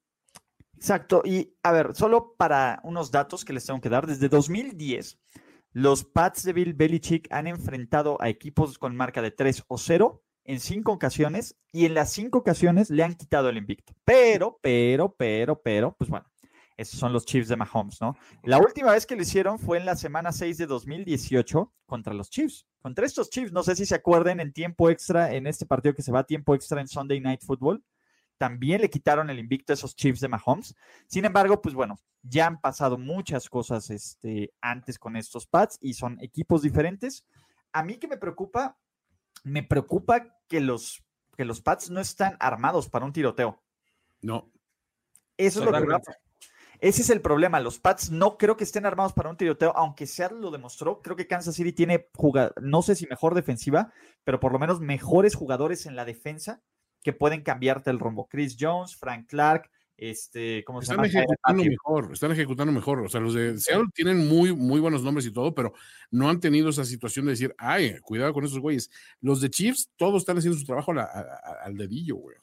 Exacto. 0.75 1.21
Y 1.25 1.55
a 1.63 1.71
ver, 1.71 1.95
solo 1.95 2.35
para 2.37 2.79
unos 2.83 3.11
datos 3.11 3.43
que 3.43 3.53
les 3.53 3.65
tengo 3.65 3.81
que 3.81 3.89
dar, 3.89 4.05
desde 4.05 4.29
2010, 4.29 5.17
los 5.71 6.03
Pats 6.03 6.43
de 6.43 6.53
Bill 6.53 6.73
Belichick 6.73 7.27
han 7.31 7.47
enfrentado 7.47 8.21
a 8.21 8.29
equipos 8.29 8.77
con 8.77 8.95
marca 8.95 9.21
de 9.21 9.31
3 9.31 9.63
o 9.67 9.77
0 9.77 10.23
en 10.45 10.59
cinco 10.59 10.93
ocasiones 10.93 11.57
y 11.71 11.85
en 11.85 11.93
las 11.93 12.11
cinco 12.11 12.39
ocasiones 12.39 12.89
le 12.89 13.03
han 13.03 13.13
quitado 13.13 13.49
el 13.49 13.57
invicto. 13.57 13.93
Pero, 14.03 14.57
pero, 14.61 15.13
pero, 15.15 15.61
pero, 15.61 15.95
pues 15.95 16.09
bueno, 16.09 16.25
esos 16.79 16.97
son 16.97 17.11
los 17.11 17.25
Chiefs 17.25 17.49
de 17.49 17.57
Mahomes, 17.57 17.99
¿no? 17.99 18.15
La 18.43 18.57
última 18.57 18.93
vez 18.93 19.05
que 19.05 19.17
lo 19.17 19.21
hicieron 19.21 19.59
fue 19.59 19.77
en 19.77 19.85
la 19.85 19.97
semana 19.97 20.31
6 20.31 20.57
de 20.57 20.65
2018 20.65 21.73
contra 21.85 22.13
los 22.13 22.29
Chiefs. 22.29 22.65
Contra 22.81 23.05
estos 23.05 23.29
Chiefs, 23.29 23.51
no 23.51 23.63
sé 23.63 23.75
si 23.75 23.85
se 23.85 23.95
acuerden, 23.95 24.39
en 24.39 24.53
tiempo 24.53 24.89
extra, 24.89 25.33
en 25.33 25.45
este 25.45 25.65
partido 25.65 25.93
que 25.93 26.01
se 26.01 26.13
va 26.13 26.19
a 26.19 26.23
tiempo 26.23 26.55
extra 26.55 26.79
en 26.79 26.87
Sunday 26.87 27.19
Night 27.19 27.41
Football, 27.43 27.83
también 28.37 28.79
le 28.79 28.89
quitaron 28.89 29.29
el 29.29 29.39
invicto 29.39 29.73
a 29.73 29.75
esos 29.75 29.93
Chiefs 29.93 30.21
de 30.21 30.29
Mahomes. 30.29 30.73
Sin 31.05 31.25
embargo, 31.25 31.61
pues 31.61 31.75
bueno, 31.75 31.99
ya 32.23 32.47
han 32.47 32.61
pasado 32.61 32.97
muchas 32.97 33.49
cosas 33.49 33.89
este, 33.89 34.53
antes 34.61 34.97
con 34.97 35.17
estos 35.17 35.47
Pats 35.47 35.77
y 35.81 35.95
son 35.95 36.17
equipos 36.21 36.61
diferentes. 36.61 37.25
A 37.73 37.83
mí 37.83 37.97
que 37.97 38.07
me 38.07 38.15
preocupa, 38.15 38.77
me 39.43 39.63
preocupa 39.63 40.37
que 40.47 40.61
los, 40.61 41.03
que 41.35 41.43
los 41.43 41.59
Pats 41.59 41.89
no 41.89 41.99
están 41.99 42.37
armados 42.39 42.87
para 42.87 43.03
un 43.03 43.11
tiroteo. 43.11 43.61
No. 44.21 44.49
Eso 45.35 45.59
es 45.59 45.65
lo 45.65 45.73
que 45.73 45.85
ese 46.81 47.01
es 47.01 47.09
el 47.09 47.21
problema. 47.21 47.59
Los 47.59 47.79
Pats 47.79 48.11
no 48.11 48.37
creo 48.37 48.55
que 48.55 48.63
estén 48.63 48.85
armados 48.85 49.13
para 49.13 49.29
un 49.29 49.37
tiroteo, 49.37 49.75
aunque 49.75 50.07
Seattle 50.07 50.39
lo 50.39 50.51
demostró. 50.51 51.01
Creo 51.01 51.15
que 51.15 51.27
Kansas 51.27 51.55
City 51.55 51.73
tiene, 51.73 52.07
no 52.61 52.81
sé 52.81 52.95
si 52.95 53.07
mejor 53.07 53.35
defensiva, 53.35 53.91
pero 54.23 54.39
por 54.39 54.53
lo 54.53 54.59
menos 54.59 54.79
mejores 54.79 55.35
jugadores 55.35 55.85
en 55.85 55.95
la 55.95 56.05
defensa 56.05 56.61
que 57.03 57.13
pueden 57.13 57.41
cambiarte 57.41 57.89
el 57.89 57.99
rombo. 57.99 58.27
Chris 58.27 58.55
Jones, 58.59 58.95
Frank 58.95 59.27
Clark, 59.27 59.69
este, 59.97 60.63
¿cómo 60.63 60.79
están 60.79 61.03
ejecutando 61.03 61.63
mejor, 61.65 62.13
están 62.13 62.31
ejecutando 62.31 62.71
mejor. 62.71 63.01
O 63.01 63.09
sea, 63.09 63.19
los 63.19 63.33
de 63.33 63.59
Seattle 63.59 63.89
tienen 63.93 64.29
muy, 64.29 64.55
muy 64.55 64.79
buenos 64.79 65.03
nombres 65.03 65.25
y 65.25 65.31
todo, 65.31 65.53
pero 65.53 65.73
no 66.09 66.29
han 66.29 66.39
tenido 66.39 66.69
esa 66.69 66.85
situación 66.85 67.25
de 67.25 67.31
decir, 67.31 67.53
ay, 67.57 67.99
cuidado 67.99 68.33
con 68.33 68.45
esos 68.45 68.59
güeyes. 68.59 68.89
Los 69.19 69.41
de 69.41 69.49
Chiefs, 69.49 69.91
todos 69.97 70.21
están 70.21 70.37
haciendo 70.37 70.57
su 70.57 70.65
trabajo 70.65 70.93
al 70.93 71.75
dedillo, 71.75 72.15
güey. 72.15 72.37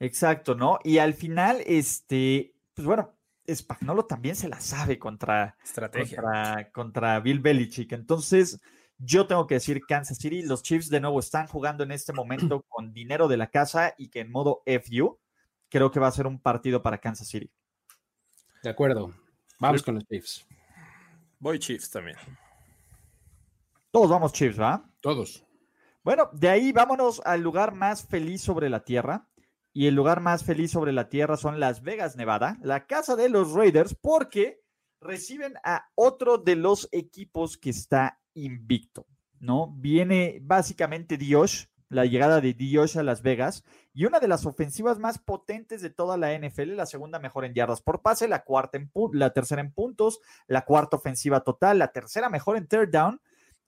Exacto, 0.00 0.54
¿no? 0.54 0.78
Y 0.82 0.96
al 0.96 1.12
final, 1.12 1.62
este, 1.66 2.54
pues 2.72 2.86
bueno, 2.86 3.14
Spagnolo 3.52 4.06
también 4.06 4.36
se 4.36 4.48
la 4.48 4.60
sabe 4.60 4.98
contra, 4.98 5.56
contra, 5.92 6.70
contra 6.72 7.20
Bill 7.20 7.40
Belichick. 7.40 7.92
Entonces, 7.92 8.60
yo 8.98 9.26
tengo 9.26 9.46
que 9.46 9.54
decir 9.54 9.80
Kansas 9.86 10.18
City, 10.18 10.42
los 10.42 10.62
Chiefs 10.62 10.88
de 10.88 11.00
nuevo 11.00 11.20
están 11.20 11.46
jugando 11.46 11.84
en 11.84 11.92
este 11.92 12.12
momento 12.12 12.64
con 12.68 12.92
dinero 12.92 13.28
de 13.28 13.36
la 13.36 13.48
casa 13.48 13.94
y 13.98 14.08
que 14.08 14.20
en 14.20 14.30
modo 14.30 14.62
FU 14.66 15.18
creo 15.68 15.90
que 15.90 16.00
va 16.00 16.08
a 16.08 16.12
ser 16.12 16.26
un 16.26 16.38
partido 16.38 16.82
para 16.82 16.98
Kansas 16.98 17.28
City. 17.28 17.50
De 18.62 18.70
acuerdo. 18.70 19.12
Vamos 19.58 19.82
con 19.82 19.96
los 19.96 20.04
Chiefs. 20.06 20.46
Voy 21.38 21.58
Chiefs 21.58 21.90
también. 21.90 22.16
Todos 23.90 24.08
vamos 24.08 24.32
Chiefs, 24.32 24.60
¿va? 24.60 24.90
Todos. 25.00 25.44
Bueno, 26.02 26.28
de 26.32 26.48
ahí 26.48 26.72
vámonos 26.72 27.20
al 27.24 27.40
lugar 27.40 27.74
más 27.74 28.06
feliz 28.06 28.42
sobre 28.42 28.68
la 28.68 28.84
tierra 28.84 29.26
y 29.76 29.88
el 29.88 29.96
lugar 29.96 30.20
más 30.20 30.44
feliz 30.44 30.70
sobre 30.70 30.92
la 30.92 31.08
tierra 31.08 31.36
son 31.36 31.58
Las 31.58 31.82
Vegas, 31.82 32.14
Nevada, 32.14 32.56
la 32.62 32.86
casa 32.86 33.16
de 33.16 33.28
los 33.28 33.52
Raiders, 33.52 33.96
porque 34.00 34.62
reciben 35.00 35.54
a 35.64 35.90
otro 35.96 36.38
de 36.38 36.54
los 36.54 36.88
equipos 36.92 37.58
que 37.58 37.70
está 37.70 38.20
invicto, 38.34 39.06
¿no? 39.40 39.74
Viene 39.76 40.38
básicamente 40.42 41.16
Dios, 41.16 41.70
la 41.88 42.06
llegada 42.06 42.40
de 42.40 42.54
Dios 42.54 42.94
a 42.96 43.02
Las 43.02 43.22
Vegas 43.22 43.64
y 43.92 44.04
una 44.04 44.20
de 44.20 44.28
las 44.28 44.46
ofensivas 44.46 45.00
más 45.00 45.18
potentes 45.18 45.82
de 45.82 45.90
toda 45.90 46.16
la 46.16 46.38
NFL, 46.38 46.76
la 46.76 46.86
segunda 46.86 47.18
mejor 47.18 47.44
en 47.44 47.54
yardas 47.54 47.82
por 47.82 48.00
pase, 48.00 48.28
la 48.28 48.44
cuarta 48.44 48.78
en 48.78 48.90
la 49.12 49.32
tercera 49.32 49.60
en 49.60 49.72
puntos, 49.72 50.20
la 50.46 50.64
cuarta 50.64 50.96
ofensiva 50.96 51.40
total, 51.40 51.80
la 51.80 51.90
tercera 51.90 52.30
mejor 52.30 52.56
en 52.56 52.68
third 52.68 52.90
down, 52.90 53.20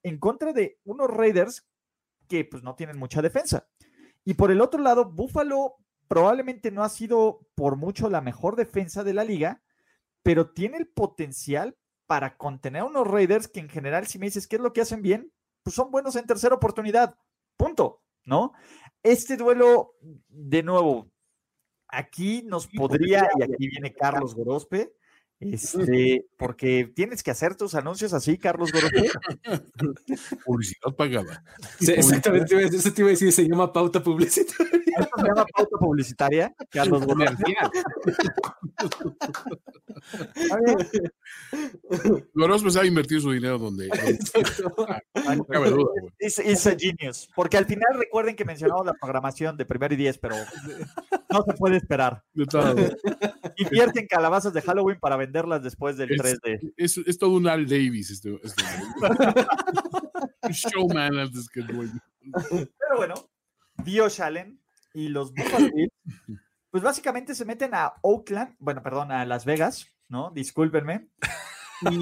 en 0.04 0.18
contra 0.18 0.52
de 0.52 0.78
unos 0.84 1.10
Raiders 1.10 1.66
que 2.28 2.44
pues 2.44 2.62
no 2.62 2.76
tienen 2.76 2.96
mucha 2.96 3.20
defensa. 3.22 3.66
Y 4.24 4.34
por 4.34 4.52
el 4.52 4.60
otro 4.60 4.80
lado, 4.80 5.04
Buffalo 5.04 5.76
probablemente 6.08 6.70
no 6.70 6.82
ha 6.82 6.88
sido 6.88 7.46
por 7.54 7.76
mucho 7.76 8.08
la 8.08 8.20
mejor 8.20 8.56
defensa 8.56 9.04
de 9.04 9.14
la 9.14 9.24
liga, 9.24 9.62
pero 10.22 10.50
tiene 10.50 10.78
el 10.78 10.88
potencial 10.88 11.76
para 12.06 12.36
contener 12.36 12.82
a 12.82 12.86
unos 12.86 13.06
Raiders 13.06 13.48
que 13.48 13.60
en 13.60 13.68
general, 13.68 14.06
si 14.06 14.18
me 14.18 14.26
dices 14.26 14.46
qué 14.46 14.56
es 14.56 14.62
lo 14.62 14.72
que 14.72 14.80
hacen 14.80 15.02
bien, 15.02 15.32
pues 15.62 15.74
son 15.74 15.90
buenos 15.90 16.16
en 16.16 16.26
tercera 16.26 16.54
oportunidad. 16.54 17.16
Punto, 17.56 18.02
¿no? 18.24 18.52
Este 19.02 19.36
duelo, 19.36 19.94
de 20.00 20.62
nuevo, 20.62 21.10
aquí 21.88 22.42
nos 22.42 22.66
podría, 22.68 23.28
y 23.38 23.42
aquí 23.42 23.68
viene 23.68 23.92
Carlos 23.92 24.34
Gorospe, 24.34 24.94
este, 25.38 26.24
porque 26.38 26.90
tienes 26.94 27.22
que 27.22 27.30
hacer 27.30 27.56
tus 27.56 27.74
anuncios 27.74 28.14
así, 28.14 28.38
Carlos 28.38 28.72
Gorospe. 28.72 29.10
Publicidad 30.44 30.94
pagada. 30.96 31.42
Sí, 31.78 31.92
exactamente, 31.92 32.62
eso 32.64 32.92
te 32.92 33.02
iba 33.02 33.08
a 33.08 33.10
decir, 33.10 33.32
se 33.32 33.46
llama 33.46 33.72
pauta 33.72 34.02
publicitaria. 34.02 34.80
Esto 34.98 35.10
se 35.18 35.26
llama 35.26 35.44
pauta 35.44 35.76
publicitaria, 35.78 36.54
Carlos 36.70 37.04
Gorospe. 37.04 37.54
Gorospe 42.34 42.70
sabe 42.76 42.86
invertir 42.86 43.20
su 43.20 43.30
dinero 43.30 43.58
donde. 43.58 43.88
donde 43.88 44.18
ah, 45.14 45.34
no 45.36 45.44
cabe 45.44 45.70
duda, 45.70 45.90
güey. 46.00 46.12
It's, 46.18 46.38
it's 46.38 46.66
a 46.66 46.74
genius. 46.76 47.28
Porque 47.34 47.58
al 47.58 47.66
final 47.66 47.98
recuerden 47.98 48.36
que 48.36 48.44
mencionamos 48.44 48.86
la 48.86 48.94
programación 48.94 49.56
de 49.56 49.66
primero 49.66 49.92
y 49.94 49.96
diez, 49.98 50.18
pero 50.18 50.36
no 51.30 51.42
se 51.42 51.52
puede 51.54 51.76
esperar. 51.76 52.22
De 52.32 52.44
güey. 53.58 53.68
Invierten 53.70 54.06
calabazas 54.06 54.52
de 54.52 54.62
Halloween 54.62 54.98
para 55.00 55.16
venderlas 55.16 55.62
después 55.62 55.96
del 55.96 56.12
Es, 56.12 56.20
3D. 56.20 56.72
es, 56.76 56.98
es 56.98 57.18
todo 57.18 57.30
un 57.30 57.48
Al 57.48 57.66
Davis. 57.66 58.10
Este, 58.10 58.38
este, 58.42 58.62
showman 60.50 61.18
antes 61.18 61.48
que 61.48 61.60
el 61.60 61.66
dueño. 61.66 62.00
Pero 62.50 62.96
bueno, 62.96 63.14
Dio 63.84 64.06
Allen 64.20 64.60
y 64.94 65.08
los 65.08 65.32
Buffalo 65.32 65.70
Bills, 65.74 65.92
pues 66.70 66.82
básicamente 66.82 67.34
se 67.34 67.44
meten 67.44 67.74
a 67.74 67.94
Oakland, 68.02 68.54
bueno, 68.58 68.82
perdón, 68.82 69.12
a 69.12 69.24
Las 69.24 69.44
Vegas, 69.44 69.86
¿no? 70.08 70.30
Discúlpenme. 70.30 71.08
Y 71.82 72.00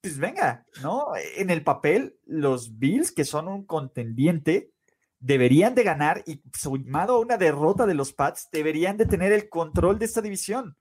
pues 0.00 0.18
venga, 0.18 0.64
¿no? 0.82 1.08
En 1.36 1.50
el 1.50 1.62
papel, 1.62 2.16
los 2.24 2.78
Bills, 2.78 3.12
que 3.12 3.24
son 3.24 3.48
un 3.48 3.66
contendiente, 3.66 4.72
deberían 5.20 5.74
de 5.74 5.84
ganar 5.84 6.22
y 6.26 6.42
sumado 6.52 7.14
a 7.14 7.20
una 7.20 7.36
derrota 7.36 7.86
de 7.86 7.94
los 7.94 8.12
Pats, 8.12 8.48
deberían 8.50 8.96
de 8.96 9.06
tener 9.06 9.32
el 9.32 9.48
control 9.48 9.98
de 9.98 10.06
esta 10.06 10.22
división. 10.22 10.76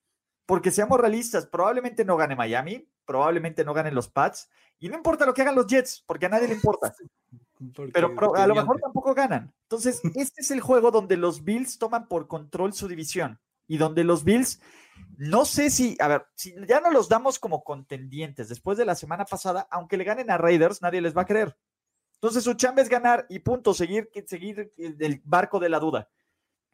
Porque 0.45 0.71
seamos 0.71 0.99
realistas, 0.99 1.45
probablemente 1.45 2.03
no 2.03 2.17
gane 2.17 2.35
Miami, 2.35 2.89
probablemente 3.05 3.63
no 3.63 3.73
ganen 3.73 3.93
los 3.93 4.07
Pats, 4.07 4.49
y 4.79 4.87
no 4.87 4.95
importa 4.95 5.25
lo 5.25 5.33
que 5.33 5.41
hagan 5.41 5.55
los 5.55 5.67
Jets, 5.67 6.03
porque 6.07 6.25
a 6.25 6.29
nadie 6.29 6.47
le 6.47 6.55
importa. 6.55 6.93
Pero 7.93 8.35
a 8.35 8.47
lo 8.47 8.55
mejor 8.55 8.79
tampoco 8.79 9.13
ganan. 9.13 9.53
Entonces, 9.63 10.01
este 10.15 10.41
es 10.41 10.51
el 10.51 10.61
juego 10.61 10.91
donde 10.91 11.17
los 11.17 11.43
Bills 11.43 11.77
toman 11.77 12.07
por 12.07 12.27
control 12.27 12.73
su 12.73 12.87
división 12.87 13.39
y 13.67 13.77
donde 13.77 14.05
los 14.05 14.23
Bills, 14.23 14.61
no 15.17 15.43
sé 15.43 15.69
si, 15.69 15.97
a 15.99 16.07
ver, 16.07 16.25
si 16.35 16.55
ya 16.65 16.79
no 16.79 16.89
los 16.89 17.09
damos 17.09 17.37
como 17.37 17.63
contendientes 17.63 18.47
después 18.47 18.77
de 18.77 18.85
la 18.85 18.95
semana 18.95 19.25
pasada, 19.25 19.67
aunque 19.69 19.97
le 19.97 20.05
ganen 20.05 20.31
a 20.31 20.37
Raiders, 20.37 20.81
nadie 20.81 21.01
les 21.01 21.15
va 21.15 21.23
a 21.23 21.25
creer. 21.25 21.55
Entonces, 22.21 22.43
su 22.43 22.53
chamba 22.53 22.81
es 22.81 22.89
ganar 22.89 23.25
y 23.29 23.39
punto, 23.39 23.73
seguir, 23.73 24.09
seguir 24.27 24.73
el 24.77 25.21
barco 25.23 25.59
de 25.59 25.69
la 25.69 25.79
duda. 25.79 26.09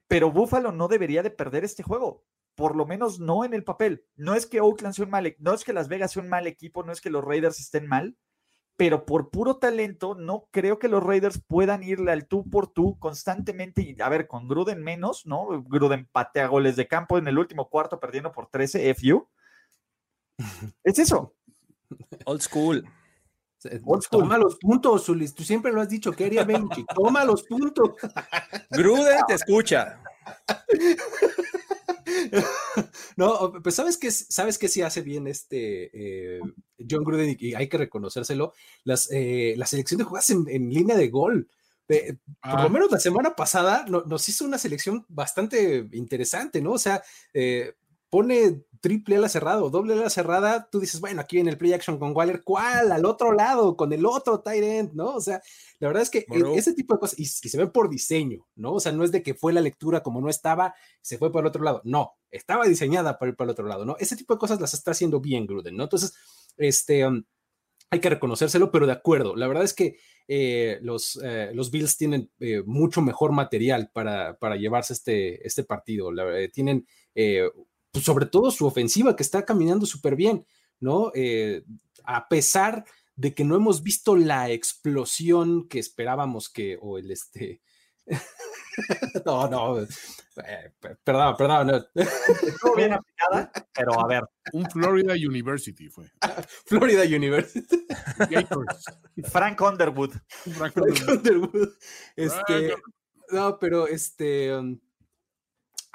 Pero 0.08 0.32
Buffalo 0.32 0.72
no 0.72 0.88
debería 0.88 1.24
de 1.24 1.30
perder 1.30 1.64
este 1.64 1.84
juego. 1.84 2.24
Por 2.56 2.76
lo 2.76 2.86
menos 2.86 3.20
no 3.20 3.44
en 3.44 3.54
el 3.54 3.64
papel. 3.64 4.06
No 4.16 4.34
es 4.34 4.46
que 4.46 4.62
Oakland 4.62 4.96
sea 4.96 5.06
un 5.06 5.12
mal, 5.12 5.26
e- 5.28 5.36
no 5.40 5.54
es 5.54 5.64
que 5.64 5.74
Las 5.74 5.88
Vegas 5.88 6.14
sea 6.14 6.24
un 6.24 6.30
mal 6.30 6.48
equipo, 6.48 6.84
no 6.84 6.92
es 6.92 7.02
que 7.02 7.10
los 7.10 7.24
Raiders 7.24 7.60
estén 7.60 7.86
mal, 7.88 8.16
pero 8.78 9.06
por 9.06 9.30
puro 9.30 9.58
talento 9.58 10.16
no 10.16 10.48
creo 10.52 10.80
que 10.80 10.88
los 10.88 11.04
Raiders 11.04 11.42
puedan 11.46 11.84
irle 11.84 12.12
al 12.12 12.28
tú 12.28 12.50
por 12.50 12.68
tú 12.68 12.98
constantemente 13.00 13.82
y 13.82 14.02
a 14.02 14.10
ver, 14.10 14.28
con 14.28 14.48
Gruden 14.48 14.84
menos, 14.84 15.26
¿no? 15.26 15.64
Gruden 15.64 16.08
patea 16.12 16.48
goles 16.48 16.76
de 16.76 16.88
campo 16.88 17.18
en 17.18 17.28
el 17.28 17.38
último 17.38 17.70
cuarto 17.70 18.00
perdiendo 18.00 18.32
por 18.32 18.48
13 18.48 18.90
FU. 18.96 19.30
Es 20.84 21.00
eso. 21.00 21.36
Old 22.26 22.42
school. 22.42 22.86
Toma 24.10 24.38
los 24.38 24.56
puntos, 24.58 25.08
Ulis. 25.10 25.34
Tú 25.34 25.44
siempre 25.44 25.72
lo 25.72 25.82
has 25.82 25.90
dicho. 25.90 26.12
¿Qué 26.12 26.26
haría 26.26 26.44
Belichick? 26.44 26.86
Toma 26.94 27.24
los 27.26 27.44
puntos. 27.44 27.92
Gruden 28.72 29.20
te 29.28 29.34
escucha. 29.36 30.02
No, 33.18 33.54
pues 33.64 33.76
sabes 33.76 33.98
que 33.98 34.12
sabes 34.12 34.58
que 34.58 34.68
sí 34.68 34.82
hace 34.82 35.02
bien 35.02 35.28
este 35.28 35.90
eh, 35.94 36.40
John 36.90 37.04
Gruden 37.04 37.36
y, 37.40 37.54
hay 37.54 37.68
que 37.70 37.78
reconocérselo. 37.78 38.54
Las, 38.84 39.10
eh, 39.12 39.56
la 39.58 39.66
selección 39.66 39.98
de 40.00 40.04
jugadas 40.04 40.30
en, 40.30 40.46
en 40.50 40.70
línea 40.70 40.96
de 40.96 41.08
gol. 41.10 41.50
Eh, 41.88 42.14
por 42.42 42.60
Ah. 42.60 42.64
lo 42.64 42.70
menos 42.70 42.92
la 42.92 43.00
semana 43.00 43.36
pasada 43.36 43.86
no- 43.88 44.04
nos 44.06 44.28
hizo 44.28 44.44
una 44.46 44.58
selección 44.58 45.06
bastante 45.08 45.88
interesante, 45.94 46.62
¿no? 46.62 46.74
O 46.74 46.78
sea, 46.80 47.02
eh, 47.34 47.74
pone 48.10 48.64
triple 48.86 49.16
ala 49.16 49.30
cerrado, 49.30 49.72
doble 49.72 49.94
ala 49.94 50.12
cerrada, 50.12 50.70
tú 50.72 50.80
dices, 50.80 51.02
bueno, 51.02 51.20
aquí 51.20 51.38
viene 51.38 51.50
el 51.50 51.58
play 51.58 51.74
action 51.74 51.98
con 51.98 52.16
Waller, 52.16 52.44
¿cuál? 52.44 52.92
Al 52.92 53.04
otro 53.04 53.32
lado, 53.32 53.76
con 53.76 53.92
el 53.94 54.06
otro 54.06 54.42
tight 54.42 54.64
end, 54.64 54.94
¿no? 54.94 55.08
O 55.16 55.22
sea, 55.22 55.42
la 55.80 55.88
verdad 55.88 56.04
es 56.04 56.12
que 56.12 56.24
Bro. 56.30 56.54
e- 56.54 56.60
ese 56.60 56.74
tipo 56.76 56.94
de 56.94 57.00
cosas, 57.00 57.18
y, 57.18 57.24
y 57.24 57.26
se 57.50 57.58
ve 57.58 57.66
por 57.66 57.90
diseño, 57.90 58.46
¿no? 58.56 58.74
O 58.74 58.80
sea, 58.80 58.92
no 58.92 59.04
es 59.04 59.12
de 59.12 59.24
que 59.24 59.34
fue 59.34 59.54
la 59.54 59.62
lectura 59.62 60.04
como 60.04 60.22
no 60.22 60.30
estaba, 60.30 60.76
se 61.02 61.18
fue 61.18 61.32
por 61.32 61.42
el 61.42 61.48
otro 61.48 61.64
lado, 61.64 61.82
no, 61.84 62.12
estaba 62.30 62.68
diseñada 62.68 63.18
para 63.18 63.32
ir 63.32 63.36
para 63.36 63.48
el 63.48 63.54
otro 63.54 63.66
lado, 63.66 63.86
¿no? 63.86 63.96
Ese 63.98 64.16
tipo 64.16 64.36
de 64.36 64.40
cosas 64.40 64.62
las 64.62 64.76
está 64.76 64.92
haciendo 64.92 65.20
bien 65.20 65.48
Gruden, 65.48 65.76
¿no? 65.76 65.84
Entonces, 65.86 66.14
este, 66.56 67.08
um, 67.08 67.24
hay 67.90 68.00
que 68.00 68.10
reconocérselo, 68.12 68.70
pero 68.72 68.86
de 68.86 68.92
acuerdo, 68.94 69.36
la 69.36 69.48
verdad 69.48 69.64
es 69.64 69.74
que 69.74 69.98
eh, 70.28 70.78
los, 70.84 71.20
eh, 71.24 71.50
los 71.56 71.72
Bills 71.72 71.98
tienen 71.98 72.30
eh, 72.40 72.62
mucho 72.66 73.02
mejor 73.02 73.32
material 73.32 73.90
para, 73.92 74.38
para 74.38 74.58
llevarse 74.58 74.94
este, 74.94 75.46
este 75.46 75.64
partido, 75.64 76.12
la- 76.12 76.40
eh, 76.40 76.50
tienen 76.50 76.88
eh, 77.14 77.50
pues, 77.96 78.04
sobre 78.04 78.26
todo 78.26 78.52
su 78.52 78.66
ofensiva 78.68 79.16
que 79.16 79.24
está 79.24 79.46
caminando 79.46 79.86
súper 79.86 80.18
bien, 80.18 80.46
¿no? 80.82 81.14
Eh, 81.16 81.64
a 82.04 82.28
pesar 82.28 82.84
de 83.16 83.34
que 83.34 83.46
no 83.46 83.56
hemos 83.56 83.84
visto 83.84 84.18
la 84.18 84.50
explosión 84.52 85.70
que 85.70 85.80
esperábamos 85.80 86.50
que, 86.50 86.78
o 86.82 86.98
el 86.98 87.10
este... 87.10 87.62
no, 89.26 89.48
no, 89.50 89.80
eh, 89.82 89.88
per- 90.78 91.00
perdón, 91.06 91.36
perdón, 91.38 91.68
no. 91.68 92.02
Estuvo 92.04 92.76
bien 92.76 92.92
aplicada, 92.92 93.50
pero 93.74 93.98
a 93.98 94.08
ver, 94.08 94.24
Un 94.52 94.70
Florida 94.70 95.14
University 95.14 95.88
fue. 95.88 96.12
Florida 96.66 97.04
University. 97.06 97.88
Frank 99.32 99.62
Underwood. 99.62 100.12
Franco- 100.58 100.84
Underwood. 100.84 101.70
Este, 102.18 102.68
Frank- 102.68 102.84
no, 103.32 103.58
pero 103.58 103.88
este. 103.88 104.54
um, 104.54 104.78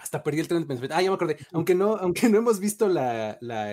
hasta 0.01 0.23
perdí 0.23 0.41
el 0.41 0.49
tren 0.49 0.61
de 0.63 0.67
pensamiento. 0.67 0.95
Ah, 0.97 1.03
ya 1.03 1.11
me 1.11 1.15
acordé. 1.15 1.37
Aunque 1.53 1.75
no, 1.75 1.97
aunque 1.97 2.29
no 2.29 2.39
hemos 2.39 2.59
visto 2.59 2.89
la, 2.89 3.37
la, 3.41 3.67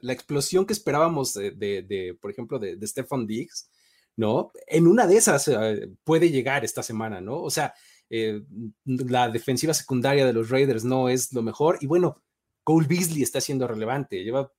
la 0.00 0.12
explosión 0.12 0.66
que 0.66 0.72
esperábamos 0.72 1.34
de, 1.34 1.50
de- 1.52 1.82
de, 1.82 2.14
por 2.20 2.30
ejemplo, 2.30 2.58
de, 2.58 2.76
de 2.76 2.86
Stefan 2.86 3.26
Diggs, 3.26 3.68
¿no? 4.16 4.50
En 4.66 4.86
una 4.86 5.06
de 5.06 5.16
esas 5.16 5.48
eh, 5.48 5.88
puede 6.04 6.30
llegar 6.30 6.64
esta 6.64 6.82
semana, 6.82 7.20
¿no? 7.20 7.40
O 7.42 7.50
sea, 7.50 7.74
eh, 8.10 8.42
la 8.84 9.28
defensiva 9.28 9.74
secundaria 9.74 10.24
de 10.26 10.32
los 10.32 10.50
Raiders 10.50 10.84
no 10.84 11.08
es 11.08 11.32
lo 11.32 11.42
mejor. 11.42 11.78
Y 11.80 11.86
bueno, 11.86 12.22
Cole 12.62 12.86
Beasley 12.88 13.22
está 13.22 13.40
siendo 13.40 13.66
relevante. 13.66 14.22
Lleva 14.24 14.50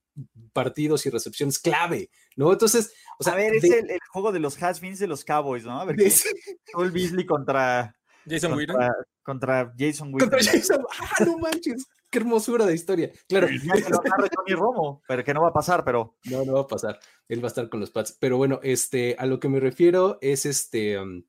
partidos 0.53 1.05
y 1.05 1.09
recepciones 1.09 1.59
clave, 1.59 2.09
¿no? 2.37 2.51
Entonces, 2.53 2.93
o 3.19 3.23
sea, 3.23 3.33
a 3.33 3.35
ver, 3.35 3.53
es 3.55 3.63
de- 3.63 3.79
el, 3.79 3.89
el 3.91 3.99
juego 4.11 4.31
de 4.31 4.39
los 4.39 4.61
has-beens 4.61 4.99
de 4.99 5.07
los 5.07 5.25
Cowboys, 5.25 5.65
¿no? 5.65 5.79
A 5.79 5.85
ver, 5.85 5.95
de- 5.97 6.03
¿quién- 6.05 6.57
Cole 6.73 6.91
Beasley 6.91 7.25
contra, 7.25 7.93
Jason 8.27 8.53
Whedon. 8.53 8.77
contra, 9.23 9.73
Jason 9.77 10.13
Witten. 10.13 10.29
Contra 10.29 10.39
Jason. 10.51 10.85
¡Ah, 10.99 11.23
no 11.25 11.37
manches! 11.37 11.85
¡Qué 12.09 12.19
hermosura 12.19 12.65
de 12.65 12.73
historia! 12.75 13.11
Claro, 13.27 13.47
Ya 13.49 13.75
lo 13.89 13.99
agarre 13.99 14.29
Tony 14.29 14.53
Romo, 14.55 15.01
pero 15.07 15.23
que 15.23 15.33
no 15.33 15.41
va 15.41 15.49
a 15.49 15.53
pasar, 15.53 15.83
pero 15.83 16.17
no, 16.25 16.45
no 16.45 16.53
va 16.53 16.61
a 16.61 16.67
pasar. 16.67 16.99
Él 17.27 17.43
va 17.43 17.47
a 17.47 17.49
estar 17.49 17.67
con 17.69 17.79
los 17.79 17.91
Pats. 17.91 18.15
Pero 18.19 18.37
bueno, 18.37 18.59
este, 18.63 19.15
a 19.19 19.25
lo 19.25 19.39
que 19.39 19.49
me 19.49 19.59
refiero 19.59 20.17
es 20.21 20.45
este. 20.45 20.99
um, 20.99 21.23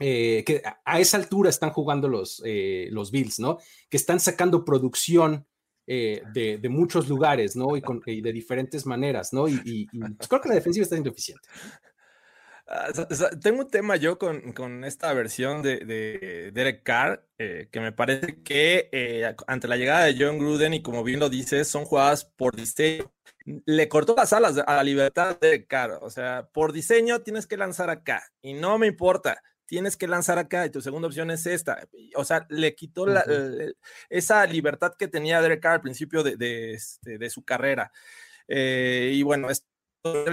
eh, 0.00 0.44
que 0.46 0.62
a- 0.64 0.80
a 0.84 1.00
esa 1.00 1.16
altura 1.16 1.50
están 1.50 1.70
jugando 1.70 2.08
los, 2.08 2.40
eh, 2.44 2.88
los 2.92 3.10
Bills, 3.10 3.40
¿no? 3.40 3.58
Que 3.90 3.96
están 3.96 4.20
sacando 4.20 4.64
producción 4.64 5.44
eh, 5.90 6.22
de, 6.34 6.58
de 6.58 6.68
muchos 6.68 7.08
lugares, 7.08 7.56
¿no? 7.56 7.76
Y, 7.76 7.80
con- 7.82 8.02
y 8.06 8.20
de 8.20 8.32
diferentes 8.32 8.86
maneras, 8.86 9.32
¿no? 9.32 9.48
Y, 9.48 9.54
y- 9.64 9.86
y, 9.90 9.98
pues, 10.14 10.28
creo 10.28 10.40
que 10.40 10.48
la 10.50 10.54
defensiva 10.54 10.82
está 10.84 10.94
siendo 10.96 11.10
eficiente. 11.10 11.48
Ah, 12.70 12.88
tengo 13.40 13.60
un 13.62 13.70
tema 13.70 13.96
yo 13.96 14.18
con, 14.18 14.52
con 14.52 14.84
esta 14.84 15.12
versión 15.14 15.62
de, 15.62 15.78
de 15.78 16.50
Derek 16.52 16.82
Carr, 16.82 17.26
eh, 17.38 17.68
que 17.72 17.80
me 17.80 17.92
parece 17.92 18.42
que 18.42 18.90
eh, 18.92 19.34
ante 19.46 19.68
la 19.68 19.76
llegada 19.78 20.04
de 20.04 20.16
John 20.18 20.38
Gruden, 20.38 20.74
y 20.74 20.82
como 20.82 21.02
bien 21.02 21.18
lo 21.18 21.30
dices, 21.30 21.66
son 21.68 21.86
jugadas 21.86 22.26
por 22.26 22.54
diseño. 22.56 23.10
Le 23.64 23.88
cortó 23.88 24.14
las 24.14 24.34
alas 24.34 24.58
a 24.66 24.76
la 24.76 24.84
libertad 24.84 25.38
de 25.40 25.48
Derek 25.48 25.66
Carr. 25.66 25.98
O 26.02 26.10
sea, 26.10 26.46
por 26.52 26.72
diseño 26.74 27.20
tienes 27.22 27.46
que 27.46 27.56
lanzar 27.56 27.88
acá, 27.88 28.22
y 28.42 28.52
no 28.52 28.76
me 28.76 28.86
importa. 28.86 29.42
Tienes 29.64 29.96
que 29.96 30.06
lanzar 30.06 30.38
acá 30.38 30.64
y 30.66 30.70
tu 30.70 30.80
segunda 30.82 31.08
opción 31.08 31.30
es 31.30 31.46
esta. 31.46 31.86
O 32.16 32.24
sea, 32.24 32.46
le 32.50 32.74
quitó 32.74 33.06
la- 33.06 33.20
Ujú. 33.22 33.32
el- 33.32 33.76
esa 34.10 34.46
libertad 34.46 34.92
que 34.98 35.08
tenía 35.08 35.40
Derek 35.42 35.60
Carr 35.60 35.74
al 35.74 35.80
principio 35.82 36.22
de, 36.22 36.36
de, 36.36 36.72
este, 36.74 37.16
de 37.18 37.30
su 37.30 37.44
carrera. 37.44 37.92
Eh, 38.46 39.12
y 39.14 39.22
bueno, 39.22 39.50
es 39.50 39.66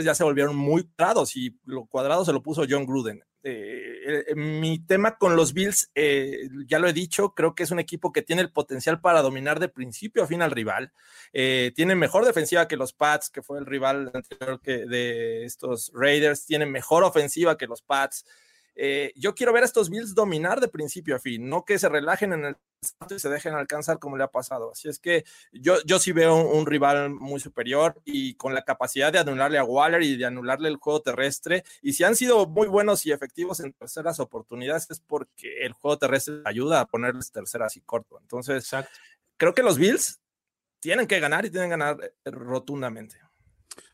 ya 0.04 0.16
se 0.16 0.24
volvieron 0.24 0.56
muy 0.56 0.84
cuadrados 0.84 1.36
y 1.36 1.58
lo 1.66 1.86
cuadrado 1.86 2.26
se 2.26 2.34
lo 2.34 2.42
puso 2.42 2.66
John 2.70 2.86
Gruden. 2.86 3.24
Eh, 3.48 4.26
eh, 4.28 4.36
mi 4.36 4.80
tema 4.80 5.20
con 5.20 5.36
los 5.36 5.54
Bills, 5.54 5.92
eh, 5.94 6.50
ya 6.66 6.80
lo 6.80 6.88
he 6.88 6.94
dicho, 6.94 7.36
creo 7.36 7.54
que 7.54 7.62
es 7.62 7.70
un 7.70 7.78
equipo 7.78 8.12
que 8.12 8.24
tiene 8.24 8.42
el 8.42 8.52
potencial 8.52 9.00
para 9.02 9.22
dominar 9.22 9.60
de 9.60 9.70
principio 9.70 10.24
a 10.24 10.28
fin 10.28 10.42
al 10.42 10.50
rival. 10.50 10.92
tiene 11.32 11.94
mejor 11.94 12.26
defensiva 12.26 12.68
que 12.68 12.76
los 12.76 12.94
Pats, 12.94 13.30
que 13.30 13.44
fue 13.44 13.60
el 13.60 13.68
rival 13.68 14.10
anterior 14.16 14.60
de 14.62 15.46
estos 15.46 15.92
Raiders. 15.94 16.48
Tiene 16.48 16.66
mejor 16.66 17.04
ofensiva 17.04 17.56
que 17.56 17.68
los 17.68 17.84
Pats. 17.84 18.26
Eh, 18.76 19.14
yo 19.16 19.34
quiero 19.34 19.54
ver 19.54 19.64
a 19.64 19.66
estos 19.66 19.90
Bills 19.90 20.14
dominar 20.14 20.60
de 20.60 20.68
principio 20.68 21.16
a 21.16 21.20
fin, 21.20 21.48
no 21.48 21.64
que 21.64 21.80
se 21.80 21.90
relajen 21.90 22.34
en 22.34 22.46
el 22.46 22.58
y 23.10 23.20
se 23.20 23.30
dejen 23.30 23.54
alcanzar 23.54 24.00
como 24.00 24.18
le 24.18 24.24
ha 24.24 24.32
pasado. 24.32 24.72
Así 24.72 24.88
es 24.90 25.00
que 25.00 25.26
yo, 25.52 25.82
yo 25.86 25.98
sí 26.00 26.12
veo 26.12 26.36
un, 26.36 26.66
rival 26.66 27.10
muy 27.10 27.40
superior 27.40 28.02
y 28.06 28.36
con 28.36 28.54
la 28.54 28.64
capacidad 28.64 29.12
de 29.12 29.20
anularle 29.20 29.58
a 29.58 29.64
Waller 29.64 30.04
y 30.04 30.18
de 30.18 30.26
anularle 30.26 30.70
el 30.70 30.78
juego 30.78 31.02
terrestre. 31.02 31.64
Y 31.82 31.94
si 31.94 32.04
han 32.04 32.16
sido 32.16 32.48
muy 32.48 32.68
buenos 32.68 33.06
y 33.06 33.12
efectivos 33.12 33.60
en 33.60 33.74
terceras 33.74 34.20
oportunidades 34.20 34.88
es 34.90 35.00
porque 35.00 35.66
el 35.66 35.74
juego 35.74 35.98
terrestre 35.98 36.42
ayuda 36.46 36.82
a 36.82 36.86
ponerles 36.86 37.32
terceras 37.32 37.76
y 37.78 37.82
corto. 37.82 38.20
Entonces, 38.22 38.70
creo 39.38 39.54
que 39.54 39.64
los 39.64 39.78
Bills 39.78 40.20
tienen 40.80 41.08
que 41.08 41.20
ganar 41.20 41.46
y 41.46 41.50
tienen 41.50 41.70
que 41.70 41.78
ganar 41.78 41.98
eh, 42.04 42.32
rotundamente. 42.32 43.18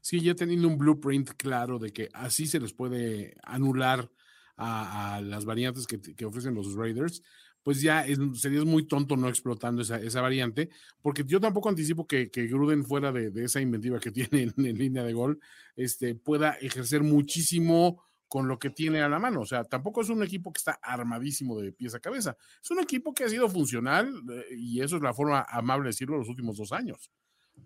Sí, 0.02 0.22
ya 0.22 0.36
teniendo 0.36 0.68
un 0.68 0.78
blueprint 0.78 1.32
claro 1.38 1.80
de 1.80 1.94
que 1.94 2.10
así 2.14 2.48
se 2.48 2.60
les 2.60 2.74
puede 2.74 3.36
anular 3.44 4.10
a, 4.57 5.22
las 5.23 5.45
variantes 5.45 5.88
que, 5.88 6.26
ofrecen 6.26 6.56
los 6.56 6.73
Raiders, 6.76 7.23
pues 7.64 7.82
ya 7.82 8.06
sería 8.34 8.64
muy 8.64 8.88
tonto 8.88 9.15
no 9.18 9.30
explotando 9.30 9.82
esa, 9.82 10.22
variante, 10.22 10.69
porque 11.02 11.23
yo 11.26 11.40
tampoco 11.40 11.69
anticipo 11.69 12.07
que, 12.07 12.30
Gruden, 12.34 12.86
fuera 12.86 13.11
de, 13.11 13.32
esa 13.44 13.61
inventiva 13.61 13.99
que 13.99 14.11
tiene 14.11 14.52
en, 14.56 14.78
línea 14.78 15.03
de 15.03 15.14
gol, 15.14 15.40
este, 15.76 16.15
pueda 16.15 16.53
ejercer 16.53 17.03
muchísimo 17.03 18.03
con 18.28 18.48
lo 18.48 18.57
que 18.57 18.69
tiene 18.69 19.02
a 19.02 19.10
la 19.10 19.19
mano. 19.19 19.41
O 19.41 19.45
sea, 19.45 19.65
tampoco 19.65 20.02
es 20.02 20.10
un 20.10 20.23
equipo 20.23 20.53
que 20.53 20.60
está 20.60 20.80
armadísimo 20.82 21.60
de 21.60 21.73
pies 21.73 21.94
a 21.95 21.99
cabeza. 21.99 22.38
Es 22.64 22.72
un 22.72 22.80
equipo 22.80 23.14
que 23.14 23.26
ha 23.26 23.30
sido 23.30 23.49
funcional 23.49 24.10
eh, 24.32 24.56
y 24.57 24.80
eso 24.80 24.95
es 24.95 25.02
la 25.02 25.14
forma 25.14 25.45
amable 25.49 25.84
de 25.84 25.90
decirlo 25.90 26.18
los 26.18 26.30
últimos 26.30 26.56
dos 26.56 26.72
años. 26.72 27.11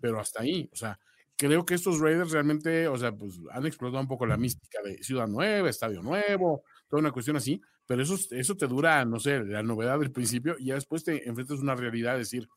Pero 0.00 0.18
hasta 0.18 0.42
ahí, 0.42 0.68
o 0.72 0.76
sea, 0.76 0.98
creo 1.36 1.64
que 1.64 1.74
estos 1.74 2.00
Raiders 2.00 2.32
realmente, 2.32 2.88
o 2.88 2.96
sea, 2.96 3.12
pues 3.12 3.38
han 3.52 3.64
explotado 3.66 4.00
un 4.00 4.08
poco 4.08 4.26
la 4.26 4.36
mística 4.36 4.82
de 4.82 5.02
Ciudad 5.04 5.28
Nueva, 5.28 5.70
Estadio 5.70 6.02
Nuevo, 6.02 6.64
toda 6.88 7.00
una 7.00 7.12
cuestión 7.12 7.36
así, 7.36 7.60
pero 7.86 8.02
eso, 8.02 8.16
eso 8.30 8.56
te 8.56 8.66
dura, 8.66 9.04
no 9.04 9.18
sé, 9.18 9.44
la 9.44 9.62
novedad 9.62 9.98
del 9.98 10.12
principio 10.12 10.56
y 10.58 10.66
ya 10.66 10.74
después 10.74 11.04
te 11.04 11.28
enfrentas 11.28 11.58
a 11.58 11.62
una 11.62 11.74
realidad 11.74 12.12
de 12.12 12.18
decir, 12.20 12.48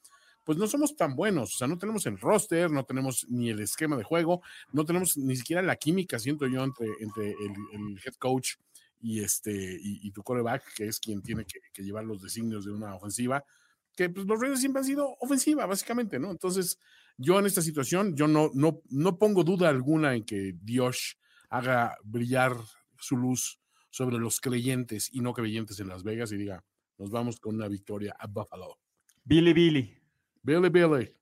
pues 0.44 0.58
no 0.58 0.68
somos 0.68 0.96
tan 0.96 1.16
buenos, 1.16 1.54
o 1.54 1.58
sea, 1.60 1.68
no 1.68 1.78
tenemos 1.78 2.06
el 2.08 2.18
roster, 2.18 2.72
no 2.72 2.84
tenemos 2.84 3.28
ni 3.30 3.50
el 3.50 3.60
esquema 3.60 3.96
de 3.96 4.04
juego, 4.04 4.42
no 4.72 4.84
tenemos 4.84 5.16
ni 5.16 5.36
siquiera 5.36 5.62
la 5.62 5.76
química, 5.76 6.18
siento 6.18 6.48
yo, 6.48 6.64
entre, 6.64 6.88
entre 7.02 7.32
el, 7.32 8.00
head 8.04 8.16
coach 8.18 8.54
y, 9.00 9.20
este, 9.22 9.78
y, 9.80 10.10
tu 10.12 10.24
coreback, 10.24 10.74
que 10.74 10.88
es 10.88 11.00
quien 11.00 11.22
tiene 11.22 11.46
que, 11.46 11.84
llevar 11.84 12.06
los 12.06 12.22
designios 12.22 12.66
de 12.66 12.72
una 12.72 12.96
ofensiva, 12.96 13.44
que 13.96 14.10
pues, 14.10 14.26
los 14.26 14.40
Raiders 14.40 14.60
siempre 14.60 14.80
han 14.80 14.86
sido 14.86 15.16
ofensiva, 15.20 15.68
básicamente, 15.68 16.20
¿no? 16.20 16.32
Entonces, 16.32 16.80
yo 17.18 17.38
en 17.38 17.46
esta 17.46 17.62
situación, 17.62 18.16
yo 18.16 18.28
no, 18.28 18.50
no, 18.56 18.82
no 18.90 19.20
pongo 19.20 19.44
duda 19.44 19.70
alguna 19.70 20.16
en 20.16 20.24
que 20.24 20.56
Dios 20.60 21.20
haga 21.50 21.96
brillar 22.04 22.56
su 22.98 23.18
luz 23.18 23.59
sobre 23.90 24.18
los 24.18 24.40
creyentes 24.40 25.10
y 25.14 25.22
no 25.22 25.34
creyentes 25.34 25.80
en 25.80 25.88
Las 25.88 26.04
Vegas 26.04 26.32
y 26.32 26.38
diga, 26.38 26.64
nos 26.98 27.10
vamos 27.10 27.40
con 27.40 27.56
una 27.56 27.68
victoria 27.68 28.16
a 28.20 28.28
Buffalo. 28.28 28.78
Billy 29.24 29.54
Billy. 29.54 29.98
Billy 30.42 30.70
Billy. 30.70 31.14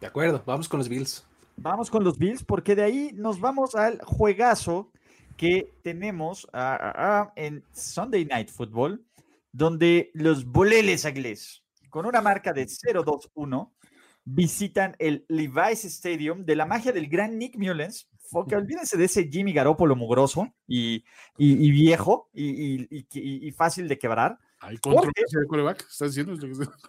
De 0.00 0.06
acuerdo, 0.06 0.42
vamos 0.46 0.68
con 0.68 0.78
los 0.78 0.88
Bills. 0.88 1.26
Vamos 1.56 1.90
con 1.90 2.04
los 2.04 2.18
Bills 2.18 2.44
porque 2.44 2.74
de 2.74 2.82
ahí 2.82 3.10
nos 3.14 3.40
vamos 3.40 3.74
al 3.74 3.98
juegazo 4.02 4.92
que 5.36 5.74
tenemos 5.82 6.46
en 7.34 7.64
Sunday 7.72 8.24
Night 8.24 8.50
Football, 8.50 9.04
donde 9.52 10.10
los 10.14 10.44
boleles 10.44 11.04
inglés, 11.04 11.62
con 11.88 12.06
una 12.06 12.20
marca 12.20 12.52
de 12.52 12.66
0-2-1, 12.66 13.72
visitan 14.24 14.96
el 14.98 15.24
Levi's 15.28 15.84
Stadium 15.84 16.44
de 16.44 16.56
la 16.56 16.66
magia 16.66 16.92
del 16.92 17.08
gran 17.08 17.38
Nick 17.38 17.56
Mullens, 17.56 18.08
porque 18.30 18.56
olvídense 18.56 18.96
de 18.96 19.04
ese 19.04 19.28
Jimmy 19.28 19.52
Garoppolo 19.52 19.96
mugroso 19.96 20.54
y, 20.66 21.04
viejo 21.38 22.30
y, 22.34 23.52
fácil 23.52 23.88
de 23.88 23.98
quebrar. 23.98 24.38
¿Hay 24.60 24.78
controversia 24.78 25.40
de 25.40 25.46
coreback? 25.46 25.86
¿Estás 25.88 26.14
diciendo? 26.14 26.34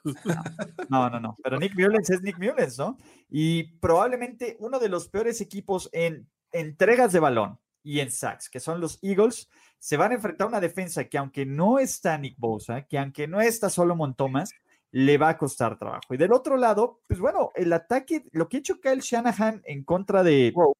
No, 0.89 1.09
no, 1.09 1.19
no, 1.19 1.35
pero 1.43 1.59
Nick 1.59 1.77
Mullens 1.77 2.09
es 2.09 2.21
Nick 2.21 2.39
Mullens, 2.39 2.77
¿no? 2.77 2.97
Y 3.29 3.63
probablemente 3.79 4.55
uno 4.59 4.79
de 4.79 4.89
los 4.89 5.09
peores 5.09 5.41
equipos 5.41 5.89
en 5.91 6.29
entregas 6.51 7.11
de 7.11 7.19
balón 7.19 7.59
y 7.83 7.99
en 7.99 8.11
sacks, 8.11 8.49
que 8.49 8.59
son 8.59 8.79
los 8.79 8.99
Eagles, 9.01 9.49
se 9.79 9.97
van 9.97 10.11
a 10.11 10.15
enfrentar 10.15 10.45
a 10.45 10.49
una 10.49 10.59
defensa 10.59 11.05
que 11.05 11.17
aunque 11.17 11.45
no 11.45 11.79
está 11.79 12.17
Nick 12.17 12.35
Bosa, 12.37 12.83
que 12.87 12.97
aunque 12.97 13.27
no 13.27 13.41
está 13.41 13.69
Solomon 13.69 14.15
Thomas, 14.15 14.53
le 14.91 15.17
va 15.17 15.29
a 15.29 15.37
costar 15.37 15.77
trabajo. 15.77 16.13
Y 16.13 16.17
del 16.17 16.33
otro 16.33 16.57
lado, 16.57 17.01
pues 17.07 17.19
bueno, 17.19 17.51
el 17.55 17.71
ataque, 17.73 18.23
lo 18.31 18.47
que 18.47 18.57
ha 18.57 18.59
hecho 18.59 18.79
Kyle 18.79 18.99
Shanahan 18.99 19.61
en 19.65 19.83
contra 19.83 20.23
de, 20.23 20.51
Wow, 20.55 20.73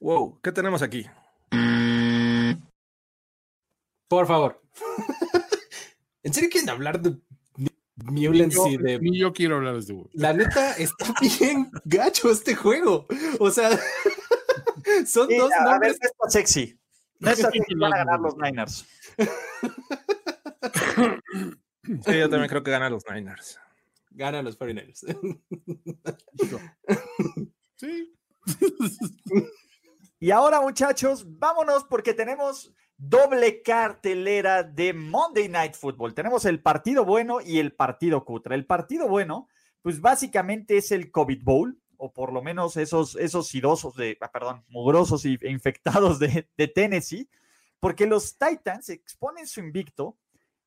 wow, 0.00 0.38
¿qué 0.42 0.52
tenemos 0.52 0.82
aquí? 0.82 1.06
Por 4.08 4.26
favor. 4.26 4.60
¿En 6.22 6.34
serio 6.34 6.50
quieren 6.50 6.70
hablar 6.70 7.00
de 7.00 7.16
Mullens 8.04 8.56
y 8.66 8.76
de. 8.76 8.98
Ni 8.98 9.18
yo 9.18 9.32
quiero 9.32 9.56
hablar 9.56 9.74
de 9.74 9.80
este 9.80 9.94
La 10.14 10.32
neta, 10.32 10.72
está 10.72 11.12
bien 11.20 11.70
gacho 11.84 12.30
este 12.30 12.54
juego. 12.54 13.06
O 13.38 13.50
sea, 13.50 13.70
son 15.06 15.28
dos 15.28 15.52
a 15.52 15.64
nombres. 15.64 15.98
Ver, 15.98 16.00
no 16.00 16.26
está 16.26 16.30
sexy. 16.30 16.78
No 17.18 17.30
está 17.30 17.50
sexy, 17.50 17.74
van 17.74 17.94
a 17.94 17.98
ganar 17.98 18.20
los 18.20 18.36
Niners. 18.36 18.86
Sí, 21.82 22.18
yo 22.18 22.28
también 22.28 22.48
creo 22.48 22.62
que 22.62 22.70
ganan 22.70 22.92
los 22.92 23.02
Niners. 23.10 23.58
Ganan 24.10 24.44
los 24.44 24.56
49ers. 24.56 25.50
Sí. 27.76 28.14
y 30.20 30.30
ahora, 30.30 30.60
muchachos, 30.60 31.24
vámonos 31.38 31.84
porque 31.84 32.14
tenemos 32.14 32.72
doble 32.96 33.62
cartelera 33.62 34.62
de 34.62 34.92
Monday 34.92 35.48
Night 35.48 35.74
Football. 35.74 36.14
Tenemos 36.14 36.44
el 36.44 36.60
partido 36.62 37.04
bueno 37.04 37.40
y 37.40 37.58
el 37.58 37.72
partido 37.72 38.24
cutre. 38.24 38.54
El 38.54 38.66
partido 38.66 39.08
bueno, 39.08 39.48
pues 39.82 40.00
básicamente 40.00 40.76
es 40.76 40.92
el 40.92 41.10
COVID 41.10 41.42
Bowl, 41.42 41.80
o 41.96 42.12
por 42.12 42.32
lo 42.32 42.42
menos 42.42 42.76
esos, 42.76 43.16
esos 43.16 43.48
sidosos 43.48 43.94
de, 43.94 44.18
ah, 44.20 44.30
perdón, 44.30 44.64
mugrosos 44.68 45.24
e 45.24 45.38
infectados 45.42 46.18
de, 46.18 46.48
de 46.56 46.68
Tennessee, 46.68 47.28
porque 47.78 48.06
los 48.06 48.36
Titans 48.36 48.90
exponen 48.90 49.46
su 49.46 49.60
invicto 49.60 50.18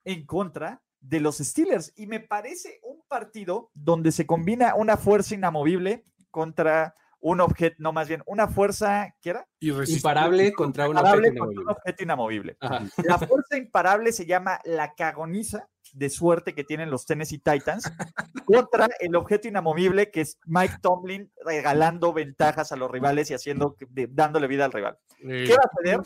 en 0.04 0.26
contra 0.26 0.82
de 1.00 1.20
los 1.20 1.38
Steelers. 1.38 1.94
Y 1.96 2.08
me 2.08 2.20
parece 2.20 2.80
un 2.84 3.04
partido 3.08 3.70
donde 3.74 4.12
se 4.12 4.26
combina 4.26 4.74
una 4.76 4.98
fuerza 4.98 5.36
inamovible 5.36 6.06
contra 6.32 6.96
un 7.24 7.40
objeto, 7.40 7.78
no 7.80 7.94
más 7.94 8.10
bien, 8.10 8.22
una 8.26 8.50
fuerza, 8.50 9.16
¿qué 9.22 9.30
era? 9.30 9.48
Imparable 9.62 10.52
contra, 10.52 10.90
un, 10.90 10.98
objeto 10.98 11.44
un 11.46 11.70
objeto 11.70 12.04
inamovible. 12.04 12.58
La 12.60 13.18
fuerza 13.18 13.56
imparable 13.58 14.12
se 14.12 14.26
llama 14.26 14.60
la 14.66 14.94
cagoniza 14.94 15.70
de 15.94 16.10
suerte 16.10 16.54
que 16.54 16.66
tienen 16.66 16.92
los 16.92 17.06
Tennessee 17.06 17.38
Titans 17.38 17.90
contra 18.46 18.90
el 19.00 19.16
objeto 19.16 19.48
inamovible 19.48 20.12
que 20.12 20.22
es 20.22 20.38
Mike 20.46 20.80
Tomlin 20.82 21.32
regalando 21.46 22.12
ventajas 22.12 22.74
a 22.74 22.76
los 22.76 22.92
rivales 22.92 23.32
y 23.32 23.36
haciendo, 23.36 23.78
dándole 24.10 24.48
vida 24.48 24.66
al 24.66 24.74
rival. 24.74 24.98
Eh, 25.20 25.46
¿Qué 25.48 25.54
va 25.54 25.64
a 25.64 25.70
suceder? 25.78 26.02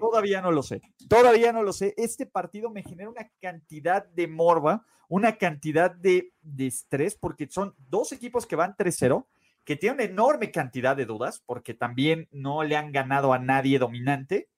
Todavía 0.00 0.40
no 0.40 0.52
lo 0.52 0.62
sé. 0.62 0.80
Todavía 1.06 1.52
no 1.52 1.62
lo 1.62 1.74
sé. 1.74 1.92
Este 1.98 2.24
partido 2.24 2.70
me 2.70 2.82
genera 2.82 3.10
una 3.10 3.30
cantidad 3.42 4.06
de 4.06 4.26
morba, 4.26 4.86
una 5.08 5.36
cantidad 5.36 5.90
de, 5.90 6.32
de 6.40 6.66
estrés, 6.66 7.14
porque 7.14 7.46
son 7.50 7.74
dos 7.90 8.12
equipos 8.12 8.46
que 8.46 8.56
van 8.56 8.74
3-0 8.74 9.26
que 9.66 9.74
tiene 9.74 9.96
una 9.96 10.04
enorme 10.04 10.52
cantidad 10.52 10.96
de 10.96 11.06
dudas, 11.06 11.42
porque 11.44 11.74
también 11.74 12.28
no 12.30 12.62
le 12.62 12.76
han 12.76 12.92
ganado 12.92 13.32
a 13.32 13.40
nadie 13.40 13.80
dominante. 13.80 14.48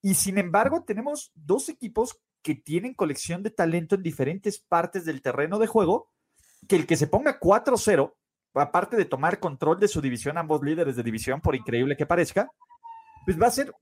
Y 0.00 0.14
sin 0.14 0.38
embargo, 0.38 0.84
tenemos 0.86 1.32
dos 1.34 1.68
equipos 1.68 2.20
que 2.40 2.54
tienen 2.54 2.94
colección 2.94 3.42
de 3.42 3.50
talento 3.50 3.96
en 3.96 4.04
diferentes 4.04 4.60
partes 4.60 5.04
del 5.04 5.22
terreno 5.22 5.58
de 5.58 5.66
juego, 5.66 6.08
que 6.68 6.76
el 6.76 6.86
que 6.86 6.96
se 6.96 7.08
ponga 7.08 7.40
4-0, 7.40 8.14
aparte 8.54 8.96
de 8.96 9.06
tomar 9.06 9.40
control 9.40 9.80
de 9.80 9.88
su 9.88 10.00
división, 10.00 10.38
ambos 10.38 10.62
líderes 10.62 10.94
de 10.94 11.02
división, 11.02 11.40
por 11.40 11.56
increíble 11.56 11.96
que 11.96 12.06
parezca, 12.06 12.48
pues 13.24 13.40
va 13.40 13.48
a 13.48 13.50
ser, 13.50 13.72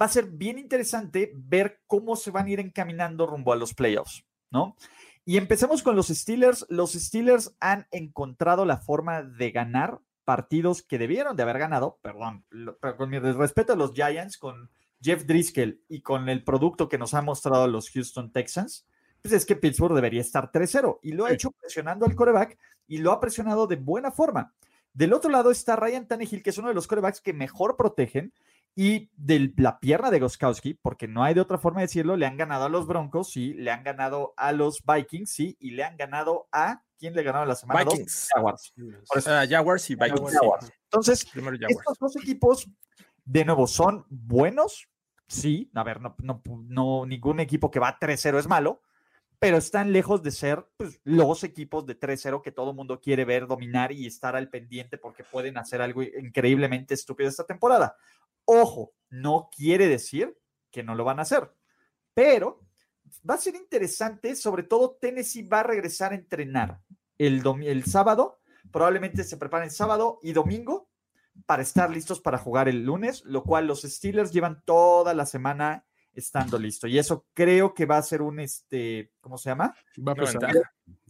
va 0.00 0.06
a 0.06 0.08
ser 0.08 0.24
bien 0.24 0.58
interesante 0.58 1.32
ver 1.34 1.82
cómo 1.86 2.16
se 2.16 2.30
van 2.30 2.46
a 2.46 2.50
ir 2.50 2.60
encaminando 2.60 3.26
rumbo 3.26 3.52
a 3.52 3.56
los 3.56 3.74
playoffs, 3.74 4.24
¿no? 4.50 4.74
Y 5.24 5.36
empecemos 5.36 5.82
con 5.82 5.94
los 5.96 6.08
Steelers. 6.08 6.66
Los 6.68 6.92
Steelers 6.92 7.54
han 7.60 7.86
encontrado 7.90 8.64
la 8.64 8.78
forma 8.78 9.22
de 9.22 9.50
ganar 9.50 10.00
partidos 10.24 10.82
que 10.82 10.98
debieron 10.98 11.36
de 11.36 11.42
haber 11.42 11.58
ganado, 11.58 11.98
perdón, 12.02 12.44
pero 12.80 12.96
con 12.96 13.10
mi 13.10 13.18
respeto 13.18 13.72
a 13.72 13.76
los 13.76 13.92
Giants, 13.92 14.38
con 14.38 14.70
Jeff 15.00 15.24
Driscoll 15.24 15.80
y 15.88 16.00
con 16.00 16.28
el 16.28 16.44
producto 16.44 16.88
que 16.88 16.98
nos 16.98 17.14
han 17.14 17.24
mostrado 17.24 17.66
los 17.66 17.90
Houston 17.90 18.32
Texans, 18.32 18.86
pues 19.20 19.34
es 19.34 19.46
que 19.46 19.56
Pittsburgh 19.56 19.94
debería 19.94 20.20
estar 20.20 20.50
3-0 20.50 20.98
y 21.02 21.12
lo 21.12 21.26
ha 21.26 21.32
hecho 21.32 21.50
presionando 21.52 22.06
al 22.06 22.14
coreback 22.14 22.58
y 22.88 22.98
lo 22.98 23.12
ha 23.12 23.20
presionado 23.20 23.66
de 23.66 23.76
buena 23.76 24.10
forma. 24.10 24.52
Del 24.92 25.12
otro 25.12 25.30
lado 25.30 25.50
está 25.50 25.76
Ryan 25.76 26.06
Tannehill, 26.06 26.42
que 26.42 26.50
es 26.50 26.58
uno 26.58 26.68
de 26.68 26.74
los 26.74 26.86
corebacks 26.86 27.20
que 27.20 27.32
mejor 27.32 27.76
protegen, 27.76 28.32
y 28.74 29.10
de 29.16 29.52
la 29.56 29.80
pierna 29.80 30.10
de 30.10 30.20
Goskowski, 30.20 30.74
porque 30.74 31.06
no 31.06 31.22
hay 31.22 31.34
de 31.34 31.40
otra 31.40 31.58
forma 31.58 31.80
de 31.80 31.86
decirlo, 31.86 32.16
le 32.16 32.26
han 32.26 32.36
ganado 32.36 32.64
a 32.64 32.68
los 32.68 32.86
Broncos, 32.86 33.30
sí, 33.30 33.52
le 33.54 33.70
han 33.70 33.84
ganado 33.84 34.32
a 34.36 34.52
los 34.52 34.82
Vikings, 34.84 35.30
sí, 35.30 35.56
y 35.60 35.72
le 35.72 35.84
han 35.84 35.96
ganado 35.96 36.48
a 36.52 36.82
¿quién 36.98 37.14
le 37.14 37.22
ganó 37.22 37.44
la 37.44 37.54
semana? 37.54 37.84
Vikings. 37.84 38.28
Jaguars. 38.32 38.72
Uh, 38.78 39.48
Jaguars 39.48 39.90
y 39.90 39.94
Vikings. 39.96 40.32
Jaguars. 40.32 40.72
Entonces, 40.84 41.26
estos 41.68 41.98
dos 41.98 42.16
equipos, 42.16 42.68
de 43.24 43.44
nuevo, 43.44 43.66
son 43.66 44.06
buenos, 44.08 44.88
sí, 45.26 45.70
a 45.74 45.82
ver, 45.82 46.00
no, 46.00 46.16
no, 46.22 46.42
no 46.46 47.04
ningún 47.04 47.40
equipo 47.40 47.70
que 47.70 47.80
va 47.80 47.98
3-0 47.98 48.38
es 48.38 48.46
malo, 48.46 48.80
pero 49.42 49.56
están 49.56 49.92
lejos 49.92 50.22
de 50.22 50.30
ser 50.30 50.64
pues, 50.76 51.00
los 51.02 51.42
equipos 51.42 51.84
de 51.84 51.98
3-0 51.98 52.40
que 52.42 52.52
todo 52.52 52.70
el 52.70 52.76
mundo 52.76 53.00
quiere 53.00 53.24
ver 53.24 53.48
dominar 53.48 53.90
y 53.90 54.06
estar 54.06 54.36
al 54.36 54.48
pendiente 54.48 54.98
porque 54.98 55.24
pueden 55.24 55.58
hacer 55.58 55.82
algo 55.82 56.04
increíblemente 56.04 56.94
estúpido 56.94 57.28
esta 57.28 57.44
temporada. 57.44 57.96
Ojo, 58.44 58.92
no 59.10 59.48
quiere 59.54 59.88
decir 59.88 60.36
que 60.70 60.82
no 60.82 60.94
lo 60.94 61.04
van 61.04 61.18
a 61.18 61.22
hacer, 61.22 61.52
pero 62.14 62.60
va 63.28 63.34
a 63.34 63.38
ser 63.38 63.54
interesante, 63.54 64.34
sobre 64.36 64.62
todo 64.62 64.96
Tennessee 65.00 65.42
va 65.42 65.60
a 65.60 65.64
regresar 65.64 66.12
a 66.12 66.16
entrenar 66.16 66.80
el, 67.18 67.42
el 67.64 67.84
sábado, 67.84 68.40
probablemente 68.70 69.24
se 69.24 69.36
preparen 69.36 69.70
sábado 69.70 70.18
y 70.22 70.32
domingo 70.32 70.88
para 71.46 71.62
estar 71.62 71.90
listos 71.90 72.20
para 72.20 72.38
jugar 72.38 72.68
el 72.68 72.84
lunes, 72.84 73.24
lo 73.24 73.42
cual 73.44 73.66
los 73.66 73.82
Steelers 73.82 74.32
llevan 74.32 74.62
toda 74.64 75.14
la 75.14 75.26
semana 75.26 75.84
estando 76.14 76.58
listo. 76.58 76.86
Y 76.86 76.98
eso 76.98 77.26
creo 77.34 77.74
que 77.74 77.86
va 77.86 77.98
a 77.98 78.02
ser 78.02 78.22
un, 78.22 78.40
este, 78.40 79.12
¿cómo 79.20 79.38
se 79.38 79.50
llama? 79.50 79.74
Va 80.06 80.12
a 80.12 80.14
pesar. 80.14 80.52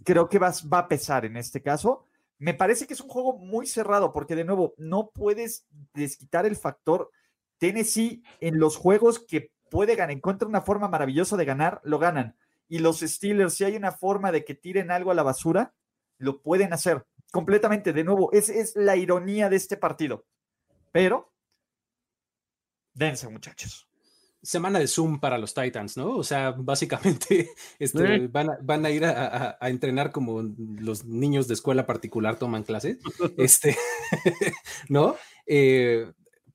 Creo 0.05 0.29
que 0.29 0.39
va, 0.39 0.53
va 0.73 0.79
a 0.79 0.89
pesar 0.89 1.25
en 1.25 1.37
este 1.37 1.61
caso. 1.61 2.07
Me 2.39 2.55
parece 2.55 2.87
que 2.87 2.95
es 2.95 3.01
un 3.01 3.09
juego 3.09 3.39
muy 3.39 3.67
cerrado 3.67 4.13
porque 4.13 4.35
de 4.35 4.45
nuevo 4.45 4.75
no 4.77 5.11
puedes 5.11 5.67
desquitar 5.95 6.47
el 6.47 6.57
factor 6.57 7.11
Tennessee 7.63 8.25
en 8.41 8.59
los 8.59 8.77
juegos 8.77 9.21
que 9.21 9.53
puede 9.71 9.95
ganar, 9.95 10.11
encuentra 10.11 10.49
una 10.49 10.63
forma 10.63 10.89
maravillosa 10.89 11.37
de 11.37 11.45
ganar, 11.45 11.81
lo 11.85 12.01
ganan. 12.01 12.37
Y 12.69 12.81
los 12.81 12.99
Steelers, 12.99 13.55
si 13.55 13.63
hay 13.63 13.77
una 13.77 13.93
forma 13.93 14.33
de 14.33 14.45
que 14.45 14.57
tiren 14.57 14.91
algo 14.91 15.13
a 15.13 15.15
la 15.15 15.23
basura, 15.23 15.73
lo 16.19 16.43
pueden 16.43 16.73
hacer 16.73 17.07
completamente. 17.31 17.93
De 17.93 18.03
nuevo, 18.03 18.33
es, 18.33 18.49
es 18.49 18.75
la 18.75 18.97
ironía 18.97 19.49
de 19.49 19.55
este 19.55 19.77
partido. 19.77 20.27
Pero, 20.91 21.33
dense, 22.95 23.29
muchachos 23.29 23.89
semana 24.43 24.81
de 24.81 24.89
Zoom 24.89 25.21
para 25.21 25.39
los 25.39 25.55
Titans, 25.55 25.97
¿no? 25.97 26.17
O 26.17 26.25
sea, 26.25 26.51
básicamente 26.59 27.51
este, 27.79 28.27
van, 28.27 28.51
a, 28.51 28.59
van, 28.61 28.85
a, 28.85 28.91
ir 28.91 29.05
a, 29.05 29.57
entrenar 29.63 30.11
como 30.11 30.43
los 30.43 31.05
niños 31.05 31.47
de 31.47 31.55
escuela 31.55 31.87
particular 31.87 32.41
toman 32.41 32.65
clases, 32.65 32.99
este, 33.39 33.77
¿no? 34.89 35.15
Eh, 35.47 36.11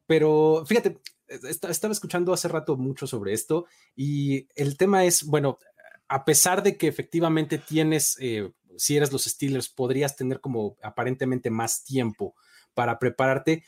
pero 0.07 0.63
fíjate, 0.65 0.99
estaba 1.27 1.91
escuchando 1.91 2.33
hace 2.33 2.47
rato 2.47 2.77
mucho 2.77 3.05
sobre 3.05 3.33
esto 3.33 3.65
y 3.95 4.47
el 4.55 4.77
tema 4.77 5.05
es, 5.05 5.25
bueno, 5.25 5.59
a 6.07 6.25
pesar 6.25 6.63
de 6.63 6.77
que 6.77 6.87
efectivamente 6.87 7.57
tienes, 7.57 8.17
eh, 8.19 8.51
si 8.77 8.95
eres 8.95 9.11
los 9.11 9.25
Steelers, 9.25 9.69
podrías 9.69 10.15
tener 10.15 10.39
como 10.39 10.77
aparentemente 10.81 11.49
más 11.49 11.83
tiempo 11.83 12.35
para 12.73 12.97
prepararte, 12.97 13.65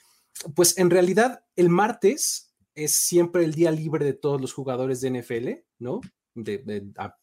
pues 0.55 0.77
en 0.77 0.89
realidad 0.89 1.43
el 1.55 1.69
martes 1.69 2.55
es 2.75 2.93
siempre 2.93 3.43
el 3.43 3.53
día 3.53 3.71
libre 3.71 4.05
de 4.05 4.13
todos 4.13 4.39
los 4.39 4.53
jugadores 4.53 5.01
de 5.01 5.21
NFL, 5.21 5.49
¿no? 5.79 5.99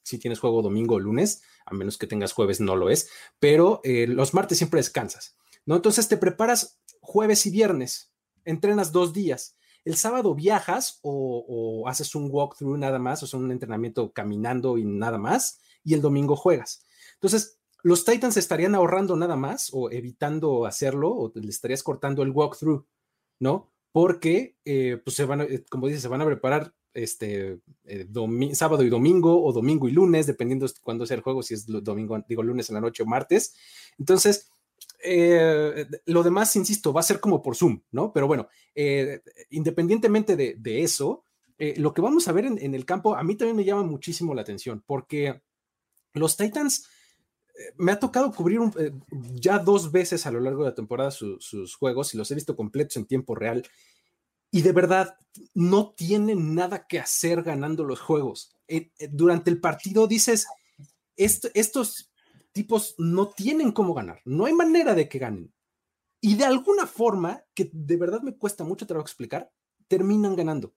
si 0.02 0.18
tienes 0.18 0.40
juego 0.40 0.60
domingo 0.60 0.97
o 0.97 1.01
lunes, 1.01 1.43
a 1.64 1.72
menos 1.72 1.97
que 1.97 2.06
tengas 2.06 2.32
jueves, 2.32 2.60
no 2.60 2.76
lo 2.76 2.90
es, 2.90 3.09
pero 3.38 3.80
eh, 3.82 4.06
los 4.06 4.34
martes 4.34 4.59
siempre 4.59 4.78
descansas, 4.78 5.36
¿no? 5.64 5.76
Entonces 5.76 6.09
te 6.09 6.18
preparas 6.18 6.80
jueves 7.01 7.47
y 7.47 7.51
viernes, 7.51 8.12
entrenas 8.47 8.93
dos 8.93 9.12
días. 9.12 9.56
El 9.85 9.97
sábado 9.97 10.35
viajas 10.35 10.98
o, 11.02 11.85
haces 11.86 12.14
un 12.14 12.28
walkthrough 12.31 12.78
nada 12.78 12.98
más, 12.98 13.23
o 13.23 13.27
sea, 13.27 13.39
un 13.39 13.52
entrenamiento 13.52 14.12
caminando 14.12 14.78
y 14.78 14.85
nada 14.85 15.18
más, 15.18 15.60
y 15.85 15.94
el 15.94 16.01
domingo 16.01 16.35
juegas. 16.35 16.85
Entonces, 17.14 17.60
los 17.82 18.05
Titans 18.05 18.36
estarían 18.36 18.74
ahorrando 18.74 19.14
nada 19.16 19.36
más 19.36 19.70
o 19.73 19.90
evitando 19.90 20.66
hacerlo, 20.66 21.14
o 21.14 21.32
le 21.35 21.51
estarías 21.51 21.82
cortando 21.82 22.23
el 22.23 22.31
walkthrough, 22.31 22.85
¿no? 23.39 23.70
Porque, 23.93 24.56
eh, 24.64 25.01
pues 25.05 25.14
se 25.14 25.24
van, 25.24 25.43
a, 25.43 25.47
como 25.70 25.86
dices, 25.86 26.02
se 26.02 26.09
van 26.09 26.20
a 26.20 26.27
preparar 26.27 26.74
este 26.94 27.60
eh, 27.85 28.09
sábado 28.55 28.82
y 28.82 28.89
domingo, 28.89 29.44
o 29.44 29.52
domingo 29.52 29.89
y 29.89 29.93
lunes, 29.93 30.27
dependiendo 30.27 30.66
de 30.66 30.73
cuándo 30.82 31.06
sea 31.06 31.16
el 31.16 31.23
juego, 31.23 31.43
si 31.43 31.55
es 31.55 31.66
domingo, 31.66 32.18
digo 32.28 32.43
lunes 32.43 32.68
en 32.70 32.74
la 32.74 32.81
noche 32.81 33.02
o 33.02 33.06
martes. 33.06 33.55
Entonces, 33.98 34.51
eh, 35.07 35.87
lo 36.07 36.23
demás, 36.24 36.57
insisto, 36.57 36.93
va 36.93 37.01
a 37.01 37.05
ser 37.05 37.20
como 37.20 37.41
por 37.41 37.55
Zoom, 37.55 37.81
¿no? 37.93 38.12
Pero 38.12 38.27
bueno, 38.27 38.49
eh, 38.74 39.23
independientemente 39.51 40.37
de, 40.37 40.83
eso, 40.83 41.24
eh, 41.59 41.74
lo 41.78 41.95
que 41.95 42.03
vamos 42.03 42.27
a 42.27 42.33
ver 42.33 42.47
en, 42.47 42.74
el 42.74 42.85
campo, 42.85 43.15
a 43.15 43.23
mí 43.23 43.37
también 43.37 43.57
me 43.57 43.65
llama 43.65 43.85
muchísimo 43.85 44.35
la 44.35 44.43
atención, 44.43 44.83
porque 44.85 45.43
los 46.12 46.37
Titans, 46.37 46.89
me 47.78 47.93
ha 47.93 47.99
tocado 47.99 48.33
cubrir 48.33 48.61
ya 49.33 49.59
dos 49.59 49.91
veces 49.91 50.27
a 50.27 50.31
lo 50.31 50.41
largo 50.41 50.65
de 50.65 50.70
la 50.70 50.74
temporada 50.74 51.11
sus 51.11 51.74
juegos 51.74 52.12
y 52.12 52.19
los 52.19 52.31
he 52.31 52.35
visto 52.35 52.55
completos 52.55 52.99
en 52.99 53.07
tiempo 53.07 53.35
real. 53.35 53.66
Y 54.51 54.61
de 54.61 54.73
verdad, 54.73 55.16
no 55.55 55.95
tienen 55.97 56.55
nada 56.55 56.87
que 56.87 56.99
hacer 56.99 57.43
ganando 57.43 57.85
los 57.85 58.01
juegos. 58.01 58.55
durante 59.11 59.51
el 59.51 59.59
partido 59.59 60.07
dices, 60.07 60.47
estos 61.16 62.11
tipos 62.57 62.95
no 62.97 63.28
tienen 63.28 63.70
cómo 63.70 63.93
ganar, 63.93 64.23
no 64.24 64.47
hay 64.47 64.55
manera 64.55 64.95
de 64.95 65.11
que 65.11 65.19
ganen. 65.19 65.53
Y 66.23 66.37
de 66.37 66.47
alguna 66.47 66.87
forma, 66.87 67.45
que 67.55 67.69
de 67.70 67.99
verdad 67.99 68.23
me 68.23 68.35
cuesta 68.35 68.65
mucho 68.65 68.87
trabajo 68.87 69.05
explicar, 69.05 69.53
terminan 69.89 70.35
ganando, 70.35 70.74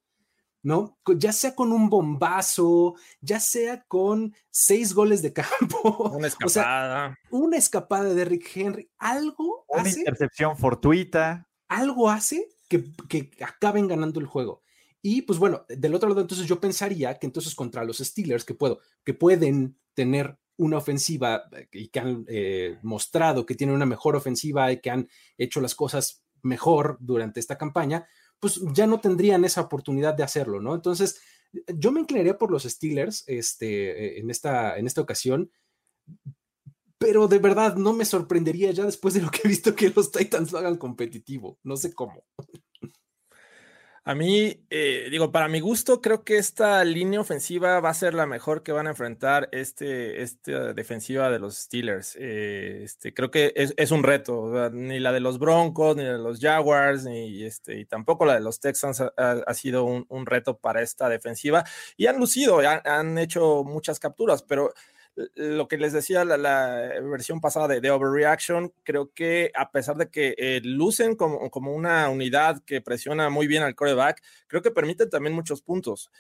¿no? 0.61 0.99
Ya 1.15 1.31
sea 1.31 1.56
con 1.56 1.72
un 1.72 1.89
bombazo, 1.89 2.95
ya 3.22 3.39
sea 3.39 3.81
con 3.85 4.35
seis 4.51 4.93
goles 4.93 5.22
de 5.22 5.31
campo. 5.31 6.10
Una 6.18 6.27
escapada. 6.27 7.18
una 7.30 7.56
escapada 7.56 8.14
de 8.14 8.26
Rick 8.26 8.51
Henry, 8.53 8.91
algo 8.97 9.65
una 9.69 9.88
intercepción 9.88 10.57
fortuita. 10.57 11.47
Algo 11.69 12.10
hace 12.10 12.49
que, 12.68 12.84
que 13.07 13.31
acaben 13.41 13.88
ganando 13.88 14.19
el 14.19 14.26
juego. 14.26 14.64
Y 15.01 15.22
pues 15.22 15.39
bueno, 15.39 15.65
del 15.69 15.95
otro 15.95 16.10
lado, 16.10 16.19
entonces 16.19 16.45
yo 16.45 16.60
pensaría 16.60 17.18
que 17.18 17.26
entonces 17.26 17.56
contra 17.56 17.85
los 17.85 17.99
Steelers, 17.99 18.43
que 18.43 18.53
puedo, 18.53 18.80
que 19.06 19.14
pueden 19.14 19.80
tener 19.93 20.38
una 20.60 20.77
ofensiva 20.77 21.44
eh, 21.52 21.68
y 21.72 21.88
que 21.88 21.99
han 21.99 22.26
eh, 22.27 22.77
mostrado 22.84 23.45
que 23.45 23.56
tienen 23.56 23.76
una 23.76 23.86
mejor 23.86 24.15
ofensiva 24.15 24.72
y 24.72 24.80
que 24.81 24.91
han 24.91 25.10
hecho 25.38 25.61
las 25.61 25.73
cosas 25.73 26.23
mejor 26.44 26.98
durante 26.99 27.40
esta 27.40 27.57
campaña, 27.57 28.07
pues 28.40 28.61
ya 28.73 28.86
no 28.86 28.99
tendrían 28.99 29.44
esa 29.45 29.61
oportunidad 29.61 30.14
de 30.14 30.23
hacerlo, 30.23 30.61
¿no? 30.61 30.76
Entonces, 30.76 31.22
yo 31.76 31.91
me 31.91 32.02
inclinaría 32.02 32.38
por 32.38 32.52
los 32.52 32.64
Steelers 32.64 33.23
este, 33.27 34.19
en, 34.19 34.30
esta, 34.30 34.77
en 34.77 34.86
esta 34.86 35.02
ocasión, 35.02 35.52
pero 36.98 37.27
de 37.27 37.40
verdad 37.40 37.76
no 37.76 37.94
me 37.94 38.06
sorprendería 38.06 38.72
ya 38.72 38.86
después 38.86 39.14
de 39.14 39.22
lo 39.22 39.31
que 39.31 39.41
he 39.45 39.48
visto 39.48 39.76
que 39.76 39.90
los 39.90 40.11
Titans 40.11 40.52
lo 40.52 40.60
hagan 40.60 40.77
competitivo, 40.77 41.57
no 41.64 41.77
sé 41.77 41.94
cómo. 41.94 42.26
A 44.10 44.15
mí, 44.15 44.65
eh, 44.72 45.07
digo, 45.11 45.31
para 45.31 45.48
mi 45.48 45.60
gusto, 45.60 46.02
creo 46.02 46.23
que 46.23 46.40
esta 46.40 46.84
línea 46.84 47.22
ofensiva 47.22 47.80
va 47.80 47.91
a 47.91 47.94
ser 47.94 48.15
la 48.15 48.26
mejor 48.26 48.64
que 48.64 48.72
van 48.72 48.88
a 48.88 48.90
enfrentar 48.90 49.49
este, 49.52 50.23
esta 50.23 50.73
defensiva 50.73 51.30
de 51.30 51.38
los 51.38 51.56
Steelers. 51.56 52.18
Eh, 52.19 52.81
este, 52.86 53.14
creo 53.14 53.30
que 53.30 53.53
es, 53.56 53.91
un 53.91 54.02
reto. 54.02 54.72
Ni 54.72 54.99
la 54.99 55.11
de 55.11 55.19
los 55.19 55.38
Broncos, 55.38 55.95
ni 55.95 56.02
la 56.02 56.14
de 56.14 56.18
los 56.18 56.40
Jaguars, 56.40 57.03
ni 57.03 57.44
este, 57.44 57.80
y 57.80 57.86
tampoco 57.86 58.26
la 58.26 58.34
de 58.34 58.40
los 58.40 58.60
Texans 58.60 58.99
ha, 58.99 59.53
sido 59.53 59.84
un, 59.84 60.26
reto 60.26 60.57
para 60.57 60.81
esta 60.81 61.07
defensiva. 61.07 61.64
Y 61.95 62.07
han 62.07 62.18
lucido, 62.18 62.61
han 62.61 63.15
hecho 63.19 63.64
muchas 63.64 63.99
capturas, 63.99 64.41
pero 64.41 64.73
lo 65.36 65.68
que 65.68 65.77
les 65.77 65.94
decía 65.94 66.23
la, 66.26 66.91
versión 67.02 67.41
pasada 67.41 67.68
de, 67.68 67.91
Overreaction, 67.91 68.73
creo 68.84 69.11
que 69.14 69.52
a 69.56 69.72
pesar 69.72 69.98
de 69.98 70.10
que 70.10 70.36
eh, 70.38 70.61
lucen 70.64 71.15
como, 71.15 71.49
como, 71.49 71.73
una 71.73 72.10
unidad 72.10 72.64
que 72.65 72.81
presiona 72.81 73.30
muy 73.30 73.48
bien 73.48 73.64
al 73.64 73.76
coreback, 73.76 74.22
creo 74.48 74.61
que 74.61 74.72
permiten 74.72 75.10
también 75.10 75.36
muchos 75.36 75.61
puntos. 75.61 76.11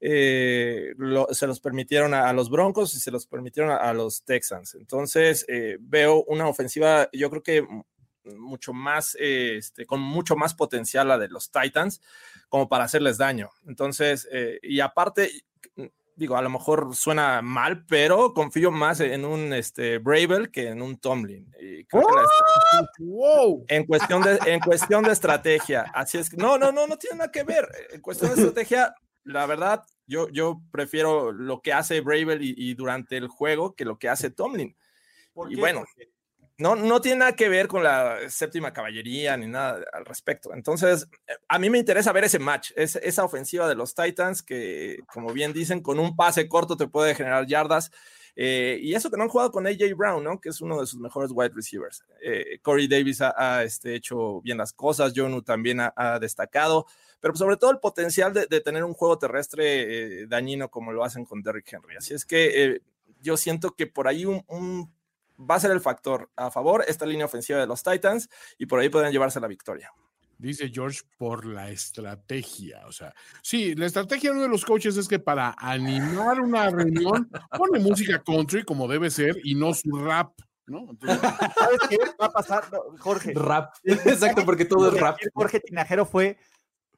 Eh, 0.00 0.94
se 1.32 1.46
los 1.46 1.60
permitieron 1.60 2.14
a, 2.14 2.32
los 2.32 2.50
Broncos 2.50 2.94
y 2.94 3.00
se 3.00 3.10
los 3.10 3.26
permitieron 3.26 3.72
a, 3.72 3.92
los 3.92 4.22
Texans. 4.24 4.74
Entonces, 4.74 5.44
eh, 5.48 5.76
veo 5.80 6.24
una 6.24 6.48
ofensiva, 6.48 7.08
yo 7.12 7.30
creo 7.30 7.42
que 7.42 7.66
mucho 8.36 8.72
más, 8.72 9.16
este, 9.18 9.86
con 9.86 10.00
mucho 10.00 10.36
más 10.36 10.54
potencial 10.54 11.08
la 11.08 11.18
de 11.18 11.28
los 11.28 11.50
Titans, 11.50 12.00
como 12.48 12.68
para 12.68 12.84
hacerles 12.84 13.18
daño. 13.18 13.50
Entonces, 13.66 14.28
y 14.62 14.80
aparte, 14.80 15.30
digo, 16.18 16.36
a 16.36 16.42
lo 16.42 16.50
mejor 16.50 16.96
suena 16.96 17.40
mal, 17.42 17.86
pero 17.86 18.34
confío 18.34 18.72
más 18.72 18.98
en 18.98 19.24
un 19.24 19.52
este, 19.52 19.98
Bravel 19.98 20.50
que 20.50 20.68
en 20.68 20.82
un 20.82 20.98
Tomlin. 20.98 21.48
En 23.68 23.86
cuestión, 23.86 24.22
de, 24.22 24.38
en 24.46 24.58
cuestión 24.58 25.04
de 25.04 25.12
estrategia. 25.12 25.82
Así 25.94 26.18
es 26.18 26.28
que, 26.28 26.36
no, 26.36 26.58
no, 26.58 26.72
no, 26.72 26.88
no 26.88 26.98
tiene 26.98 27.18
nada 27.18 27.30
que 27.30 27.44
ver. 27.44 27.68
En 27.92 28.00
cuestión 28.00 28.34
de 28.34 28.42
estrategia, 28.42 28.92
la 29.22 29.46
verdad, 29.46 29.84
yo, 30.06 30.28
yo 30.30 30.60
prefiero 30.72 31.30
lo 31.30 31.62
que 31.62 31.72
hace 31.72 32.00
Bravel 32.00 32.40
y, 32.42 32.74
durante 32.74 33.16
el 33.16 33.28
juego 33.28 33.76
que 33.76 33.84
lo 33.84 33.96
que 33.96 34.08
hace 34.08 34.30
Tomlin. 34.30 34.76
Y 35.48 35.54
bueno, 35.54 35.84
no, 36.58 36.74
no 36.74 37.00
tiene 37.00 37.18
nada 37.18 37.36
que 37.36 37.48
ver 37.48 37.68
con 37.68 37.84
la 37.84 38.18
séptima 38.28 38.72
caballería 38.72 39.36
ni 39.36 39.46
nada 39.46 39.84
al 39.92 40.04
respecto. 40.04 40.52
Entonces, 40.52 41.08
eh, 41.28 41.34
a 41.46 41.58
mí 41.58 41.70
me 41.70 41.78
interesa 41.78 42.12
ver 42.12 42.24
ese 42.24 42.40
match, 42.40 42.72
esa 42.74 43.24
ofensiva 43.24 43.68
de 43.68 43.76
los 43.76 43.94
Titans 43.94 44.42
que, 44.42 44.98
como 45.06 45.32
bien 45.32 45.52
dicen, 45.52 45.80
con 45.80 46.00
un 46.00 46.16
pase 46.16 46.48
corto 46.48 46.76
te 46.76 46.88
puede 46.88 47.14
generar 47.14 47.46
yardas. 47.46 47.92
Eh, 48.34 48.78
y 48.82 48.94
eso 48.94 49.08
que 49.08 49.16
no 49.16 49.24
han 49.24 49.28
jugado 49.28 49.52
con 49.52 49.66
AJ 49.68 49.94
Brown, 49.96 50.22
¿no? 50.22 50.40
Que 50.40 50.48
es 50.48 50.60
uno 50.60 50.80
de 50.80 50.86
sus 50.86 50.98
mejores 50.98 51.30
wide 51.32 51.52
receivers. 51.54 52.04
Eh, 52.22 52.58
Corey 52.60 52.88
Davis 52.88 53.20
ha, 53.20 53.62
este, 53.62 53.94
hecho 53.94 54.40
bien 54.42 54.58
las 54.58 54.72
cosas, 54.72 55.12
Jonu 55.14 55.42
también 55.42 55.78
ha, 55.80 56.18
destacado, 56.18 56.86
pero 57.20 57.36
sobre 57.36 57.56
todo 57.56 57.70
el 57.70 57.78
potencial 57.78 58.32
de, 58.32 58.60
tener 58.60 58.82
un 58.84 58.94
juego 58.94 59.18
terrestre 59.18 60.26
dañino 60.26 60.70
como 60.70 60.92
lo 60.92 61.04
hacen 61.04 61.24
con 61.24 61.42
Derrick 61.42 61.72
Henry. 61.72 61.96
Así 61.96 62.14
es 62.14 62.24
que 62.24 62.80
yo 63.20 63.36
siento 63.36 63.74
que 63.74 63.88
por 63.88 64.06
ahí 64.06 64.24
un 64.24 64.44
va 65.38 65.56
a 65.56 65.60
ser 65.60 65.70
el 65.70 65.80
factor 65.80 66.30
a 66.36 66.50
favor 66.50 66.84
esta 66.86 67.06
línea 67.06 67.26
ofensiva 67.26 67.58
de 67.58 67.66
los 67.66 67.82
Titans 67.82 68.28
y 68.58 68.66
por 68.66 68.80
ahí 68.80 68.88
podrían 68.88 69.12
llevarse 69.12 69.40
la 69.40 69.48
victoria. 69.48 69.92
Dice 70.38 70.70
George 70.72 71.00
por 71.16 71.44
la 71.44 71.70
estrategia. 71.70 72.86
O 72.86 72.92
sea, 72.92 73.12
sí, 73.42 73.74
la 73.74 73.86
estrategia 73.86 74.30
de 74.30 74.36
uno 74.36 74.42
de 74.44 74.48
los 74.48 74.64
coaches 74.64 74.96
es 74.96 75.08
que 75.08 75.18
para 75.18 75.54
animar 75.58 76.40
una 76.40 76.70
reunión 76.70 77.28
pone 77.56 77.80
música 77.80 78.22
country 78.22 78.62
como 78.62 78.86
debe 78.86 79.10
ser 79.10 79.36
y 79.42 79.56
no 79.56 79.74
su 79.74 79.90
rap. 79.98 80.32
¿no? 80.66 80.86
¿Sabes 81.00 81.80
qué 81.88 81.96
va 82.20 82.26
a 82.26 82.32
pasar, 82.32 82.64
Jorge? 82.98 83.32
Rap. 83.34 83.74
Exacto, 83.82 84.44
porque 84.44 84.64
todo 84.64 84.92
es 84.92 85.00
rap. 85.00 85.18
Jorge 85.34 85.60
Tinajero 85.60 86.06
fue 86.06 86.38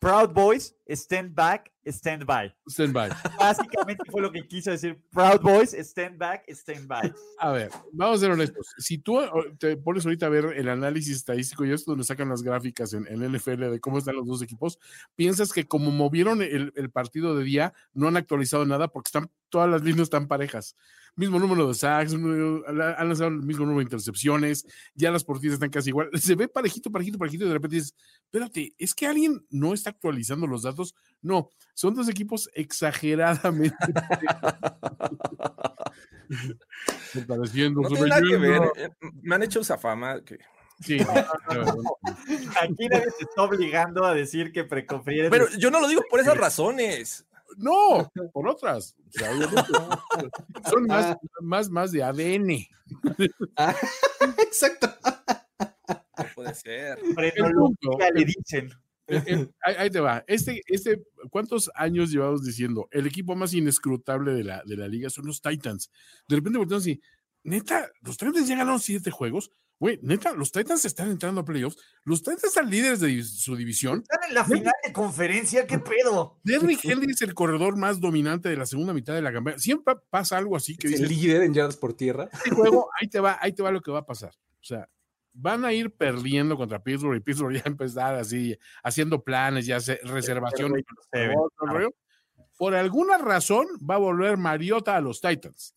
Proud 0.00 0.30
Boys, 0.30 0.74
stand 0.90 1.34
back, 1.34 1.72
stand 1.86 2.26
by. 2.26 2.54
Stand 2.68 2.92
by. 2.92 3.10
Básicamente 3.38 4.02
fue 4.10 4.20
lo 4.20 4.30
que 4.30 4.46
quiso 4.46 4.70
decir 4.70 5.00
Proud 5.10 5.40
Boys, 5.40 5.72
stand 5.74 6.18
back, 6.18 6.44
stand 6.48 6.86
by. 6.86 7.12
A 7.38 7.52
ver, 7.52 7.70
vamos 7.92 8.18
a 8.18 8.20
ser 8.20 8.30
honestos. 8.30 8.66
Si 8.78 8.98
tú 8.98 9.18
te 9.58 9.76
pones 9.76 10.04
ahorita 10.04 10.26
a 10.26 10.30
ver 10.30 10.46
el 10.56 10.68
análisis 10.68 11.16
estadístico 11.16 11.64
y 11.64 11.72
esto 11.72 11.92
donde 11.92 12.04
sacan 12.04 12.28
las 12.28 12.42
gráficas 12.42 12.92
en, 12.92 13.06
el 13.06 13.32
NFL 13.32 13.70
de 13.70 13.80
cómo 13.80 13.98
están 13.98 14.16
los 14.16 14.26
dos 14.26 14.42
equipos, 14.42 14.78
piensas 15.16 15.52
que 15.52 15.66
como 15.66 15.90
movieron 15.90 16.42
el, 16.42 16.72
el 16.74 16.90
partido 16.90 17.36
de 17.36 17.44
día, 17.44 17.72
no 17.92 18.08
han 18.08 18.16
actualizado 18.16 18.64
nada 18.66 18.88
porque 18.88 19.08
están 19.08 19.30
todas 19.48 19.68
las 19.68 19.82
líneas 19.82 20.04
están 20.04 20.28
parejas 20.28 20.76
mismo 21.16 21.38
número 21.38 21.68
de 21.68 21.74
sacks, 21.74 22.14
han 22.14 23.08
lanzado 23.08 23.28
el 23.28 23.42
mismo 23.42 23.64
número 23.64 23.78
de 23.78 23.84
intercepciones, 23.84 24.66
ya 24.94 25.10
las 25.10 25.24
portillas 25.24 25.54
están 25.54 25.70
casi 25.70 25.90
igual. 25.90 26.10
Se 26.14 26.34
ve 26.34 26.48
parejito, 26.48 26.90
parejito, 26.90 27.18
parejito, 27.18 27.44
y 27.44 27.48
de 27.48 27.54
repente 27.54 27.76
dices, 27.76 27.94
espérate, 28.24 28.74
¿es 28.78 28.94
que 28.94 29.06
alguien 29.06 29.44
no 29.50 29.74
está 29.74 29.90
actualizando 29.90 30.46
los 30.46 30.62
datos? 30.62 30.79
No, 31.22 31.50
son 31.74 31.94
dos 31.94 32.08
equipos 32.08 32.50
exageradamente. 32.54 33.76
no 37.26 37.42
tiene 37.42 38.08
nada 38.08 38.22
que 38.22 38.36
ver. 38.36 38.62
Eh, 38.76 38.90
me 39.22 39.34
han 39.34 39.42
hecho 39.42 39.60
esa 39.60 39.78
fama 39.78 40.22
que. 40.24 40.38
Sí, 40.80 40.98
aquí 42.62 42.88
nadie 42.88 43.10
se 43.10 43.24
está 43.24 43.42
obligando 43.42 44.04
a 44.04 44.14
decir 44.14 44.50
que 44.50 44.64
preconfieres. 44.64 45.30
Pero 45.30 45.48
yo 45.58 45.70
no 45.70 45.80
lo 45.80 45.88
digo 45.88 46.02
por 46.08 46.20
esas 46.20 46.38
razones. 46.38 47.26
No, 47.58 48.10
por 48.32 48.48
otras. 48.48 48.96
son 50.70 50.86
más, 50.86 51.16
más, 51.40 51.68
más 51.68 51.92
de 51.92 52.02
ADN. 52.02 52.50
exacto. 54.38 54.88
puede 56.34 56.54
ser. 56.54 56.98
le 58.14 58.24
dicen. 58.24 58.70
Eh, 59.10 59.22
eh, 59.26 59.48
ahí, 59.78 59.90
te 59.90 60.00
va. 60.00 60.24
Este, 60.26 60.62
este, 60.66 61.02
¿cuántos 61.30 61.70
años 61.74 62.10
llevamos 62.10 62.44
diciendo? 62.44 62.88
El 62.90 63.06
equipo 63.06 63.34
más 63.34 63.52
inescrutable 63.52 64.32
de 64.32 64.44
la, 64.44 64.62
de 64.64 64.76
la 64.76 64.88
liga 64.88 65.10
son 65.10 65.26
los 65.26 65.42
Titans. 65.42 65.90
De 66.28 66.36
repente 66.36 66.58
volteamos 66.58 66.84
así, 66.84 67.00
neta, 67.42 67.90
los 68.02 68.16
Titans 68.16 68.48
ya 68.48 68.56
ganaron 68.56 68.80
siete 68.80 69.10
juegos. 69.10 69.50
Güey, 69.78 69.98
neta, 70.02 70.34
los 70.34 70.52
Titans 70.52 70.84
están 70.84 71.10
entrando 71.10 71.40
a 71.40 71.44
playoffs. 71.44 71.78
Los 72.04 72.22
Titans 72.22 72.44
están 72.44 72.68
líderes 72.68 73.00
de 73.00 73.22
su 73.24 73.56
división. 73.56 74.02
Están 74.02 74.28
en 74.28 74.34
la 74.34 74.44
final 74.44 74.74
de 74.86 74.92
conferencia, 74.92 75.66
¿qué 75.66 75.78
pedo? 75.78 76.38
Derrick 76.44 76.80
Henry 76.84 77.12
es 77.12 77.22
el 77.22 77.32
corredor 77.32 77.76
más 77.76 77.98
dominante 77.98 78.50
de 78.50 78.58
la 78.58 78.66
segunda 78.66 78.92
mitad 78.92 79.14
de 79.14 79.22
la 79.22 79.32
campaña. 79.32 79.58
Siempre 79.58 79.94
pasa 80.10 80.36
algo 80.36 80.54
así 80.54 80.76
que 80.76 80.88
dice. 80.88 81.02
El 81.02 81.08
líder 81.08 81.42
en 81.42 81.54
yardas 81.54 81.78
por 81.78 81.94
tierra. 81.94 82.28
Este 82.30 82.50
juego, 82.50 82.90
ahí 83.00 83.08
te 83.08 83.20
va, 83.20 83.38
ahí 83.40 83.52
te 83.52 83.62
va 83.62 83.70
lo 83.70 83.80
que 83.80 83.90
va 83.90 84.00
a 84.00 84.06
pasar. 84.06 84.32
O 84.60 84.64
sea, 84.64 84.86
van 85.32 85.64
a 85.64 85.72
ir 85.72 85.90
perdiendo 85.94 86.56
contra 86.56 86.82
Pittsburgh 86.82 87.16
y 87.16 87.20
Pittsburgh 87.20 87.54
ya 87.56 87.62
empezar 87.64 88.14
así, 88.14 88.56
haciendo 88.82 89.22
planes, 89.22 89.66
ya 89.66 89.78
reservaciones. 90.04 90.84
Por 92.58 92.74
alguna 92.74 93.16
razón 93.18 93.66
va 93.88 93.94
a 93.94 93.98
volver 93.98 94.36
Mariota 94.36 94.96
a 94.96 95.00
los 95.00 95.20
Titans 95.20 95.74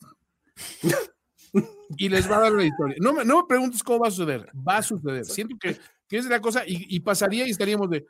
y 1.97 2.09
les 2.09 2.29
va 2.29 2.37
a 2.37 2.41
dar 2.41 2.51
la 2.51 2.65
historia. 2.65 2.95
No 2.99 3.13
me, 3.13 3.23
no 3.23 3.41
me 3.41 3.47
preguntes 3.47 3.83
cómo 3.83 3.99
va 3.99 4.07
a 4.07 4.11
suceder, 4.11 4.49
va 4.55 4.77
a 4.77 4.83
suceder. 4.83 5.25
Siento 5.25 5.55
que, 5.59 5.77
que 6.07 6.17
es 6.17 6.25
la 6.25 6.41
cosa 6.41 6.63
y, 6.65 6.99
pasaría 6.99 7.47
y 7.47 7.51
estaríamos 7.51 7.89
de, 7.89 8.05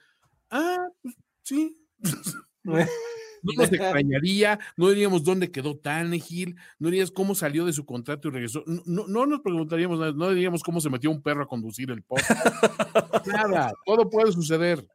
ah, 0.50 0.88
pues 1.02 1.16
sí. 1.44 1.78
no 3.44 3.54
nos 3.58 3.72
extrañaría, 3.72 4.60
no 4.78 4.90
diríamos 4.90 5.24
dónde 5.24 5.52
quedó 5.52 5.78
Tannehill, 5.78 6.56
no 6.80 6.90
diríamos 6.90 7.12
cómo 7.12 7.36
salió 7.36 7.66
de 7.66 7.74
su 7.74 7.86
contrato 7.86 8.28
y 8.28 8.32
regresó, 8.32 8.64
no, 8.66 9.08
no 9.08 9.26
nos 9.26 9.42
preguntaríamos 9.42 10.00
nada, 10.00 10.14
no 10.14 10.30
diríamos 10.30 10.64
cómo 10.64 10.82
se 10.82 10.90
metió 10.90 11.12
un 11.12 11.22
perro 11.22 11.44
a 11.44 11.48
conducir 11.48 11.92
el 11.92 12.02
post. 12.04 12.26
nada, 13.28 13.72
todo 13.86 14.10
puede 14.10 14.32
suceder. 14.32 14.88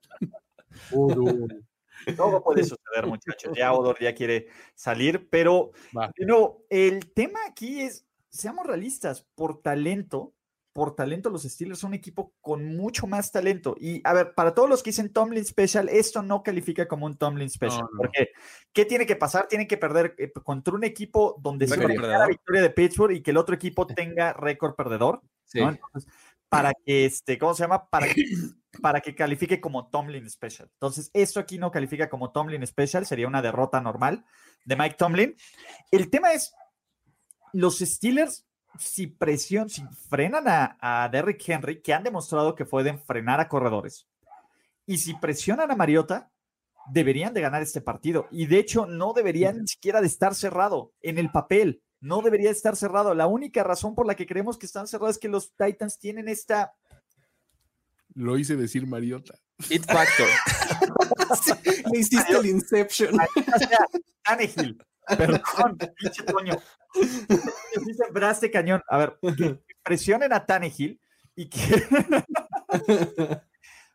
Todo 2.17 2.43
puede 2.43 2.63
suceder, 2.65 3.07
muchachos. 3.07 3.53
Ya 3.57 3.73
Odor 3.73 3.97
ya 4.01 4.15
quiere 4.15 4.49
salir, 4.75 5.29
pero 5.31 5.73
no, 6.19 6.59
el 6.71 7.13
tema 7.13 7.41
aquí 7.47 7.81
es 7.81 8.09
seamos 8.31 8.67
realistas, 8.67 9.27
por 9.35 9.61
talento, 9.61 10.35
por 10.73 10.95
talento 10.95 11.31
los 11.31 11.43
Steelers 11.43 11.81
son 11.81 11.89
un 11.89 11.95
equipo 11.95 12.35
con 12.41 12.77
mucho 12.77 13.07
más 13.07 13.33
talento. 13.33 13.77
Y 13.81 14.01
a 14.05 14.13
ver, 14.13 14.35
para 14.35 14.55
todos 14.55 14.69
los 14.69 14.83
que 14.83 14.91
dicen 14.91 15.13
Tomlin 15.13 15.45
Special, 15.45 15.89
esto 15.89 16.23
no 16.23 16.43
califica 16.43 16.87
como 16.87 17.07
un 17.07 17.17
Tomlin 17.17 17.51
Special. 17.51 17.87
Porque, 17.97 18.31
¿qué 18.73 18.85
tiene 18.85 19.07
que 19.07 19.17
pasar? 19.17 19.49
Tiene 19.49 19.67
que 19.67 19.77
perder 19.77 20.15
eh, 20.19 20.33
contra 20.33 20.75
un 20.75 20.85
equipo 20.85 21.37
donde 21.41 21.67
se 21.67 21.77
la 21.77 22.27
victoria 22.27 22.63
de 22.63 22.71
Pittsburgh 22.71 23.13
y 23.13 23.23
que 23.23 23.31
el 23.31 23.37
otro 23.37 23.55
equipo 23.55 23.87
tenga 23.87 24.33
récord 24.33 24.75
perdedor. 24.75 25.23
para 26.49 26.73
que 26.73 27.07
este, 27.07 27.39
¿cómo 27.39 27.55
se 27.55 27.65
llama? 27.65 27.89
Para 27.91 28.07
que, 28.07 28.25
para 28.81 29.01
que 29.01 29.15
califique 29.15 29.61
como 29.61 29.89
Tomlin 29.89 30.29
Special. 30.31 30.69
Entonces, 30.73 31.11
esto 31.13 31.41
aquí 31.41 31.59
no 31.59 31.71
califica 31.71 32.09
como 32.09 32.31
Tomlin 32.31 32.67
Special, 32.67 33.07
sería 33.07 33.27
una 33.27 33.43
derrota 33.43 33.81
normal 33.81 34.25
de 34.65 34.77
Mike 34.77 34.97
Tomlin. 34.97 35.37
El 35.91 36.11
tema 36.11 36.33
es, 36.33 36.55
los 37.53 37.79
Steelers, 37.79 38.48
si 38.79 39.07
presión, 39.07 39.69
si 39.69 39.83
frenan 40.09 40.45
a, 40.47 41.09
Derrick 41.11 41.49
Henry, 41.49 41.81
que 41.81 41.95
han 41.95 42.03
demostrado 42.03 42.55
que 42.55 42.65
pueden 42.65 43.01
frenar 43.01 43.41
a 43.41 43.49
corredores, 43.49 44.07
y 44.87 44.99
si 44.99 45.15
presionan 45.15 45.71
a 45.71 45.77
Mariota, 45.77 46.31
deberían 46.91 47.35
de 47.35 47.43
ganar 47.43 47.63
este 47.63 47.81
partido. 47.81 48.27
Y 48.31 48.47
de 48.47 48.59
hecho, 48.59 48.87
no 48.87 49.13
deberían 49.13 49.61
ni 49.61 49.69
siquiera 49.69 50.01
de 50.01 50.07
estar 50.07 50.35
cerrado 50.35 50.93
en 51.03 51.19
el 51.19 51.31
papel. 51.31 51.83
No 52.01 52.23
debería 52.23 52.51
estar 52.51 52.77
cerrado. 52.77 53.15
La 53.15 53.27
única 53.27 53.63
razón 53.63 53.95
por 53.95 54.07
la 54.07 54.15
que 54.15 54.27
creemos 54.27 54.57
que 54.57 54.67
están 54.67 54.87
cerrados 54.87 55.17
es 55.17 55.21
que 55.21 55.29
los 55.29 55.53
Titans 55.57 55.99
tienen 55.99 56.29
esta. 56.29 56.73
Lo 58.15 58.39
hice 58.39 58.57
decir 58.57 58.87
Mariota. 58.87 59.35
It 59.69 59.85
Factor. 59.85 60.29
Le 61.93 61.99
hiciste 61.99 62.33
el 62.33 62.47
Inception. 62.47 63.19
Tannehill. 64.23 64.79
Perdón, 65.17 65.41
pinche 65.97 66.23
Toño. 66.25 66.55
Sí 66.95 67.95
sembraste 67.95 68.51
cañón. 68.51 68.83
A 68.89 68.99
ver, 68.99 69.19
presionen 69.83 70.33
a 70.33 70.45
Tannehill 70.45 71.01
y 71.35 71.49
que. 71.49 71.59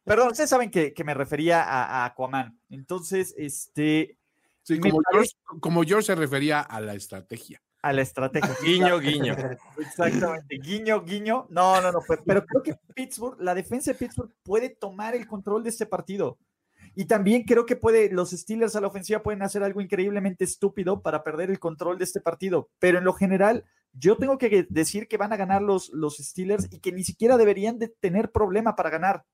Perdón, 0.06 0.30
ustedes 0.32 0.50
saben 0.50 0.70
que, 0.70 0.94
me 1.06 1.14
refería 1.14 1.64
a, 1.64 2.06
Aquaman. 2.06 2.60
Entonces, 2.70 3.34
este. 3.38 4.18
Sí, 4.64 4.80
como 4.80 5.00
George, 5.12 5.32
como 5.60 5.84
George 5.84 6.08
se 6.08 6.16
refería 6.16 6.62
a 6.62 6.80
la 6.82 6.94
estrategia. 6.94 7.62
A 7.82 7.92
la 7.92 8.02
estrategia. 8.02 8.56
guiño, 8.64 9.00
guiño. 9.00 9.36
Exactamente. 9.78 10.58
Guiño, 10.58 11.04
guiño. 11.04 11.48
No, 11.50 11.82
no, 11.82 11.92
no. 11.92 12.00
pero 12.26 12.46
creo 12.46 12.64
que 12.64 12.76
Pittsburgh, 12.94 13.40
la 13.42 13.54
defensa 13.54 13.92
de 13.92 13.98
Pittsburgh 13.98 14.34
puede 14.44 14.70
tomar 14.70 15.16
el 15.16 15.28
control 15.28 15.64
de 15.64 15.70
este 15.70 15.86
partido. 15.86 16.38
Y 16.96 17.06
también 17.06 17.44
creo 17.44 17.66
que 17.66 17.76
puede, 17.76 18.12
los 18.12 18.32
Steelers 18.32 18.76
a 18.76 18.82
la 18.82 18.88
ofensiva 18.88 19.24
pueden 19.24 19.42
hacer 19.42 19.64
algo 19.64 19.82
increíblemente 19.82 20.44
estúpido 20.44 21.02
para 21.02 21.24
perder 21.24 21.50
el 21.50 21.60
control 21.60 21.98
de 21.98 22.04
este 22.04 22.22
partido. 22.22 22.70
Pero 22.80 23.00
en 23.00 23.04
lo 23.04 23.14
general, 23.14 23.66
yo 23.94 24.18
tengo 24.18 24.38
que 24.38 24.68
decir 24.70 25.08
que 25.08 25.18
van 25.18 25.34
a 25.34 25.38
ganar 25.38 25.62
los, 25.62 25.90
los 25.90 26.18
Steelers 26.18 26.68
y 26.72 26.80
que 26.80 26.92
ni 26.92 27.04
siquiera 27.04 27.38
deberían 27.38 27.80
de 27.80 27.88
tener 27.88 28.32
problema 28.32 28.76
para 28.76 28.90
ganar. 28.90 29.26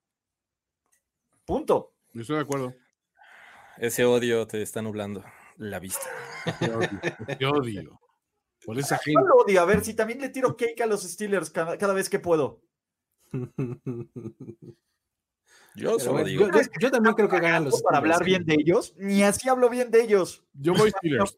Punto. 1.46 1.94
Estoy 2.14 2.38
de 2.38 2.42
acuerdo. 2.42 2.74
Ese 3.78 4.06
odio 4.06 4.46
te 4.48 4.62
está 4.62 4.82
nublando 4.82 5.24
la 5.58 5.80
vista. 5.80 6.08
Qué 7.40 7.46
odio. 7.46 8.00
Por 8.66 8.78
esa 8.78 8.98
gente. 8.98 9.22
Yo 9.22 9.44
odio. 9.44 9.62
A 9.62 9.66
ver 9.66 9.84
si 9.84 9.94
también 9.94 10.20
le 10.20 10.30
tiro 10.30 10.56
cake 10.56 10.82
a 10.82 10.86
los 10.86 11.04
Steelers 11.04 11.50
cada 11.50 11.94
vez 11.94 12.10
que 12.10 12.20
puedo. 12.20 12.62
Yo, 15.76 15.98
yo, 16.80 16.92
también 16.92 17.16
creo 17.16 17.30
que 17.30 17.40
ganan 17.40 17.66
los 17.66 17.82
Para 17.82 18.00
hablar 18.00 18.24
bien 18.24 18.44
de 18.44 18.56
ellos, 18.56 18.94
ni 18.98 19.24
así 19.24 19.48
hablo 19.48 19.70
bien 19.70 19.92
de 19.92 20.02
ellos. 20.02 20.44
Yo 20.54 20.74
voy 20.74 20.92
Steelers. 20.92 21.38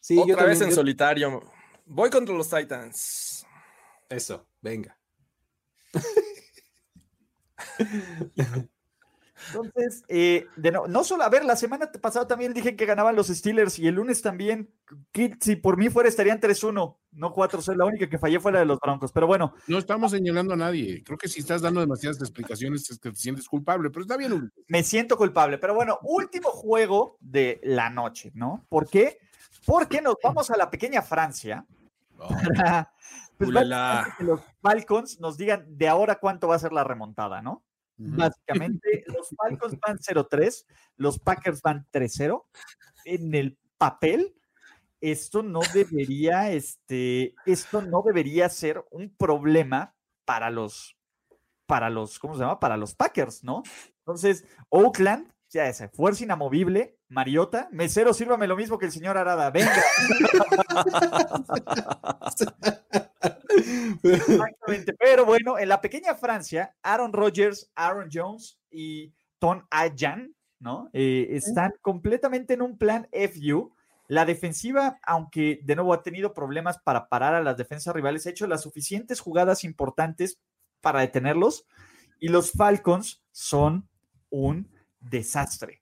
sí, 0.00 0.18
Otra 0.18 0.44
vez 0.44 0.60
en 0.60 0.72
solitario. 0.72 1.42
Voy 1.86 2.10
contra 2.10 2.34
los 2.34 2.48
Titans. 2.48 3.46
Eso, 4.08 4.46
venga. 4.60 4.96
Entonces, 9.48 10.04
eh, 10.08 10.46
de 10.56 10.70
no, 10.70 10.86
no, 10.86 11.04
solo, 11.04 11.24
a 11.24 11.28
ver, 11.28 11.44
la 11.44 11.56
semana 11.56 11.90
pasada 11.90 12.26
también 12.26 12.54
dije 12.54 12.76
que 12.76 12.86
ganaban 12.86 13.16
los 13.16 13.28
Steelers 13.28 13.78
y 13.78 13.86
el 13.86 13.96
lunes 13.96 14.22
también, 14.22 14.70
que 15.12 15.36
si 15.40 15.56
por 15.56 15.76
mí 15.76 15.88
fuera 15.88 16.08
estarían 16.08 16.40
3-1, 16.40 16.96
no 17.12 17.34
4-0, 17.34 17.76
la 17.76 17.84
única 17.84 18.08
que 18.08 18.18
fallé 18.18 18.40
fue 18.40 18.52
la 18.52 18.60
de 18.60 18.66
los 18.66 18.78
Broncos, 18.78 19.12
pero 19.12 19.26
bueno. 19.26 19.54
No 19.66 19.78
estamos 19.78 20.12
señalando 20.12 20.54
a 20.54 20.56
nadie, 20.56 21.02
creo 21.04 21.18
que 21.18 21.28
si 21.28 21.40
estás 21.40 21.62
dando 21.62 21.80
demasiadas 21.80 22.20
explicaciones 22.20 22.90
es 22.90 22.98
que 22.98 23.10
te 23.10 23.16
sientes 23.16 23.48
culpable, 23.48 23.90
pero 23.90 24.02
está 24.02 24.16
bien. 24.16 24.52
Me 24.68 24.82
siento 24.82 25.16
culpable, 25.16 25.58
pero 25.58 25.74
bueno, 25.74 25.98
último 26.02 26.50
juego 26.50 27.16
de 27.20 27.60
la 27.64 27.90
noche, 27.90 28.30
¿no? 28.34 28.64
¿Por 28.68 28.88
qué? 28.88 29.18
Porque 29.66 30.00
nos 30.00 30.16
vamos 30.22 30.50
a 30.50 30.56
la 30.56 30.70
pequeña 30.70 31.02
Francia. 31.02 31.64
Oh. 32.18 32.28
pues 33.38 33.50
que 34.18 34.24
los 34.24 34.40
Falcons 34.60 35.20
nos 35.20 35.36
digan 35.36 35.64
de 35.68 35.88
ahora 35.88 36.16
cuánto 36.16 36.48
va 36.48 36.56
a 36.56 36.60
ser 36.60 36.72
la 36.72 36.84
remontada, 36.84 37.42
¿no? 37.42 37.62
Básicamente, 37.96 39.04
los 39.06 39.28
Falcons 39.36 39.78
van 39.80 39.98
0-3, 39.98 40.66
los 40.96 41.18
Packers 41.18 41.62
van 41.62 41.86
3-0. 41.92 42.44
En 43.04 43.34
el 43.34 43.58
papel, 43.78 44.34
esto 45.00 45.42
no 45.42 45.60
debería, 45.74 46.52
este, 46.52 47.34
esto 47.44 47.82
no 47.82 48.02
debería 48.02 48.48
ser 48.48 48.84
un 48.90 49.14
problema 49.14 49.94
para 50.24 50.50
los, 50.50 50.96
para 51.66 51.90
los, 51.90 52.18
¿cómo 52.18 52.34
se 52.34 52.40
llama? 52.40 52.60
Para 52.60 52.76
los 52.76 52.94
Packers, 52.94 53.44
¿no? 53.44 53.62
Entonces, 53.98 54.44
Oakland, 54.68 55.32
ya 55.50 55.68
ese, 55.68 55.88
fuerza 55.88 56.24
inamovible, 56.24 56.98
Mariota, 57.08 57.68
mesero, 57.72 58.14
sírvame 58.14 58.46
lo 58.46 58.56
mismo 58.56 58.78
que 58.78 58.86
el 58.86 58.92
señor 58.92 59.18
Arada, 59.18 59.50
venga. 59.50 59.72
Exactamente. 64.02 64.94
Pero 64.98 65.24
bueno, 65.24 65.58
en 65.58 65.68
la 65.68 65.80
pequeña 65.80 66.14
Francia, 66.14 66.74
Aaron 66.82 67.12
Rodgers, 67.12 67.70
Aaron 67.74 68.08
Jones 68.12 68.58
y 68.70 69.12
Ton 69.38 69.66
Ayan, 69.70 70.34
¿no? 70.58 70.88
Eh, 70.92 71.28
están 71.30 71.72
completamente 71.80 72.54
en 72.54 72.62
un 72.62 72.78
plan 72.78 73.08
FU. 73.12 73.74
La 74.08 74.24
defensiva, 74.24 74.98
aunque 75.04 75.60
de 75.64 75.76
nuevo 75.76 75.92
ha 75.92 76.02
tenido 76.02 76.34
problemas 76.34 76.78
para 76.78 77.08
parar 77.08 77.34
a 77.34 77.42
las 77.42 77.56
defensas 77.56 77.94
rivales, 77.94 78.26
ha 78.26 78.30
hecho 78.30 78.46
las 78.46 78.62
suficientes 78.62 79.20
jugadas 79.20 79.64
importantes 79.64 80.38
para 80.80 81.00
detenerlos. 81.00 81.66
Y 82.20 82.28
los 82.28 82.52
Falcons 82.52 83.22
son 83.32 83.88
un 84.30 84.70
desastre 85.00 85.81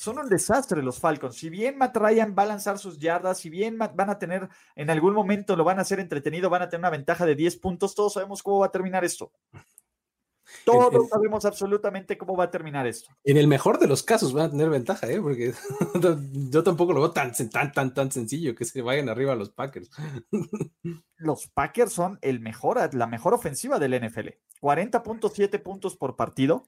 son 0.00 0.18
un 0.18 0.30
desastre 0.30 0.82
los 0.82 0.98
Falcons. 0.98 1.36
Si 1.36 1.50
bien 1.50 1.76
Matt 1.76 1.94
Ryan 1.94 2.34
va 2.36 2.44
a 2.44 2.46
lanzar 2.46 2.78
sus 2.78 2.98
yardas, 2.98 3.38
si 3.38 3.50
bien 3.50 3.76
van 3.76 4.08
a 4.08 4.18
tener, 4.18 4.48
en 4.74 4.88
algún 4.88 5.12
momento 5.12 5.56
lo 5.56 5.62
van 5.62 5.78
a 5.78 5.82
hacer 5.82 6.00
entretenido, 6.00 6.48
van 6.48 6.62
a 6.62 6.70
tener 6.70 6.80
una 6.80 6.88
ventaja 6.88 7.26
de 7.26 7.34
10 7.34 7.58
puntos, 7.58 7.94
todos 7.94 8.14
sabemos 8.14 8.42
cómo 8.42 8.60
va 8.60 8.66
a 8.66 8.70
terminar 8.70 9.04
esto. 9.04 9.30
Todos 10.64 11.06
sabemos 11.10 11.44
absolutamente 11.44 12.16
cómo 12.16 12.34
va 12.34 12.44
a 12.44 12.50
terminar 12.50 12.86
esto. 12.86 13.10
En 13.24 13.36
el 13.36 13.46
mejor 13.46 13.78
de 13.78 13.88
los 13.88 14.02
casos 14.02 14.32
van 14.32 14.46
a 14.46 14.50
tener 14.50 14.70
ventaja, 14.70 15.06
¿eh? 15.06 15.20
porque 15.20 15.52
yo 16.50 16.62
tampoco 16.64 16.94
lo 16.94 17.00
veo 17.00 17.10
tan, 17.10 17.32
tan, 17.50 17.70
tan, 17.70 17.92
tan 17.92 18.10
sencillo 18.10 18.54
que 18.54 18.64
se 18.64 18.80
vayan 18.80 19.10
arriba 19.10 19.34
los 19.34 19.50
Packers. 19.50 19.90
Los 21.18 21.48
Packers 21.48 21.92
son 21.92 22.18
el 22.22 22.40
mejor, 22.40 22.94
la 22.94 23.06
mejor 23.06 23.34
ofensiva 23.34 23.78
del 23.78 24.00
NFL. 24.00 24.28
40.7 24.62 25.62
puntos 25.62 25.94
por 25.94 26.16
partido. 26.16 26.66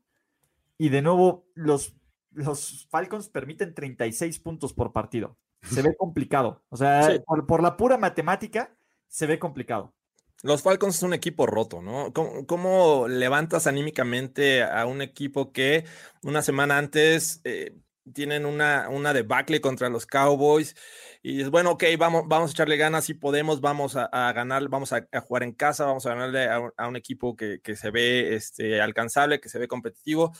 Y 0.76 0.90
de 0.90 1.00
nuevo, 1.00 1.46
los 1.54 1.94
los 2.34 2.86
Falcons 2.90 3.28
permiten 3.28 3.74
36 3.74 4.38
puntos 4.40 4.72
por 4.72 4.92
partido. 4.92 5.36
Se 5.62 5.82
ve 5.82 5.94
complicado. 5.96 6.62
O 6.70 6.76
sea, 6.76 7.22
por, 7.46 7.62
la 7.62 7.76
pura 7.76 7.96
matemática, 7.96 8.74
se 9.08 9.26
ve 9.26 9.38
complicado. 9.38 9.94
Los 10.42 10.62
Falcons 10.62 10.96
es 10.96 11.02
un 11.04 11.14
equipo 11.14 11.46
roto, 11.46 11.80
¿no? 11.80 12.12
¿Cómo, 12.12 13.06
levantas 13.06 13.68
anímicamente 13.68 14.64
a 14.64 14.86
un 14.86 15.02
equipo 15.02 15.52
que 15.52 15.84
una 16.22 16.42
semana 16.42 16.78
antes 16.78 17.40
eh, 17.44 17.76
tienen 18.12 18.44
una, 18.44 18.88
una 18.88 19.12
debacle 19.12 19.60
contra 19.60 19.88
los 19.88 20.04
Cowboys? 20.04 20.74
Y 21.22 21.42
es 21.42 21.50
bueno, 21.50 21.72
ok, 21.72 21.84
vamos, 21.96 22.24
vamos 22.26 22.50
a 22.50 22.52
echarle 22.54 22.76
ganas 22.76 23.04
si 23.04 23.14
podemos, 23.14 23.60
vamos 23.60 23.94
a, 23.94 24.32
ganar, 24.32 24.68
vamos 24.68 24.92
a, 24.92 25.06
jugar 25.20 25.44
en 25.44 25.52
casa, 25.52 25.86
vamos 25.86 26.04
a 26.06 26.14
ganarle 26.14 26.48
a, 26.76 26.88
un 26.88 26.96
equipo 26.96 27.36
que, 27.36 27.60
que, 27.60 27.76
se 27.76 27.92
ve 27.92 28.34
este, 28.34 28.80
alcanzable, 28.80 29.40
que 29.40 29.48
se 29.48 29.60
ve 29.60 29.68
competitivo, 29.68 30.32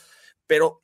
pero 0.45 0.81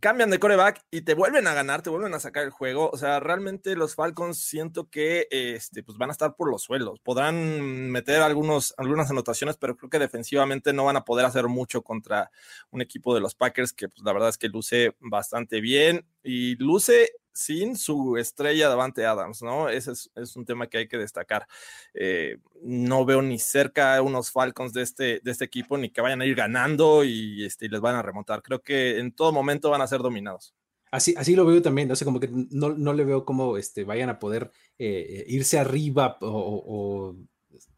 cambian 0.00 0.30
de 0.30 0.38
coreback 0.38 0.84
y 0.90 1.02
te 1.02 1.14
vuelven 1.14 1.46
a 1.46 1.54
ganar, 1.54 1.82
te 1.82 1.90
vuelven 1.90 2.14
a 2.14 2.20
sacar 2.20 2.44
el 2.44 2.50
juego. 2.50 2.90
O 2.92 2.96
sea, 2.96 3.20
realmente 3.20 3.76
los 3.76 3.94
Falcons 3.94 4.38
siento 4.38 4.88
que 4.90 5.28
este, 5.30 5.82
pues 5.82 5.98
van 5.98 6.10
a 6.10 6.12
estar 6.12 6.34
por 6.34 6.50
los 6.50 6.62
suelos. 6.62 6.98
Podrán 7.00 7.90
meter 7.90 8.22
algunos, 8.22 8.74
algunas 8.78 9.10
anotaciones, 9.10 9.56
pero 9.56 9.76
creo 9.76 9.90
que 9.90 9.98
defensivamente 9.98 10.72
no 10.72 10.84
van 10.84 10.96
a 10.96 11.04
poder 11.04 11.26
hacer 11.26 11.46
mucho 11.48 11.82
contra 11.82 12.30
un 12.70 12.80
equipo 12.82 13.14
de 13.14 13.20
los 13.20 13.34
Packers 13.34 13.72
que 13.72 13.88
pues, 13.88 14.02
la 14.04 14.12
verdad 14.12 14.30
es 14.30 14.38
que 14.38 14.48
luce 14.48 14.96
bastante 15.00 15.60
bien 15.60 16.06
y 16.22 16.56
luce 16.56 17.12
sin 17.32 17.76
su 17.76 18.16
estrella 18.16 18.68
Davante 18.68 19.06
Adams, 19.06 19.42
¿no? 19.42 19.68
Ese 19.68 19.92
es, 19.92 20.36
un 20.36 20.44
tema 20.44 20.66
que 20.66 20.78
hay 20.78 20.88
que 20.88 20.98
destacar. 20.98 21.46
Eh, 21.94 22.38
no 22.62 23.04
veo 23.04 23.22
ni 23.22 23.38
cerca 23.38 24.00
unos 24.02 24.30
Falcons 24.30 24.72
de 24.72 24.82
este, 24.82 25.20
de 25.22 25.30
este 25.30 25.44
equipo, 25.44 25.78
ni 25.78 25.90
que 25.90 26.00
vayan 26.00 26.20
a 26.20 26.26
ir 26.26 26.34
ganando 26.34 27.04
y, 27.04 27.44
este, 27.44 27.68
les 27.68 27.80
van 27.80 27.96
a 27.96 28.02
remontar. 28.02 28.42
Creo 28.42 28.62
que 28.62 28.98
en 28.98 29.12
todo 29.12 29.32
momento 29.32 29.70
van 29.70 29.82
a 29.82 29.86
ser 29.86 30.00
dominados. 30.00 30.54
Así, 30.90 31.14
así 31.16 31.36
lo 31.36 31.46
veo 31.46 31.62
también, 31.62 31.86
no 31.88 31.94
sé, 31.94 32.04
como 32.04 32.18
que 32.18 32.28
no, 32.32 32.70
no 32.70 32.92
le 32.92 33.04
veo 33.04 33.24
cómo 33.24 33.56
este, 33.56 33.84
vayan 33.84 34.08
a 34.08 34.18
poder 34.18 34.50
eh, 34.76 35.24
irse 35.28 35.58
arriba 35.58 36.18
o, 36.20 37.14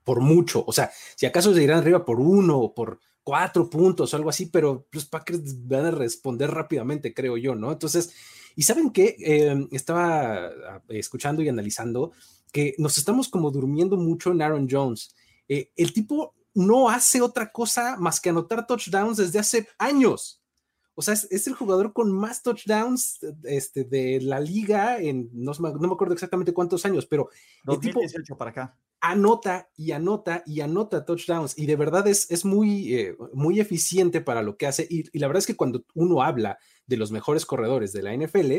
por 0.04 0.20
mucho. 0.20 0.64
O 0.66 0.72
sea, 0.72 0.90
si 1.14 1.26
acaso 1.26 1.54
se 1.54 1.62
irán 1.62 1.78
arriba 1.78 2.04
por 2.04 2.20
uno 2.20 2.58
o 2.58 2.74
por 2.74 3.00
cuatro 3.22 3.68
puntos 3.68 4.12
o 4.12 4.16
algo 4.16 4.30
así, 4.30 4.46
pero 4.46 4.86
los 4.90 5.04
Packers 5.04 5.66
van 5.66 5.86
a 5.86 5.90
responder 5.90 6.50
rápidamente, 6.50 7.14
creo 7.14 7.36
yo, 7.36 7.54
¿no? 7.54 7.70
Entonces, 7.70 8.14
y 8.56 8.62
saben 8.62 8.90
qué, 8.90 9.16
em, 9.18 9.68
estaba 9.70 10.46
ah, 10.46 10.82
escuchando 10.88 11.42
y 11.42 11.48
analizando 11.48 12.12
que 12.52 12.74
nos 12.78 12.98
estamos 12.98 13.28
como 13.28 13.50
durmiendo 13.50 13.96
mucho 13.96 14.30
en 14.30 14.42
Aaron 14.42 14.68
Jones. 14.70 15.14
Eh, 15.48 15.70
el 15.76 15.92
tipo 15.92 16.34
no 16.54 16.90
hace 16.90 17.22
otra 17.22 17.50
cosa 17.50 17.96
más 17.96 18.20
que 18.20 18.28
anotar 18.28 18.66
touchdowns 18.66 19.16
desde 19.16 19.38
hace 19.38 19.68
años. 19.78 20.41
O 20.94 21.02
sea, 21.02 21.14
es, 21.14 21.46
el 21.46 21.54
jugador 21.54 21.92
con 21.92 22.12
más 22.12 22.42
touchdowns 22.42 23.20
este, 23.44 23.84
de 23.84 24.20
la 24.20 24.40
liga 24.40 24.98
en, 24.98 25.30
no, 25.32 25.52
no, 25.58 25.88
me 25.88 25.94
acuerdo 25.94 26.12
exactamente 26.12 26.52
cuántos 26.52 26.84
años, 26.84 27.06
pero 27.06 27.30
el 27.66 27.80
tipo 27.80 28.00
para 28.36 28.50
acá. 28.50 28.78
anota 29.00 29.70
y 29.76 29.92
anota 29.92 30.42
y 30.44 30.60
anota 30.60 31.04
touchdowns 31.04 31.58
y 31.58 31.66
de 31.66 31.76
verdad 31.76 32.06
es, 32.08 32.30
es 32.30 32.44
muy, 32.44 32.94
eh, 32.94 33.16
muy 33.32 33.58
eficiente 33.58 34.20
para 34.20 34.42
lo 34.42 34.56
que 34.56 34.66
hace. 34.66 34.86
Y, 34.90 35.04
y, 35.12 35.18
la 35.18 35.28
verdad 35.28 35.40
es 35.40 35.46
que 35.46 35.56
cuando 35.56 35.84
uno 35.94 36.22
habla 36.22 36.58
de 36.86 36.96
los 36.98 37.10
mejores 37.10 37.46
corredores 37.46 37.92
de 37.92 38.02
la 38.02 38.14
NFL, 38.14 38.52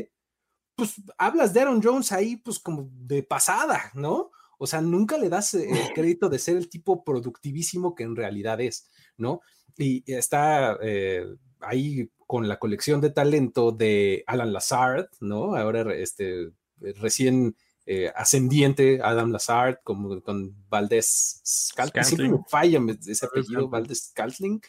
pues 0.75 0.95
hablas 1.17 1.53
de 1.53 1.61
Aaron 1.61 1.81
Jones 1.83 2.11
ahí 2.11 2.37
pues 2.37 2.59
como 2.59 2.89
de 2.91 3.23
pasada, 3.23 3.91
¿no? 3.93 4.31
O 4.57 4.67
sea, 4.67 4.81
nunca 4.81 5.17
le 5.17 5.29
das 5.29 5.53
el 5.53 5.93
crédito 5.93 6.29
de 6.29 6.39
ser 6.39 6.57
el 6.57 6.69
tipo 6.69 7.03
productivísimo 7.03 7.95
que 7.95 8.03
en 8.03 8.15
realidad 8.15 8.61
es, 8.61 8.89
¿no? 9.17 9.41
Y 9.77 10.03
está 10.11 10.77
eh, 10.81 11.25
ahí 11.65 12.09
con 12.27 12.47
la 12.47 12.59
colección 12.59 13.01
de 13.01 13.09
talento 13.09 13.71
de 13.71 14.23
Alan 14.27 14.53
Lazard, 14.53 15.09
¿no? 15.19 15.55
Ahora 15.55 15.93
este, 15.93 16.51
recién 16.79 17.55
eh, 17.85 18.11
ascendiente 18.15 18.99
Adam 19.03 19.31
Lazard 19.31 19.79
como 19.83 20.21
con 20.21 20.55
Valdés 20.69 21.41
Scantling, 21.45 22.43
falla 22.47 22.79
ese 23.07 23.25
apellido, 23.25 23.69
Valdés 23.69 24.05
Scantling. 24.09 24.61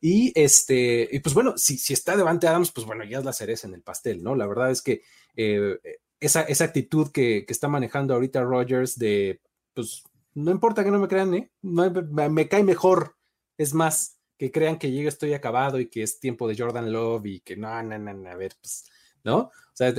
Y 0.00 0.32
este, 0.34 1.08
y 1.10 1.20
pues 1.20 1.34
bueno, 1.34 1.54
si, 1.56 1.78
si 1.78 1.92
está 1.92 2.16
Devante 2.16 2.46
Adams, 2.46 2.72
pues 2.72 2.86
bueno, 2.86 3.04
ya 3.04 3.18
es 3.18 3.24
la 3.24 3.32
cereza 3.32 3.66
en 3.66 3.74
el 3.74 3.82
pastel, 3.82 4.22
¿no? 4.22 4.34
La 4.34 4.46
verdad 4.46 4.70
es 4.70 4.82
que 4.82 5.02
eh, 5.36 5.78
esa, 6.20 6.42
esa, 6.42 6.64
actitud 6.64 7.10
que, 7.10 7.44
que, 7.46 7.52
está 7.52 7.68
manejando 7.68 8.14
ahorita 8.14 8.42
Rogers 8.42 8.98
de, 8.98 9.40
pues, 9.72 10.04
no 10.34 10.50
importa 10.50 10.84
que 10.84 10.90
no 10.90 10.98
me 10.98 11.08
crean, 11.08 11.34
¿eh? 11.34 11.50
me, 11.62 12.48
cae 12.48 12.64
mejor, 12.64 13.16
es 13.56 13.72
más, 13.72 14.13
que 14.38 14.50
crean 14.50 14.78
que 14.78 14.92
yo 14.92 15.08
estoy 15.08 15.34
acabado 15.34 15.78
y 15.80 15.88
que 15.88 16.02
es 16.02 16.20
tiempo 16.20 16.48
de 16.48 16.56
Jordan 16.56 16.92
Love 16.92 17.26
y 17.26 17.40
que 17.40 17.56
no, 17.56 17.82
no, 17.82 17.98
no, 17.98 18.28
a 18.28 18.36
ver, 18.36 18.54
pues, 18.60 18.84
¿no? 19.24 19.38
O 19.38 19.76
sea, 19.76 19.92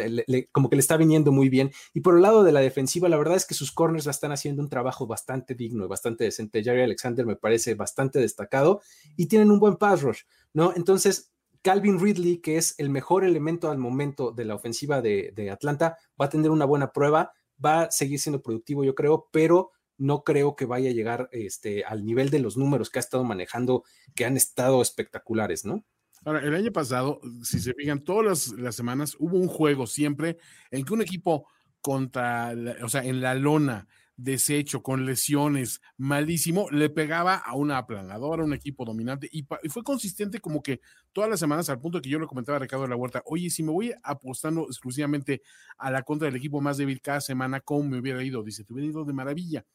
como 0.54 0.70
que 0.70 0.78
le 0.78 0.80
está 0.80 0.96
viniendo 0.96 1.34
muy 1.34 1.50
bien. 1.50 1.72
Y 1.94 2.00
por 2.00 2.16
el 2.16 2.22
lado 2.22 2.44
de 2.44 2.54
la 2.54 2.62
defensiva, 2.62 3.10
la 3.10 3.18
verdad 3.18 3.36
es 3.36 3.46
que 3.46 3.54
sus 3.54 3.74
corners 3.74 4.08
están 4.08 4.32
haciendo 4.32 4.62
un 4.62 4.70
trabajo 4.70 5.06
bastante 5.06 5.54
digno 5.54 5.84
y 5.84 5.88
bastante 5.90 6.24
decente. 6.24 6.64
Jerry 6.64 6.84
Alexander 6.84 7.26
me 7.26 7.36
parece 7.36 7.76
bastante 7.76 8.20
destacado 8.20 8.82
y 9.18 9.26
tienen 9.26 9.52
un 9.52 9.60
buen 9.60 9.76
pass 9.76 10.02
rush, 10.02 10.22
¿no? 10.54 10.72
Entonces, 10.76 11.34
Calvin 11.62 12.00
Ridley, 12.00 12.38
que 12.38 12.58
es 12.58 12.76
el 12.78 12.90
mejor 12.90 13.26
elemento 13.26 13.70
al 13.70 13.78
momento 13.78 14.32
de 14.32 14.46
la 14.46 14.56
ofensiva 14.56 15.02
de, 15.02 15.34
de 15.36 15.52
Atlanta, 15.52 15.98
va 16.20 16.28
a 16.28 16.30
tener 16.30 16.52
una 16.52 16.64
buena 16.64 16.94
prueba, 16.94 17.34
va 17.64 17.82
a 17.82 17.92
seguir 17.92 18.20
siendo 18.20 18.42
productivo, 18.42 18.84
yo 18.86 18.96
creo, 18.96 19.28
pero 19.32 19.72
no 19.98 20.24
creo 20.24 20.56
que 20.56 20.66
vaya 20.66 20.90
a 20.90 20.94
llegar 20.94 21.30
este, 21.32 21.84
al 21.84 22.06
nivel 22.06 22.30
de 22.30 22.40
los 22.40 22.58
números 22.58 22.90
que 22.90 23.00
ha 23.00 23.02
estado 23.02 23.24
manejando, 23.24 23.84
que 24.14 24.26
han 24.26 24.38
estado 24.38 24.82
espectaculares, 24.82 25.66
¿no? 25.66 25.86
Ahora, 26.24 26.40
el 26.40 26.56
año 26.56 26.72
pasado, 26.72 27.22
si 27.44 27.60
se 27.60 27.74
fijan, 27.74 28.04
todas 28.04 28.52
las, 28.58 28.76
semanas 28.76 29.16
hubo 29.20 29.38
un 29.38 29.48
juego 29.48 29.86
siempre 29.86 30.38
en 30.72 30.84
que 30.84 30.94
un 30.94 31.02
equipo 31.02 31.48
contra, 31.82 32.54
o 32.82 32.90
sea, 32.90 33.04
en 33.04 33.22
la 33.22 33.36
lona 33.36 33.88
deshecho, 34.18 34.82
con 34.82 35.06
lesiones, 35.06 35.82
malísimo, 35.98 36.70
le 36.72 36.90
pegaba 36.90 37.36
a 37.36 37.56
una 37.56 37.78
aplanadora, 37.78 38.44
un 38.44 38.54
equipo 38.54 38.86
dominante 38.86 39.30
y, 39.32 39.46
fue 39.70 39.84
consistente 39.84 40.40
como 40.40 40.64
que 40.64 40.80
todas 41.12 41.30
las 41.30 41.40
semanas 41.40 41.70
al 41.70 41.80
punto 41.80 42.02
que 42.02 42.10
yo 42.10 42.20
le 42.20 42.28
comentaba 42.28 42.58
a 42.58 42.60
Ricardo 42.60 42.84
de 42.84 42.90
la 42.90 42.96
Huerta, 42.96 43.22
oye, 43.26 43.50
si 43.50 43.64
me 43.64 43.72
voy 43.72 43.94
apostando 44.04 44.64
exclusivamente 44.68 45.42
a 45.78 45.92
la 45.92 46.04
contra 46.04 46.28
del 46.28 46.38
equipo 46.38 46.62
más 46.62 46.78
débil 46.78 47.02
cada 47.02 47.22
semana, 47.22 47.60
¿cómo 47.60 47.84
me 47.84 48.00
hubiera 48.00 48.24
ido? 48.24 48.42
Dice, 48.44 48.64
te 48.64 48.74
hubiera 48.74 48.90
ido 48.90 49.06
de 49.06 49.14
maravilla. 49.14 49.66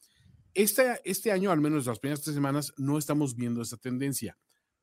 Este, 0.53 0.99
este 1.03 1.31
año, 1.31 1.51
al 1.51 1.61
menos 1.61 1.85
las 1.85 1.99
primeras 1.99 2.21
tres 2.21 2.35
semanas, 2.35 2.73
no 2.77 2.97
estamos 2.97 3.35
viendo 3.35 3.61
esa 3.61 3.77
tendencia. 3.77 4.37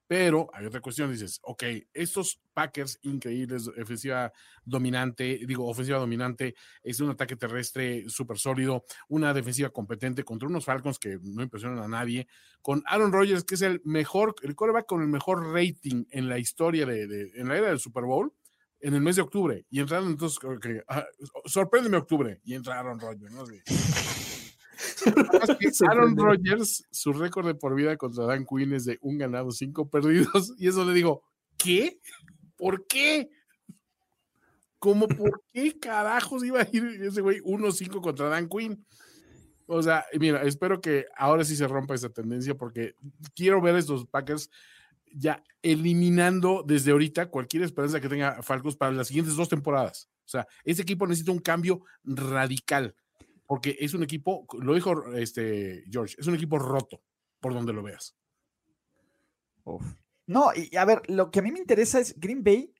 Pero 0.09 0.49
hay 0.55 0.65
otra 0.65 0.81
cuestión, 0.81 1.12
dices, 1.12 1.39
ok, 1.43 1.65
estos 1.93 2.40
Packers 2.55 2.99
increíbles, 3.03 3.69
ofensiva 3.69 4.32
dominante, 4.65 5.40
digo, 5.47 5.69
ofensiva 5.69 5.99
dominante, 5.99 6.55
es 6.82 6.99
un 7.01 7.11
ataque 7.11 7.36
terrestre 7.36 8.09
súper 8.09 8.39
sólido, 8.39 8.85
una 9.09 9.35
defensiva 9.35 9.69
competente 9.69 10.24
contra 10.24 10.49
unos 10.49 10.65
Falcons 10.65 10.99
que 10.99 11.19
no 11.23 11.43
impresionan 11.43 11.85
a 11.85 11.89
nadie, 11.89 12.27
con 12.62 12.82
Aaron 12.86 13.12
Rodgers, 13.12 13.45
que 13.45 13.57
es 13.57 13.62
el 13.62 13.82
mejor, 13.85 14.35
el 14.43 14.55
coreback 14.55 14.86
con 14.86 15.03
el 15.03 15.09
mejor 15.09 15.53
rating 15.53 16.07
en 16.11 16.31
la 16.31 16.39
historia 16.39 16.86
de, 16.86 17.31
en 17.35 17.47
la 17.47 17.59
era 17.59 17.69
del 17.69 17.78
Super 17.78 18.05
Bowl, 18.05 18.32
en 18.81 18.95
el 18.95 19.03
mes 19.03 19.16
de 19.16 19.23
octubre, 19.23 19.66
y 19.69 19.81
entraron 19.81 20.09
entonces, 20.09 20.43
okay, 20.43 20.77
uh, 20.77 21.49
sorpréndeme 21.49 21.99
octubre, 21.99 22.40
y 22.45 22.55
entra 22.55 22.78
Aaron 22.78 22.99
Rodgers, 22.99 23.31
¿no? 23.31 23.45
Aaron 25.89 26.17
Rodgers, 26.17 26.85
su 26.91 27.13
récord 27.13 27.47
de 27.47 27.55
por 27.55 27.75
vida 27.75 27.97
contra 27.97 28.25
Dan 28.25 28.47
Quinn 28.47 28.73
es 28.73 28.85
de 28.85 28.99
un 29.03 29.19
ganado, 29.19 29.51
cinco 29.51 29.89
perdidos. 29.89 30.55
Y 30.59 30.69
eso 30.69 30.85
le 30.85 30.95
digo, 30.95 31.23
¿qué? 31.57 32.01
¿Por 32.57 32.87
qué? 32.87 33.31
¿Cómo 34.79 35.09
por 35.09 35.43
qué 35.53 35.79
carajos 35.79 36.45
iba 36.45 36.61
a 36.61 36.69
ir 36.71 36.85
ese 37.03 37.21
güey 37.21 37.41
1-5 37.41 38.01
contra 38.01 38.29
Dan 38.29 38.49
Quinn? 38.49 38.85
O 39.67 39.83
sea, 39.83 40.05
mira, 40.19 40.43
espero 40.45 40.81
que 40.81 41.07
ahora 41.17 41.45
sí 41.45 41.57
se 41.57 41.69
rompa 41.69 41.95
esa 41.95 42.09
tendencia 42.09 42.55
porque 42.55 42.95
quiero 43.35 43.61
ver 43.61 43.75
a 43.75 43.79
estos 43.79 44.07
Packers 44.07 44.51
ya 45.13 45.43
eliminando 45.63 46.65
desde 46.67 46.93
ahorita 46.93 47.27
cualquier 47.29 47.65
esperanza 47.65 48.01
que 48.01 48.09
tenga 48.09 48.43
Falcos 48.43 48.77
para 48.77 48.93
las 48.93 49.09
siguientes 49.09 49.37
dos 49.37 49.49
temporadas. 49.49 50.09
O 50.25 50.29
sea, 50.29 50.47
este 50.65 50.83
equipo 50.83 51.07
necesita 51.07 51.33
un 51.33 51.41
cambio 51.41 51.83
radical 52.05 52.95
porque 53.49 53.79
es 53.81 53.95
un 53.95 54.03
equipo, 54.03 54.47
lo 54.61 54.75
dijo 54.75 55.11
este 55.15 55.83
George, 55.91 56.15
es 56.19 56.27
un 56.27 56.35
equipo 56.35 56.59
roto, 56.59 57.01
por 57.41 57.55
donde 57.55 57.73
lo 57.73 57.83
veas. 57.83 58.15
No, 60.27 60.51
y 60.55 60.77
a 60.77 60.85
ver, 60.85 61.01
lo 61.09 61.31
que 61.31 61.39
a 61.39 61.43
mí 61.43 61.51
me 61.51 61.59
interesa 61.59 61.99
es 61.99 62.20
Green 62.20 62.45
Bay 62.45 62.75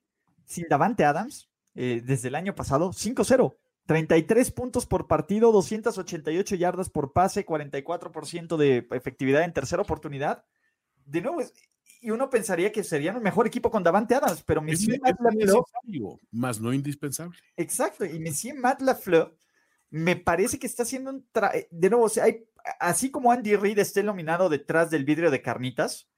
sin 0.45 0.67
Davante 0.69 1.07
Adams 1.07 1.49
eh, 1.75 2.03
desde 2.05 2.29
el 2.29 2.35
año 2.35 2.55
pasado, 2.55 2.93
5-0. 2.93 3.57
33 3.87 4.51
puntos 4.51 4.85
por 4.85 5.07
partido, 5.07 5.53
288 5.53 6.55
yardas 6.57 6.91
por 6.91 7.15
pase, 7.15 7.47
44% 7.47 8.59
de 8.59 8.87
efectividad 8.91 9.45
en 9.45 9.55
tercera 9.55 9.81
oportunidad. 9.81 10.45
De 11.07 11.23
nuevo, 11.23 11.41
y 12.03 12.11
uno 12.11 12.29
pensaría 12.29 12.71
que 12.71 12.85
serían 12.85 13.17
un 13.17 13.23
mejor 13.23 13.47
equipo 13.47 13.71
con 13.71 13.83
Davante 13.83 14.15
Adams, 14.15 14.43
pero 14.43 14.61
me 14.61 14.77
sigue 14.77 14.99
Matt 15.01 15.19
más 16.31 16.61
no 16.61 16.75
indispensable. 16.75 17.39
Exacto, 17.57 18.05
y 18.05 18.19
me 18.19 18.33
sigue 18.33 18.53
Matt 18.53 18.83
LaFleur 18.83 19.35
me 19.91 20.17
parece 20.17 20.59
que 20.59 20.67
está 20.67 20.83
haciendo 20.83 21.11
un... 21.11 21.29
Eh, 21.55 21.69
de 21.71 21.91
nuevo, 21.91 22.09
hay, 22.23 22.45
así 22.81 23.11
como 23.11 23.33
Andy 23.33 23.57
Reid 23.57 23.79
está 23.79 24.01
iluminado 24.01 24.49
detrás 24.49 24.91
del 24.91 25.05
vidrio 25.05 25.31
de 25.31 25.43
carnitas, 25.43 26.09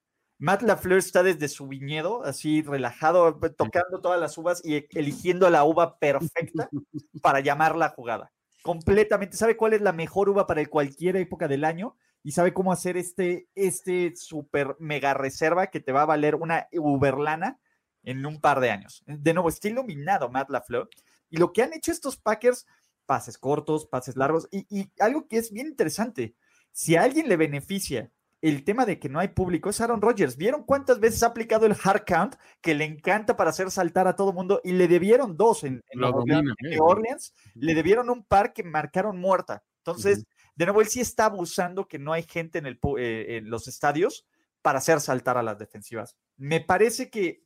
Matt 0.40 0.62
LaFleur 0.62 0.98
está 0.98 1.22
desde 1.22 1.48
su 1.48 1.68
viñedo, 1.68 2.24
así 2.24 2.62
relajado, 2.62 3.38
tocando 3.58 4.00
todas 4.00 4.18
las 4.18 4.38
uvas 4.38 4.62
y 4.64 4.86
eligiendo 4.92 5.50
la 5.50 5.64
uva 5.64 5.98
perfecta 5.98 6.70
para 7.22 7.40
llamar 7.40 7.76
la 7.76 7.90
jugada. 7.90 8.32
Completamente, 8.62 9.36
sabe 9.36 9.58
cuál 9.58 9.74
es 9.74 9.82
la 9.82 9.92
mejor 9.92 10.30
uva 10.30 10.46
para 10.46 10.64
cualquier 10.64 11.16
época 11.16 11.46
del 11.46 11.62
año 11.62 11.94
y 12.22 12.32
sabe 12.32 12.54
cómo 12.54 12.72
hacer 12.72 12.96
este, 12.96 13.48
este 13.54 14.14
super 14.16 14.76
mega 14.78 15.12
reserva 15.12 15.66
que 15.66 15.80
te 15.80 15.92
va 15.92 16.02
a 16.02 16.06
valer 16.06 16.36
una 16.36 16.68
uberlana 16.72 17.60
en 18.02 18.24
un 18.24 18.40
par 18.40 18.60
de 18.60 18.70
años. 18.70 19.02
De 19.06 19.34
nuevo, 19.34 19.50
está 19.50 19.68
iluminado 19.68 20.30
Matt 20.30 20.48
LaFleur. 20.48 20.88
Y 21.28 21.36
lo 21.36 21.52
que 21.52 21.62
han 21.62 21.74
hecho 21.74 21.92
estos 21.92 22.16
Packers 22.16 22.66
pases 23.10 23.38
cortos, 23.38 23.86
pases 23.86 24.14
largos. 24.14 24.48
Y, 24.52 24.88
algo 25.00 25.26
que 25.26 25.36
es 25.36 25.50
bien 25.50 25.66
interesante, 25.66 26.36
si 26.70 26.94
a 26.94 27.02
alguien 27.02 27.28
le 27.28 27.36
beneficia 27.36 28.12
el 28.40 28.62
tema 28.62 28.86
de 28.86 29.00
que 29.00 29.08
no 29.08 29.18
hay 29.18 29.26
público 29.26 29.68
es 29.68 29.80
Aaron 29.80 30.00
Rodgers. 30.00 30.36
¿Vieron 30.36 30.62
cuántas 30.62 31.00
veces 31.00 31.24
ha 31.24 31.26
aplicado 31.26 31.66
el 31.66 31.74
hard 31.82 32.04
count 32.06 32.36
que 32.60 32.76
le 32.76 32.84
encanta 32.84 33.36
para 33.36 33.50
hacer 33.50 33.68
saltar 33.72 34.06
a 34.06 34.14
todo 34.14 34.32
mundo? 34.32 34.60
Y 34.62 34.70
le 34.70 34.86
debieron 34.86 35.36
dos 35.36 35.64
en, 35.64 35.82
en 35.90 36.04
eh. 36.04 36.78
Orleans, 36.80 37.34
le 37.54 37.74
debieron 37.74 38.08
un 38.10 38.24
par 38.24 38.52
que 38.52 38.62
marcaron 38.62 39.18
muerta. 39.18 39.64
Entonces, 39.78 40.24
de 40.54 40.64
nuevo, 40.66 40.80
él 40.80 40.86
sí 40.86 41.00
está 41.00 41.24
abusando 41.24 41.88
que 41.88 41.98
no 41.98 42.12
hay 42.12 42.22
gente 42.22 42.58
en, 42.58 42.66
el, 42.66 42.78
eh, 42.96 43.38
en 43.38 43.50
los 43.50 43.66
estadios 43.66 44.24
para 44.62 44.78
hacer 44.78 45.00
saltar 45.00 45.36
a 45.36 45.42
las 45.42 45.58
defensivas. 45.58 46.16
Me 46.36 46.60
parece 46.60 47.10
que 47.10 47.42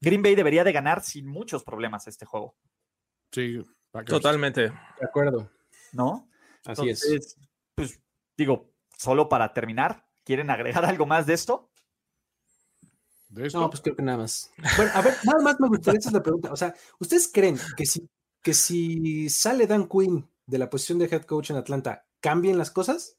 Green 0.00 0.22
Bay 0.22 0.34
debería 0.34 0.64
de 0.64 0.72
ganar 0.72 1.04
sin 1.04 1.28
muchos 1.28 1.62
problemas 1.62 2.08
este 2.08 2.26
juego. 2.26 2.56
Sí, 3.30 3.62
Totalmente. 4.04 4.62
De 4.62 5.04
acuerdo. 5.04 5.50
¿No? 5.92 6.28
Así 6.64 6.88
es. 6.88 7.36
Pues 7.74 8.00
digo, 8.36 8.72
solo 8.96 9.28
para 9.28 9.52
terminar, 9.52 10.04
¿quieren 10.24 10.50
agregar 10.50 10.84
algo 10.84 11.06
más 11.06 11.26
de 11.26 11.34
esto? 11.34 11.70
¿De 13.28 13.46
esto? 13.46 13.60
No, 13.60 13.70
pues 13.70 13.82
creo 13.82 13.96
que 13.96 14.02
nada 14.02 14.18
más. 14.18 14.50
Bueno, 14.76 14.90
a 14.94 15.02
ver, 15.02 15.14
nada 15.24 15.42
más 15.42 15.60
me 15.60 15.68
gustaría 15.68 15.98
hacer 15.98 16.12
la 16.12 16.22
pregunta. 16.22 16.52
O 16.52 16.56
sea, 16.56 16.74
¿ustedes 16.98 17.30
creen 17.32 17.58
que 17.76 17.84
si, 17.86 18.08
que 18.42 18.54
si 18.54 19.28
sale 19.28 19.66
Dan 19.66 19.88
Quinn 19.88 20.28
de 20.46 20.58
la 20.58 20.70
posición 20.70 20.98
de 20.98 21.06
head 21.06 21.22
coach 21.22 21.50
en 21.50 21.56
Atlanta, 21.56 22.06
cambien 22.20 22.58
las 22.58 22.70
cosas? 22.70 23.16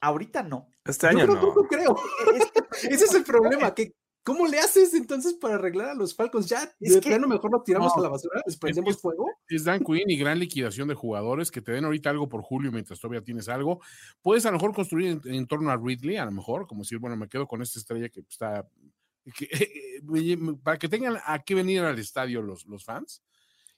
Ahorita 0.00 0.42
no. 0.42 0.68
Este 0.84 1.08
año 1.08 1.26
no. 1.26 1.54
creo. 1.68 1.96
Ese 2.82 3.04
es 3.04 3.14
el 3.14 3.24
problema, 3.24 3.74
que 3.74 3.92
¿Cómo 4.28 4.46
le 4.46 4.58
haces 4.58 4.92
entonces 4.92 5.32
para 5.32 5.54
arreglar 5.54 5.88
a 5.88 5.94
los 5.94 6.14
Falcons? 6.14 6.46
Ya, 6.50 6.70
de 6.78 7.00
plano 7.00 7.26
mejor 7.26 7.50
lo 7.50 7.62
tiramos 7.62 7.96
a 7.96 8.00
la 8.02 8.10
basura, 8.10 8.42
les 8.44 8.58
prendemos 8.58 9.00
fuego. 9.00 9.26
Es 9.48 9.64
Dan 9.64 9.82
Quinn 9.82 10.10
y 10.10 10.18
gran 10.18 10.38
liquidación 10.38 10.86
de 10.86 10.94
jugadores 10.94 11.50
que 11.50 11.62
te 11.62 11.72
den 11.72 11.86
ahorita 11.86 12.10
algo 12.10 12.28
por 12.28 12.42
julio 12.42 12.70
mientras 12.70 13.00
todavía 13.00 13.22
tienes 13.22 13.48
algo. 13.48 13.80
Puedes 14.20 14.44
a 14.44 14.50
lo 14.50 14.58
mejor 14.58 14.74
construir 14.74 15.18
en, 15.24 15.46
torno 15.46 15.70
a 15.70 15.78
Ridley, 15.78 16.18
a 16.18 16.26
lo 16.26 16.32
mejor, 16.32 16.66
como 16.66 16.82
decir, 16.82 16.98
bueno, 16.98 17.16
me 17.16 17.26
quedo 17.26 17.46
con 17.46 17.62
esta 17.62 17.78
estrella 17.78 18.10
que 18.10 18.20
está. 18.20 18.68
para 20.62 20.78
que 20.78 20.90
tengan 20.90 21.16
a 21.24 21.38
qué 21.38 21.54
venir 21.54 21.80
al 21.80 21.98
estadio 21.98 22.42
los, 22.42 22.66
los 22.66 22.84
fans. 22.84 23.22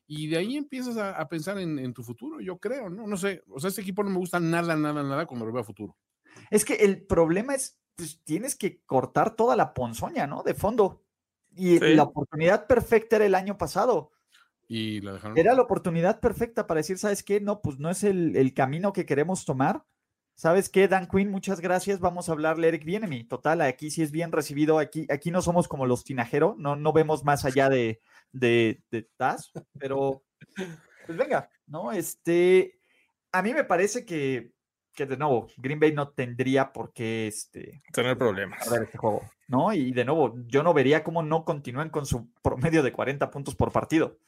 Y 0.08 0.26
de 0.26 0.38
ahí 0.38 0.56
empiezas 0.56 0.96
a, 0.96 1.28
pensar 1.28 1.60
en, 1.60 1.78
en, 1.78 1.94
tu 1.94 2.02
futuro, 2.02 2.40
yo 2.40 2.58
creo, 2.58 2.90
¿no? 2.90 3.06
No 3.06 3.16
sé, 3.16 3.44
o 3.48 3.60
sea, 3.60 3.68
este 3.68 3.82
equipo 3.82 4.02
no 4.02 4.10
me 4.10 4.18
gusta 4.18 4.40
nada, 4.40 4.74
nada, 4.74 5.04
nada 5.04 5.26
cuando 5.26 5.46
lo 5.46 5.52
veo 5.52 5.60
a 5.60 5.64
futuro. 5.64 5.96
Es 6.50 6.64
que 6.64 6.74
el 6.74 7.06
problema 7.06 7.54
es 7.54 7.79
pues 7.96 8.20
tienes 8.24 8.56
que 8.56 8.80
cortar 8.82 9.36
toda 9.36 9.56
la 9.56 9.74
ponzoña, 9.74 10.26
¿no? 10.26 10.42
De 10.42 10.54
fondo. 10.54 11.02
Y 11.54 11.78
la 11.80 12.04
oportunidad 12.04 12.66
perfecta 12.66 13.16
era 13.16 13.26
el 13.26 13.34
año 13.34 13.58
pasado. 13.58 14.12
Y 14.68 15.00
la 15.00 15.14
dejaron. 15.14 15.36
Era 15.36 15.54
la 15.54 15.62
oportunidad 15.62 16.20
perfecta 16.20 16.66
para 16.66 16.78
decir, 16.78 16.98
¿sabes 16.98 17.22
qué? 17.22 17.40
No, 17.40 17.60
pues 17.60 17.78
no 17.78 17.90
es 17.90 18.04
el, 18.04 18.54
camino 18.54 18.92
que 18.92 19.04
queremos 19.04 19.44
tomar. 19.44 19.84
¿Sabes 20.36 20.68
qué, 20.68 20.88
Dan 20.88 21.08
Quinn? 21.08 21.30
Muchas 21.30 21.60
gracias. 21.60 22.00
Vamos 22.00 22.28
a 22.28 22.32
hablarle 22.32 22.66
a 22.66 22.68
Eric 22.68 22.84
Bienemi. 22.84 23.24
Total, 23.24 23.60
aquí 23.62 23.90
sí 23.90 24.02
es 24.02 24.10
bien 24.10 24.32
recibido. 24.32 24.78
Aquí, 24.78 25.06
aquí 25.10 25.30
no 25.30 25.42
somos 25.42 25.68
como 25.68 25.86
los 25.86 26.04
tinajeros, 26.04 26.56
no, 26.56 26.76
no 26.76 26.92
vemos 26.92 27.24
más 27.24 27.44
allá 27.44 27.68
de, 27.68 28.00
de, 28.32 28.82
de 28.90 29.02
Taz, 29.16 29.52
pero 29.78 30.22
pues 31.06 31.18
venga, 31.18 31.50
¿no? 31.66 31.92
Este, 31.92 32.78
a 33.32 33.42
mí 33.42 33.52
me 33.52 33.64
parece 33.64 34.04
que 34.04 34.52
que 35.00 35.06
de 35.06 35.16
nuevo, 35.16 35.48
Green 35.56 35.80
Bay 35.80 35.92
no 35.92 36.10
tendría 36.10 36.72
por 36.72 36.92
qué 36.92 37.26
este, 37.26 37.82
tener 37.92 38.18
problemas. 38.18 38.70
Este 38.70 38.98
juego, 38.98 39.22
¿no? 39.48 39.72
Y 39.72 39.92
de 39.92 40.04
nuevo, 40.04 40.34
yo 40.46 40.62
no 40.62 40.74
vería 40.74 41.02
cómo 41.02 41.22
no 41.22 41.44
continúen 41.44 41.88
con 41.88 42.04
su 42.04 42.30
promedio 42.42 42.82
de 42.82 42.92
40 42.92 43.30
puntos 43.30 43.54
por 43.54 43.72
partido. 43.72 44.18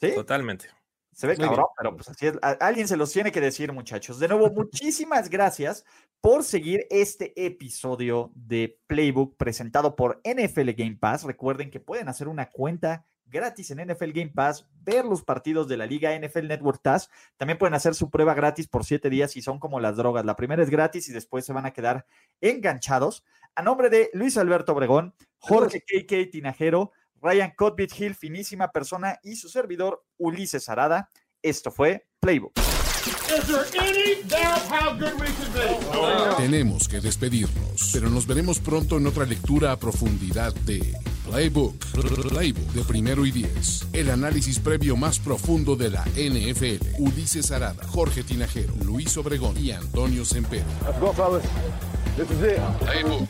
¿Sí? 0.00 0.14
Totalmente. 0.14 0.70
Se 1.12 1.26
ve 1.26 1.36
cabrón, 1.36 1.66
pero 1.76 1.94
pues 1.94 2.08
así 2.08 2.26
es. 2.26 2.38
alguien 2.58 2.88
se 2.88 2.96
los 2.96 3.12
tiene 3.12 3.30
que 3.30 3.40
decir, 3.42 3.70
muchachos. 3.70 4.18
De 4.18 4.28
nuevo, 4.28 4.50
muchísimas 4.50 5.28
gracias 5.28 5.84
por 6.22 6.42
seguir 6.42 6.86
este 6.88 7.34
episodio 7.36 8.32
de 8.34 8.80
Playbook 8.86 9.36
presentado 9.36 9.94
por 9.94 10.22
NFL 10.24 10.70
Game 10.74 10.96
Pass. 10.98 11.24
Recuerden 11.24 11.70
que 11.70 11.80
pueden 11.80 12.08
hacer 12.08 12.28
una 12.28 12.48
cuenta 12.48 13.04
gratis 13.26 13.70
en 13.70 13.86
NFL 13.86 14.10
Game 14.12 14.32
Pass, 14.34 14.66
ver 14.82 15.04
los 15.04 15.22
partidos 15.22 15.68
de 15.68 15.76
la 15.76 15.86
liga 15.86 16.16
NFL 16.18 16.48
Network 16.48 16.82
TAS. 16.82 17.10
También 17.36 17.58
pueden 17.58 17.74
hacer 17.74 17.94
su 17.94 18.10
prueba 18.10 18.34
gratis 18.34 18.68
por 18.68 18.84
siete 18.84 19.10
días 19.10 19.36
y 19.36 19.42
son 19.42 19.58
como 19.58 19.80
las 19.80 19.96
drogas. 19.96 20.24
La 20.24 20.36
primera 20.36 20.62
es 20.62 20.70
gratis 20.70 21.08
y 21.08 21.12
después 21.12 21.44
se 21.44 21.52
van 21.52 21.66
a 21.66 21.72
quedar 21.72 22.06
enganchados. 22.40 23.24
A 23.54 23.62
nombre 23.62 23.90
de 23.90 24.10
Luis 24.12 24.36
Alberto 24.36 24.72
Obregón, 24.72 25.14
Jorge 25.38 25.82
KK 25.82 26.30
Tinajero, 26.30 26.92
Ryan 27.20 27.52
Cotbit 27.56 27.92
Hill, 27.98 28.14
finísima 28.14 28.72
persona, 28.72 29.18
y 29.22 29.36
su 29.36 29.48
servidor 29.48 30.04
Ulises 30.18 30.68
Arada. 30.68 31.08
Esto 31.40 31.70
fue 31.70 32.06
Playbook. 32.20 32.52
Tenemos 36.36 36.88
que 36.88 37.00
despedirnos, 37.00 37.90
pero 37.92 38.10
nos 38.10 38.26
veremos 38.26 38.58
pronto 38.58 38.98
en 38.98 39.06
otra 39.06 39.24
lectura 39.24 39.72
a 39.72 39.76
profundidad 39.76 40.54
de 40.54 40.94
Playbook. 41.32 41.74
Playbook 42.28 42.72
de 42.72 42.84
primero 42.84 43.24
y 43.24 43.30
diez. 43.30 43.86
El 43.94 44.10
análisis 44.10 44.58
previo 44.58 44.98
más 44.98 45.18
profundo 45.18 45.76
de 45.76 45.90
la 45.90 46.04
NFL. 46.14 46.98
Ulises 46.98 47.50
Arada, 47.50 47.82
Jorge 47.86 48.22
Tinajero, 48.22 48.74
Luis 48.84 49.16
Obregón 49.16 49.56
y 49.56 49.70
Antonio 49.70 50.26
Sempere. 50.26 50.66
Let's 50.86 51.00
go, 51.00 51.10
fellas. 51.14 51.42
This 52.16 52.30
is 52.30 52.42
it. 52.42 52.60
Playbook. 52.80 53.28